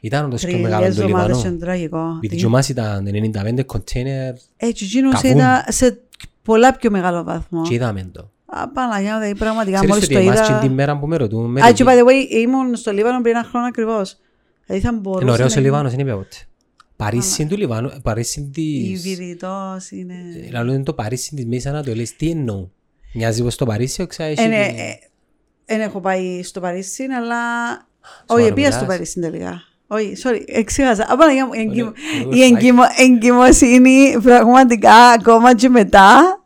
Ήταν 0.01 0.25
όντως 0.25 0.39
πιο 0.41 0.49
Τριλιές 0.49 0.69
μεγάλος 0.69 0.95
το 0.95 1.01
εβδομάδες 1.01 1.35
Λιβανό. 1.37 1.49
είναι 1.55 1.59
τραγικό. 1.65 2.13
Επειδή 2.15 2.35
και 2.35 2.47
μας 2.47 2.69
ήταν 2.69 3.07
95 3.07 3.63
κοντέινερ 3.65 4.33
Έτσι, 4.57 4.85
εκείνος 4.85 5.13
Καβούμ. 5.21 5.31
ήταν 5.37 5.63
σε 5.67 5.99
πολλά 6.43 6.75
πιο 6.75 6.91
μεγάλο 6.91 7.23
βαθμό. 7.23 7.61
και 7.61 7.73
είδαμε 7.73 8.09
το. 8.11 8.31
Α, 8.45 8.69
Παναγιά, 8.69 9.13
μου, 9.13 9.19
δηλαδή 9.19 9.39
πραγματικά 9.39 9.75
Ξέρεις 9.77 9.89
μόλις 9.93 10.05
ότι 10.05 10.13
το 10.13 10.19
εμάς 10.19 10.39
και 10.47 10.51
είδα... 10.51 10.61
την 10.61 10.71
μέρα 10.71 10.99
που 10.99 11.07
με 11.07 11.17
ρωτούν 11.17 11.51
με 11.51 11.61
Α, 11.61 11.71
και 11.71 11.83
ρωτή- 11.83 11.95
by 11.97 12.01
the 12.01 12.07
way, 12.09 12.31
ήμουν 12.31 12.75
στο 12.75 12.91
Λίβανο 12.91 13.21
πριν 13.21 13.35
ένα 13.35 13.43
χρόνο 13.49 13.65
ακριβώς. 13.65 14.17
Δηλαδή 14.65 14.85
θα 14.85 14.93
μπορούσε 14.93 15.23
Είναι 15.23 15.31
ωραίος 15.31 15.51
ο 15.51 15.55
να- 15.55 15.61
Λιβάνος, 15.61 15.93
είναι 15.93 16.03
ποτέ. 16.13 16.35
Παρίσι 16.95 17.45
του 17.45 17.57
Λιβάνου, 17.57 17.91
Παρίσι 18.03 18.39
Η 18.39 18.43
της... 18.53 19.01
Βηρητός 19.01 19.91
είναι... 19.91 20.13
Λαλό 20.51 20.73
είναι 20.73 20.83
το 20.83 20.93
Παρίσι 20.93 21.35
της 21.35 21.45
Μέσης 21.45 21.65
Ανατολής. 21.65 22.15
Τι 22.15 22.29
εννοώ; 22.29 22.67
Μοιάζει 23.13 23.43
πως 23.43 23.55
το 23.55 23.65
Παρίσι, 23.65 24.01
όξα 24.01 24.23
έχει... 24.23 24.41
Ε, 24.41 24.47
ναι, 24.47 24.55
ε, 24.65 24.73
Δεν 25.65 25.81
έχω 25.81 25.99
πάει 26.01 26.43
στο 26.43 26.59
Παρίσι, 26.59 27.03
αλλά... 27.03 27.35
Σοβαρό 28.29 28.45
Όχι, 28.45 28.53
πήγα 28.53 28.67
μιλάς. 28.67 28.73
στο 28.73 28.85
Παρίσι 28.85 29.19
τελικά. 29.19 29.61
Όχι, 29.87 30.13
sorry, 30.23 30.41
εξήγασα. 30.45 31.03
Α, 31.09 31.17
Παναγιά 31.17 31.45
μου, 31.45 31.53
η 31.53 31.59
εγκυμο- 31.59 31.91
Ωραίο, 32.25 32.37
η 32.39 32.43
εγκυμο- 32.43 32.83
εγκυμοσύνη 32.97 34.17
πραγματικά 34.23 34.93
ακόμα 34.95 35.55
και 35.55 35.69
μετά, 35.69 36.39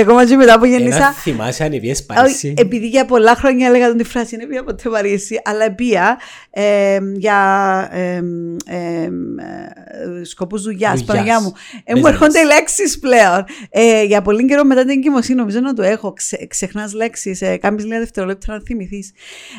ακόμα 0.00 0.26
και 0.26 0.36
μετά 0.36 0.58
που 0.58 0.64
Ένα 0.64 0.76
γεννήσα, 0.76 1.12
θυμάσαι 1.12 1.64
αν 1.64 1.70
πήγες 1.70 1.98
όχι, 1.98 2.06
Παρίσι. 2.06 2.54
επειδή 2.58 2.88
για 2.88 3.04
πολλά 3.04 3.34
χρόνια 3.34 3.66
έλεγα 3.66 3.88
τον 3.88 3.96
τη 3.96 4.04
φράση, 4.04 4.36
δεν 4.36 4.48
πήγα 4.48 4.64
ποτέ 4.64 4.88
Παρίσι, 4.88 5.40
αλλά 5.44 5.72
πήγα 5.74 6.16
ε, 6.50 6.98
για 7.16 7.38
ε, 7.92 8.00
ε, 8.66 8.76
ε, 10.20 10.24
σκοπούς 10.24 10.62
δουλειάς, 10.62 10.90
Δουλειάς. 10.90 11.04
Παναγιά 11.04 11.40
μου. 11.40 11.52
Ε, 11.84 11.94
μου 11.94 12.00
Business. 12.00 12.08
έρχονται 12.08 12.38
οι 12.38 12.44
λέξεις 12.44 12.98
πλέον. 12.98 13.44
Ε, 13.70 14.02
για 14.04 14.22
πολύ 14.22 14.46
καιρό 14.46 14.64
μετά 14.64 14.80
την 14.80 14.90
εγκυμοσύνη, 14.90 15.38
νομίζω 15.38 15.60
να 15.60 15.72
το 15.74 15.82
έχω. 15.82 16.12
Ξε, 16.12 16.46
ξεχνάς 16.48 16.92
λέξεις, 16.92 17.42
ε, 17.42 17.56
κάνεις 17.56 17.84
λίγα 17.84 17.98
δευτερόλεπτα 17.98 18.52
να 18.52 18.60
θυμηθείς. 18.66 19.12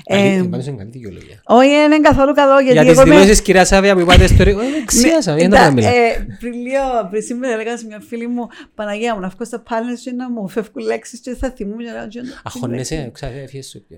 Ε, 0.06 0.16
Καλή- 0.18 0.50
Πάντως 0.50 0.68
είναι 0.68 0.78
καλή 0.78 0.90
δικαιολογία. 0.94 1.42
όχι, 1.46 1.70
δεν 1.70 1.84
είναι 1.92 2.00
καθόλου 2.00 2.34
καλό, 2.34 2.54
γιατί 2.60 2.72
Για 2.74 2.82
τις 2.82 2.92
εγώ 2.92 3.02
είμαι- 3.02 3.14
δηλώσεις 3.16 3.42
κυρία 3.42 3.66
Σάβια 3.66 3.94
που 3.94 4.00
είπατε 4.00 4.28
στο 4.28 4.44
ρίγο, 4.44 4.60
δεν 4.60 4.86
ξίασα, 4.86 5.34
δεν 5.36 5.50
το 5.50 5.56
Εντά- 5.56 5.72
μιλά. 5.74 5.88
ε, 5.90 6.28
Πριν 6.40 6.54
λίγο, 6.54 7.08
πριν 7.10 7.22
σήμερα 7.24 7.54
έλεγα 7.54 7.78
σε 7.78 7.86
μια 7.86 8.02
φίλη 8.10 8.28
μου, 8.28 8.48
Παναγία 8.76 9.14
μου, 9.16 9.20
να 9.20 9.28
βγω 9.28 9.46
στα 9.46 9.60
πάνελ 9.60 9.96
και 10.04 10.12
να 10.16 10.30
μου 10.32 10.48
φεύγουν 10.48 10.84
λέξεις 10.86 11.20
και 11.20 11.36
θα 11.36 11.52
θυμούν. 11.52 11.78
και 11.78 11.84
να 11.86 11.92
λέω, 11.94 12.08
«Τι 12.08 12.20
είναι 12.20 12.28
το- 12.28 12.36
Αχώνεσαι, 12.44 13.10
ξέρετε, 13.14 13.42
έφυγες 13.42 13.68
σου 13.68 13.84
πια. 13.88 13.98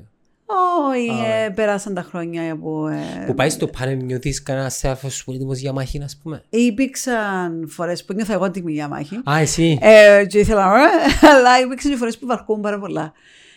Όχι, 0.92 1.10
Α, 1.10 1.26
ε, 1.44 1.50
πέρασαν 1.50 1.94
τα 1.94 2.02
χρόνια 2.02 2.58
που... 2.58 2.88
ε, 2.88 3.26
Που 3.26 3.34
πάει 3.34 3.50
στο 3.50 3.68
πάνελ 3.68 4.04
νιώθεις 4.04 4.44
κανένα 4.44 4.70
σέφος 4.70 5.14
σου 5.14 5.24
είναι 5.28 5.36
έτοιμος 5.38 5.60
για 5.60 5.72
μάχη, 5.74 6.02
ας 6.04 6.18
πούμε. 6.24 6.44
Υπήρξαν 6.50 7.68
φορές 7.70 8.06
που 8.06 8.14
νιώθα 8.14 8.34
εγώ 8.34 8.52
τιμή 8.52 8.72
για 8.74 8.88
μάχη. 8.88 9.16
Α, 9.30 9.40
εσύ. 9.40 9.78
Ε, 9.82 10.26
και 10.28 10.40
ήθελα, 10.40 10.64
«Ε», 10.66 11.28
αλλά 11.28 11.60
υπήρξαν 11.66 11.92
και 11.92 11.98
φορές 11.98 12.18
που 12.18 12.26
βαρκούν 12.28 12.62
πάρα 12.62 12.80
πολλά. 12.80 13.14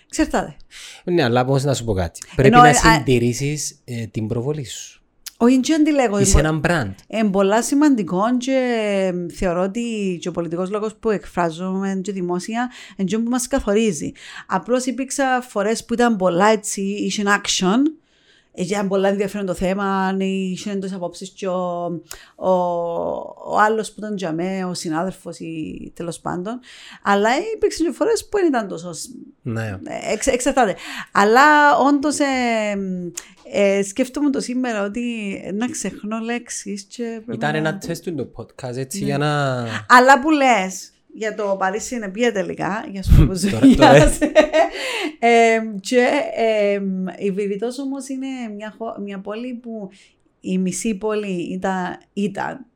Ξέρετε. 0.09 0.57
Ναι, 1.05 1.23
αλλά 1.25 1.45
πώς 1.45 1.65
να 1.65 1.75
σου 1.75 1.85
πω 1.85 1.93
κάτι. 1.93 2.21
Πρέπει 2.37 2.55
Ενώ, 2.55 2.63
να 2.63 2.69
ε, 2.69 2.71
α- 2.71 2.75
συντηρήσεις 2.75 3.79
ε, 3.85 4.07
την 4.07 4.27
προβολή 4.27 4.65
σου. 4.65 4.97
Όχι, 5.41 5.61
δεν 5.61 5.80
αντιλέγω. 5.80 6.18
Είσαι 6.18 6.39
ένα 6.39 6.61
brand. 6.62 6.95
Είναι 7.09 7.30
πολλά 7.30 7.62
σημαντικό 7.62 8.36
και 8.39 8.53
ε, 8.53 9.32
θεωρώ 9.32 9.62
ότι 9.62 10.18
και 10.20 10.28
ο 10.28 10.32
πολιτικός 10.32 10.70
λόγος 10.70 10.95
που 10.97 11.11
εκφράζομαι 11.11 12.01
και 12.03 12.12
δημόσια 12.12 12.70
είναι 12.97 13.09
αυτό 13.09 13.20
που 13.22 13.30
μας 13.30 13.47
καθορίζει. 13.47 14.12
Απλώς 14.47 14.86
υπήρξα 14.86 15.45
φορές 15.49 15.84
που 15.84 15.95
ήταν 15.95 16.16
πολλά 16.16 16.47
έτσι, 16.47 16.80
είχε 16.80 17.22
action, 17.26 17.82
ε, 18.59 18.63
ήταν 18.63 18.89
πολλά 18.89 19.09
ενδιαφέρον 19.09 19.47
το 19.47 19.55
θέμα, 19.55 20.17
είχε 20.19 20.71
έντος 20.71 20.93
απόψεις 20.93 21.31
και 21.31 21.49
ο, 21.49 21.85
ο, 22.37 22.51
ο 23.47 23.59
άλλος 23.59 23.89
που 23.89 23.95
ήταν 23.99 24.17
για 24.17 24.33
μέ, 24.33 24.65
ο 24.65 24.75
συνάδελφος 24.75 25.39
ή 25.39 25.93
τέλος 25.95 26.21
πάντων. 26.21 26.61
Αλλά 27.03 27.29
υπήρξαν 27.55 27.87
και 27.87 27.93
φορές 27.93 28.29
που 28.29 28.39
δεν 28.39 28.47
ήταν 28.47 28.69
τόσο 28.69 28.91
Ναι. 29.43 29.79
ε, 29.85 30.13
εξ, 30.13 30.27
εξαρτάται. 30.27 30.75
Αλλά 31.13 31.77
όντως 31.79 32.19
ε, 32.19 32.25
ε, 33.53 33.83
σκέφτομαι 33.83 34.31
το 34.31 34.41
σήμερα 34.41 34.85
ότι 34.85 35.05
να 35.55 35.69
ξεχνώ 35.69 36.19
λέξεις. 36.19 36.87
Ήταν 37.33 37.55
ένα 37.55 37.79
τεστ 37.79 38.05
του 38.05 38.15
το 38.15 38.29
podcast, 38.37 38.77
έτσι, 38.77 39.05
για 39.05 39.19
να... 39.19 39.59
Αλλά 39.89 40.21
που 40.21 40.31
λες 40.31 40.93
για 41.19 41.35
το 41.35 41.57
Παρίσι 41.59 41.95
είναι 41.95 42.09
πια 42.09 42.33
τελικά, 42.33 42.85
για 42.91 43.03
σκοπούς 43.12 43.41
Τώρα- 43.41 43.59
δουλειάς. 43.59 44.19
ε, 45.19 45.59
και 45.89 46.07
ε, 46.37 46.81
η 47.19 47.31
Βηρητός 47.31 47.79
όμως 47.79 48.09
είναι 48.09 48.27
μια, 48.57 48.75
χω- 48.79 48.99
μια 49.01 49.21
πόλη 49.21 49.55
που 49.55 49.91
η 50.41 50.59
μισή 50.59 50.95
πόλη 50.95 51.53
ήταν, 51.53 51.99
ήταν 52.12 52.66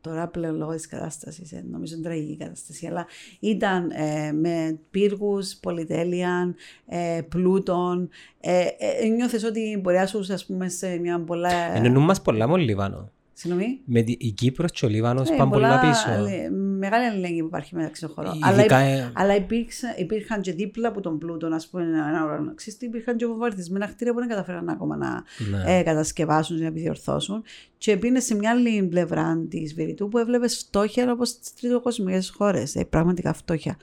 τώρα 0.00 0.28
πλέον 0.28 0.56
λόγω 0.56 0.72
της 0.74 0.86
κατάστασης, 0.86 1.52
ε, 1.52 1.64
νομίζω 1.70 1.94
είναι 1.94 2.04
τραγική 2.04 2.36
κατάσταση, 2.36 2.86
αλλά 2.86 3.06
ήταν 3.40 3.90
ε, 3.90 4.32
με 4.32 4.78
πύργους, 4.90 5.54
πολυτέλεια, 5.62 6.54
ε, 6.86 7.20
πλούτων. 7.28 8.08
Ε, 8.40 8.66
ε, 9.02 9.06
νιώθες 9.08 9.44
ότι 9.44 9.78
μπορείς 9.82 10.00
να 10.00 10.06
σου, 10.06 10.32
ας 10.32 10.46
πούμε, 10.46 10.68
σε 10.68 10.98
μια 10.98 11.20
πολλά... 11.20 11.76
Εννοούν 11.76 12.04
μας 12.04 12.22
πολλά 12.22 12.48
με 12.48 12.58
Λίβανο. 12.58 13.10
Συγγνώμη. 13.42 13.80
Με 13.84 14.02
τη- 14.02 14.16
η 14.18 14.30
Κύπρος 14.30 14.70
και 14.72 14.86
ο 14.86 14.88
Λίβανος 14.88 15.30
Ε, 15.30 15.34
πάνε 15.36 15.50
πολλά 15.50 15.80
πίσω. 15.80 16.10
αλλη- 16.10 16.50
Μεγάλη 16.78 17.04
αλληλεγγύη 17.04 17.40
που 17.40 17.46
υπάρχει 17.46 17.74
μεταξύ 17.74 18.00
των 18.00 18.10
χωρών. 18.10 18.32
Ειδικά, 18.34 18.76
Αλλά, 18.76 18.92
υπ- 18.94 19.00
ε, 19.00 19.10
αλλά 19.14 19.34
υπήρξαν, 19.36 19.90
υπήρχαν 19.96 20.40
και 20.40 20.52
δίπλα 20.52 20.88
από 20.88 21.00
τον 21.00 21.18
πλούτο, 21.18 21.46
α 21.46 21.60
πούμε, 21.70 21.82
ένα 21.82 22.24
ουρανοξύστη, 22.24 22.84
υπήρχαν 22.86 23.16
και 23.16 23.26
βομβαρδισμένα 23.26 23.86
κτίρια 23.86 24.12
που 24.12 24.18
δεν 24.18 24.28
καταφέραν 24.28 24.68
ακόμα 24.68 24.96
να 24.96 25.22
Ναι. 25.50 25.78
ε, 25.78 25.82
κατασκευάσουν 25.82 26.56
και 26.56 26.62
να 26.62 26.68
επιδιορθώσουν. 26.68 27.42
Και 27.82 27.96
πήγαινε 27.96 28.20
σε 28.20 28.34
μια 28.34 28.50
άλλη 28.50 28.82
πλευρά 28.82 29.46
της 29.48 29.74
Βηρητού 29.74 30.08
που 30.08 30.18
έβλεπε 30.18 30.48
φτώχεια 30.48 31.12
όπως 31.12 31.28
στι 31.28 31.50
τριτοκοσμικές 31.60 32.30
χώρες. 32.30 32.74
Ε, 32.74 32.84
πραγματικά 32.84 33.32
φτώχεια. 33.32 33.76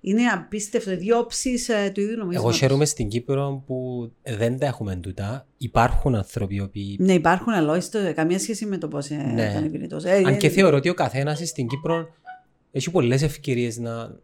Είναι 0.00 0.22
απίστευτο. 0.22 0.92
οι 0.92 0.96
Δύο 0.96 1.18
όψεις 1.18 1.68
ε, 1.68 1.90
του 1.94 2.00
ίδιου 2.00 2.16
νομίσματος. 2.16 2.50
Εγώ 2.50 2.58
χαίρομαι 2.58 2.84
στην 2.84 3.08
Κύπρο 3.08 3.62
που 3.66 4.10
δεν 4.22 4.58
τα 4.58 4.66
έχουμε 4.66 4.96
τούτα. 4.96 5.46
Υπάρχουν 5.58 6.14
άνθρωποι 6.14 6.54
οι 6.54 6.60
οποίοι. 6.60 6.96
Ναι, 7.00 7.12
υπάρχουν 7.12 7.52
αλόιστο, 7.52 8.12
καμία 8.14 8.38
σχέση 8.38 8.66
με 8.66 8.78
το 8.78 8.88
πώς 8.88 9.10
ε, 9.10 9.14
Ναι. 9.14 9.50
ήταν 9.50 9.64
η 9.64 9.68
Βηρητός. 9.68 10.04
Ε, 10.04 10.12
Αν 10.12 10.34
ε, 10.34 10.36
και 10.36 10.48
θεωρώ 10.48 10.76
ότι 10.76 10.88
ο 10.88 10.94
καθένας 10.94 11.38
στην 11.48 11.66
Κύπρο 11.66 12.08
έχει 12.72 12.90
πολλές 12.90 13.22
ευκαιρίες 13.22 13.78
να, 13.78 14.18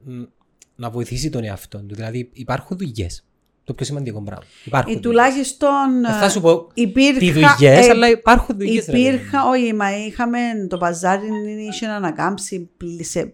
να 0.77 0.91
βοηθήσει 0.91 1.31
τον 1.31 1.45
εαυτό 1.45 1.79
του. 1.79 1.95
Δηλαδή 1.95 2.31
υπάρχουν 2.33 2.77
δουλειές. 2.77 3.25
Το 3.69 3.75
πιο 3.75 3.87
σημαντικό 3.87 4.23
πράγμα. 4.23 4.45
Υπάρχουν. 4.65 4.93
Ή 4.93 4.95
δουλειές. 4.95 5.11
τουλάχιστον 5.11 6.01
Δεν 6.03 6.13
θα 6.21 6.29
σου 6.29 6.41
πω 6.41 6.69
υπήρχα, 6.75 7.19
τι 7.19 7.31
δουλειές, 7.33 7.87
ε, 7.87 7.91
αλλά 7.91 8.09
υπάρχουν 8.11 8.59
δουλειές. 8.59 8.87
Υπήρχα, 8.87 9.49
όχι, 9.49 9.75
μα 9.75 9.97
είχαμε 10.07 10.39
το 10.69 10.77
παζάρι 10.79 11.27
είχε 11.69 11.87
ανακάμψει 11.87 12.71
πλη- 12.77 13.05
σε 13.05 13.33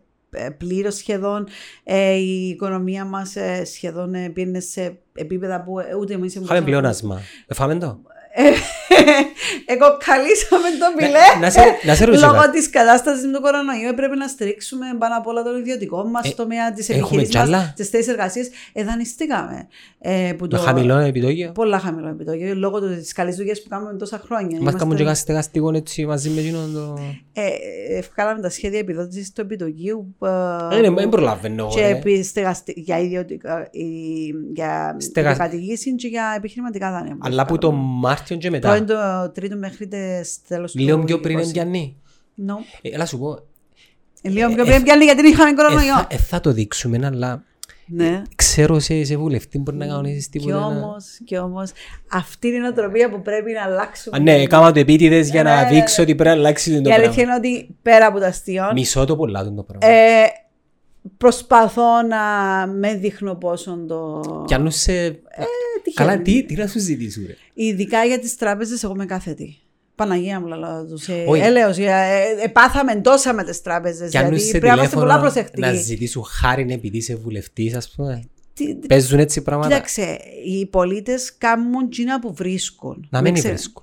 πλήρως 0.59 0.95
σχεδόν. 0.97 1.47
Ε, 1.85 2.13
η 2.15 2.49
οικονομία 2.49 3.05
μας 3.05 3.35
σχεδόν 3.65 4.15
ε, 4.15 4.29
πήγαινε 4.29 4.61
σε 4.61 4.99
επίπεδα 5.15 5.63
που 5.63 5.79
ε, 5.79 5.85
ούτε 6.01 6.15
εμείς 6.15 6.35
Είχαμε 6.35 6.63
πλεόνασμα. 6.63 7.21
Εφάμε 7.47 7.79
το. 7.79 8.01
Εγώ 9.67 9.87
καλήσαμε 10.07 10.69
το 10.81 10.87
Να- 10.91 10.97
πιλέ. 10.97 11.27
να 11.41 11.51
σε- 11.51 11.61
να 11.87 11.95
σε 11.95 12.05
ρωτήσω 12.05 12.27
Λόγω 12.27 12.39
κάτι. 12.41 12.59
της 12.59 12.71
κατάστασης 12.71 13.25
με 13.27 13.33
τον 13.33 13.43
κορονοϊό 13.43 13.89
έπρεπε 13.89 14.15
να 14.15 14.29
στηρίξουμε 14.29 14.87
πάνω 14.99 15.17
απ' 15.17 15.27
όλα 15.27 15.43
τον 15.43 15.59
ιδιωτικό 15.59 16.05
μας 16.05 16.31
Ε, 16.31 16.35
τομέα 16.37 16.73
της 16.73 16.89
έχουμε 16.89 17.01
επιχείρησης 17.01 17.31
κι 17.31 17.39
άλλα; 17.39 17.57
μας, 17.59 17.73
τις 17.77 17.89
θέσεις 17.89 18.09
εργασίας. 18.09 18.49
Εδανιστήκαμε. 18.73 19.67
Ε, 19.99 20.33
που 20.39 20.43
Με 20.45 20.49
το- 20.49 20.59
χαμηλό 20.59 20.97
επιτόκιο; 20.99 21.53
Πολλά 21.53 21.79
χαμηλό 21.79 22.09
επιτόκιο 22.09 22.55
λόγω 22.55 22.81
της 22.81 23.13
καλής 23.13 23.37
δουλειάς 23.37 23.63
που 23.63 23.69
κάνουμε 23.69 23.93
τόσα 23.99 24.21
χρόνια. 24.27 24.51
Μας 24.51 24.61
Είμαστε- 24.61 24.79
κάνουν 24.79 24.97
και 24.97 25.05
κάτι 25.05 25.19
στεγαστικό 25.19 25.73
έτσι 25.75 26.07
μαζί 26.07 26.31
με 26.31 26.41
εκείνον 26.41 26.73
το... 26.75 26.99
ε, 27.33 27.43
ευκάλαμε 27.99 28.41
τα 28.41 28.49
σχέδια 28.51 28.79
επιδότησης 28.79 29.33
του 29.33 29.41
επιτοκίου. 29.41 30.15
Ε, 30.73 30.81
ναι, 30.81 30.91
Δεν 30.91 31.09
προλαβαίνω. 31.09 31.69
και 31.75 31.81
ρε. 31.81 31.89
επί- 31.89 32.25
στεγαστη- 32.25 32.79
για, 32.79 32.99
ιδιωτικά, 32.99 33.69
η- 33.71 34.35
για 34.55 34.97
Στεγα- 34.99 35.31
ιδιοκατοικήσεις 35.31 35.95
και 35.97 36.09
για 36.09 36.35
επιχειρηματικά 36.37 36.91
δάνεια. 36.91 37.17
Αλλά 37.21 37.45
που 37.47 37.59
το 37.59 37.73
Μάρτιο 37.73 38.23
και 38.25 38.35
Το 38.35 38.41
είναι 38.47 38.51
μετά. 38.51 38.85
το 38.85 39.31
τρίτο 39.33 39.57
μέχρι 39.57 39.87
τις 39.89 40.39
τέλος 40.49 40.73
του 40.73 40.79
Λίγο 40.79 40.99
πιο 41.05 41.21
πριν 41.21 41.39
20. 41.39 41.43
εμπιανεί. 41.43 41.97
No. 42.47 42.53
Ε, 42.83 42.89
Έλα 42.95 43.07
σου 43.07 43.19
πω, 43.19 43.39
Λίγο 44.23 44.49
πιο 44.55 44.63
ε, 44.63 44.67
πριν 44.67 44.83
πιάνει 44.83 45.05
γιατί 45.05 45.23
δεν 45.23 45.31
είχαμε 45.33 45.51
ε, 45.51 45.55
κορονοϊό. 45.55 45.95
θα- 45.95 46.07
ε, 46.11 46.17
θα 46.17 46.41
το 46.41 46.53
δείξουμε, 46.53 47.07
αλλά 47.07 47.43
Ναι. 47.87 48.23
ξέρω 48.37 48.79
σε, 48.79 49.05
σε 49.05 49.17
βουλευτή 49.17 49.59
μπορεί 49.59 49.77
να 49.77 49.87
κανονίσεις 49.87 50.29
Κι 50.29 50.39
τίποτα. 50.39 50.59
να- 50.61 50.67
όμως, 50.67 51.05
κι 51.25 51.39
όμως, 51.39 51.71
αυτή 52.13 52.47
είναι 52.47 52.57
η 52.57 52.61
νοοτροπία 52.61 53.11
που 53.11 53.23
πρέπει 53.23 53.53
να 53.53 53.63
αλλάξουμε. 53.63 54.17
Α, 54.17 54.21
ναι, 54.21 54.33
έκανα 54.43 54.73
το 54.73 54.79
επίτηδες 54.81 55.31
για 55.31 55.43
να 55.43 55.61
Ε, 55.61 55.69
δείξω 55.69 56.03
ότι 56.03 56.15
πρέπει 56.15 56.29
να 56.35 56.41
αλλάξει 56.41 56.81
το 56.83 56.89
Η 56.89 56.93
αλήθεια 56.93 57.13
πράγμα. 57.13 57.23
είναι 57.23 57.35
ότι 57.57 57.77
πέρα 57.83 58.07
από 58.07 58.19
τα 58.19 58.27
αστείο, 58.27 58.71
Μισώ 58.75 59.05
το 59.05 59.17
πολλά 59.17 59.45
το 59.45 59.63
πράγμα. 59.63 59.97
Ε, 61.05 61.09
προσπαθώ 61.17 62.03
να 62.03 62.19
με 62.67 62.95
δείχνω 62.95 63.35
πόσο 63.35 63.85
το... 63.89 64.21
Κι 64.47 64.55
αν 64.55 64.71
σε... 64.71 64.93
τυχαίνει. 65.83 65.95
Καλά, 65.95 66.19
τι, 66.23 66.45
τι 66.45 66.55
να 66.55 66.67
σου 66.67 66.79
ζητήσω 66.79 67.21
ρε. 67.27 67.35
Ειδικά 67.55 68.05
για 68.05 68.19
τις 68.19 68.37
τράπεζες 68.37 68.83
εγώ 68.83 68.93
είμαι 68.93 69.07
κάθετη. 69.07 69.59
Παναγία 69.95 70.41
μου 70.41 70.47
λέω 70.47 70.87
τους. 70.87 71.09
Ε, 71.09 71.25
Όχι. 71.29 71.43
έλεος, 71.43 71.79
ε, 71.79 71.83
ε, 72.45 72.47
πάθαμε 72.49 72.95
τόσα 73.01 73.35
με 73.35 73.45
τις 73.45 73.63
τράπεζες. 73.63 74.11
Κι 74.11 74.19
αν 74.19 74.25
Δηλαδή 74.25 74.43
σε 74.45 74.51
πρέπει 74.51 74.67
να 74.67 74.73
είμαστε 74.73 74.97
πολλά 74.97 75.07
τηλέφωνο 75.17 75.33
προσεκτικοί. 75.33 75.61
να 75.61 75.73
ζητήσουν 75.73 76.25
χάρη 76.25 76.67
επειδή 76.71 76.97
είσαι 76.97 77.15
βουλευτής, 77.15 77.75
ας 77.75 77.91
πούμε. 77.97 78.23
Τι- 78.55 78.75
Παίζουν 78.75 79.19
έτσι 79.19 79.43
πράγματα. 79.43 79.69
Κοίταξε, 79.69 80.19
οι 80.47 80.67
πολίτες 80.67 81.37
κάνουν 81.39 81.91
τζίνα 81.91 82.21
που 82.21 82.35
βρίσκουν. 82.35 83.07
Να 83.11 83.21
μην 83.23 83.33
Δεν 83.35 83.43
ξέρω- 83.43 83.55
βρίσκουν. 83.55 83.83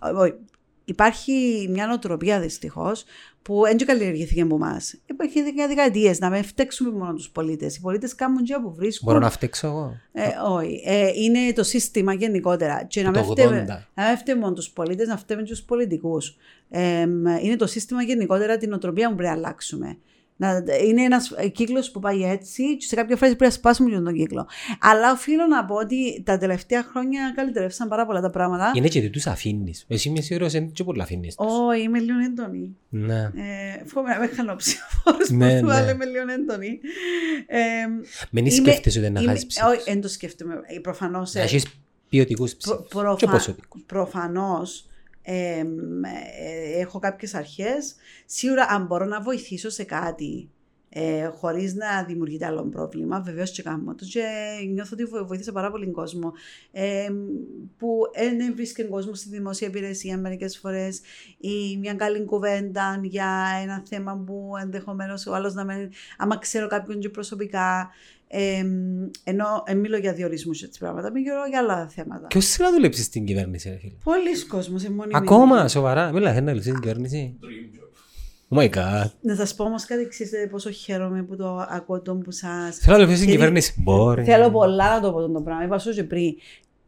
Όχι. 0.82 0.92
Υπάρχει 0.92 1.68
μια 1.70 1.88
νοοτροπία 1.88 2.40
δυστυχώς 2.40 3.04
που 3.42 3.62
δεν 3.66 3.78
καλλιεργήθηκε 3.78 4.42
από 4.42 4.56
εμάς. 4.56 4.96
Υπάρχει 5.06 5.40
για 5.54 5.68
δεκαετίες 5.68 6.20
να 6.20 6.30
μην 6.30 6.44
φταίξουμε 6.44 6.92
μόνο 6.92 7.14
τους 7.14 7.30
πολίτες. 7.30 7.76
Οι 7.76 7.82
πολίτες 7.82 8.16
κάνουν 8.16 8.44
τζίνα 8.44 8.62
που 8.62 8.74
βρίσκουν. 8.74 9.08
Μπορώ 9.08 9.24
να 9.24 9.30
φταίξω 9.30 9.68
εγώ; 9.68 9.98
Ε, 10.12 10.28
όχι. 10.50 10.82
Ε, 10.86 11.12
είναι 11.16 11.54
το 11.54 11.64
σύστημα 11.64 12.14
γενικότερα. 12.14 12.84
Και 12.84 13.04
να 13.04 13.12
Το 13.12 13.20
μην 13.20 13.30
φταίμε, 13.30 13.66
80. 13.70 13.88
να 13.94 14.08
μην 14.08 14.18
φταίμε 14.18 14.40
μόνο 14.40 14.54
τους 14.54 14.70
πολίτες, 14.70 15.08
να 15.08 15.18
φταίμε 15.18 15.42
και 15.42 15.52
τους 15.52 15.64
πολιτικούς. 15.64 16.38
Ε, 16.70 17.02
είναι 17.42 17.56
το 17.56 17.68
σύστημα 17.68 18.02
γενικότερα 18.02 18.58
την 18.58 18.74
οτροπία 18.74 19.10
που 19.10 19.16
πρέπει 19.16 19.30
να 19.30 19.36
αλλάξουμε. 19.36 19.98
Να, 20.42 20.64
είναι 20.88 21.02
ένας 21.02 21.32
κύκλος 21.54 21.92
που 21.92 22.00
πάει 22.00 22.24
έτσι, 22.24 22.78
και 22.78 22.86
σε 22.86 22.96
κάποια 22.96 23.16
φάση 23.16 23.36
πρέπει 23.36 23.44
να 23.52 23.58
σπάσουμε 23.58 23.90
και 23.90 23.96
τον 24.00 24.14
κύκλο. 24.14 24.48
Αλλά 24.82 25.12
οφείλω 25.12 25.46
να 25.46 25.66
πω 25.66 25.76
ότι 25.76 26.24
τα 26.26 26.38
τελευταία 26.38 26.84
χρόνια 26.84 27.34
καλυτερεύσαν 27.36 27.88
πάρα 27.88 28.06
πολλά 28.06 28.22
τα 28.22 28.30
πράγματα. 28.30 28.72
Είναι 28.76 28.88
και 28.88 29.02
τι 29.02 29.10
τους 29.10 29.28
αφήνεις. 29.28 29.86
Εσύ 29.88 30.10
είμαι 30.10 30.22
σίγουρος 30.22 30.54
ότι 30.54 30.70
και 30.74 30.84
πολλά 30.84 31.04
αφήνεις. 31.04 31.36
τους. 31.36 31.46
Όχι, 31.50 31.82
είμαι 31.82 32.00
λίγο 32.00 32.20
έντονη. 32.26 32.76
Ναι. 32.90 33.20
Ε, 33.22 33.86
φοβάμαι 33.86 34.14
να 34.14 34.20
με 34.20 34.28
χάνω 34.28 34.56
ψηφόρους 34.56 35.30
Ναι, 35.30 35.60
που 35.60 35.66
ναι. 35.66 35.74
αλλά 35.76 35.92
είμαι 35.92 36.06
λίγο 36.06 36.32
έντονη. 36.32 36.80
Ε, 37.48 37.60
Μην 38.32 38.46
είμαι- 38.46 38.56
σκέφτεσαι 38.56 39.00
ότι 39.00 39.10
να 39.10 39.22
είμαι- 39.22 39.32
χάσεις 39.32 39.46
ψήφους. 39.46 39.70
Όχι, 39.72 39.84
δεν 39.86 40.02
το 40.02 40.08
σκέφτομαι. 40.08 40.56
Προφανώς, 40.82 41.34
Να 41.34 41.42
ε, 41.42 41.44
έχεις 41.44 41.66
ποιοτικούς 42.10 42.56
Προ- 42.56 44.10
ψήφους. 45.24 45.44
Και 45.44 45.62
προφα- 45.62 45.62
ποσοτικούς. 45.62 45.62
προφανώς 45.62 45.62
ε, 45.62 45.64
μ, 45.64 46.04
ε, 46.06 46.80
έχω 46.80 47.00
κάποιες 47.00 47.34
αρχές. 47.34 47.96
Σίγουρα 48.26 48.66
αν 48.70 48.86
μπορώ 48.86 49.06
να 49.06 49.22
βοηθήσω 49.22 49.70
σε 49.70 49.84
κάτι 49.84 50.50
ε, 50.94 51.26
χωρίς 51.26 51.74
να 51.74 52.04
δημιουργείται 52.04 52.46
άλλο 52.46 52.64
πρόβλημα, 52.64 53.22
βεβαίως 53.22 53.52
και 53.52 53.62
κάνω 53.62 53.96
το 53.96 54.06
και 54.06 54.24
νιώθω 54.74 54.90
ότι 54.94 55.06
βο- 55.06 55.26
βοήθησα 55.26 55.52
πάρα 55.52 55.72
πολύ 55.72 55.92
κόσμο 55.92 56.34
ε, 56.72 57.08
που 57.78 58.00
δεν 58.38 58.56
βρίσκει 58.56 58.84
κόσμο 58.84 59.14
στη 59.14 59.30
δημόσια 59.30 59.68
υπηρεσία 59.68 60.18
μερικές 60.18 60.58
φορές 60.58 61.02
ή 61.38 61.78
μια 61.78 61.94
καλή 61.94 62.26
κουβέντα 62.26 63.00
για 63.04 63.42
ένα 63.64 63.84
θέμα 63.90 64.24
που 64.26 64.52
ενδεχομένως 64.62 65.26
ο 65.28 65.36
άλλος 65.36 65.54
να 65.54 65.64
μην, 65.64 65.90
άμα 66.18 66.38
ξέρω 66.38 66.68
κάποιον 66.68 67.00
και 67.00 67.10
προσωπικά 67.10 67.90
ε, 68.34 68.66
ενώ 69.24 69.64
ε, 69.66 69.74
μιλώ 69.74 69.98
για 69.98 70.14
διορισμούς 70.14 70.60
και 70.60 70.66
έτσι 70.66 70.80
πράγματα, 70.80 71.12
μιλώ 71.12 71.46
για 71.50 71.60
άλλα 71.60 71.88
θέματα. 71.88 72.28
Ποιος 72.28 72.46
θέλει 72.46 72.70
να 72.70 72.76
δουλέψει 72.76 73.04
στην 73.04 73.26
κυβέρνηση, 73.26 73.70
ρε 73.70 73.78
φίλε; 73.78 73.94
Πολλοί 74.04 74.46
κόσμος, 74.48 74.84
είναι 74.84 74.96
μόνοι 74.96 75.12
Ακόμα, 75.16 75.68
σοβαρά. 75.68 76.12
Μιλά, 76.12 76.34
θέλει 76.34 76.46
να 76.46 76.52
δουλέψει 76.52 76.70
στην 76.70 76.82
κυβέρνηση. 76.82 77.38
Oh 78.50 78.58
my 78.58 78.70
god. 78.70 79.12
Να 79.22 79.36
σας 79.36 79.56
πω 79.56 79.64
όμως 79.64 79.86
κάτι, 79.86 80.08
ξέρετε 80.08 80.48
πόσο 80.48 80.72
χαίρομαι 80.72 81.24
που 81.24 81.36
το 81.36 81.66
ακούω 81.70 82.02
τον 82.02 82.20
που 82.20 82.32
σας... 82.32 82.78
Θέλω 82.78 82.98
να 82.98 83.04
δουλέψει 83.04 83.16
στην 83.16 83.28
Γιατί 83.28 83.32
κυβέρνηση. 83.32 83.76
Μπορεί. 83.78 84.24
Θέλω 84.24 84.52
πολλά 84.52 84.94
να 84.94 85.02
το 85.02 85.12
πω 85.12 85.32
το 85.32 85.42
πράγμα, 85.42 85.64
είπα 85.64 85.78
σου 85.80 85.92
και 85.92 86.04
πριν. 86.04 86.34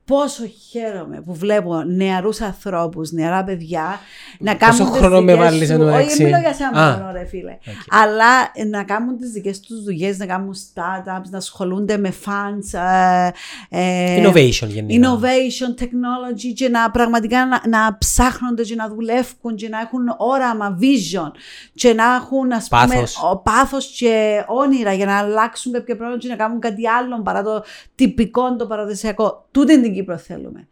Πόσο 0.06 0.44
χαίρομαι 0.70 1.22
που 1.26 1.34
βλέπω 1.34 1.84
νεαρούς 1.84 2.42
ανθρώπους, 2.42 3.12
νεαρά 3.12 3.44
παιδιά 3.44 4.00
να 4.40 4.54
κάνουν 4.56 4.92
τις 4.92 5.00
χρόνο 5.00 5.22
με 5.22 5.32
δικές 5.34 5.46
βάλεις 5.48 5.68
του- 5.68 5.74
εν 5.74 5.80
τω 5.80 5.86
Όχι, 5.86 5.96
μεταξύ; 5.96 6.24
μιλώ 6.24 6.38
για 6.38 6.54
σένα 6.54 6.82
Α. 6.82 6.98
μόνο 6.98 7.12
ρε 7.12 7.26
φίλε. 7.26 7.52
Οκ. 7.52 7.96
Αλλά 8.02 8.52
να 8.70 8.84
κάνουν 8.84 9.18
τις 9.18 9.32
δικές 9.32 9.60
τους 9.60 9.84
δουλειές, 9.84 10.18
να 10.18 10.26
κάνουν 10.26 10.54
startups, 10.56 11.30
να 11.30 11.38
ασχολούνται 11.38 11.98
με 11.98 12.14
funds, 12.26 12.80
ε, 12.80 13.30
ε, 13.70 14.22
Innovation 14.28 14.68
γενικά. 14.68 15.10
innovation, 15.20 15.82
technology 15.82 16.54
και 16.56 16.70
να 16.70 16.92
πραγματικά 16.92 17.46
να, 17.46 17.62
να 17.68 17.98
ψάχνονται 17.98 18.64
και 18.64 18.76
να 18.76 18.88
δουλεύουν 18.88 19.56
και 19.56 19.70
να 19.70 19.80
έχουν 19.80 20.16
όραμα, 20.18 20.78
vision 20.82 21.32
και 21.74 21.94
να 21.94 22.04
έχουν 22.16 22.52
ας 22.52 22.68
πούμε 22.68 22.86
Πάθος. 22.88 23.20
ο, 23.32 23.38
πάθος 23.38 23.86
και 23.98 24.44
όνειρα 24.48 24.94
για 24.94 25.06
να 25.06 25.18
αλλάξουν 25.18 25.72
κάποια 25.72 25.96
πράγματα 25.96 26.20
και 26.22 26.28
να 26.28 26.36
κάνουν 26.36 26.60
κάτι 26.60 26.88
άλλο 26.88 27.22
παρά 27.22 27.44
το 27.44 27.64
τυπικό, 27.96 28.56
το 28.56 28.66
παραδοσιακό. 28.68 29.46
Τούτη 29.52 29.82
την 29.82 29.93
Κύπρο 29.94 30.18
θέλουμε. 30.18 30.68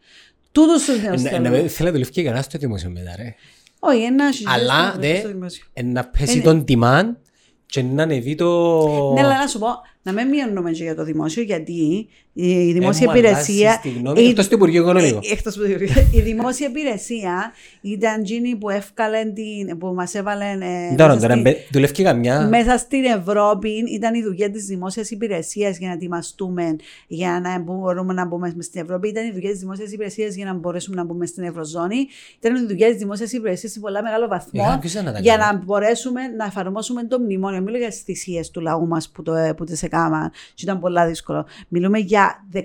Τούτους 0.52 0.84
τους 0.84 1.02
νέους 1.02 1.20
Ε, 1.20 1.24
να- 1.24 1.30
θέλουμε. 1.30 1.48
να- 1.62 1.68
Θέλει 1.68 1.86
να 1.88 1.92
δουλεύει 1.92 2.10
και 2.10 2.22
κανένα 2.22 2.42
στο 2.42 2.58
δημόσιο 2.58 2.90
μετά, 2.90 3.14
ρε. 3.16 3.34
Όχι, 3.78 4.02
ένα 4.02 4.32
συζήτηση 4.32 4.54
Αλλά, 4.60 4.88
στο 4.90 5.00
δε, 5.00 5.20
δημόσιο. 5.26 5.64
ε, 5.72 5.82
να 5.82 6.04
πέσει 6.04 6.32
Είναι- 6.34 6.42
τον 6.42 6.64
demand 6.68 7.16
και 7.66 7.82
να 7.82 8.02
ανεβεί 8.02 8.34
το... 8.34 9.12
Ναι, 9.12 9.20
αλλά 9.20 9.38
να 9.38 9.46
σου 9.46 9.58
πω, 9.58 9.66
να 10.02 10.12
μην 10.12 10.28
μειώνουμε 10.28 10.70
και 10.70 10.82
για 10.82 10.94
το 10.94 11.04
δημόσιο, 11.04 11.42
γιατί 11.42 12.08
η 12.34 12.72
δημόσια 12.72 13.06
Ε, 13.08 13.12
μου 13.12 13.16
υπηρεσία. 13.18 13.68
αλλάζεις 13.70 13.80
τη 13.92 13.98
γνώμη, 13.98 14.22
η- 14.22 14.28
εκτός 14.28 14.48
του 14.48 14.54
Υπουργείου 14.54 14.82
Οικονομικών. 14.82 15.20
ε, 15.22 15.32
εκτός 15.32 15.54
του 15.54 15.70
Υπουργείου. 15.70 15.88
η 16.18 16.20
δημόσια 16.20 16.66
υπηρεσία 16.68 17.52
ήταν 17.80 18.20
εκείνη 18.20 18.56
που 18.56 18.70
εύκαλε 18.70 19.24
την. 19.24 19.78
που 19.78 19.86
μας 19.86 20.14
έβαλε. 20.14 20.44
ε, 20.44 20.56
Δεν 20.56 20.82
μέσα 20.90 20.96
τώρα, 21.18 21.18
στη- 21.32 21.40
μπε- 21.40 21.56
δουλεύει 21.72 22.02
καμιά. 22.02 22.48
μέσα 22.48 22.78
στην 22.78 23.04
Ευρώπη 23.04 23.68
ήταν 23.94 24.14
η 24.14 24.22
δουλειά 24.22 24.50
της 24.50 24.64
δημόσιας 24.66 25.10
υπηρεσίας 25.10 25.78
για 25.78 25.88
να 25.88 25.94
ετοιμαστούμε 25.94 26.76
για 27.06 27.40
να 27.42 27.58
μπορούμε 27.58 28.12
να 28.12 28.26
μπούμε 28.26 28.52
μες 28.56 28.64
στην 28.64 28.80
Ευρώπη. 28.80 29.08
Ήταν 29.08 29.26
η 29.26 29.30
δουλειά 29.32 29.50
της 29.50 29.58
δημόσιας 29.60 29.92
υπηρεσίας 29.92 30.34
για 30.34 30.44
να 30.44 30.54
μπορέσουμε 30.54 30.96
να 30.96 31.04
μπούμε 31.04 31.26
στην 31.26 31.42
Ευρωζώνη. 31.42 32.06
Ήταν 32.38 32.56
η 32.56 32.66
δουλειά 32.66 32.88
της 32.88 32.96
δημόσιας 32.96 33.32
υπηρεσίας 33.32 33.72
σε 33.72 33.80
πολλά 33.80 34.02
μεγάλο 34.02 34.28
βαθμό 34.28 34.64
Ε, 34.74 34.78
ποιος 34.80 34.94
να 34.94 35.12
τα 35.12 35.18
για 35.20 35.36
κάνει. 35.36 35.56
να 35.58 35.64
μπορέσουμε 35.64 36.20
να 36.38 36.44
εφαρμόσουμε 36.44 37.04
το 37.04 37.18
μνημόνιο. 37.20 37.60
Μιλώ 37.60 37.76
για 37.78 37.88
τις 37.88 38.00
θυσίες 38.00 38.50
του 38.50 38.60
λαού 38.60 38.86
μας 38.86 39.10
που, 39.10 39.22
το, 39.22 39.32
που 39.56 39.64
τις 39.64 39.82
έκαναν 39.92 40.30
και 40.54 40.64
ήταν 40.64 40.80
πολλά 40.80 41.06
δύσκολο. 41.06 41.46
Μιλούμε 41.68 41.98
για 41.98 42.46
14-15 42.52 42.60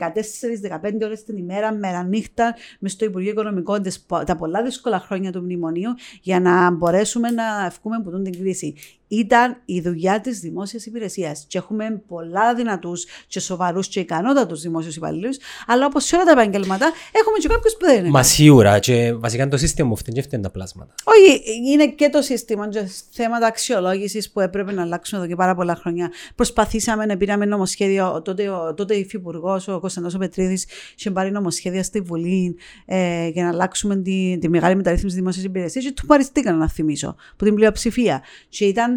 ώρες 1.04 1.24
την 1.24 1.38
ημέρα, 1.38 1.74
μέρα 1.74 2.04
νύχτα, 2.04 2.56
μες 2.80 2.92
στο 2.92 3.06
Υπουργείο 3.06 3.32
Οικονομικών, 3.32 3.82
τις 3.82 4.00
πο- 4.00 4.24
τα 4.24 4.36
πολλά 4.36 4.64
δύσκολα 4.64 5.00
χρόνια 5.00 5.32
του 5.32 5.42
μνημονίου, 5.42 5.90
για 6.22 6.40
να 6.40 6.72
μπορέσουμε 6.72 7.30
να 7.30 7.72
βγούμε 7.80 7.96
από 7.96 8.22
την 8.22 8.40
κρίση. 8.40 8.76
Ήταν 9.08 9.62
η 9.66 9.82
δουλειά 9.82 10.22
της 10.22 10.40
δημόσιας 10.40 10.86
υπηρεσίας. 10.86 11.46
Και 11.48 11.58
έχουμε 11.58 12.02
πολλά 12.08 12.56
δυνατούς 12.56 13.06
και 13.28 13.40
σοβαρούς 13.40 13.88
και 13.88 14.00
ικανότατους 14.00 14.62
δημόσιους 14.62 14.96
υπαλλήλους, 14.96 15.38
αλλά 15.68 15.86
όπως 15.86 16.04
σε 16.04 16.16
όλα 16.16 16.26
τα 16.26 16.32
επαγγέλματα, 16.32 16.92
έχουμε 17.12 17.38
και 17.40 17.48
κάποιους 17.48 17.74
που 17.74 17.86
δεν 17.86 18.00
είναι. 18.00 18.10
Μα 18.10 18.24
σίγουρα 18.24 18.80
και 18.80 19.14
βασικά 19.14 19.42
είναι 19.42 19.52
το 19.52 19.58
σύστημα 19.58 19.88
μου 19.88 19.96
φταίνει 19.98 20.16
και 20.16 20.22
φταίνει 20.22 20.44
τα 20.44 20.50
πλάσματα. 20.50 20.94
Όχι, 21.04 21.42
είναι 21.72 21.88
και 21.88 22.10
το 22.10 22.22
σύστημα 22.22 22.68
και 22.68 22.90
θέματα 23.12 23.48
αξιολόγησης 23.48 24.32
που 24.32 24.40
έπρεπε 24.40 24.72
να 24.72 24.82
αλλάξουν 24.82 25.18
εδώ 25.18 25.28
και 25.28 25.36
πάρα 25.36 25.56
πολλά 25.56 25.76
χρόνια. 25.76 26.12
Προσπαθήσαμε 26.36 27.06
να 27.06 27.18
πήραμε 27.18 27.46
νομοσχέδιο. 27.46 28.22
Τότε, 28.22 28.50
ο, 28.50 28.74
τότε 28.74 28.96
η 28.96 29.00
Υφυπουργός, 29.00 29.68
ο 29.68 29.80
Κωνσταντό 29.80 30.10
ο 30.16 30.18
Πετρίδης, 30.18 30.68
είχε 30.98 31.12
πάρει 31.12 31.32
νομοσχέδια 31.32 31.84
στη 31.84 32.02
Βουλή 32.02 32.56
ε, 32.86 33.28
για 33.28 33.44
να 33.44 33.50
αλλάξουμε 33.50 33.96
τη, 33.96 34.38
τη 34.38 34.50
μεγάλη 34.50 34.76
μεταρρύθμιση 34.76 35.16
της 35.16 35.24
δημόσιας 35.24 35.46
υπηρεσίας 35.46 35.84
και 35.84 35.92
του 35.92 36.06
παριστήκαν, 36.06 36.58
να 36.58 36.70
θυμίσω, 36.70 37.16
από 37.34 37.44
την 37.44 37.56
πλειοψηφία. 37.56 38.24
Και 38.50 38.66
ήταν 38.66 38.97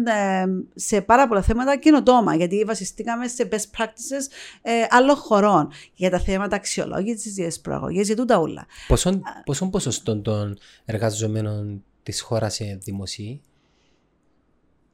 σε 0.75 1.01
πάρα 1.01 1.27
πολλά 1.27 1.41
θέματα 1.41 1.77
καινοτόμα, 1.77 2.35
γιατί 2.35 2.63
βασιστήκαμε 2.63 3.27
σε 3.27 3.49
best 3.51 3.79
practices 3.79 4.31
ε, 4.61 4.71
άλλων 4.89 5.15
χωρών 5.15 5.71
για 5.93 6.09
τα 6.09 6.19
θέματα 6.19 6.55
αξιολόγησης, 6.55 7.35
για 7.35 7.47
τις 7.47 7.59
προαγωγές, 7.59 8.07
για 8.07 8.15
τούτα 8.15 8.39
όλα. 8.39 8.65
Πόσον, 8.87 9.21
πόσον 9.45 9.69
ποσοστό 9.69 10.21
των 10.21 10.57
εργαζομένων 10.85 11.83
της 12.03 12.21
χώρας 12.21 12.59
είναι 12.59 12.79
δημοσίοι, 12.83 13.41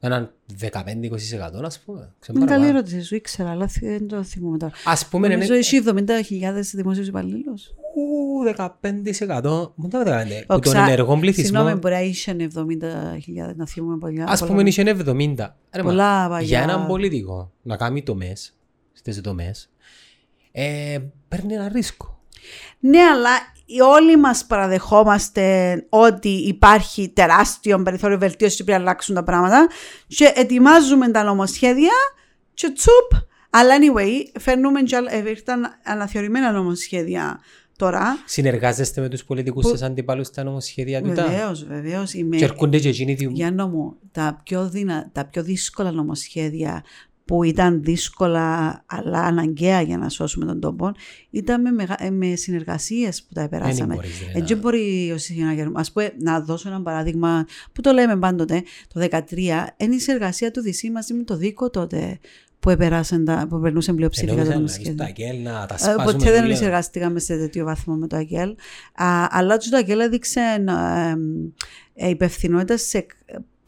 έναν 0.00 0.32
15-20% 0.60 0.70
ας 1.62 1.80
πούμε. 1.80 2.12
Ξέρω 2.18 2.38
Είναι 2.38 2.46
πάρα 2.46 2.46
καλή 2.46 2.66
πολλά. 2.66 2.66
ερώτηση, 2.66 3.02
σου 3.02 3.14
ήξερα, 3.14 3.50
αλλά 3.50 3.68
θυ- 3.68 3.82
δεν 3.88 4.08
το 4.08 4.22
θυμούμαι 4.22 4.58
τώρα. 4.58 4.72
Ας 4.84 5.06
πούμε 5.08 5.26
είναι 5.26 5.34
Νομίζω 5.34 5.54
έχει 5.54 5.76
70.000 5.76 6.74
δημόσιου 6.74 7.02
υπαλλήλους. 7.04 7.66
ου, 7.94 8.44
15%. 8.44 9.72
Μου 9.74 9.88
τα 9.88 10.02
15%. 10.04 10.44
Που 10.46 10.58
τον 10.60 10.76
ενεργό 10.76 11.18
πληθυσμό. 11.18 11.44
Συγγνώμη, 11.58 11.78
μπορεί 11.78 11.94
να 11.94 12.00
είσαι 12.00 12.30
70.000 12.30 13.54
να 13.56 13.66
θυμούμε 13.66 13.96
πολλά. 13.98 14.24
Ας 14.28 14.38
πολλά- 14.40 14.50
πούμε 14.50 14.60
είναι 14.76 14.90
70. 14.90 15.56
Ρε, 15.72 15.82
μα, 15.82 15.88
Πολλά 15.88 16.28
παγιά. 16.28 16.46
Για 16.48 16.62
έναν 16.62 16.86
πολιτικό 16.86 17.52
να 17.62 17.76
κάνει 17.76 18.02
τομές, 18.02 18.56
στις 18.92 19.20
δομές, 19.20 19.70
ε, 20.52 20.98
παίρνει 21.28 21.54
ένα 21.54 21.68
ρίσκο. 21.68 22.20
Ναι, 22.80 23.00
αλλά 23.00 23.30
όλοι 23.92 24.16
μας 24.16 24.44
παραδεχόμαστε 24.46 25.74
ότι 25.88 26.28
υπάρχει 26.28 27.08
τεράστιο 27.08 27.82
περιθώριο 27.82 28.18
βελτίωσης 28.18 28.56
και 28.56 28.64
πρέπει 28.64 28.78
να 28.78 28.84
αλλάξουν 28.84 29.14
τα 29.14 29.22
πράγματα 29.22 29.68
και 30.06 30.32
ετοιμάζουμε 30.34 31.10
τα 31.10 31.22
νομοσχέδια 31.22 31.92
και 32.54 32.70
τσουπ. 32.72 33.26
Αλλά 33.50 33.74
anyway, 33.78 34.40
φέρνουμε 34.40 34.82
και 34.82 34.96
άλλα- 34.96 35.12
ε, 35.14 35.28
ήρθαν 35.30 35.66
αναθεωρημένα 35.84 36.52
νομοσχέδια 36.52 37.40
τώρα. 37.76 38.18
Συνεργάζεστε 38.24 39.00
με 39.00 39.08
τους 39.08 39.24
πολιτικούς 39.24 39.62
Που- 39.64 39.68
σας 39.70 39.82
αντιπάλους 39.82 40.26
στα 40.26 40.42
νομοσχέδια 40.44 41.02
του 41.02 41.12
τα. 41.12 41.26
Βεβαίως, 41.26 41.64
βεβαίως. 41.64 42.12
Είμαι... 42.14 42.36
Και 42.36 42.44
έρχονται 42.44 42.78
και 42.78 42.88
εκείνοι 42.88 43.14
δι- 43.14 43.30
Γιάννο 43.32 43.68
μου, 43.68 43.96
τα 44.12 44.40
πιο, 44.44 44.68
δυνα... 44.68 45.10
τα 45.12 45.24
πιο 45.24 45.42
δύσκολα 45.42 45.90
νομοσχέδια 45.90 46.84
που 47.28 47.42
ήταν 47.42 47.82
δύσκολα 47.82 48.82
αλλά 48.86 49.20
αναγκαία 49.20 49.80
για 49.80 49.98
να 49.98 50.08
σώσουμε 50.08 50.44
τον 50.46 50.60
τόπο 50.60 50.92
ήταν 51.30 51.60
με, 51.60 51.70
μεγα... 51.70 51.96
ε, 51.98 52.10
με 52.10 52.34
συνεργασίες 52.34 53.22
που 53.22 53.34
τα 53.34 53.40
επεράσαμε. 53.42 53.94
μπορείς, 53.94 54.10
ρε, 54.32 54.38
Έτσι 54.40 54.54
να- 54.54 54.60
μπορεί 54.60 55.10
ο 55.14 55.18
Συγγεναγερ- 55.18 55.68
Ας 55.78 55.92
πούμε, 55.92 56.12
να 56.18 56.40
δώσω 56.40 56.68
ένα 56.68 56.82
παράδειγμα 56.82 57.44
που 57.72 57.80
το 57.80 57.92
λέμε 57.92 58.16
πάντοτε, 58.16 58.62
το 58.94 59.00
2013, 59.10 59.66
είναι 59.76 59.94
η 59.94 59.98
συνεργασία 59.98 60.50
του 60.50 60.60
Δυσί 60.60 60.90
μαζί 60.90 61.14
με 61.14 61.22
το 61.22 61.36
Δίκο 61.36 61.70
τότε 61.70 62.18
που, 62.60 62.70
επεράσαν 62.70 63.24
τα, 63.24 63.46
που 63.48 63.60
περνούσαν 63.60 63.94
πλειοψηφικά 63.96 64.32
Εννοούσα 64.32 64.50
τα 64.52 64.54
να 64.58 64.60
νομοσχέδια. 64.64 64.92
στο 64.92 65.04
ΑΚΕΛ 65.04 65.42
να 65.42 65.66
τα 65.66 65.74
Ε, 65.74 65.78
σπάσουμε. 65.78 66.04
Ποτέ 66.04 66.30
δεν 66.30 66.44
όλα. 66.44 66.54
συνεργαστήκαμε 66.56 67.18
σε 67.20 67.36
τέτοιο 67.36 67.64
βαθμό 67.64 67.94
με 67.94 68.06
το 68.06 68.16
ΑΚΕΛ. 68.16 68.48
Α, 68.94 69.26
αλλά 69.30 69.56
το 69.56 69.76
ΑΚΕΛ 69.76 70.00
έδειξε 70.00 70.40
ε, 71.94 72.06
ε, 72.06 72.08
υπευθυνότητα 72.08 72.76
σε 72.76 73.06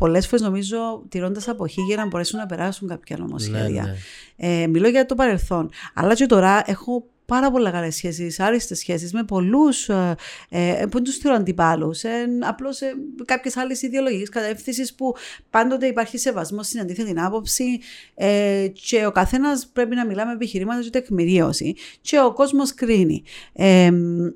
πολλές 0.01 0.27
φορές 0.27 0.45
νομίζω 0.45 1.03
τηρώντας 1.09 1.49
αποχή 1.49 1.81
για 1.81 1.97
να 1.97 2.07
μπορέσουν 2.07 2.39
να 2.39 2.47
περάσουν 2.47 2.89
κάποια 2.89 3.17
νομοσχέδια. 3.17 3.83
Ναι, 3.83 3.95
ναι. 4.37 4.63
Ε, 4.63 4.67
μιλώ 4.67 4.89
για 4.89 5.07
το 5.07 5.15
παρελθόν. 5.15 5.71
Αλλά 5.95 6.15
και 6.15 6.27
τώρα 6.27 6.63
έχω 6.67 7.05
πάρα 7.31 7.51
πολλά 7.51 7.71
καλές 7.71 7.95
σχέσεις, 7.95 8.41
άριστες 8.41 8.79
σχέσεις 8.79 9.13
με 9.13 9.25
πολλούς 9.25 9.89
ε, 9.89 10.15
ε, 10.49 10.83
που 10.83 10.91
δεν 10.93 11.03
τους 11.03 11.17
θεωρώ 11.17 11.39
αντιπάλους. 11.39 12.03
Ε, 12.03 12.27
απλώς 12.41 12.81
ε, 12.81 12.93
κάποιες 13.25 13.57
άλλες 13.57 13.83
ιδεολογικές 13.83 14.29
κατεύθυνσεις 14.29 14.95
που 14.95 15.15
πάντοτε 15.51 15.87
υπάρχει 15.87 16.19
σεβασμός 16.19 16.67
στην 16.67 16.81
αντίθετη 16.81 17.15
άποψη 17.17 17.81
ε, 18.15 18.67
και 18.89 19.07
ο 19.07 19.11
καθένας 19.11 19.67
πρέπει 19.73 19.95
να 19.95 20.07
μιλά 20.07 20.27
με 20.27 20.33
επιχειρήματα 20.33 20.83
και 20.83 20.91
τεκμηρίωση 20.91 21.75
και 22.01 22.21
ο 22.21 22.33
κόσμος 22.33 22.75
κρίνει. 22.75 23.23
Ε, 23.53 23.91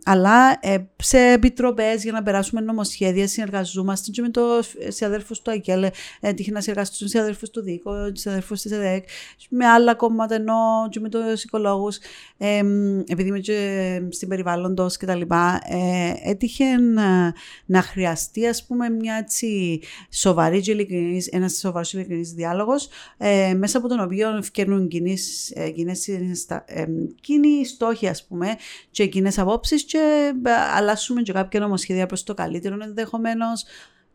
αλλά 0.05 0.59
ε, 0.61 0.77
σε 0.97 1.19
επιτροπές 1.19 2.03
για 2.03 2.13
να 2.13 2.23
περάσουμε 2.23 2.61
νομοσχέδια 2.61 3.29
συνεργαζόμαστε 3.29 4.11
και 4.11 4.23
με 4.23 4.29
το 4.29 4.43
συναδέλφους 4.89 5.43
του 5.43 5.51
ΑΚΕΛ, 5.51 5.83
ε, 6.21 6.33
τύχει 6.33 6.51
να 6.51 6.61
συνεργαστούν 6.61 7.09
συναδέλφους 7.09 7.51
του 7.51 7.63
ΔΙΚΟ, 7.63 7.93
συναδέλφους 8.13 8.61
της 8.61 8.73
ΕΔΕΚ, 8.73 9.05
με 9.49 9.67
άλλα 9.67 9.95
κόμματα 9.95 10.35
ενώ 10.35 10.89
και 10.91 11.01
με 11.01 11.09
τους 11.09 11.45
οικολόγους, 11.45 11.99
ε, 12.39 12.63
επειδή 13.07 13.29
είμαι 13.29 13.39
και 13.39 14.01
στην 14.11 14.29
περιβάλλοντος 14.29 14.97
και 14.97 15.07
τα 15.07 15.15
λοιπά, 15.15 15.61
ε, 15.69 16.31
έτυχε 16.31 16.65
να, 16.77 17.35
να 17.65 17.83
χρειαστεί 17.83 18.47
ας 18.47 18.67
πούμε 18.67 18.89
μια 18.89 19.15
έτσι 19.15 19.81
σοβαρή 20.11 20.61
και 20.61 20.71
ειλικρινής, 20.71 21.27
ένας 21.27 21.53
σοβαρός 21.59 21.91
και 21.91 21.97
ειλικρινής 21.97 22.33
διάλογος 22.33 22.89
ε, 23.17 23.55
μέσα 23.55 23.79
από 23.79 23.89
τον 23.89 24.01
οποίο 24.01 24.43
φτιάχνουν 24.43 24.89
κοινές, 24.89 25.53
ε, 25.55 25.71
κοινές, 25.71 26.01
συναισθα- 26.01 26.65
ε, 26.67 26.85
κοινοί 27.21 27.67
στόχοι 27.67 28.09
ας 28.09 28.27
πούμε 28.27 28.57
και 28.91 29.07
κοινές 29.07 29.39
απόψεις 29.39 29.85
και 29.85 30.33
ε, 30.45 30.51
αλλάσουμε 30.77 31.23
και 31.23 31.33
κάποια 31.33 31.61
νομοσχέδια 31.61 32.07
προς 32.07 32.23
το 32.23 32.35
καλύτερο 32.35 32.77
ενδεχομένως. 32.83 33.65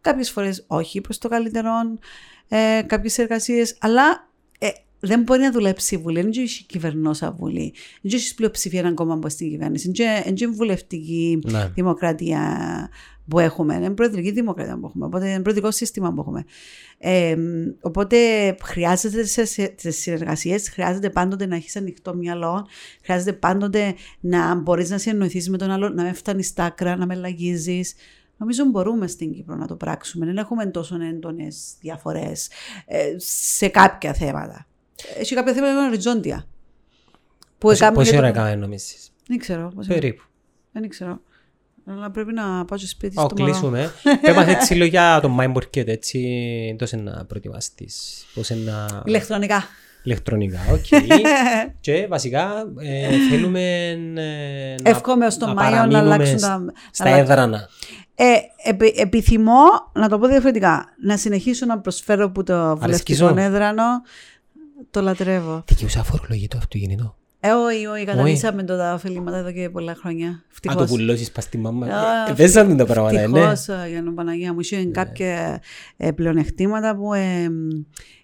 κάποιες 0.01 0.31
φορές 0.31 0.63
όχι 0.67 1.01
προς 1.01 1.17
το 1.17 1.29
καλύτερο, 1.29 1.71
ε, 2.47 2.81
κάποιες 2.85 3.17
εργασίες, 3.17 3.77
αλλά 3.79 4.29
ε, 4.59 4.67
δεν 4.99 5.21
μπορεί 5.21 5.41
να 5.41 5.51
δουλέψει 5.51 5.95
η 5.95 5.97
Βουλή, 5.97 6.21
δεν 6.21 6.31
έχει 6.35 6.65
κυβερνόσα 6.65 7.31
Βουλή, 7.31 7.73
δεν 8.01 8.11
έχεις 8.13 8.33
πλειοψηφία 8.33 8.79
έναν 8.79 8.95
κόμμα 8.95 9.19
που 9.19 9.29
στην 9.29 9.49
κυβέρνηση, 9.49 9.91
δεν 9.91 10.35
είναι 10.35 10.51
βουλευτική 10.51 11.39
Ναι. 11.45 11.71
δημοκρατία 11.73 12.41
που 13.27 13.39
έχουμε, 13.39 13.75
είναι 13.75 13.89
προεδρική 13.89 14.31
δημοκρατία 14.31 14.79
που 14.79 14.85
έχουμε, 14.85 15.05
οπότε 15.05 15.29
είναι 15.29 15.41
προεδρικό 15.41 15.71
σύστημα 15.71 16.13
που 16.13 16.21
έχουμε. 16.21 16.45
Ε, 16.97 17.35
οπότε 17.81 18.17
χρειάζεται 18.63 19.25
σε, 19.25 19.45
σε, 19.45 19.73
σε 19.77 19.91
συνεργασίες, 19.91 20.69
χρειάζεται 20.69 21.09
πάντοτε 21.09 21.45
να 21.45 21.55
έχεις 21.55 21.75
ανοιχτό 21.75 22.15
μυαλό, 22.15 22.67
χρειάζεται 23.03 23.33
πάντοτε 23.33 23.95
να 24.19 24.55
μπορείς 24.55 24.89
να 24.89 24.97
συνεννοηθείς 24.97 25.49
με 25.49 25.57
τον 25.57 25.71
άλλο, 25.71 25.89
να 25.89 26.03
μην 26.03 26.13
φτάνεις 26.13 26.47
στα 26.47 26.63
άκρα, 26.63 26.95
να 26.95 27.05
με 27.05 27.15
λαγίζεις. 27.15 27.93
Νομίζω 28.37 28.65
μπορούμε 28.65 29.07
στην 29.07 29.33
Κύπρο 29.33 29.55
να 29.55 29.67
το 29.67 29.75
πράξουμε, 29.75 30.25
δεν 30.25 30.37
έχουμε 30.37 30.65
τόσο 30.65 30.95
έντονες 31.01 31.73
διαφορές 31.79 32.49
ε, 32.85 33.13
σε 33.17 33.67
κάποια 33.67 34.13
θέματα. 34.13 34.67
Έχει 35.19 35.35
κάποια 35.35 35.53
θέματα 35.53 35.73
που 35.73 35.79
είναι 35.79 35.87
οριζόντια. 35.87 36.45
Που 37.57 37.67
Πόση- 37.67 37.81
έκαμε 37.81 37.95
Πόση 37.95 38.09
και 38.09 38.15
το- 38.15 38.21
ώρα 38.21 38.27
έκαμε 38.31 38.55
νομίσεις. 38.55 39.09
Δεν 39.27 39.37
ξέρω. 39.37 39.71
πώς 39.75 39.85
είναι. 39.85 39.95
Περίπου. 39.95 40.23
Δεν 40.71 40.89
ξέρω. 40.89 41.21
Αλλά 41.85 42.11
πρέπει 42.11 42.33
να 42.33 42.65
πάω 42.65 42.77
στο 42.77 42.87
σπίτι 42.87 43.13
Πάω 43.13 43.25
στο 43.25 43.35
μωρό. 43.39 43.51
κλείσουμε. 43.51 43.91
Πες 44.21 44.47
έτσι 44.55 44.75
λόγια 44.75 45.19
το 45.21 45.37
Mind 45.39 45.53
Market, 45.53 45.87
έτσι, 45.87 46.75
τόσο 46.77 46.97
να 46.97 47.25
προετοιμαστείς, 47.25 48.25
πώς 48.33 48.49
να... 48.49 49.01
Ηλεκτρονικά. 49.05 49.63
ηλεκτρονικά, 50.03 50.59
οκ. 50.71 50.85
και 51.81 52.07
βασικά 52.09 52.49
ε, 52.79 53.07
θέλουμε 53.29 53.89
ε, 53.89 53.95
να, 54.83 54.89
Εύχομαι 54.89 55.25
ως 55.25 55.37
τον 55.37 55.47
να 55.47 55.53
Μάιο 55.53 55.69
να 55.69 55.75
παραμείνουμε 55.75 56.13
αλλάξουν 56.13 56.39
σ- 56.39 56.45
τα... 56.47 56.63
στα 56.91 57.03
να 57.03 57.09
αλλάξουν- 57.15 57.31
έδρανα. 57.37 57.69
Ε, 58.15 58.33
επι- 58.69 58.99
επιθυμώ, 58.99 59.63
να 59.93 60.09
το 60.09 60.19
πω 60.19 60.27
διαφορετικά, 60.27 60.85
να 61.03 61.17
συνεχίσω 61.17 61.65
να 61.65 61.79
προσφέρω 61.79 62.29
που 62.31 62.43
το 62.43 62.77
βουλευτικό 62.77 63.27
σου. 63.27 63.35
έδρανο 63.37 63.83
το 64.91 65.01
λατρεύω. 65.01 65.63
Δικαιούσα 65.67 66.03
φορολογεί 66.03 66.47
το 66.47 66.57
αυτοκίνητο. 66.57 67.17
Ε, 67.41 67.49
όχι, 67.51 67.85
όχι, 67.85 68.05
καταδύσαμε 68.05 68.63
το 68.63 68.77
τα 68.77 68.93
ωφελήματα 68.93 69.37
εδώ 69.37 69.51
και 69.51 69.69
πολλά 69.69 69.95
χρόνια. 69.95 70.27
Αν 70.27 70.35
το 70.61 70.69
Ευτυχώς. 70.69 70.89
πουλώσεις 70.89 71.31
πας 71.31 71.43
στη 71.43 71.57
μαμά. 71.57 71.85
Α, 71.87 72.29
Ε, 72.29 72.33
Δεν 72.33 72.49
σαν 72.49 72.77
τα 72.77 72.85
πράγματα, 72.85 73.27
ναι. 73.27 73.39
Ευτυχώς, 73.39 73.67
ε, 73.83 73.89
για 73.89 74.03
τον 74.03 74.15
Παναγία 74.15 74.53
μου, 74.53 74.59
είχε 74.59 74.85
κάποια 74.85 75.61
ε, 75.97 76.11
πλεονεκτήματα 76.11 76.95
που 76.95 77.13
ε, 77.13 77.43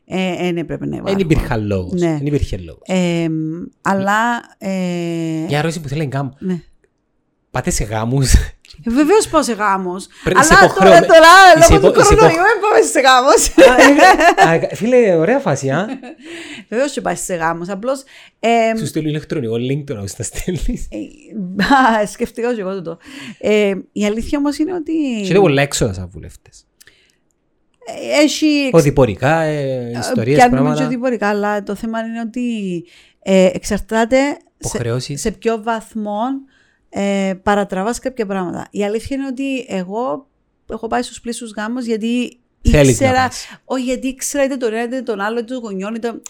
ε, 0.06 0.36
δεν 0.36 0.57
έπρεπε 0.57 0.86
να 0.86 0.91
Δεν 0.91 0.99
υπάρχουν. 0.99 1.19
υπήρχε 1.19 1.56
λόγος. 1.57 2.02
Ναι. 2.02 2.11
Δεν 2.18 2.26
υπήρχε 2.26 2.57
λόγος. 2.57 2.82
Ε, 2.86 3.27
αλλά. 3.82 4.19
Ε, 4.57 4.69
Μια 5.48 5.57
ερώτηση 5.57 5.82
που 5.82 5.88
θέλω 5.88 6.03
να 6.03 6.10
κάνω. 6.10 6.36
ναι. 6.40 6.61
Πάτε 7.52 7.69
σε 7.69 7.84
γάμους; 7.84 8.34
Βεβαίως 8.85 9.27
πάω 9.27 9.43
σε 9.43 9.53
γάμος. 9.53 10.07
Πρέπει- 10.23 10.39
είσαι 10.39 10.53
Αλλά 10.53 10.60
τώρα, 10.60 10.72
υποχρεωμένη- 10.72 11.06
τώρα 11.07 11.27
είσαι 11.57 11.73
λόγω 11.73 11.81
του 11.81 11.88
υπο- 11.91 11.99
είσαι 12.02 12.15
κορονοϊού 12.15 12.35
δεν 12.38 12.60
πάμε 12.61 12.81
σε 12.85 12.99
γάμος. 12.99 13.49
Α, 14.72 14.76
Φίλε, 14.76 15.15
ωραία 15.15 15.39
φάση, 15.39 15.69
α. 15.69 15.88
Βεβαίως 16.69 16.91
και 16.91 17.02
πάει 17.02 17.15
σε 17.15 17.35
γάμος. 17.35 17.69
Απλώς. 17.69 18.03
Ε, 18.39 18.77
Σου 18.77 18.85
στείλω 18.85 19.07
ηλεκτρονικό 19.10 19.53
link 19.56 19.84
τώρα 19.85 20.02
που 20.02 20.07
θα 20.07 20.23
στέλνεις. 20.23 20.88
ε, 20.91 20.97
α, 22.02 22.06
σκεφτικά 22.07 22.56
και 22.56 22.61
εγώ 22.61 22.76
τούτο. 22.76 22.97
Ε, 23.39 23.73
η 23.91 24.06
αλήθεια 24.06 24.38
όμως 24.38 24.57
είναι 24.57 24.73
ότι. 24.73 24.93
Και 25.22 25.30
είναι 25.30 25.39
πολλά 25.39 25.61
έξοδα 25.61 25.93
σαν 25.93 26.10
βουλευτές. 26.14 26.65
ε, 28.18 28.22
Έχει. 28.23 28.69
Οδηπορικά, 28.73 29.41
ε, 29.41 29.91
ιστορίες, 29.99 30.35
Πιάνουμε 30.38 30.57
και 30.57 30.64
πράγματα. 30.64 30.85
οδηπορικά, 30.85 31.27
αλλά 31.30 31.64
το 31.64 31.76
θέμα 31.76 31.99
είναι 31.99 32.19
ότι 32.19 32.41
ε, 33.22 33.49
εξαρτάται 33.53 34.18
σε, 34.18 34.38
Υποχρεώσεις. 34.57 35.22
σε 35.22 35.31
ποιο 35.31 35.64
βαθμό 35.64 36.19
ε, 36.97 37.34
παρατραβάς 37.43 37.99
κάποια 37.99 38.26
πράγματα. 38.26 38.67
Η 38.72 38.84
αλήθεια 38.84 39.17
είναι 39.17 39.27
ότι 39.27 39.65
εγώ 39.67 40.27
έχω 40.69 40.88
πάει 40.88 41.01
στους 41.01 41.22
πλήσους 41.22 41.51
γάμους 41.51 41.85
γιατί 41.85 42.39
Θέλεις 42.61 42.99
να 42.99 43.07
ήξερα, 43.07 43.27
πας. 43.27 43.45
όχι 43.65 43.84
γιατί 43.84 44.07
ήξερα 44.07 44.43
είτε 44.43 44.57
τον 44.57 44.73
ένα 44.73 44.84
είτε 44.84 45.01
τον 45.01 45.19
άλλο 45.19 45.39
είτε 45.39 45.53
τον 45.53 45.63
γονιών 45.63 45.95
είτε... 45.95 46.22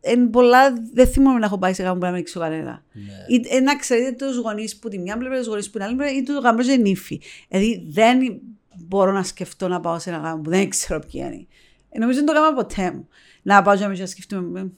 Εν 0.00 0.30
πολλά 0.30 0.72
δεν 0.92 1.06
θυμάμαι 1.06 1.38
να 1.38 1.46
έχω 1.46 1.58
πάει 1.58 1.72
σε 1.72 1.82
γάμο 1.82 1.94
που 1.98 2.04
να 2.04 2.10
μην 2.10 2.24
ξέρω 2.24 2.44
κανένα. 2.44 2.84
Ναι. 2.92 3.36
Ή, 3.36 3.56
ε, 3.56 3.60
να 3.60 3.76
ξέρετε 3.76 4.26
τους 4.26 4.36
γονείς 4.36 4.76
που 4.78 4.88
τη 4.88 4.98
μια 4.98 5.18
πλευρά, 5.18 5.38
τους 5.38 5.46
γονείς 5.46 5.66
που 5.70 5.78
την 5.78 5.82
άλλη 5.82 5.96
πλευρά, 5.96 6.16
ή 6.16 6.22
το 6.22 6.40
γάμος 6.40 6.66
είναι 6.66 6.76
νύφη. 6.76 7.20
Δηλαδή 7.48 7.86
δεν 7.88 8.40
μπορώ 8.76 9.12
να 9.12 9.22
σκεφτώ 9.22 9.68
να 9.68 9.80
πάω 9.80 9.98
σε 9.98 10.10
ένα 10.10 10.18
γάμο 10.18 10.42
που 10.42 10.50
δεν 10.50 10.68
ξέρω 10.68 11.00
ποιοι 11.00 11.22
είναι. 11.24 11.46
Ε, 11.90 11.98
νομίζω 11.98 12.18
δεν 12.18 12.26
το 12.26 12.32
έκανα 12.32 12.54
ποτέ 12.54 12.90
μου. 12.90 13.08
Να 13.44 13.62
πάω 13.62 13.74
και 13.76 13.82
να 13.82 13.88
μην 13.88 14.06
σκεφτούμε. 14.06 14.70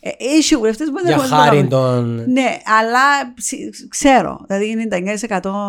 Ε, 0.00 0.10
Έχει 0.18 0.56
βουλευτέ 0.56 0.84
που 0.84 0.92
δεν 0.92 1.04
Για 1.06 1.14
έχουν 1.14 1.26
χάρη 1.28 1.66
το 1.66 1.76
κάνουν. 1.80 2.16
των... 2.16 2.32
Ναι, 2.32 2.56
αλλά 2.80 3.32
ψ- 3.34 3.88
ξέρω. 3.88 4.40
Δηλαδή 4.46 4.88
99% 4.90 5.00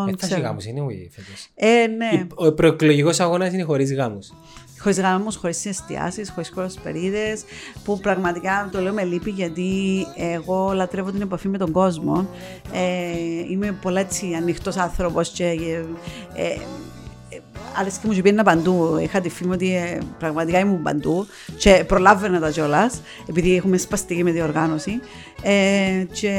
Έφτασε 0.08 0.16
ξέρω. 0.18 0.42
γάμους, 0.42 0.66
είναι 0.66 0.82
όχι 0.82 1.10
φέτος. 1.16 1.48
Ε, 1.56 1.88
ναι. 1.88 2.28
Ο 2.36 2.54
προεκλογικός 2.54 3.20
αγώνας 3.20 3.54
είναι 3.54 3.64
χωρίς 3.64 3.94
γάμους. 3.94 4.34
Χωρίς 4.80 5.00
γάμους, 5.00 5.36
χωρίς 5.36 5.66
εστιάσεις, 5.66 6.30
χωρίς 6.30 6.50
κολοσπερίδε. 6.50 7.38
Που 7.84 8.00
πραγματικά 8.00 8.70
το 8.72 8.82
λέω 8.82 8.94
με 8.94 9.04
λύπη 9.04 9.30
γιατί 9.30 9.72
εγώ 10.16 10.72
λατρεύω 10.74 11.12
την 11.12 11.22
επαφή 11.22 11.48
με 11.48 11.58
τον 11.58 11.72
κόσμο. 11.72 12.30
Ε, 12.74 13.50
είμαι 13.50 13.78
πολύ 13.82 14.00
έτσι 14.00 14.34
ανοιχτός 14.34 14.78
άνθρωπος 14.78 15.30
και. 15.30 15.46
Ε, 15.46 15.86
ε, 16.44 16.58
Άρεσε 17.76 18.00
και 18.02 18.08
μου 18.08 18.14
και 18.14 18.22
πήγαινα 18.22 18.44
παντού. 18.44 18.98
Είχα 19.02 19.22
τη 19.22 19.30
φήμη 19.30 19.54
ότι 19.54 19.76
ε, 19.76 19.98
πραγματικά 20.20 20.60
ήμουν 20.60 20.82
παντού 20.82 21.28
και 21.58 21.84
προλάβαινα 21.88 22.40
τα 22.40 22.50
κιόλας, 22.50 23.02
επειδή 23.30 23.56
έχουμε 23.56 23.78
σπαστική 23.78 24.24
με 24.24 24.32
διοργάνωση. 24.32 25.02
Ε, 25.44 26.06
και 26.12 26.34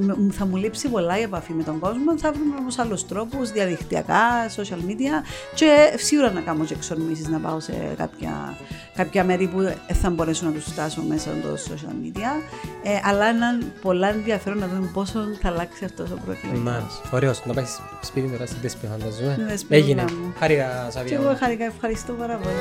μ- 0.00 0.16
μου- 0.18 0.32
θα 0.32 0.46
μου 0.46 0.56
λείψει 0.56 0.88
πολλά 0.88 1.18
η 1.18 1.22
επαφή 1.22 1.52
με 1.52 1.62
τον 1.62 1.78
κόσμο. 1.78 2.18
Θα 2.18 2.32
βρούμε 2.32 2.54
όμως 2.58 2.78
άλλους 2.78 3.06
τρόπους, 3.06 3.50
διαδικτυακά, 3.52 4.48
social 4.56 4.90
media 4.90 5.24
και 5.54 5.92
σίγουρα 5.96 6.30
να 6.30 6.40
κάνω 6.40 6.64
και 6.64 6.74
εξορμήσεις 6.74 7.28
να 7.28 7.38
πάω 7.38 7.60
σε 7.60 7.72
κάποια, 7.96 8.56
κάποια 8.96 9.24
μέρη 9.24 9.46
που 9.46 9.60
δεν 9.60 9.76
θα 10.02 10.10
μπορέσω 10.10 10.44
να 10.46 10.52
τους 10.52 10.64
φτάσω 10.64 11.02
μέσα 11.08 11.30
από 11.30 11.40
το 11.48 11.54
social 11.54 12.04
media. 12.06 12.42
Ε, 12.82 12.90
αλλά 13.04 13.28
είναι 13.28 13.46
πολλά 13.82 14.08
ενδιαφέρον 14.08 14.58
να 14.58 14.66
δούμε 14.68 14.90
πόσο 14.92 15.18
θα 15.42 15.48
αλλάξει 15.48 15.84
αυτός 15.84 16.10
ο 16.10 16.16
προεκλογικό. 16.24 16.60
Μάλιστα. 16.62 17.00
Ωραίος. 17.10 17.42
Να 17.46 17.54
πάει 17.54 17.64
σπίτι 18.02 18.28
τώρα 18.28 18.46
στην 18.46 18.60
Τέσπη 18.62 18.86
φανταζούμε. 18.86 19.32
Στην 19.32 19.46
Δέσποινα 19.46 19.76
Έγινε. 19.84 20.02
μου. 20.02 20.34
Χάρηκα 20.38 20.84
Και 20.86 20.90
Σαβία. 20.98 21.18
εγώ 21.20 21.36
χάρηκα, 21.38 21.64
ευχαριστώ 21.64 22.12
πάρα 22.12 22.36
πολύ. 22.36 22.54